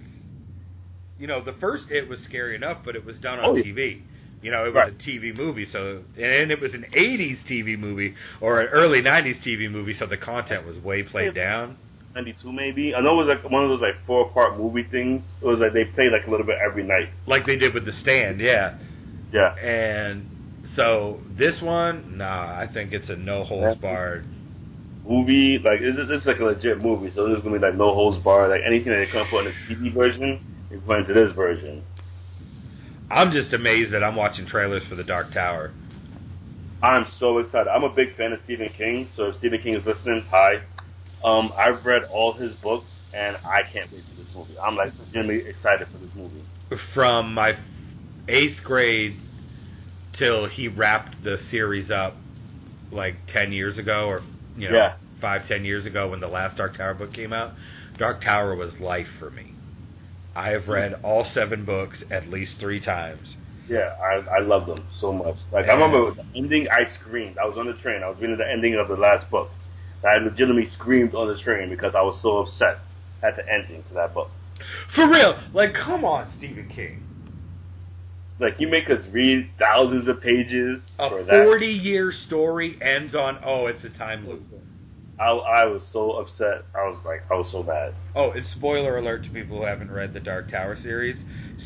you 1.18 1.26
know 1.26 1.42
the 1.42 1.54
first 1.60 1.84
it 1.90 2.08
was 2.08 2.18
scary 2.24 2.54
enough, 2.56 2.78
but 2.84 2.96
it 2.96 3.04
was 3.04 3.16
done 3.18 3.38
on 3.38 3.50
Oh. 3.50 3.54
TV. 3.62 4.02
You 4.42 4.50
know, 4.50 4.64
it 4.66 4.74
was 4.74 4.74
Right. 4.74 4.92
a 4.92 5.10
TV 5.10 5.32
movie, 5.34 5.64
so 5.64 6.02
and 6.16 6.50
it 6.50 6.60
was 6.60 6.74
an 6.74 6.84
'80s 6.92 7.38
TV 7.48 7.78
movie 7.78 8.14
or 8.40 8.60
an 8.60 8.68
early 8.68 9.00
'90s 9.00 9.40
TV 9.42 9.70
movie, 9.70 9.94
so 9.94 10.06
the 10.06 10.18
content 10.18 10.66
was 10.66 10.78
way 10.78 11.02
played 11.02 11.34
down. 11.34 11.76
92 12.14 12.52
maybe. 12.52 12.94
I 12.94 13.00
know 13.00 13.14
it 13.14 13.26
was 13.26 13.28
like 13.28 13.50
one 13.50 13.64
of 13.64 13.70
those 13.70 13.80
like 13.80 13.96
four 14.06 14.28
part 14.30 14.56
movie 14.58 14.82
things. 14.84 15.22
It 15.42 15.46
was 15.46 15.58
like 15.60 15.72
they 15.72 15.84
played 15.84 16.12
like 16.12 16.26
a 16.26 16.30
little 16.30 16.46
bit 16.46 16.58
every 16.64 16.82
night. 16.84 17.08
like 17.26 17.46
they 17.46 17.56
did 17.56 17.72
with 17.74 17.86
the 17.86 17.92
stand, 17.92 18.38
yeah. 18.40 18.74
Yeah. 19.32 19.54
And 19.56 20.24
so 20.76 21.20
this 21.36 21.60
one, 21.62 22.18
nah, 22.18 22.54
I 22.56 22.68
think 22.72 22.92
it's 22.92 23.08
a 23.08 23.16
no 23.16 23.44
holds 23.44 23.80
barred. 23.80 24.26
Movie 25.06 25.58
like 25.58 25.80
this 25.80 25.96
is, 25.96 26.08
this 26.08 26.26
like 26.26 26.38
a 26.38 26.44
legit 26.44 26.80
movie, 26.80 27.10
so 27.14 27.28
this 27.28 27.38
is 27.38 27.42
gonna 27.44 27.58
be 27.58 27.64
like 27.64 27.74
no 27.76 27.92
holds 27.94 28.22
barred. 28.22 28.50
Like 28.50 28.62
anything 28.66 28.92
that 28.92 28.98
they 29.04 29.10
can't 29.10 29.28
put 29.30 29.46
in 29.46 29.52
the 29.68 29.74
TV 29.74 29.92
version, 29.94 30.40
put 30.80 30.98
into 31.00 31.14
this 31.14 31.32
version. 31.34 31.82
I'm 33.10 33.32
just 33.32 33.52
amazed 33.52 33.92
that 33.92 34.02
I'm 34.02 34.16
watching 34.16 34.46
trailers 34.46 34.82
for 34.88 34.94
The 34.94 35.04
Dark 35.04 35.32
Tower. 35.32 35.72
I'm 36.82 37.06
so 37.18 37.38
excited. 37.38 37.68
I'm 37.68 37.84
a 37.84 37.94
big 37.94 38.16
fan 38.16 38.32
of 38.32 38.40
Stephen 38.44 38.68
King, 38.76 39.08
so 39.14 39.24
if 39.24 39.36
Stephen 39.36 39.60
King 39.62 39.74
is 39.74 39.86
listening, 39.86 40.24
hi. 40.30 40.56
Um, 41.24 41.52
I've 41.56 41.84
read 41.86 42.02
all 42.12 42.34
his 42.34 42.52
books, 42.56 42.92
and 43.14 43.36
I 43.36 43.62
can't 43.72 43.90
wait 43.90 44.02
for 44.04 44.22
this 44.22 44.34
movie. 44.34 44.58
I'm 44.58 44.76
like 44.76 44.92
legitimately 44.98 45.48
excited 45.48 45.88
for 45.90 45.98
this 45.98 46.10
movie. 46.14 46.42
From 46.92 47.32
my 47.32 47.56
eighth 48.28 48.62
grade 48.64 49.16
till 50.18 50.46
he 50.46 50.68
wrapped 50.68 51.22
the 51.24 51.38
series 51.50 51.90
up 51.90 52.16
like 52.92 53.14
10 53.28 53.52
years 53.52 53.78
ago, 53.78 54.06
or, 54.06 54.22
you 54.56 54.68
know, 54.68 54.76
Yeah. 54.76 54.94
five, 55.20 55.46
ten 55.48 55.64
years 55.64 55.86
ago 55.86 56.10
when 56.10 56.20
the 56.20 56.28
last 56.28 56.58
Dark 56.58 56.76
Tower 56.76 56.92
book 56.92 57.14
came 57.14 57.32
out, 57.32 57.54
Dark 57.96 58.20
Tower 58.20 58.54
was 58.54 58.78
life 58.78 59.08
for 59.18 59.30
me. 59.30 59.53
I 60.36 60.50
have 60.50 60.68
read 60.68 60.94
all 61.02 61.24
seven 61.32 61.64
books 61.64 62.02
at 62.10 62.28
least 62.28 62.52
three 62.58 62.80
times. 62.80 63.36
Yeah, 63.68 63.90
I 64.02 64.38
I 64.38 64.40
love 64.40 64.66
them 64.66 64.84
so 64.98 65.12
much. 65.12 65.36
Like 65.52 65.66
I 65.66 65.72
remember 65.72 66.14
the 66.14 66.24
ending, 66.36 66.66
I 66.68 66.84
screamed. 67.00 67.38
I 67.38 67.46
was 67.46 67.56
on 67.56 67.66
the 67.66 67.74
train. 67.74 68.02
I 68.02 68.08
was 68.08 68.18
reading 68.20 68.36
the 68.36 68.50
ending 68.50 68.74
of 68.74 68.88
the 68.88 68.96
last 68.96 69.30
book. 69.30 69.50
I 70.04 70.16
legitimately 70.16 70.66
screamed 70.66 71.14
on 71.14 71.28
the 71.28 71.38
train 71.42 71.70
because 71.70 71.94
I 71.96 72.02
was 72.02 72.20
so 72.20 72.38
upset 72.38 72.80
at 73.22 73.36
the 73.36 73.42
ending 73.50 73.82
to 73.88 73.94
that 73.94 74.12
book. 74.12 74.30
For 74.94 75.08
real, 75.08 75.34
like, 75.54 75.74
come 75.74 76.04
on, 76.04 76.28
Stephen 76.38 76.68
King. 76.74 77.00
Like 78.38 78.56
you 78.58 78.68
make 78.68 78.90
us 78.90 79.04
read 79.12 79.48
thousands 79.58 80.08
of 80.08 80.20
pages 80.20 80.80
A 80.98 81.08
for 81.08 81.22
that. 81.22 81.44
40 81.44 81.66
year 81.66 82.12
story 82.26 82.76
ends 82.82 83.14
on, 83.14 83.38
oh, 83.44 83.66
it's 83.66 83.84
a 83.84 83.90
time 83.90 84.26
loop. 84.28 84.42
I 85.18 85.30
I 85.30 85.64
was 85.66 85.82
so 85.92 86.12
upset. 86.12 86.64
I 86.74 86.88
was 86.88 86.98
like, 87.04 87.22
I 87.30 87.34
was 87.34 87.50
so 87.50 87.62
mad. 87.62 87.94
Oh, 88.14 88.32
and 88.32 88.44
spoiler 88.56 88.98
alert 88.98 89.24
to 89.24 89.30
people 89.30 89.58
who 89.58 89.64
haven't 89.64 89.90
read 89.90 90.12
the 90.12 90.20
Dark 90.20 90.50
Tower 90.50 90.76
series: 90.82 91.16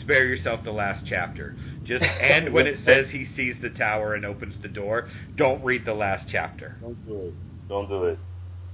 spare 0.03 0.26
yourself 0.26 0.61
the 0.64 0.70
last 0.70 1.05
chapter. 1.09 1.55
Just 1.86 2.05
end 2.20 2.53
when 2.53 2.66
it 2.66 2.80
says 2.84 3.07
he 3.11 3.26
sees 3.36 3.57
the 3.62 3.70
tower 3.70 4.14
and 4.14 4.24
opens 4.24 4.55
the 4.62 4.68
door. 4.68 5.07
Don't 5.36 5.64
read 5.64 5.84
the 5.84 5.94
last 5.94 6.24
chapter. 6.30 6.74
Don't 6.80 6.99
do 7.07 7.28
it. 7.28 7.34
Don't 7.68 7.88
do 7.88 8.05
it. 8.05 8.18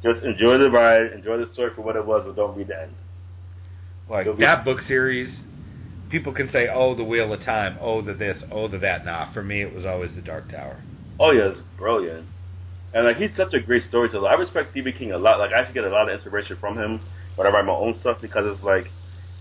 Just 0.03 0.23
enjoy 0.25 0.59
the 0.59 0.71
ride. 0.71 1.13
Enjoy 1.13 1.39
the 1.39 1.47
story 1.53 1.71
for 1.75 1.83
what 1.83 1.97
it 1.97 2.05
was, 2.05 2.23
but 2.27 2.37
don't 2.37 2.57
read 2.57 2.69
the 2.69 2.83
end. 2.83 2.95
Like 4.09 4.27
be- 4.27 4.45
that 4.45 4.65
book 4.65 4.81
series 4.81 5.31
people 6.11 6.33
can 6.33 6.51
say, 6.51 6.69
"Oh, 6.73 6.95
the 6.95 7.05
Wheel 7.05 7.33
of 7.33 7.43
Time," 7.43 7.77
"Oh, 7.81 8.03
the 8.03 8.15
this," 8.15 8.43
"Oh, 8.51 8.69
the 8.69 8.79
that." 8.79 9.05
Nah, 9.05 9.27
for 9.33 9.43
me, 9.43 9.63
it 9.63 9.75
was 9.75 9.85
always 9.85 10.15
the 10.15 10.23
Dark 10.23 10.49
Tower. 10.51 10.77
Oh 11.19 11.31
yeah, 11.31 11.49
it's 11.49 11.61
brilliant. 11.79 12.27
And 12.95 13.05
like 13.05 13.17
he's 13.17 13.37
such 13.37 13.53
a 13.55 13.61
great 13.61 13.83
storyteller. 13.89 14.29
I 14.29 14.35
respect 14.35 14.71
Stephen 14.71 14.93
King 14.93 15.13
a 15.13 15.19
lot. 15.19 15.41
Like 15.41 15.53
I 15.53 15.61
actually 15.61 15.75
get 15.75 15.85
a 15.85 15.89
lot 15.89 16.09
of 16.09 16.15
inspiration 16.15 16.57
from 16.61 16.79
him 16.79 17.01
when 17.35 17.47
I 17.47 17.51
write 17.51 17.65
my 17.65 17.73
own 17.73 17.95
stuff 18.01 18.19
because 18.23 18.45
it's 18.47 18.63
like 18.63 18.87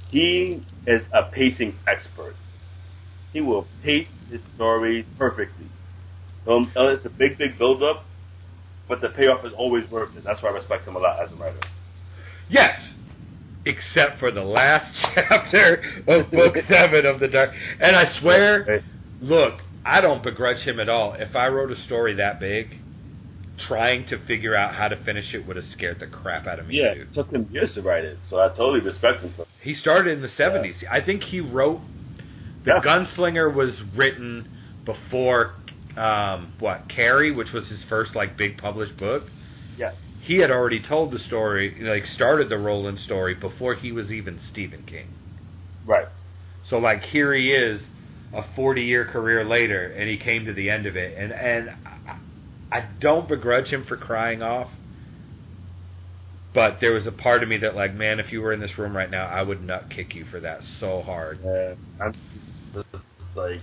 he 0.10 0.66
is 0.88 1.04
a 1.14 1.24
pacing 1.24 1.76
expert. 1.88 2.36
He 3.32 3.42
will 3.42 3.68
pace 3.84 4.08
his 4.30 4.42
story 4.56 5.06
perfectly. 5.18 5.68
Um, 6.48 6.72
it's 6.76 7.06
a 7.06 7.10
big, 7.10 7.38
big 7.38 7.58
build 7.58 7.84
up, 7.84 8.04
but 8.88 9.02
the 9.02 9.10
payoff 9.10 9.46
is 9.46 9.54
always 9.54 9.90
worth 9.90 10.16
it. 10.18 10.24
That's 10.24 10.42
why 10.42 10.50
I 10.50 10.54
respect 10.54 10.88
him 10.88 10.96
a 10.96 11.00
lot 11.00 11.20
as 11.20 11.32
a 11.32 11.36
writer. 11.36 11.60
Yes, 12.50 12.78
except 13.66 14.20
for 14.20 14.32
the 14.32 14.44
last 14.44 14.92
chapter 15.16 15.82
of 16.08 16.30
book 16.32 16.56
seven 16.68 17.06
of 17.06 17.20
the 17.20 17.28
Dark. 17.28 17.52
And 17.80 17.96
I 17.96 18.20
swear, 18.20 18.84
look, 19.22 19.60
I 19.86 20.02
don't 20.02 20.24
begrudge 20.24 20.66
him 20.66 20.80
at 20.80 20.90
all. 20.90 21.14
If 21.14 21.36
I 21.36 21.48
wrote 21.48 21.72
a 21.72 21.78
story 21.78 22.16
that 22.16 22.40
big, 22.40 22.78
trying 23.68 24.08
to 24.08 24.26
figure 24.26 24.56
out 24.56 24.74
how 24.74 24.88
to 24.88 24.96
finish 25.04 25.34
it 25.34 25.46
would 25.48 25.56
have 25.56 25.66
scared 25.72 26.00
the 26.00 26.08
crap 26.08 26.48
out 26.48 26.60
of 26.60 26.68
me. 26.68 26.82
Yeah, 26.82 26.94
too. 26.94 27.02
it 27.02 27.14
took 27.14 27.32
him 27.32 27.48
years 27.52 27.74
to 27.76 27.82
write 27.82 28.04
it, 28.04 28.18
so 28.24 28.40
I 28.40 28.50
totally 28.50 28.82
respect 28.82 29.22
him 29.22 29.34
for. 29.36 29.46
He 29.62 29.74
started 29.76 30.14
in 30.14 30.22
the 30.22 30.30
seventies. 30.30 30.76
Yeah. 30.82 30.92
I 30.92 31.06
think 31.06 31.24
he 31.24 31.40
wrote 31.40 31.80
the 32.66 32.72
yeah. 32.72 32.82
Gunslinger 32.84 33.54
was 33.54 33.80
written 33.96 34.50
before 34.86 35.54
um, 35.98 36.54
what 36.60 36.90
Carrie, 36.90 37.36
which 37.36 37.52
was 37.54 37.68
his 37.70 37.84
first 37.90 38.16
like 38.16 38.38
big 38.38 38.58
published 38.58 38.98
book. 38.98 39.24
Yeah. 39.78 39.94
He 40.22 40.40
had 40.40 40.52
already 40.52 40.82
told 40.82 41.12
the 41.12 41.20
story, 41.20 41.78
like 41.82 42.06
started 42.06 42.50
the 42.50 42.58
Roland 42.58 43.00
story 43.00 43.36
before 43.36 43.76
he 43.76 43.92
was 43.92 44.12
even 44.12 44.40
Stephen 44.52 44.84
King. 44.84 45.08
Right. 45.86 46.08
So 46.70 46.78
like 46.78 47.02
here 47.02 47.34
he 47.34 47.52
is, 47.52 47.82
a 48.34 48.44
forty 48.56 48.82
year 48.82 49.06
career 49.06 49.46
later, 49.46 49.92
and 49.92 50.10
he 50.10 50.18
came 50.18 50.46
to 50.46 50.54
the 50.54 50.70
end 50.70 50.86
of 50.86 50.96
it, 50.96 51.18
and 51.18 51.32
and 51.32 51.70
I, 52.74 52.86
don't 53.00 53.28
begrudge 53.28 53.68
him 53.68 53.86
for 53.88 53.98
crying 53.98 54.42
off. 54.42 54.70
But 56.54 56.78
there 56.82 56.94
was 56.94 57.08
a 57.08 57.12
part 57.12 57.42
of 57.42 57.50
me 57.50 57.58
that, 57.58 57.76
like, 57.76 57.94
man, 57.94 58.20
if 58.20 58.32
you 58.32 58.42
were 58.42 58.54
in 58.54 58.60
this 58.60 58.78
room 58.78 58.96
right 58.96 59.10
now, 59.10 59.26
I 59.26 59.42
would 59.42 59.64
nut 59.64 59.86
kick 59.90 60.14
you 60.14 60.26
for 60.26 60.40
that 60.40 60.62
so 60.80 61.02
hard. 61.02 61.40
Yeah, 61.44 61.74
I'm 62.00 62.14
just 62.74 62.88
like, 63.36 63.62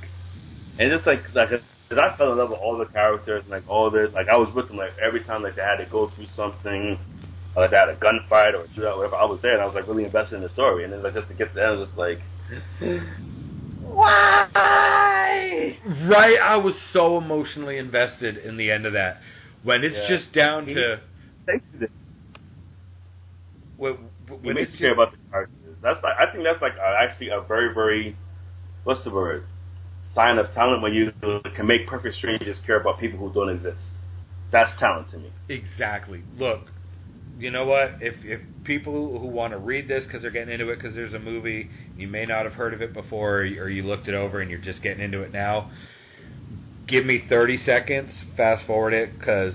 and 0.78 0.92
it's 0.92 1.06
like, 1.06 1.20
like 1.34 1.50
because 1.90 2.12
I 2.12 2.16
fell 2.16 2.32
in 2.32 2.38
love 2.38 2.50
with 2.50 2.58
all 2.60 2.78
the 2.78 2.86
characters 2.86 3.42
and 3.42 3.50
like 3.50 3.68
all 3.68 3.90
this. 3.90 4.12
Like 4.12 4.28
I 4.28 4.36
was 4.36 4.52
with 4.54 4.68
them 4.68 4.76
like 4.76 4.92
every 5.04 5.24
time 5.24 5.42
like 5.42 5.56
they 5.56 5.62
had 5.62 5.76
to 5.76 5.86
go 5.90 6.08
through 6.10 6.26
something, 6.36 6.98
like 7.56 7.70
they 7.70 7.76
had 7.76 7.88
a 7.88 7.96
gunfight 7.96 8.54
or 8.54 8.62
a 8.62 8.68
shootout, 8.68 8.96
whatever. 8.96 9.16
I 9.16 9.24
was 9.24 9.40
there 9.42 9.54
and 9.54 9.62
I 9.62 9.66
was 9.66 9.74
like 9.74 9.88
really 9.88 10.04
invested 10.04 10.36
in 10.36 10.42
the 10.42 10.48
story. 10.50 10.84
And 10.84 10.92
then 10.92 11.02
like 11.02 11.14
just 11.14 11.28
to 11.28 11.34
get 11.34 11.48
to 11.48 11.54
the 11.54 11.62
end, 11.62 11.68
I 11.68 11.74
was 11.74 11.88
just 11.88 11.98
like, 11.98 12.20
why? 13.94 15.78
Right, 16.08 16.38
I 16.42 16.56
was 16.56 16.74
so 16.92 17.18
emotionally 17.18 17.78
invested 17.78 18.38
in 18.38 18.56
the 18.56 18.70
end 18.70 18.86
of 18.86 18.92
that. 18.94 19.18
When 19.62 19.84
it's 19.84 19.96
yeah. 19.96 20.16
just 20.16 20.32
down 20.32 20.66
he, 20.66 20.74
to. 20.74 21.00
When, 23.76 23.96
when 24.42 24.54
makes 24.54 24.76
care 24.78 24.92
about 24.92 25.12
the 25.12 25.18
characters. 25.30 25.76
That's 25.82 26.02
like 26.02 26.14
I 26.18 26.30
think 26.30 26.44
that's 26.44 26.60
like 26.60 26.72
actually 26.78 27.28
a 27.28 27.40
very 27.40 27.72
very 27.72 28.16
what's 28.84 29.02
the 29.04 29.10
word 29.10 29.44
sign 30.14 30.38
of 30.38 30.46
talent 30.54 30.82
when 30.82 30.92
you 30.92 31.12
can 31.56 31.66
make 31.66 31.86
perfect 31.86 32.16
strangers 32.16 32.60
care 32.66 32.80
about 32.80 32.98
people 32.98 33.18
who 33.18 33.32
don't 33.32 33.48
exist. 33.48 33.82
That's 34.52 34.78
talent 34.80 35.10
to 35.10 35.18
me. 35.18 35.32
Exactly. 35.48 36.22
Look, 36.38 36.66
you 37.40 37.50
know 37.50 37.64
what? 37.64 37.96
If 38.00 38.14
if 38.24 38.40
people 38.64 38.92
who, 38.92 39.18
who 39.18 39.26
want 39.26 39.52
to 39.52 39.58
read 39.58 39.88
this 39.88 40.04
because 40.04 40.22
they're 40.22 40.30
getting 40.30 40.52
into 40.52 40.70
it 40.70 40.76
because 40.76 40.94
there's 40.94 41.14
a 41.14 41.18
movie, 41.18 41.70
you 41.96 42.08
may 42.08 42.24
not 42.24 42.44
have 42.44 42.54
heard 42.54 42.74
of 42.74 42.82
it 42.82 42.92
before, 42.92 43.38
or 43.38 43.68
you 43.68 43.82
looked 43.82 44.08
it 44.08 44.14
over 44.14 44.40
and 44.40 44.50
you're 44.50 44.60
just 44.60 44.82
getting 44.82 45.02
into 45.02 45.22
it 45.22 45.32
now. 45.32 45.70
Give 46.86 47.06
me 47.06 47.24
30 47.28 47.64
seconds. 47.64 48.10
Fast 48.36 48.66
forward 48.66 48.92
it 48.92 49.18
because 49.18 49.54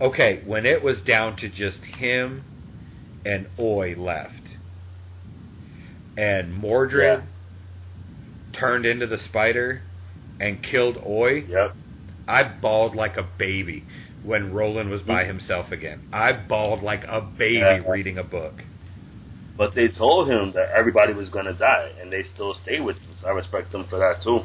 okay, 0.00 0.42
when 0.46 0.66
it 0.66 0.82
was 0.82 0.98
down 1.06 1.36
to 1.36 1.48
just 1.48 1.78
him 1.78 2.44
and 3.24 3.46
Oy 3.58 3.94
left, 3.96 4.56
and 6.16 6.54
Mordred. 6.54 7.20
Yeah 7.20 7.26
turned 8.52 8.86
into 8.86 9.06
the 9.06 9.18
spider 9.28 9.82
and 10.38 10.62
killed 10.62 10.98
Oy. 11.06 11.44
yep. 11.48 11.74
I 12.26 12.44
bawled 12.44 12.94
like 12.94 13.16
a 13.16 13.26
baby 13.38 13.84
when 14.22 14.52
Roland 14.52 14.90
was 14.90 15.02
by 15.02 15.24
himself 15.24 15.72
again. 15.72 16.08
I 16.12 16.32
bawled 16.32 16.82
like 16.82 17.04
a 17.04 17.20
baby 17.20 17.56
yeah. 17.56 17.82
reading 17.88 18.18
a 18.18 18.24
book. 18.24 18.54
But 19.56 19.74
they 19.74 19.88
told 19.88 20.28
him 20.28 20.52
that 20.54 20.70
everybody 20.76 21.12
was 21.12 21.28
going 21.28 21.44
to 21.44 21.52
die, 21.52 21.92
and 22.00 22.12
they 22.12 22.24
still 22.34 22.54
stayed 22.54 22.80
with 22.80 22.96
him. 22.96 23.10
So 23.20 23.28
I 23.28 23.32
respect 23.32 23.72
them 23.72 23.86
for 23.88 23.98
that 23.98 24.22
too. 24.22 24.40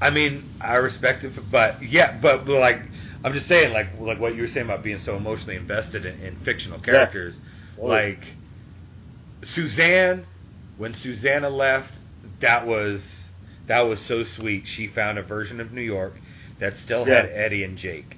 I 0.00 0.10
mean, 0.10 0.50
I 0.60 0.74
respect 0.74 1.24
it, 1.24 1.32
but 1.50 1.82
yeah, 1.82 2.18
but, 2.20 2.44
but 2.44 2.58
like 2.60 2.76
I'm 3.24 3.32
just 3.32 3.48
saying, 3.48 3.72
like 3.72 3.86
like 3.98 4.20
what 4.20 4.34
you 4.34 4.42
were 4.42 4.48
saying 4.48 4.66
about 4.66 4.82
being 4.84 5.00
so 5.04 5.16
emotionally 5.16 5.56
invested 5.56 6.04
in, 6.04 6.20
in 6.20 6.44
fictional 6.44 6.80
characters, 6.80 7.34
yeah. 7.78 7.84
like 7.84 8.20
Suzanne. 9.54 10.26
When 10.76 10.92
Susannah 11.02 11.50
left, 11.50 11.92
that 12.40 12.66
was 12.66 13.00
that 13.68 13.80
was 13.80 13.98
so 14.08 14.24
sweet. 14.36 14.64
She 14.76 14.88
found 14.88 15.18
a 15.18 15.22
version 15.22 15.60
of 15.60 15.72
New 15.72 15.82
York 15.82 16.14
that 16.60 16.72
still 16.84 17.06
yeah. 17.06 17.22
had 17.22 17.26
Eddie 17.26 17.64
and 17.64 17.78
Jake. 17.78 18.16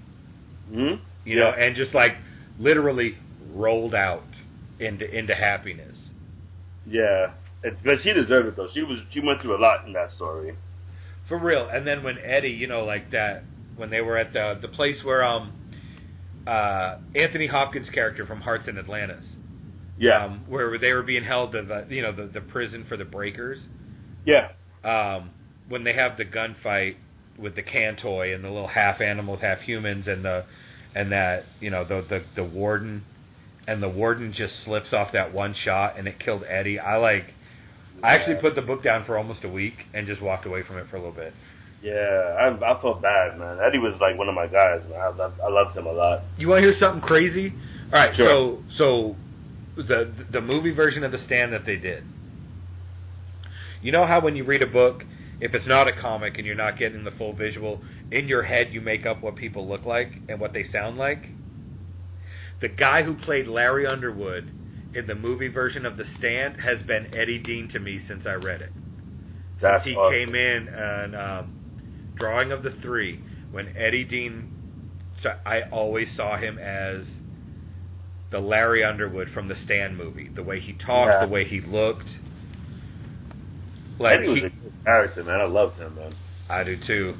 Mm-hmm. 0.70 1.02
You 1.24 1.38
yeah. 1.38 1.44
know, 1.44 1.50
and 1.50 1.76
just 1.76 1.94
like 1.94 2.16
literally 2.58 3.16
rolled 3.52 3.94
out 3.94 4.24
into 4.78 5.08
into 5.10 5.34
happiness. 5.34 5.98
Yeah, 6.86 7.32
but 7.84 7.98
she 8.02 8.12
deserved 8.12 8.48
it 8.48 8.56
though. 8.56 8.68
She 8.72 8.82
was 8.82 8.98
she 9.10 9.20
went 9.20 9.42
through 9.42 9.56
a 9.56 9.60
lot 9.60 9.86
in 9.86 9.92
that 9.94 10.10
story. 10.10 10.56
For 11.28 11.38
real. 11.38 11.68
And 11.68 11.86
then 11.86 12.02
when 12.02 12.18
Eddie, 12.18 12.50
you 12.50 12.66
know, 12.66 12.84
like 12.84 13.10
that 13.10 13.42
when 13.76 13.90
they 13.90 14.00
were 14.00 14.16
at 14.16 14.32
the 14.32 14.58
the 14.60 14.68
place 14.68 15.02
where 15.02 15.24
um 15.24 15.52
uh 16.46 16.98
Anthony 17.14 17.46
Hopkins' 17.46 17.90
character 17.90 18.26
from 18.26 18.40
Hearts 18.40 18.68
in 18.68 18.78
Atlantis. 18.78 19.24
Yeah. 19.98 20.24
Um, 20.26 20.44
where 20.46 20.78
they 20.78 20.92
were 20.92 21.02
being 21.02 21.24
held 21.24 21.52
to 21.52 21.62
the 21.62 21.94
you 21.94 22.02
know 22.02 22.12
the 22.12 22.26
the 22.26 22.40
prison 22.40 22.84
for 22.88 22.96
the 22.96 23.04
breakers. 23.04 23.58
Yeah. 24.24 24.50
Um, 24.84 25.30
when 25.68 25.84
they 25.84 25.94
have 25.94 26.16
the 26.16 26.24
gunfight 26.24 26.96
with 27.38 27.54
the 27.54 27.62
Can-Toi 27.62 28.32
and 28.34 28.44
the 28.44 28.48
little 28.48 28.68
half 28.68 29.00
animals, 29.00 29.40
half 29.40 29.60
humans, 29.60 30.06
and 30.06 30.24
the 30.24 30.44
and 30.94 31.12
that 31.12 31.44
you 31.60 31.70
know 31.70 31.84
the 31.84 32.04
the 32.08 32.24
the 32.36 32.44
warden, 32.44 33.04
and 33.66 33.82
the 33.82 33.88
warden 33.88 34.32
just 34.32 34.64
slips 34.64 34.92
off 34.92 35.12
that 35.12 35.32
one 35.32 35.54
shot 35.54 35.98
and 35.98 36.06
it 36.08 36.18
killed 36.18 36.44
Eddie. 36.48 36.78
I 36.78 36.96
like. 36.96 37.24
Yeah. 37.98 38.06
I 38.08 38.14
actually 38.14 38.36
put 38.42 38.54
the 38.54 38.62
book 38.62 38.82
down 38.82 39.06
for 39.06 39.16
almost 39.16 39.42
a 39.44 39.48
week 39.48 39.74
and 39.94 40.06
just 40.06 40.20
walked 40.20 40.44
away 40.44 40.62
from 40.62 40.76
it 40.76 40.86
for 40.90 40.96
a 40.96 40.98
little 40.98 41.14
bit. 41.14 41.32
Yeah, 41.82 41.94
I, 41.94 42.48
I 42.48 42.80
felt 42.82 43.00
bad, 43.00 43.38
man. 43.38 43.58
Eddie 43.66 43.78
was 43.78 43.94
like 44.00 44.18
one 44.18 44.28
of 44.28 44.34
my 44.34 44.46
guys, 44.46 44.82
man. 44.90 45.00
I, 45.00 45.08
I, 45.08 45.46
I 45.46 45.48
loved 45.48 45.74
him 45.74 45.86
a 45.86 45.92
lot. 45.92 46.22
You 46.36 46.48
want 46.48 46.62
to 46.62 46.70
hear 46.70 46.78
something 46.78 47.00
crazy? 47.00 47.54
All 47.86 47.98
right, 47.98 48.14
sure. 48.14 48.58
so 48.78 49.16
so 49.76 49.82
the 49.82 50.12
the 50.30 50.40
movie 50.40 50.72
version 50.72 51.04
of 51.04 51.12
the 51.12 51.18
stand 51.24 51.52
that 51.52 51.64
they 51.64 51.76
did 51.76 52.04
you 53.86 53.92
know 53.92 54.04
how 54.04 54.20
when 54.20 54.34
you 54.34 54.44
read 54.44 54.62
a 54.62 54.66
book, 54.66 55.04
if 55.40 55.54
it's 55.54 55.66
not 55.66 55.88
a 55.88 55.92
comic 55.92 56.38
and 56.38 56.46
you're 56.46 56.54
not 56.54 56.78
getting 56.78 57.04
the 57.04 57.10
full 57.12 57.32
visual, 57.32 57.82
in 58.10 58.28
your 58.28 58.42
head 58.42 58.68
you 58.72 58.80
make 58.80 59.04
up 59.04 59.22
what 59.22 59.36
people 59.36 59.68
look 59.68 59.84
like 59.84 60.08
and 60.28 60.40
what 60.40 60.52
they 60.52 60.64
sound 60.64 60.96
like? 60.96 61.26
The 62.60 62.68
guy 62.68 63.02
who 63.02 63.14
played 63.14 63.46
Larry 63.46 63.86
Underwood 63.86 64.50
in 64.94 65.06
the 65.06 65.14
movie 65.14 65.48
version 65.48 65.84
of 65.84 65.98
The 65.98 66.04
Stand 66.18 66.56
has 66.60 66.80
been 66.82 67.14
Eddie 67.14 67.38
Dean 67.38 67.68
to 67.72 67.78
me 67.78 68.00
since 68.08 68.26
I 68.26 68.34
read 68.34 68.62
it. 68.62 68.72
That's 69.60 69.84
since 69.84 69.94
he 69.94 70.00
awesome. 70.00 70.14
came 70.14 70.34
in 70.34 70.68
and 70.68 71.16
um, 71.16 72.12
drawing 72.14 72.50
of 72.50 72.62
the 72.62 72.70
three, 72.82 73.20
when 73.50 73.76
Eddie 73.76 74.04
Dean, 74.04 74.50
I 75.44 75.62
always 75.70 76.14
saw 76.16 76.38
him 76.38 76.58
as 76.58 77.06
the 78.30 78.40
Larry 78.40 78.82
Underwood 78.82 79.28
from 79.34 79.48
the 79.48 79.56
Stand 79.56 79.98
movie. 79.98 80.30
The 80.34 80.42
way 80.42 80.60
he 80.60 80.72
talked, 80.72 81.10
yeah. 81.10 81.26
the 81.26 81.32
way 81.32 81.44
he 81.44 81.60
looked 81.60 82.08
like 83.98 84.20
he 84.20 84.28
was 84.28 84.38
a 84.44 84.48
good 84.50 84.65
character, 84.86 85.24
man. 85.24 85.40
I 85.40 85.44
loved 85.44 85.76
him, 85.76 85.94
man. 85.96 86.14
I 86.48 86.62
do 86.62 86.78
too. 86.86 87.14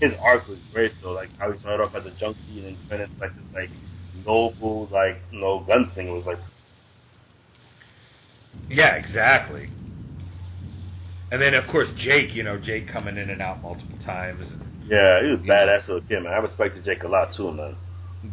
His 0.00 0.12
arc 0.20 0.48
was 0.48 0.58
great, 0.72 0.92
though. 1.02 1.12
Like 1.12 1.30
how 1.38 1.52
he 1.52 1.58
started 1.58 1.82
off 1.82 1.94
as 1.94 2.04
a 2.04 2.10
junkie 2.18 2.66
and 2.66 2.76
then 2.90 3.00
into 3.00 3.20
like 3.20 3.34
this 3.36 3.44
like 3.54 3.70
noble, 4.26 4.88
like 4.92 5.18
you 5.30 5.40
know, 5.40 5.64
gun 5.66 5.90
thing. 5.94 6.08
It 6.08 6.12
was 6.12 6.26
like, 6.26 6.38
yeah, 8.68 8.96
exactly. 8.96 9.70
And 11.30 11.40
then 11.40 11.54
of 11.54 11.70
course 11.70 11.88
Jake, 11.96 12.34
you 12.34 12.42
know, 12.42 12.58
Jake 12.58 12.88
coming 12.88 13.16
in 13.16 13.30
and 13.30 13.40
out 13.40 13.62
multiple 13.62 13.98
times. 14.04 14.42
And, 14.42 14.60
yeah, 14.86 15.22
he 15.22 15.28
was 15.30 15.40
badass 15.48 15.86
little 15.86 16.02
kid, 16.08 16.22
man. 16.24 16.32
I 16.32 16.38
respected 16.38 16.84
Jake 16.84 17.04
a 17.04 17.08
lot 17.08 17.32
too, 17.36 17.52
man. 17.52 17.76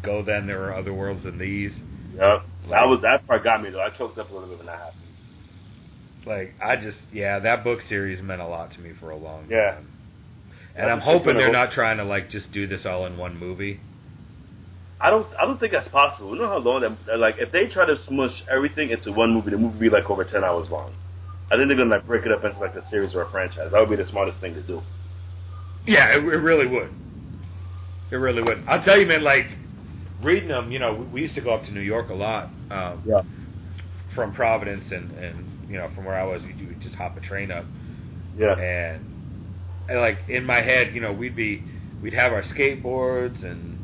Go 0.04 0.24
then, 0.24 0.48
there 0.48 0.64
are 0.66 0.76
other 0.76 0.94
worlds 0.94 1.24
than 1.24 1.38
these. 1.38 1.72
Yep, 2.16 2.22
like, 2.22 2.72
that 2.72 2.88
was 2.88 3.00
that 3.04 3.28
part 3.28 3.44
got 3.44 3.62
me 3.62 3.70
though. 3.70 3.82
I 3.82 3.92
choked 3.92 4.18
up 4.18 4.32
a 4.32 4.34
little 4.34 4.50
bit 4.50 4.58
when 4.58 4.68
that 4.68 4.80
happened. 4.80 5.09
Like 6.30 6.54
I 6.62 6.76
just 6.76 7.00
yeah, 7.12 7.40
that 7.40 7.64
book 7.64 7.80
series 7.90 8.22
meant 8.22 8.40
a 8.40 8.48
lot 8.48 8.72
to 8.74 8.80
me 8.80 8.92
for 9.00 9.10
a 9.10 9.18
long 9.18 9.42
time. 9.42 9.52
yeah. 9.52 9.72
time. 9.72 9.88
And 10.76 10.90
I'm 10.90 11.00
hoping 11.00 11.36
they're 11.36 11.52
not 11.52 11.72
trying 11.72 11.98
to 11.98 12.06
like 12.06 12.30
just 12.30 12.52
do 12.54 12.68
this 12.68 12.86
all 12.86 13.06
in 13.08 13.18
one 13.18 13.38
movie. 13.38 13.80
I 15.02 15.10
don't 15.10 15.28
I 15.38 15.46
don't 15.46 15.60
think 15.60 15.72
that's 15.72 15.88
possible. 15.90 16.36
You 16.36 16.42
know 16.42 16.48
how 16.48 16.60
long 16.60 16.82
that 16.82 17.18
like 17.18 17.36
if 17.40 17.52
they 17.52 17.68
try 17.68 17.88
to 17.88 17.98
smush 18.08 18.44
everything 18.50 18.92
into 18.92 19.12
one 19.12 19.34
movie, 19.34 19.50
the 19.50 19.58
movie 19.58 19.74
would 19.74 19.80
be 19.80 19.90
like 19.90 20.10
over 20.10 20.24
ten 20.24 20.44
hours 20.44 20.70
long. 20.70 20.94
I 21.52 21.58
think 21.58 21.68
they're 21.68 21.78
gonna 21.78 21.90
like 21.90 22.06
break 22.06 22.26
it 22.26 22.32
up 22.32 22.44
into 22.44 22.60
like 22.60 22.76
a 22.76 22.88
series 22.90 23.16
or 23.16 23.24
a 23.24 23.32
franchise. 23.32 23.72
That 23.72 23.80
would 23.80 23.90
be 23.90 23.96
the 23.96 24.06
smartest 24.06 24.40
thing 24.40 24.54
to 24.54 24.62
do. 24.62 24.82
Yeah, 25.88 26.16
it, 26.16 26.24
it 26.24 26.38
really 26.38 26.68
would. 26.68 26.92
It 28.12 28.18
really 28.18 28.44
would. 28.44 28.64
I'll 28.68 28.84
tell 28.84 29.00
you, 29.00 29.08
man. 29.08 29.24
Like 29.24 29.48
reading 30.22 30.50
them, 30.50 30.72
you 30.72 30.78
know, 30.78 30.94
we, 30.94 31.06
we 31.06 31.22
used 31.22 31.34
to 31.36 31.42
go 31.42 31.56
up 31.56 31.64
to 31.66 31.72
New 31.72 31.82
York 31.82 32.10
a 32.12 32.14
lot. 32.14 32.50
Um, 32.70 33.02
Yeah. 33.04 33.24
From 34.14 34.34
Providence 34.34 34.92
and 34.92 35.12
and 35.12 35.59
you 35.70 35.78
know 35.78 35.90
from 35.96 36.06
where 36.06 36.16
I 36.16 36.24
was, 36.26 36.42
we 36.44 36.66
would 36.66 36.82
just 36.82 36.96
hop 36.96 37.16
a 37.18 37.22
train 37.22 37.52
up. 37.52 37.66
Yeah. 38.38 38.54
and, 38.58 39.06
and 39.90 40.00
like 40.00 40.20
in 40.28 40.46
my 40.46 40.62
head, 40.62 40.94
you 40.94 41.02
know, 41.02 41.14
we'd 41.14 41.36
be 41.36 41.64
we'd 42.02 42.14
have 42.14 42.32
our 42.32 42.44
skateboards 42.44 43.44
and 43.44 43.78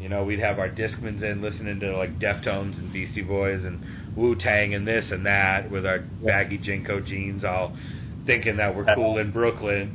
you 0.00 0.08
know 0.08 0.24
we'd 0.24 0.40
have 0.40 0.58
our 0.58 0.68
Discmans 0.68 1.22
in 1.22 1.40
listening 1.42 1.80
to 1.80 1.96
like 1.96 2.18
Deftones 2.18 2.78
and 2.78 2.92
Beastie 2.92 3.22
Boys 3.22 3.64
and 3.64 3.80
Wu 4.16 4.34
Tang 4.36 4.74
and 4.74 4.86
this 4.86 5.10
and 5.10 5.24
that 5.26 5.70
with 5.70 5.86
our 5.86 6.00
baggy 6.24 6.58
JNCO 6.58 7.06
jeans, 7.06 7.44
all 7.44 7.76
thinking 8.26 8.56
that 8.58 8.74
we're 8.76 8.84
cool 8.94 9.18
in 9.18 9.30
Brooklyn. 9.32 9.94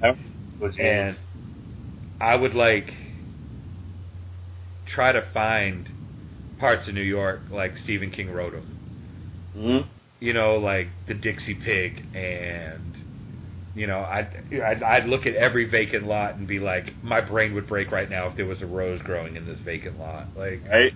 And 0.79 1.17
I 2.19 2.35
would 2.35 2.55
like 2.55 2.91
try 4.87 5.11
to 5.11 5.21
find 5.33 5.87
parts 6.59 6.87
of 6.87 6.93
New 6.95 7.01
York 7.01 7.41
like 7.51 7.77
Stephen 7.83 8.09
King 8.09 8.31
wrote 8.31 8.53
them 8.53 8.77
Mhm. 9.55 9.85
You 10.19 10.33
know, 10.33 10.55
like 10.55 10.87
the 11.07 11.13
Dixie 11.13 11.55
Pig, 11.55 12.03
and 12.15 12.95
you 13.75 13.87
know, 13.87 13.99
I'd, 13.99 14.29
I'd 14.51 14.83
I'd 14.83 15.05
look 15.05 15.25
at 15.25 15.35
every 15.35 15.69
vacant 15.69 16.05
lot 16.07 16.35
and 16.35 16.47
be 16.47 16.59
like, 16.59 16.93
my 17.03 17.21
brain 17.21 17.53
would 17.53 17.67
break 17.67 17.91
right 17.91 18.09
now 18.09 18.27
if 18.27 18.35
there 18.35 18.45
was 18.45 18.61
a 18.61 18.65
rose 18.65 19.01
growing 19.03 19.35
in 19.35 19.45
this 19.45 19.59
vacant 19.59 19.99
lot. 19.99 20.27
Like 20.35 20.61
right. 20.67 20.93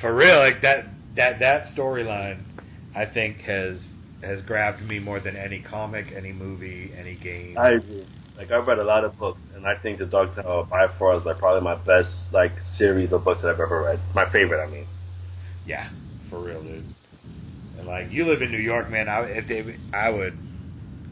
for 0.00 0.14
real, 0.14 0.38
like 0.38 0.62
that 0.62 0.86
that 1.16 1.40
that 1.40 1.74
storyline, 1.76 2.42
I 2.94 3.06
think 3.06 3.38
has 3.38 3.78
has 4.22 4.40
grabbed 4.42 4.82
me 4.82 4.98
more 4.98 5.20
than 5.20 5.36
any 5.36 5.60
comic, 5.60 6.12
any 6.16 6.32
movie, 6.32 6.92
any 6.96 7.16
game. 7.16 7.58
I 7.58 7.70
agree. 7.70 8.06
Like 8.36 8.50
I've 8.50 8.66
read 8.66 8.78
a 8.78 8.84
lot 8.84 9.04
of 9.04 9.18
books, 9.18 9.40
and 9.54 9.66
I 9.66 9.76
think 9.82 9.98
the 9.98 10.06
Dark 10.06 10.34
Tower 10.34 10.64
by 10.64 10.86
far 10.98 11.16
is 11.16 11.24
like 11.24 11.38
probably 11.38 11.62
my 11.62 11.74
best 11.74 12.10
like 12.32 12.52
series 12.76 13.12
of 13.12 13.24
books 13.24 13.40
that 13.42 13.48
I've 13.48 13.60
ever 13.60 13.82
read. 13.82 14.00
My 14.14 14.30
favorite, 14.30 14.62
I 14.62 14.70
mean. 14.70 14.86
yeah, 15.64 15.90
for 16.28 16.40
real, 16.40 16.62
dude. 16.62 16.84
Like 17.84 18.10
you 18.10 18.26
live 18.26 18.42
in 18.42 18.50
New 18.50 18.58
York, 18.58 18.90
man. 18.90 19.08
I 19.08 19.22
if 19.24 19.48
they, 19.48 19.76
I 19.92 20.08
would, 20.10 20.36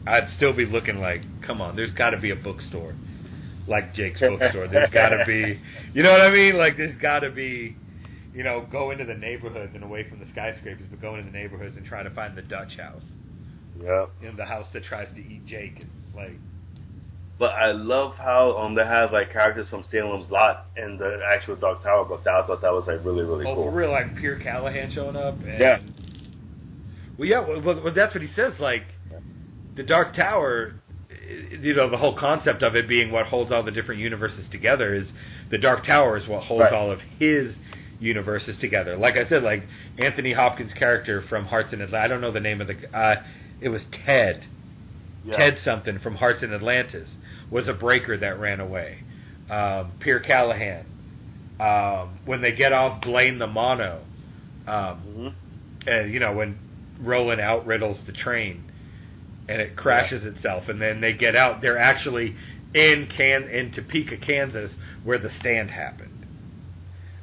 I'd 0.07 0.27
still 0.35 0.53
be 0.53 0.65
looking 0.65 0.97
like, 0.97 1.21
come 1.45 1.61
on, 1.61 1.75
there's 1.75 1.93
got 1.93 2.11
to 2.11 2.17
be 2.17 2.31
a 2.31 2.35
bookstore, 2.35 2.95
like 3.67 3.93
Jake's 3.93 4.19
bookstore. 4.19 4.67
There's 4.67 4.91
got 4.91 5.09
to 5.09 5.23
be, 5.25 5.59
you 5.93 6.03
know 6.03 6.11
what 6.11 6.21
I 6.21 6.31
mean? 6.31 6.57
Like 6.57 6.77
there's 6.77 6.97
got 6.97 7.19
to 7.19 7.31
be, 7.31 7.75
you 8.33 8.43
know, 8.43 8.67
go 8.71 8.91
into 8.91 9.05
the 9.05 9.13
neighborhoods 9.13 9.73
and 9.75 9.83
away 9.83 10.07
from 10.09 10.19
the 10.19 10.25
skyscrapers, 10.31 10.87
but 10.89 11.01
go 11.01 11.15
into 11.15 11.31
the 11.31 11.37
neighborhoods 11.37 11.77
and 11.77 11.85
try 11.85 12.03
to 12.03 12.09
find 12.09 12.35
the 12.37 12.41
Dutch 12.41 12.77
house, 12.77 13.03
Yeah. 13.81 14.07
you 14.21 14.29
know, 14.29 14.35
the 14.35 14.45
house 14.45 14.67
that 14.73 14.83
tries 14.83 15.13
to 15.15 15.21
eat 15.21 15.45
Jake. 15.45 15.79
And, 15.79 15.89
like, 16.15 16.37
But 17.39 17.53
I 17.53 17.71
love 17.71 18.15
how 18.15 18.57
um 18.57 18.75
they 18.75 18.85
have 18.85 19.11
like 19.13 19.31
characters 19.31 19.67
from 19.69 19.83
Salem's 19.91 20.29
Lot 20.29 20.65
in 20.77 20.97
the 20.97 21.19
actual 21.33 21.55
Dark 21.55 21.83
Tower 21.83 22.05
book. 22.05 22.23
That 22.25 22.33
I 22.33 22.47
thought 22.47 22.61
that 22.61 22.73
was 22.73 22.85
like 22.87 23.03
really 23.05 23.23
really 23.23 23.45
oh, 23.45 23.55
cool. 23.55 23.65
for 23.65 23.71
real, 23.71 23.91
like 23.91 24.15
Pierre 24.17 24.39
Callahan 24.39 24.91
showing 24.91 25.15
up. 25.15 25.35
And, 25.41 25.59
Yeah. 25.59 25.79
Well, 27.17 27.27
yeah, 27.27 27.39
well, 27.39 27.61
well, 27.83 27.93
that's 27.93 28.13
what 28.13 28.21
he 28.21 28.29
says. 28.33 28.53
Like, 28.59 28.83
the 29.75 29.83
Dark 29.83 30.15
Tower, 30.15 30.73
you 31.61 31.73
know, 31.73 31.89
the 31.89 31.97
whole 31.97 32.17
concept 32.17 32.61
of 32.63 32.75
it 32.75 32.87
being 32.87 33.11
what 33.11 33.27
holds 33.27 33.51
all 33.51 33.63
the 33.63 33.71
different 33.71 34.01
universes 34.01 34.47
together 34.51 34.93
is 34.93 35.07
the 35.49 35.57
Dark 35.57 35.83
Tower 35.85 36.17
is 36.17 36.27
what 36.27 36.43
holds 36.43 36.63
Right. 36.63 36.73
all 36.73 36.91
of 36.91 36.99
his 37.19 37.55
universes 37.99 38.57
together. 38.59 38.97
Like 38.97 39.15
I 39.15 39.27
said, 39.29 39.43
like 39.43 39.63
Anthony 39.97 40.33
Hopkins' 40.33 40.73
character 40.73 41.21
from 41.29 41.45
Hearts 41.45 41.71
in 41.73 41.81
Atlantis. 41.81 42.03
I 42.03 42.07
don't 42.07 42.21
know 42.21 42.31
the 42.31 42.39
name 42.41 42.59
of 42.61 42.67
the. 42.67 42.75
Uh, 42.97 43.23
it 43.61 43.69
was 43.69 43.81
Ted. 44.05 44.45
Yeah. 45.23 45.37
Ted 45.37 45.57
something 45.63 45.99
from 45.99 46.15
Hearts 46.15 46.43
in 46.43 46.53
Atlantis 46.53 47.09
was 47.49 47.67
a 47.67 47.73
breaker 47.73 48.17
that 48.17 48.39
ran 48.39 48.59
away. 48.59 48.99
Um, 49.49 49.91
Pierre 49.99 50.19
Callahan. 50.19 50.85
Um, 51.59 52.19
when 52.25 52.41
they 52.41 52.51
get 52.51 52.73
off 52.73 53.01
Blaine 53.01 53.39
the 53.39 53.47
Mono, 53.47 54.01
um, 54.67 54.99
Mhm. 55.17 55.33
and 55.87 56.13
you 56.13 56.19
know 56.19 56.33
when 56.33 56.57
Roland 57.01 57.41
outriddles 57.41 58.05
the 58.05 58.13
train 58.13 58.63
and 59.47 59.61
it 59.61 59.75
crashes 59.75 60.25
itself, 60.25 60.63
and 60.69 60.81
then 60.81 61.01
they 61.01 61.13
get 61.13 61.35
out. 61.35 61.61
They're 61.61 61.77
actually 61.77 62.35
in 62.73 63.07
Can 63.15 63.43
in 63.43 63.71
Topeka, 63.71 64.17
Kansas, 64.17 64.71
where 65.03 65.19
the 65.19 65.29
stand 65.39 65.69
happened. 65.69 66.25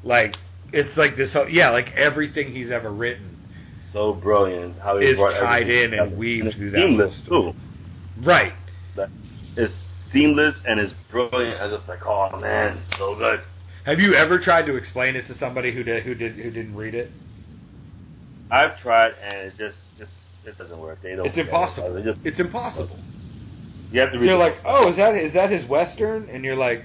Like 0.05 0.35
it's 0.73 0.97
like 0.97 1.17
this. 1.17 1.33
Whole, 1.33 1.49
yeah, 1.49 1.71
like 1.71 1.89
everything 1.97 2.53
he's 2.53 2.71
ever 2.71 2.91
written. 2.91 3.39
So 3.93 4.15
brilliant 4.15 4.79
how 4.79 4.99
he 4.99 5.07
Is 5.07 5.19
tied 5.19 5.69
in 5.69 5.93
and 5.93 5.93
together. 5.93 6.17
weaved 6.17 6.47
it's 6.47 6.57
through 6.57 6.71
that 6.71 6.79
seamless 6.79 7.21
too. 7.29 7.53
Right. 8.25 8.53
That 8.97 9.11
it's 9.57 9.75
seamless 10.13 10.55
and 10.65 10.81
it's 10.81 10.95
brilliant. 11.11 11.61
I 11.61 11.67
was 11.67 11.79
just 11.79 11.89
like, 11.89 12.07
oh 12.07 12.39
man, 12.41 12.85
so 12.99 13.17
good. 13.17 13.41
Have 13.85 13.99
you 13.99 14.15
ever 14.15 14.39
tried 14.39 14.67
to 14.67 14.77
explain 14.77 15.17
it 15.17 15.27
to 15.27 15.37
somebody 15.39 15.75
who 15.75 15.83
did 15.83 16.05
who 16.05 16.15
did 16.15 16.37
who 16.37 16.51
didn't 16.51 16.77
read 16.77 16.95
it? 16.95 17.11
I've 18.53 18.79
tried 18.81 19.13
and 19.25 19.47
it 19.49 19.55
just 19.59 19.79
just 19.99 20.13
it 20.45 20.59
doesn't 20.59 20.79
work. 20.79 20.99
They 21.03 21.17
don't. 21.17 21.27
It's 21.27 21.39
it. 21.39 21.47
impossible. 21.47 21.95
They 21.95 22.03
just 22.03 22.21
It's 22.23 22.39
impossible. 22.39 22.99
you 23.91 24.01
have 24.01 24.13
to 24.13 24.19
read. 24.19 24.29
They're 24.29 24.37
like, 24.37 24.57
oh, 24.67 24.91
is 24.91 24.97
that 24.97 25.15
is 25.17 25.33
that 25.33 25.51
his 25.51 25.67
western? 25.69 26.29
And 26.29 26.45
you're 26.45 26.57
like, 26.57 26.85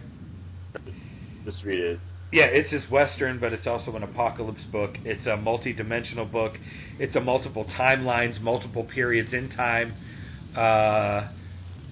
just 1.45 1.63
read 1.63 1.79
it. 1.79 1.99
Yeah, 2.31 2.45
it's 2.45 2.71
his 2.71 2.89
western, 2.89 3.39
but 3.39 3.53
it's 3.53 3.67
also 3.67 3.95
an 3.95 4.03
apocalypse 4.03 4.63
book. 4.71 4.97
It's 5.05 5.25
a 5.27 5.37
multi-dimensional 5.37 6.25
book. 6.25 6.59
It's 6.99 7.15
a 7.15 7.21
multiple 7.21 7.65
timelines, 7.77 8.41
multiple 8.41 8.83
periods 8.83 9.33
in 9.33 9.49
time. 9.49 9.93
Uh, 10.55 11.27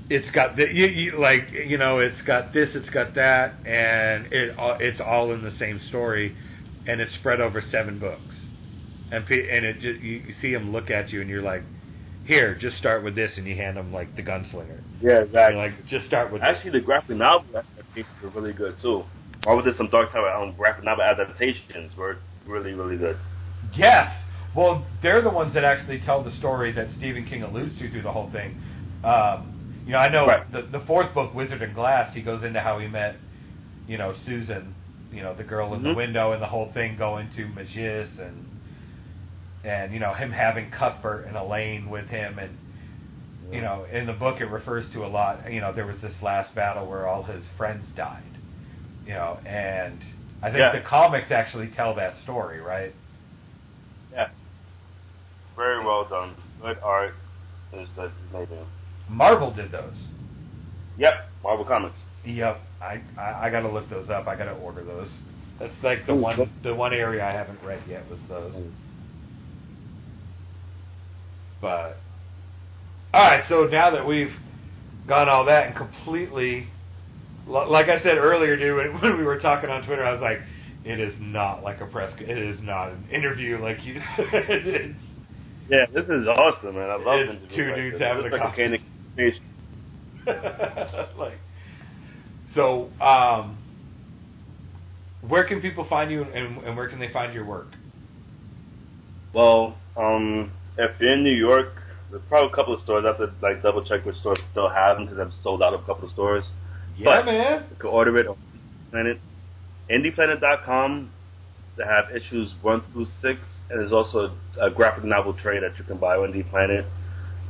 it's 0.09 0.29
got 0.31 0.55
the 0.57 0.67
you, 0.73 0.85
you, 0.87 1.19
like 1.19 1.51
you 1.51 1.77
know, 1.77 1.99
it's 1.99 2.21
got 2.23 2.53
this, 2.53 2.69
it's 2.75 2.89
got 2.91 3.15
that, 3.15 3.55
and 3.65 4.27
it 4.31 4.55
all- 4.57 4.77
it's 4.79 4.99
all 5.01 5.33
in 5.33 5.41
the 5.43 5.51
same 5.57 5.79
story, 5.89 6.35
and 6.85 7.01
it's 7.01 7.13
spread 7.15 7.41
over 7.41 7.61
seven 7.61 7.97
books. 7.99 8.35
And 9.15 9.25
pe- 9.25 9.47
and 9.49 9.65
it 9.65 9.75
just, 9.75 10.01
you, 10.01 10.15
you 10.27 10.33
see 10.41 10.51
him 10.51 10.73
look 10.73 10.91
at 10.91 11.09
you, 11.11 11.21
and 11.21 11.29
you're 11.29 11.41
like, 11.41 11.63
here, 12.25 12.53
just 12.59 12.77
start 12.77 13.01
with 13.03 13.15
this, 13.15 13.31
and 13.37 13.47
you 13.47 13.55
hand 13.55 13.77
him 13.77 13.93
like 13.93 14.13
the 14.17 14.23
gunslinger. 14.23 14.81
Yeah, 15.01 15.19
exactly. 15.21 15.55
You're 15.57 15.69
like, 15.69 15.85
just 15.87 16.05
start 16.05 16.33
with 16.33 16.41
this. 16.41 16.49
Actually, 16.49 16.71
the 16.71 16.81
graphic 16.81 17.15
novel 17.15 17.47
adaptations 17.55 18.21
were 18.21 18.29
really 18.29 18.51
good 18.51 18.75
too. 18.81 19.03
Marvel 19.45 19.63
did 19.63 19.77
some 19.77 19.87
Dark 19.89 20.11
Tower 20.11 20.29
um, 20.31 20.53
graphic 20.57 20.83
novel 20.83 21.03
adaptations 21.03 21.95
were 21.95 22.17
really 22.45 22.73
really 22.73 22.97
good. 22.97 23.17
Yes. 23.73 24.11
Well, 24.55 24.85
they're 25.01 25.21
the 25.21 25.29
ones 25.29 25.53
that 25.53 25.63
actually 25.63 26.01
tell 26.01 26.23
the 26.23 26.31
story 26.31 26.71
that 26.73 26.87
Stephen 26.97 27.25
King 27.25 27.43
alludes 27.43 27.77
to 27.79 27.89
through 27.91 28.01
the 28.01 28.11
whole 28.11 28.29
thing. 28.31 28.55
Um, 29.03 29.51
you 29.85 29.91
know, 29.93 29.99
I 29.99 30.09
know 30.09 30.25
Right. 30.27 30.51
the 30.51 30.63
the 30.77 30.83
fourth 30.85 31.13
book, 31.13 31.33
Wizard 31.33 31.61
and 31.61 31.73
Glass. 31.75 32.13
He 32.13 32.21
goes 32.21 32.43
into 32.43 32.59
how 32.59 32.79
he 32.79 32.87
met, 32.87 33.15
you 33.87 33.97
know, 33.97 34.13
Susan, 34.25 34.73
you 35.13 35.21
know, 35.21 35.33
the 35.35 35.43
girl 35.43 35.73
in 35.73 35.83
the 35.83 35.89
Mhm. 35.89 35.95
window, 35.95 36.31
and 36.33 36.41
the 36.41 36.47
whole 36.47 36.71
thing 36.73 36.97
going 36.97 37.29
to 37.35 37.45
Mejis 37.49 38.09
and 38.19 38.43
and 39.65 39.93
you 39.93 39.99
know 39.99 40.13
him 40.13 40.31
having 40.31 40.69
Cuthbert 40.71 41.25
and 41.27 41.35
Alain 41.35 41.89
with 41.89 42.07
him, 42.07 42.39
and 42.39 42.57
you 43.51 43.61
know, 43.61 43.85
in 43.91 44.05
the 44.05 44.13
book 44.13 44.41
it 44.41 44.45
refers 44.45 44.85
to 44.93 45.05
a 45.05 45.07
lot. 45.07 45.51
You 45.51 45.61
know, 45.61 45.71
there 45.73 45.85
was 45.85 45.97
this 46.01 46.13
last 46.21 46.53
battle 46.55 46.87
where 46.87 47.07
all 47.07 47.23
his 47.23 47.43
friends 47.57 47.85
died. 47.95 48.23
You 49.05 49.13
know, 49.13 49.37
and 49.45 49.99
I 50.41 50.47
think 50.47 50.59
Yeah. 50.59 50.71
the 50.71 50.81
comics 50.81 51.31
actually 51.31 51.67
tell 51.75 51.93
that 51.95 52.15
story, 52.23 52.59
right? 52.59 52.93
Yeah, 54.11 54.29
very 55.55 55.83
well 55.83 56.05
done. 56.09 56.35
Good 56.61 56.77
art. 56.83 57.13
That's 57.71 58.13
amazing. 58.33 58.65
Marvel 59.09 59.51
did 59.53 59.71
those. 59.71 59.95
Yep, 60.97 61.13
Marvel 61.43 61.65
Comics. 61.65 62.01
Yep, 62.25 62.59
I 62.81 63.01
I, 63.17 63.47
I 63.47 63.49
got 63.49 63.61
to 63.61 63.69
look 63.69 63.89
those 63.89 64.09
up. 64.09 64.27
I 64.27 64.35
got 64.35 64.45
to 64.45 64.53
order 64.53 64.83
those. 64.83 65.09
That's 65.59 65.73
like 65.83 66.05
the 66.07 66.15
one 66.15 66.49
the 66.63 66.73
one 66.73 66.93
area 66.93 67.23
I 67.25 67.31
haven't 67.31 67.59
read 67.63 67.81
yet 67.87 68.09
was 68.09 68.19
those. 68.29 68.53
Mm. 68.53 68.71
But 71.65 71.97
all 73.11 73.23
right, 73.23 73.43
so 73.49 73.63
now 73.63 73.89
that 73.89 74.05
we've 74.05 74.29
gone 75.07 75.27
all 75.27 75.45
that 75.45 75.65
and 75.65 75.75
completely, 75.75 76.67
like 77.47 77.89
I 77.89 77.99
said 78.03 78.19
earlier, 78.19 78.55
dude, 78.55 78.93
when, 79.01 79.17
we 79.17 79.23
were 79.23 79.39
talking 79.39 79.71
on 79.71 79.83
Twitter, 79.83 80.05
I 80.05 80.11
was 80.11 80.21
like, 80.21 80.41
it 80.83 80.99
is 80.99 81.15
not 81.19 81.63
like 81.63 81.81
a 81.81 81.87
press. 81.87 82.13
It 82.19 82.37
is 82.37 82.59
not 82.61 82.89
an 82.89 83.03
interview 83.11 83.57
like 83.57 83.83
you. 83.83 83.99
Yeah, 85.67 85.85
this 85.91 86.05
is 86.05 86.27
awesome, 86.27 86.75
man. 86.75 86.91
I 86.91 86.95
love 86.97 87.21
interviews 87.21 87.49
two 87.55 87.65
like 87.65 87.75
dudes 87.75 87.93
this. 87.97 88.07
having 88.07 88.25
it's 88.25 88.35
a 88.35 88.37
like 88.37 88.55
conversation. 89.17 89.41
like 91.17 91.39
so 92.53 92.89
um 93.01 93.57
where 95.27 95.43
can 95.43 95.59
people 95.59 95.87
find 95.89 96.11
you 96.11 96.21
and, 96.21 96.57
and 96.63 96.77
where 96.77 96.87
can 96.87 96.99
they 96.99 97.11
find 97.11 97.33
your 97.33 97.45
work 97.45 97.69
Well, 99.33 99.75
um, 99.97 100.51
if 100.77 100.99
you're 100.99 101.13
in 101.13 101.23
New 101.23 101.33
York, 101.33 101.73
there's 102.11 102.23
probably 102.29 102.51
a 102.51 102.55
couple 102.55 102.73
of 102.73 102.79
stores. 102.81 103.03
I 103.05 103.09
have 103.09 103.17
to 103.17 103.31
like 103.41 103.61
double 103.63 103.83
check 103.83 104.05
which 104.05 104.15
stores 104.17 104.39
still 104.51 104.69
have 104.69 104.97
them 104.97 105.05
because 105.07 105.19
I've 105.19 105.33
sold 105.43 105.61
out 105.63 105.73
of 105.73 105.81
a 105.81 105.85
couple 105.85 106.05
of 106.05 106.11
stores. 106.11 106.49
yeah 106.97 107.05
But- 107.05 107.25
man 107.25 107.65
You 107.71 107.75
can 107.77 107.89
order 107.89 108.17
it 108.17 108.27
on 108.27 108.37
Planet, 108.91 109.19
IndiePlanet.com. 109.89 111.09
They 111.77 111.83
have 111.83 112.15
issues 112.15 112.53
one 112.61 112.81
through 112.93 113.05
six, 113.21 113.59
and 113.69 113.79
there's 113.79 113.91
also 113.91 114.31
a 114.61 114.69
graphic 114.69 115.03
novel 115.03 115.33
trade 115.33 115.61
that 115.63 115.77
you 115.77 115.83
can 115.83 115.97
buy 115.97 116.15
on 116.15 116.31
Indie 116.31 116.49
Planet. 116.49 116.85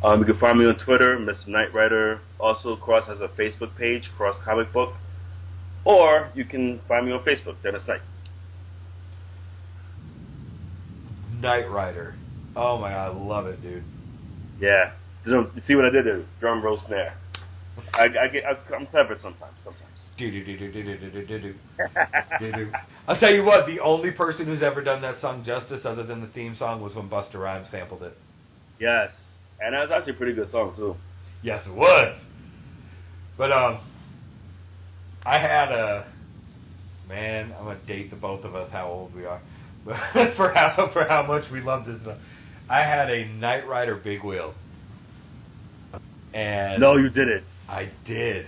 Um, 0.03 0.19
you 0.19 0.26
can 0.26 0.38
find 0.39 0.57
me 0.57 0.65
on 0.65 0.76
Twitter, 0.77 1.18
Mr. 1.18 1.47
Knight 1.47 1.73
Rider. 1.73 2.19
Also, 2.39 2.76
Cross 2.76 3.07
has 3.07 3.22
a 3.22 3.27
Facebook 3.27 3.76
page, 3.77 4.10
Cross 4.18 4.35
Comic 4.43 4.73
Book. 4.73 4.93
Or 5.84 6.30
you 6.34 6.43
can 6.45 6.80
find 6.88 7.06
me 7.06 7.11
on 7.11 7.23
Facebook, 7.23 7.56
Dennis 7.61 7.84
Knight. 7.88 8.02
Knight 11.39 11.69
Rider. 11.69 12.15
Oh 12.56 12.77
my 12.77 12.90
god, 12.91 13.11
I 13.11 13.18
love 13.18 13.48
it, 13.48 13.61
dude. 13.61 13.84
Yeah. 14.60 14.91
See 15.68 15.76
what 15.76 15.86
I 15.86 15.90
did 15.90 16.06
there? 16.06 16.23
Drum 16.40 16.64
roll 16.64 16.80
snare. 16.86 17.15
I, 17.94 18.03
I 18.03 18.27
get, 18.27 18.44
I, 18.45 18.76
I'm 18.76 18.86
clever 18.88 19.18
sometimes. 19.22 19.57
Sometimes. 19.64 19.90
Do 20.18 20.32
do 20.32 20.45
do 20.45 20.57
do 20.57 20.72
do 20.72 20.84
do 20.84 20.98
do 20.98 21.26
do 21.26 21.56
do 22.40 22.52
do. 22.52 22.72
I'll 23.07 23.19
tell 23.19 23.34
you 23.34 23.44
what. 23.44 23.65
The 23.65 23.80
only 23.82 24.11
person 24.11 24.45
who's 24.45 24.64
ever 24.64 24.82
done 24.82 25.02
that 25.02 25.19
song 25.19 25.44
justice, 25.44 25.82
other 25.86 26.03
than 26.03 26.22
the 26.22 26.27
theme 26.27 26.56
song, 26.57 26.82
was 26.82 26.95
when 26.95 27.10
Busta 27.10 27.36
Rhymes 27.36 27.68
sampled 27.69 28.03
it. 28.03 28.18
Yes, 28.80 29.11
and 29.60 29.73
that's 29.73 29.91
actually 29.91 30.14
a 30.14 30.18
pretty 30.18 30.34
good 30.34 30.49
song 30.49 30.73
too. 30.76 30.95
Yes, 31.41 31.65
it 31.68 31.76
was. 31.76 32.18
But 33.38 33.52
um, 33.52 33.80
I 35.26 35.38
had 35.38 35.72
a 35.72 36.07
man. 37.10 37.53
I'm 37.57 37.65
gonna 37.65 37.80
date 37.86 38.10
the 38.10 38.15
both 38.15 38.45
of 38.45 38.56
us 38.56 38.72
how 38.72 38.88
old 38.88 39.14
we 39.14 39.26
are, 39.26 39.41
but 39.86 39.98
for 40.38 40.53
how 40.53 40.90
for 40.94 41.03
how 41.03 41.23
much 41.23 41.52
we 41.52 41.61
love 41.61 41.86
this. 41.86 42.02
Stuff. 42.02 42.18
I 42.70 42.80
had 42.80 43.10
a 43.10 43.26
Knight 43.26 43.68
Rider 43.68 43.96
big 43.96 44.24
wheel, 44.24 44.54
and 46.34 46.82
No, 46.82 46.98
you 46.98 47.10
did 47.10 47.28
it. 47.28 47.44
I 47.70 47.90
did. 48.06 48.48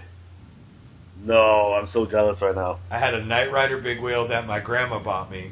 No, 1.24 1.74
I'm 1.74 1.88
so 1.88 2.06
jealous 2.06 2.42
right 2.42 2.56
now. 2.56 2.80
I 2.92 3.00
had 3.00 3.14
a 3.14 3.24
Knight 3.24 3.52
Rider 3.52 3.80
big 3.82 4.02
wheel 4.02 4.28
that 4.28 4.46
my 4.46 4.60
grandma 4.60 5.04
bought 5.04 5.32
me 5.32 5.52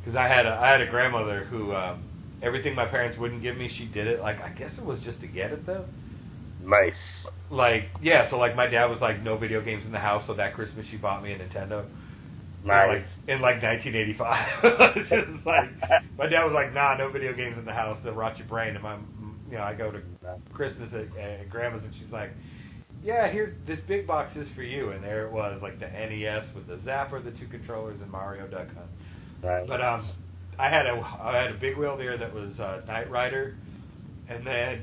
because 0.00 0.16
I 0.16 0.28
had 0.28 0.46
a 0.46 0.50
I 0.50 0.70
had 0.70 0.80
a 0.80 0.90
grandmother 0.90 1.44
who 1.44 1.72
um, 1.72 2.02
everything 2.42 2.74
my 2.74 2.86
parents 2.86 3.18
wouldn't 3.18 3.42
give 3.42 3.56
me, 3.56 3.72
she 3.76 3.86
did 3.86 4.06
it. 4.06 4.20
Like 4.20 4.40
I 4.40 4.50
guess 4.50 4.72
it 4.78 4.84
was 4.84 5.00
just 5.04 5.20
to 5.20 5.26
get 5.26 5.52
it 5.52 5.66
though. 5.66 5.84
Nice. 6.64 6.94
Like 7.50 7.84
yeah, 8.00 8.28
so 8.30 8.36
like 8.36 8.56
my 8.56 8.66
dad 8.66 8.86
was 8.86 9.00
like 9.00 9.20
no 9.22 9.36
video 9.36 9.62
games 9.64 9.84
in 9.84 9.92
the 9.92 9.98
house, 9.98 10.26
so 10.26 10.34
that 10.34 10.54
Christmas 10.54 10.86
she 10.90 10.96
bought 10.96 11.22
me 11.22 11.32
a 11.32 11.38
Nintendo. 11.38 11.86
Nice. 12.64 13.04
In 13.26 13.40
like, 13.40 13.60
in 13.60 13.62
like 13.62 13.62
1985, 13.62 14.64
It's 14.96 15.08
just 15.10 15.46
like 15.46 15.70
my 16.16 16.26
dad 16.26 16.44
was 16.44 16.52
like, 16.54 16.72
"Nah, 16.72 16.96
no 16.96 17.10
video 17.10 17.32
games 17.32 17.58
in 17.58 17.64
the 17.64 17.72
house. 17.72 17.98
They'll 18.04 18.14
rot 18.14 18.38
your 18.38 18.46
brain." 18.46 18.74
And 18.74 18.82
my, 18.82 18.96
you 19.50 19.58
know, 19.58 19.62
I 19.62 19.74
go 19.74 19.90
to 19.90 20.00
Christmas 20.54 20.90
at, 20.92 21.16
at 21.18 21.50
grandma's, 21.50 21.82
and 21.82 21.92
she's 21.94 22.12
like, 22.12 22.30
"Yeah, 23.02 23.30
here, 23.30 23.56
this 23.66 23.80
big 23.88 24.06
box 24.06 24.36
is 24.36 24.48
for 24.54 24.62
you." 24.62 24.90
And 24.90 25.02
there 25.02 25.26
it 25.26 25.32
was, 25.32 25.60
like 25.62 25.80
the 25.80 25.88
NES 25.88 26.44
with 26.54 26.66
the 26.68 26.76
Zapper, 26.88 27.22
the 27.22 27.32
two 27.32 27.48
controllers, 27.48 28.00
and 28.00 28.10
Mario 28.10 28.46
Duck 28.46 28.68
Hunt. 28.68 28.90
Nice. 29.42 29.66
But 29.66 29.80
um, 29.80 30.08
I 30.58 30.68
had 30.68 30.86
a 30.86 30.94
I 30.94 31.42
had 31.42 31.50
a 31.50 31.58
big 31.58 31.76
wheel 31.76 31.96
there 31.96 32.16
that 32.16 32.32
was 32.32 32.52
uh, 32.60 32.82
Knight 32.86 33.10
Rider, 33.10 33.56
and 34.28 34.46
then 34.46 34.82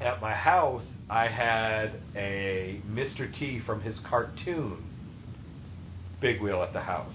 at 0.00 0.20
my 0.20 0.34
house 0.34 0.84
I 1.10 1.26
had 1.26 2.00
a 2.14 2.80
Mr. 2.88 3.32
T 3.36 3.60
from 3.66 3.80
his 3.80 3.98
cartoon 4.08 4.85
big 6.26 6.40
wheel 6.42 6.60
at 6.62 6.72
the 6.72 6.80
house. 6.80 7.14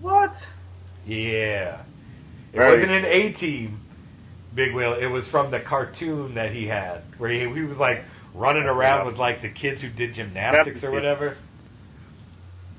What? 0.00 0.32
Yeah, 1.06 1.82
it 2.52 2.58
Right. 2.58 2.70
wasn't 2.72 2.90
an 2.90 3.04
A 3.04 3.32
Team 3.34 3.80
big 4.54 4.74
wheel. 4.74 4.94
It 5.00 5.06
was 5.06 5.24
from 5.30 5.52
the 5.52 5.60
cartoon 5.60 6.34
that 6.34 6.50
he 6.52 6.66
had, 6.66 7.02
where 7.18 7.30
he, 7.30 7.40
he 7.54 7.62
was 7.64 7.76
like 7.76 7.98
running 8.34 8.64
around 8.64 9.06
with 9.06 9.16
like 9.16 9.40
the 9.42 9.50
kids 9.50 9.80
who 9.80 9.88
did 9.90 10.14
gymnastics 10.14 10.82
or 10.82 10.90
whatever. 10.90 11.36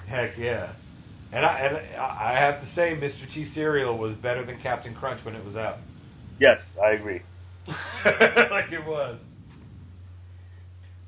Heck 0.07 0.37
yeah. 0.37 0.73
And 1.31 1.45
I 1.45 1.59
and 1.59 1.77
I 1.97 2.33
have 2.37 2.59
to 2.59 2.67
say, 2.75 2.95
Mr. 2.95 3.33
T 3.33 3.49
cereal 3.53 3.97
was 3.97 4.13
better 4.17 4.45
than 4.45 4.59
Captain 4.61 4.93
Crunch 4.93 5.23
when 5.23 5.35
it 5.35 5.45
was 5.45 5.55
out. 5.55 5.77
Yes, 6.39 6.59
I 6.83 6.91
agree. 6.91 7.21
like 7.67 8.71
it 8.73 8.85
was. 8.85 9.17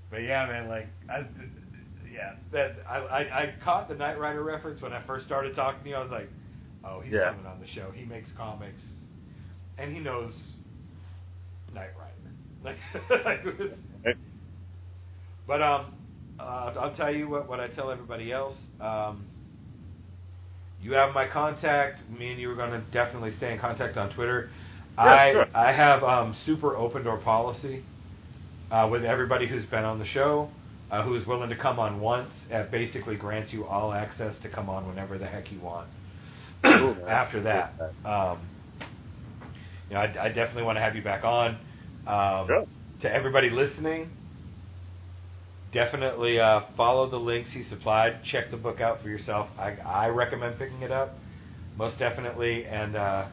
But 0.10 0.20
yeah, 0.20 0.46
man, 0.46 0.70
like 0.70 0.88
I, 1.10 1.26
yeah, 2.14 2.34
that 2.52 2.76
I, 2.90 2.98
I 2.98 3.20
I 3.44 3.54
caught 3.64 3.90
the 3.90 3.96
Knight 3.96 4.20
Rider 4.20 4.44
reference 4.44 4.82
when 4.82 4.94
I 4.94 5.02
first 5.08 5.26
started 5.26 5.56
talking 5.56 5.84
to 5.84 5.90
you. 5.90 5.96
I 5.96 6.02
was 6.04 6.12
like, 6.12 6.30
oh, 6.86 7.02
he's 7.02 7.14
Yeah. 7.14 7.30
coming 7.32 7.46
on 7.48 7.60
the 7.60 7.68
show. 7.68 7.92
He 7.94 8.06
makes 8.06 8.30
comics, 8.38 8.82
and 9.78 9.92
he 9.94 10.00
knows 10.00 10.32
Knight 11.74 11.90
Rider. 12.00 12.10
Like, 12.64 12.78
like 13.26 13.44
was- 13.44 13.72
but 15.46 15.62
um, 15.62 15.88
uh, 16.40 16.74
I'll 16.80 16.96
tell 16.96 17.14
you 17.14 17.28
what 17.30 17.50
what 17.50 17.60
I 17.60 17.68
tell 17.68 17.92
everybody 17.92 18.32
else. 18.32 18.56
Um, 18.80 19.26
you 20.82 20.94
have 20.94 21.14
my 21.14 21.28
contact. 21.28 22.00
Me 22.10 22.32
and 22.32 22.40
you 22.40 22.50
are 22.52 22.56
going 22.56 22.72
to 22.72 22.82
definitely 22.92 23.32
stay 23.38 23.52
in 23.54 23.60
contact 23.60 23.98
on 23.98 24.14
Twitter. 24.14 24.50
I 24.98 25.32
sure. 25.34 25.46
I 25.56 25.72
have 25.74 26.04
um, 26.04 26.36
super 26.46 26.78
open 26.78 27.04
door 27.04 27.18
policy 27.18 27.84
uh, 28.72 28.88
with 28.92 29.04
everybody 29.04 29.48
who's 29.48 29.66
been 29.66 29.84
on 29.84 30.00
the 30.00 30.06
show, 30.06 30.50
uh, 30.94 31.02
who's 31.02 31.26
willing 31.26 31.50
to 31.50 31.56
come 31.56 31.80
on 31.80 32.00
once. 32.00 32.32
It 32.52 32.70
basically 32.70 33.16
grants 33.16 33.52
you 33.52 33.66
all 33.66 33.92
access 33.92 34.36
to 34.44 34.50
come 34.50 34.70
on 34.70 34.88
whenever 34.88 35.18
the 35.18 35.26
heck 35.26 35.52
you 35.52 35.60
want. 35.60 35.90
Cool. 36.64 36.96
After 37.10 37.42
that, 37.42 37.74
um, 38.06 38.48
you 39.90 39.96
know, 39.96 40.02
I, 40.02 40.26
I 40.26 40.28
definitely 40.28 40.64
want 40.64 40.78
to 40.78 40.82
have 40.82 40.96
you 40.96 41.02
back 41.04 41.24
on. 41.24 41.58
Um, 42.06 42.48
Sure. 42.48 42.66
To 43.02 43.12
everybody 43.12 43.50
listening, 43.50 44.12
definitely 45.74 46.40
uh, 46.40 46.62
follow 46.78 47.10
the 47.10 47.18
links 47.18 47.50
he 47.52 47.64
supplied. 47.64 48.20
Check 48.32 48.52
the 48.52 48.56
book 48.58 48.80
out 48.80 49.02
for 49.02 49.10
yourself. 49.10 49.50
I, 49.58 49.72
I 49.86 50.08
recommend 50.08 50.58
picking 50.60 50.84
it 50.84 50.92
up, 50.92 51.16
most 51.76 51.98
definitely, 51.98 52.66
and 52.66 52.96
uh, 52.96 53.26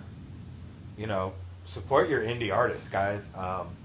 you 0.97 1.07
know, 1.07 1.35
support 1.75 2.09
your 2.09 2.23
indie 2.23 2.53
artists, 2.53 2.89
guys. 2.91 3.21
Um, 3.37 3.77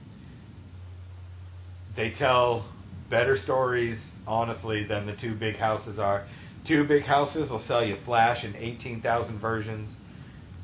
they 1.95 2.13
tell 2.17 2.65
better 3.09 3.37
stories, 3.43 3.99
honestly, 4.27 4.85
than 4.87 5.05
the 5.05 5.15
two 5.15 5.35
big 5.35 5.55
houses 5.57 5.99
are. 5.99 6.25
Two 6.67 6.83
big 6.87 7.03
houses 7.03 7.49
will 7.49 7.63
sell 7.67 7.83
you 7.83 7.95
Flash 8.05 8.43
in 8.43 8.55
18,000 8.55 9.39
versions 9.39 9.89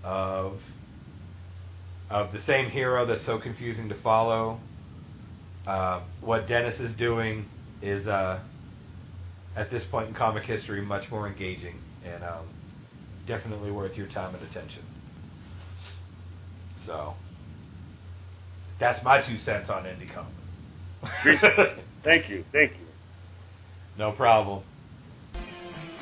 of 0.04 0.60
of 2.10 2.34
the 2.34 2.42
same 2.42 2.70
hero 2.70 3.06
that's 3.06 3.26
so 3.26 3.40
confusing 3.40 3.88
to 3.88 3.96
follow. 4.02 4.60
Uh, 5.66 6.02
what 6.20 6.46
Dennis 6.46 6.78
is 6.80 6.94
doing 6.98 7.46
is, 7.82 8.06
uh, 8.06 8.42
at 9.56 9.72
this 9.72 9.84
point 9.90 10.10
in 10.10 10.14
comic 10.14 10.44
history, 10.44 10.82
much 10.82 11.10
more 11.10 11.26
engaging 11.26 11.76
and 12.04 12.22
um, 12.24 12.50
definitely 13.28 13.72
worth 13.72 13.96
your 13.96 14.08
time 14.08 14.36
and 14.36 14.44
attention. 14.50 14.84
So, 16.86 17.14
that's 18.80 19.02
my 19.06 19.22
two 19.22 19.38
cents 19.46 19.70
on 19.70 19.84
indie 19.84 20.10
comics. 20.14 21.82
Appreciate 22.02 22.24
it. 22.26 22.28
Thank 22.28 22.30
you. 22.30 22.46
Thank 22.52 22.72
you. 22.80 22.88
no 23.98 24.12
problem. 24.12 24.64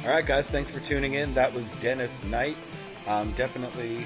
All 0.06 0.12
right, 0.12 0.26
guys, 0.26 0.50
thanks 0.50 0.72
for 0.72 0.80
tuning 0.80 1.14
in. 1.14 1.34
That 1.34 1.54
was 1.54 1.70
Dennis 1.82 2.24
Knight. 2.24 2.56
Um, 3.06 3.34
definitely 3.34 4.00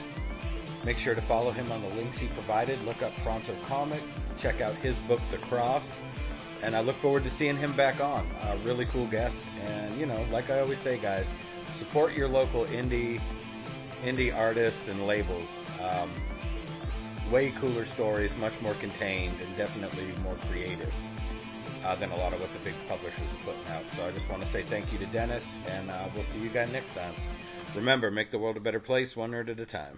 make 0.86 0.98
sure 0.98 1.14
to 1.14 1.22
follow 1.22 1.52
him 1.52 1.72
on 1.72 1.82
the 1.82 1.90
links 1.90 2.18
he 2.18 2.28
provided. 2.28 2.84
Look 2.86 3.03
up 3.03 3.15
Pronto 3.18 3.56
Comics. 3.68 4.20
Check 4.40 4.60
out 4.60 4.74
his 4.76 4.98
book, 4.99 5.22
The 5.30 5.38
Cross. 5.38 6.02
And 6.64 6.76
I 6.76 6.82
look 6.82 6.95
forward 6.95 7.24
to 7.26 7.30
seeing 7.30 7.57
him 7.57 7.74
back 7.74 8.02
on. 8.02 8.26
A 8.44 8.57
really 8.57 8.86
cool 8.86 9.06
guest. 9.07 9.44
And, 9.68 9.94
you 9.95 10.06
know, 10.06 10.26
like 10.32 10.49
I 10.49 10.61
always 10.61 10.80
say, 10.80 10.98
guys, 10.98 11.28
support 11.78 12.14
your 12.14 12.28
local 12.28 12.65
indie 12.65 13.22
indie 14.03 14.36
artists 14.36 14.90
and 14.90 15.06
labels. 15.06 15.65
Um, 15.82 16.10
way 17.32 17.52
cooler 17.52 17.86
stories, 17.86 18.36
much 18.38 18.60
more 18.61 18.74
contained, 18.76 19.40
and 19.41 19.56
definitely 19.57 20.07
more 20.24 20.36
creative 20.49 20.91
uh, 21.85 21.95
than 21.95 22.11
a 22.11 22.15
lot 22.15 22.34
of 22.34 22.39
what 22.39 22.51
the 22.53 22.60
big 22.60 22.76
publishers 22.88 23.22
are 23.22 23.45
putting 23.45 23.72
out. 23.72 23.89
So 23.91 24.07
I 24.07 24.11
just 24.11 24.30
want 24.30 24.41
to 24.41 24.47
say 24.47 24.64
thank 24.64 24.91
you 24.91 24.97
to 24.99 25.05
Dennis, 25.07 25.55
and 25.69 25.89
uh, 25.89 26.07
we'll 26.14 26.23
see 26.23 26.39
you 26.39 26.49
guys 26.49 26.72
next 26.72 26.93
time. 26.93 27.14
Remember, 27.76 28.11
make 28.11 28.30
the 28.30 28.38
world 28.38 28.57
a 28.57 28.60
better 28.60 28.80
place, 28.80 29.15
one 29.15 29.31
nerd 29.31 29.49
at 29.49 29.60
a 29.60 29.65
time. 29.65 29.97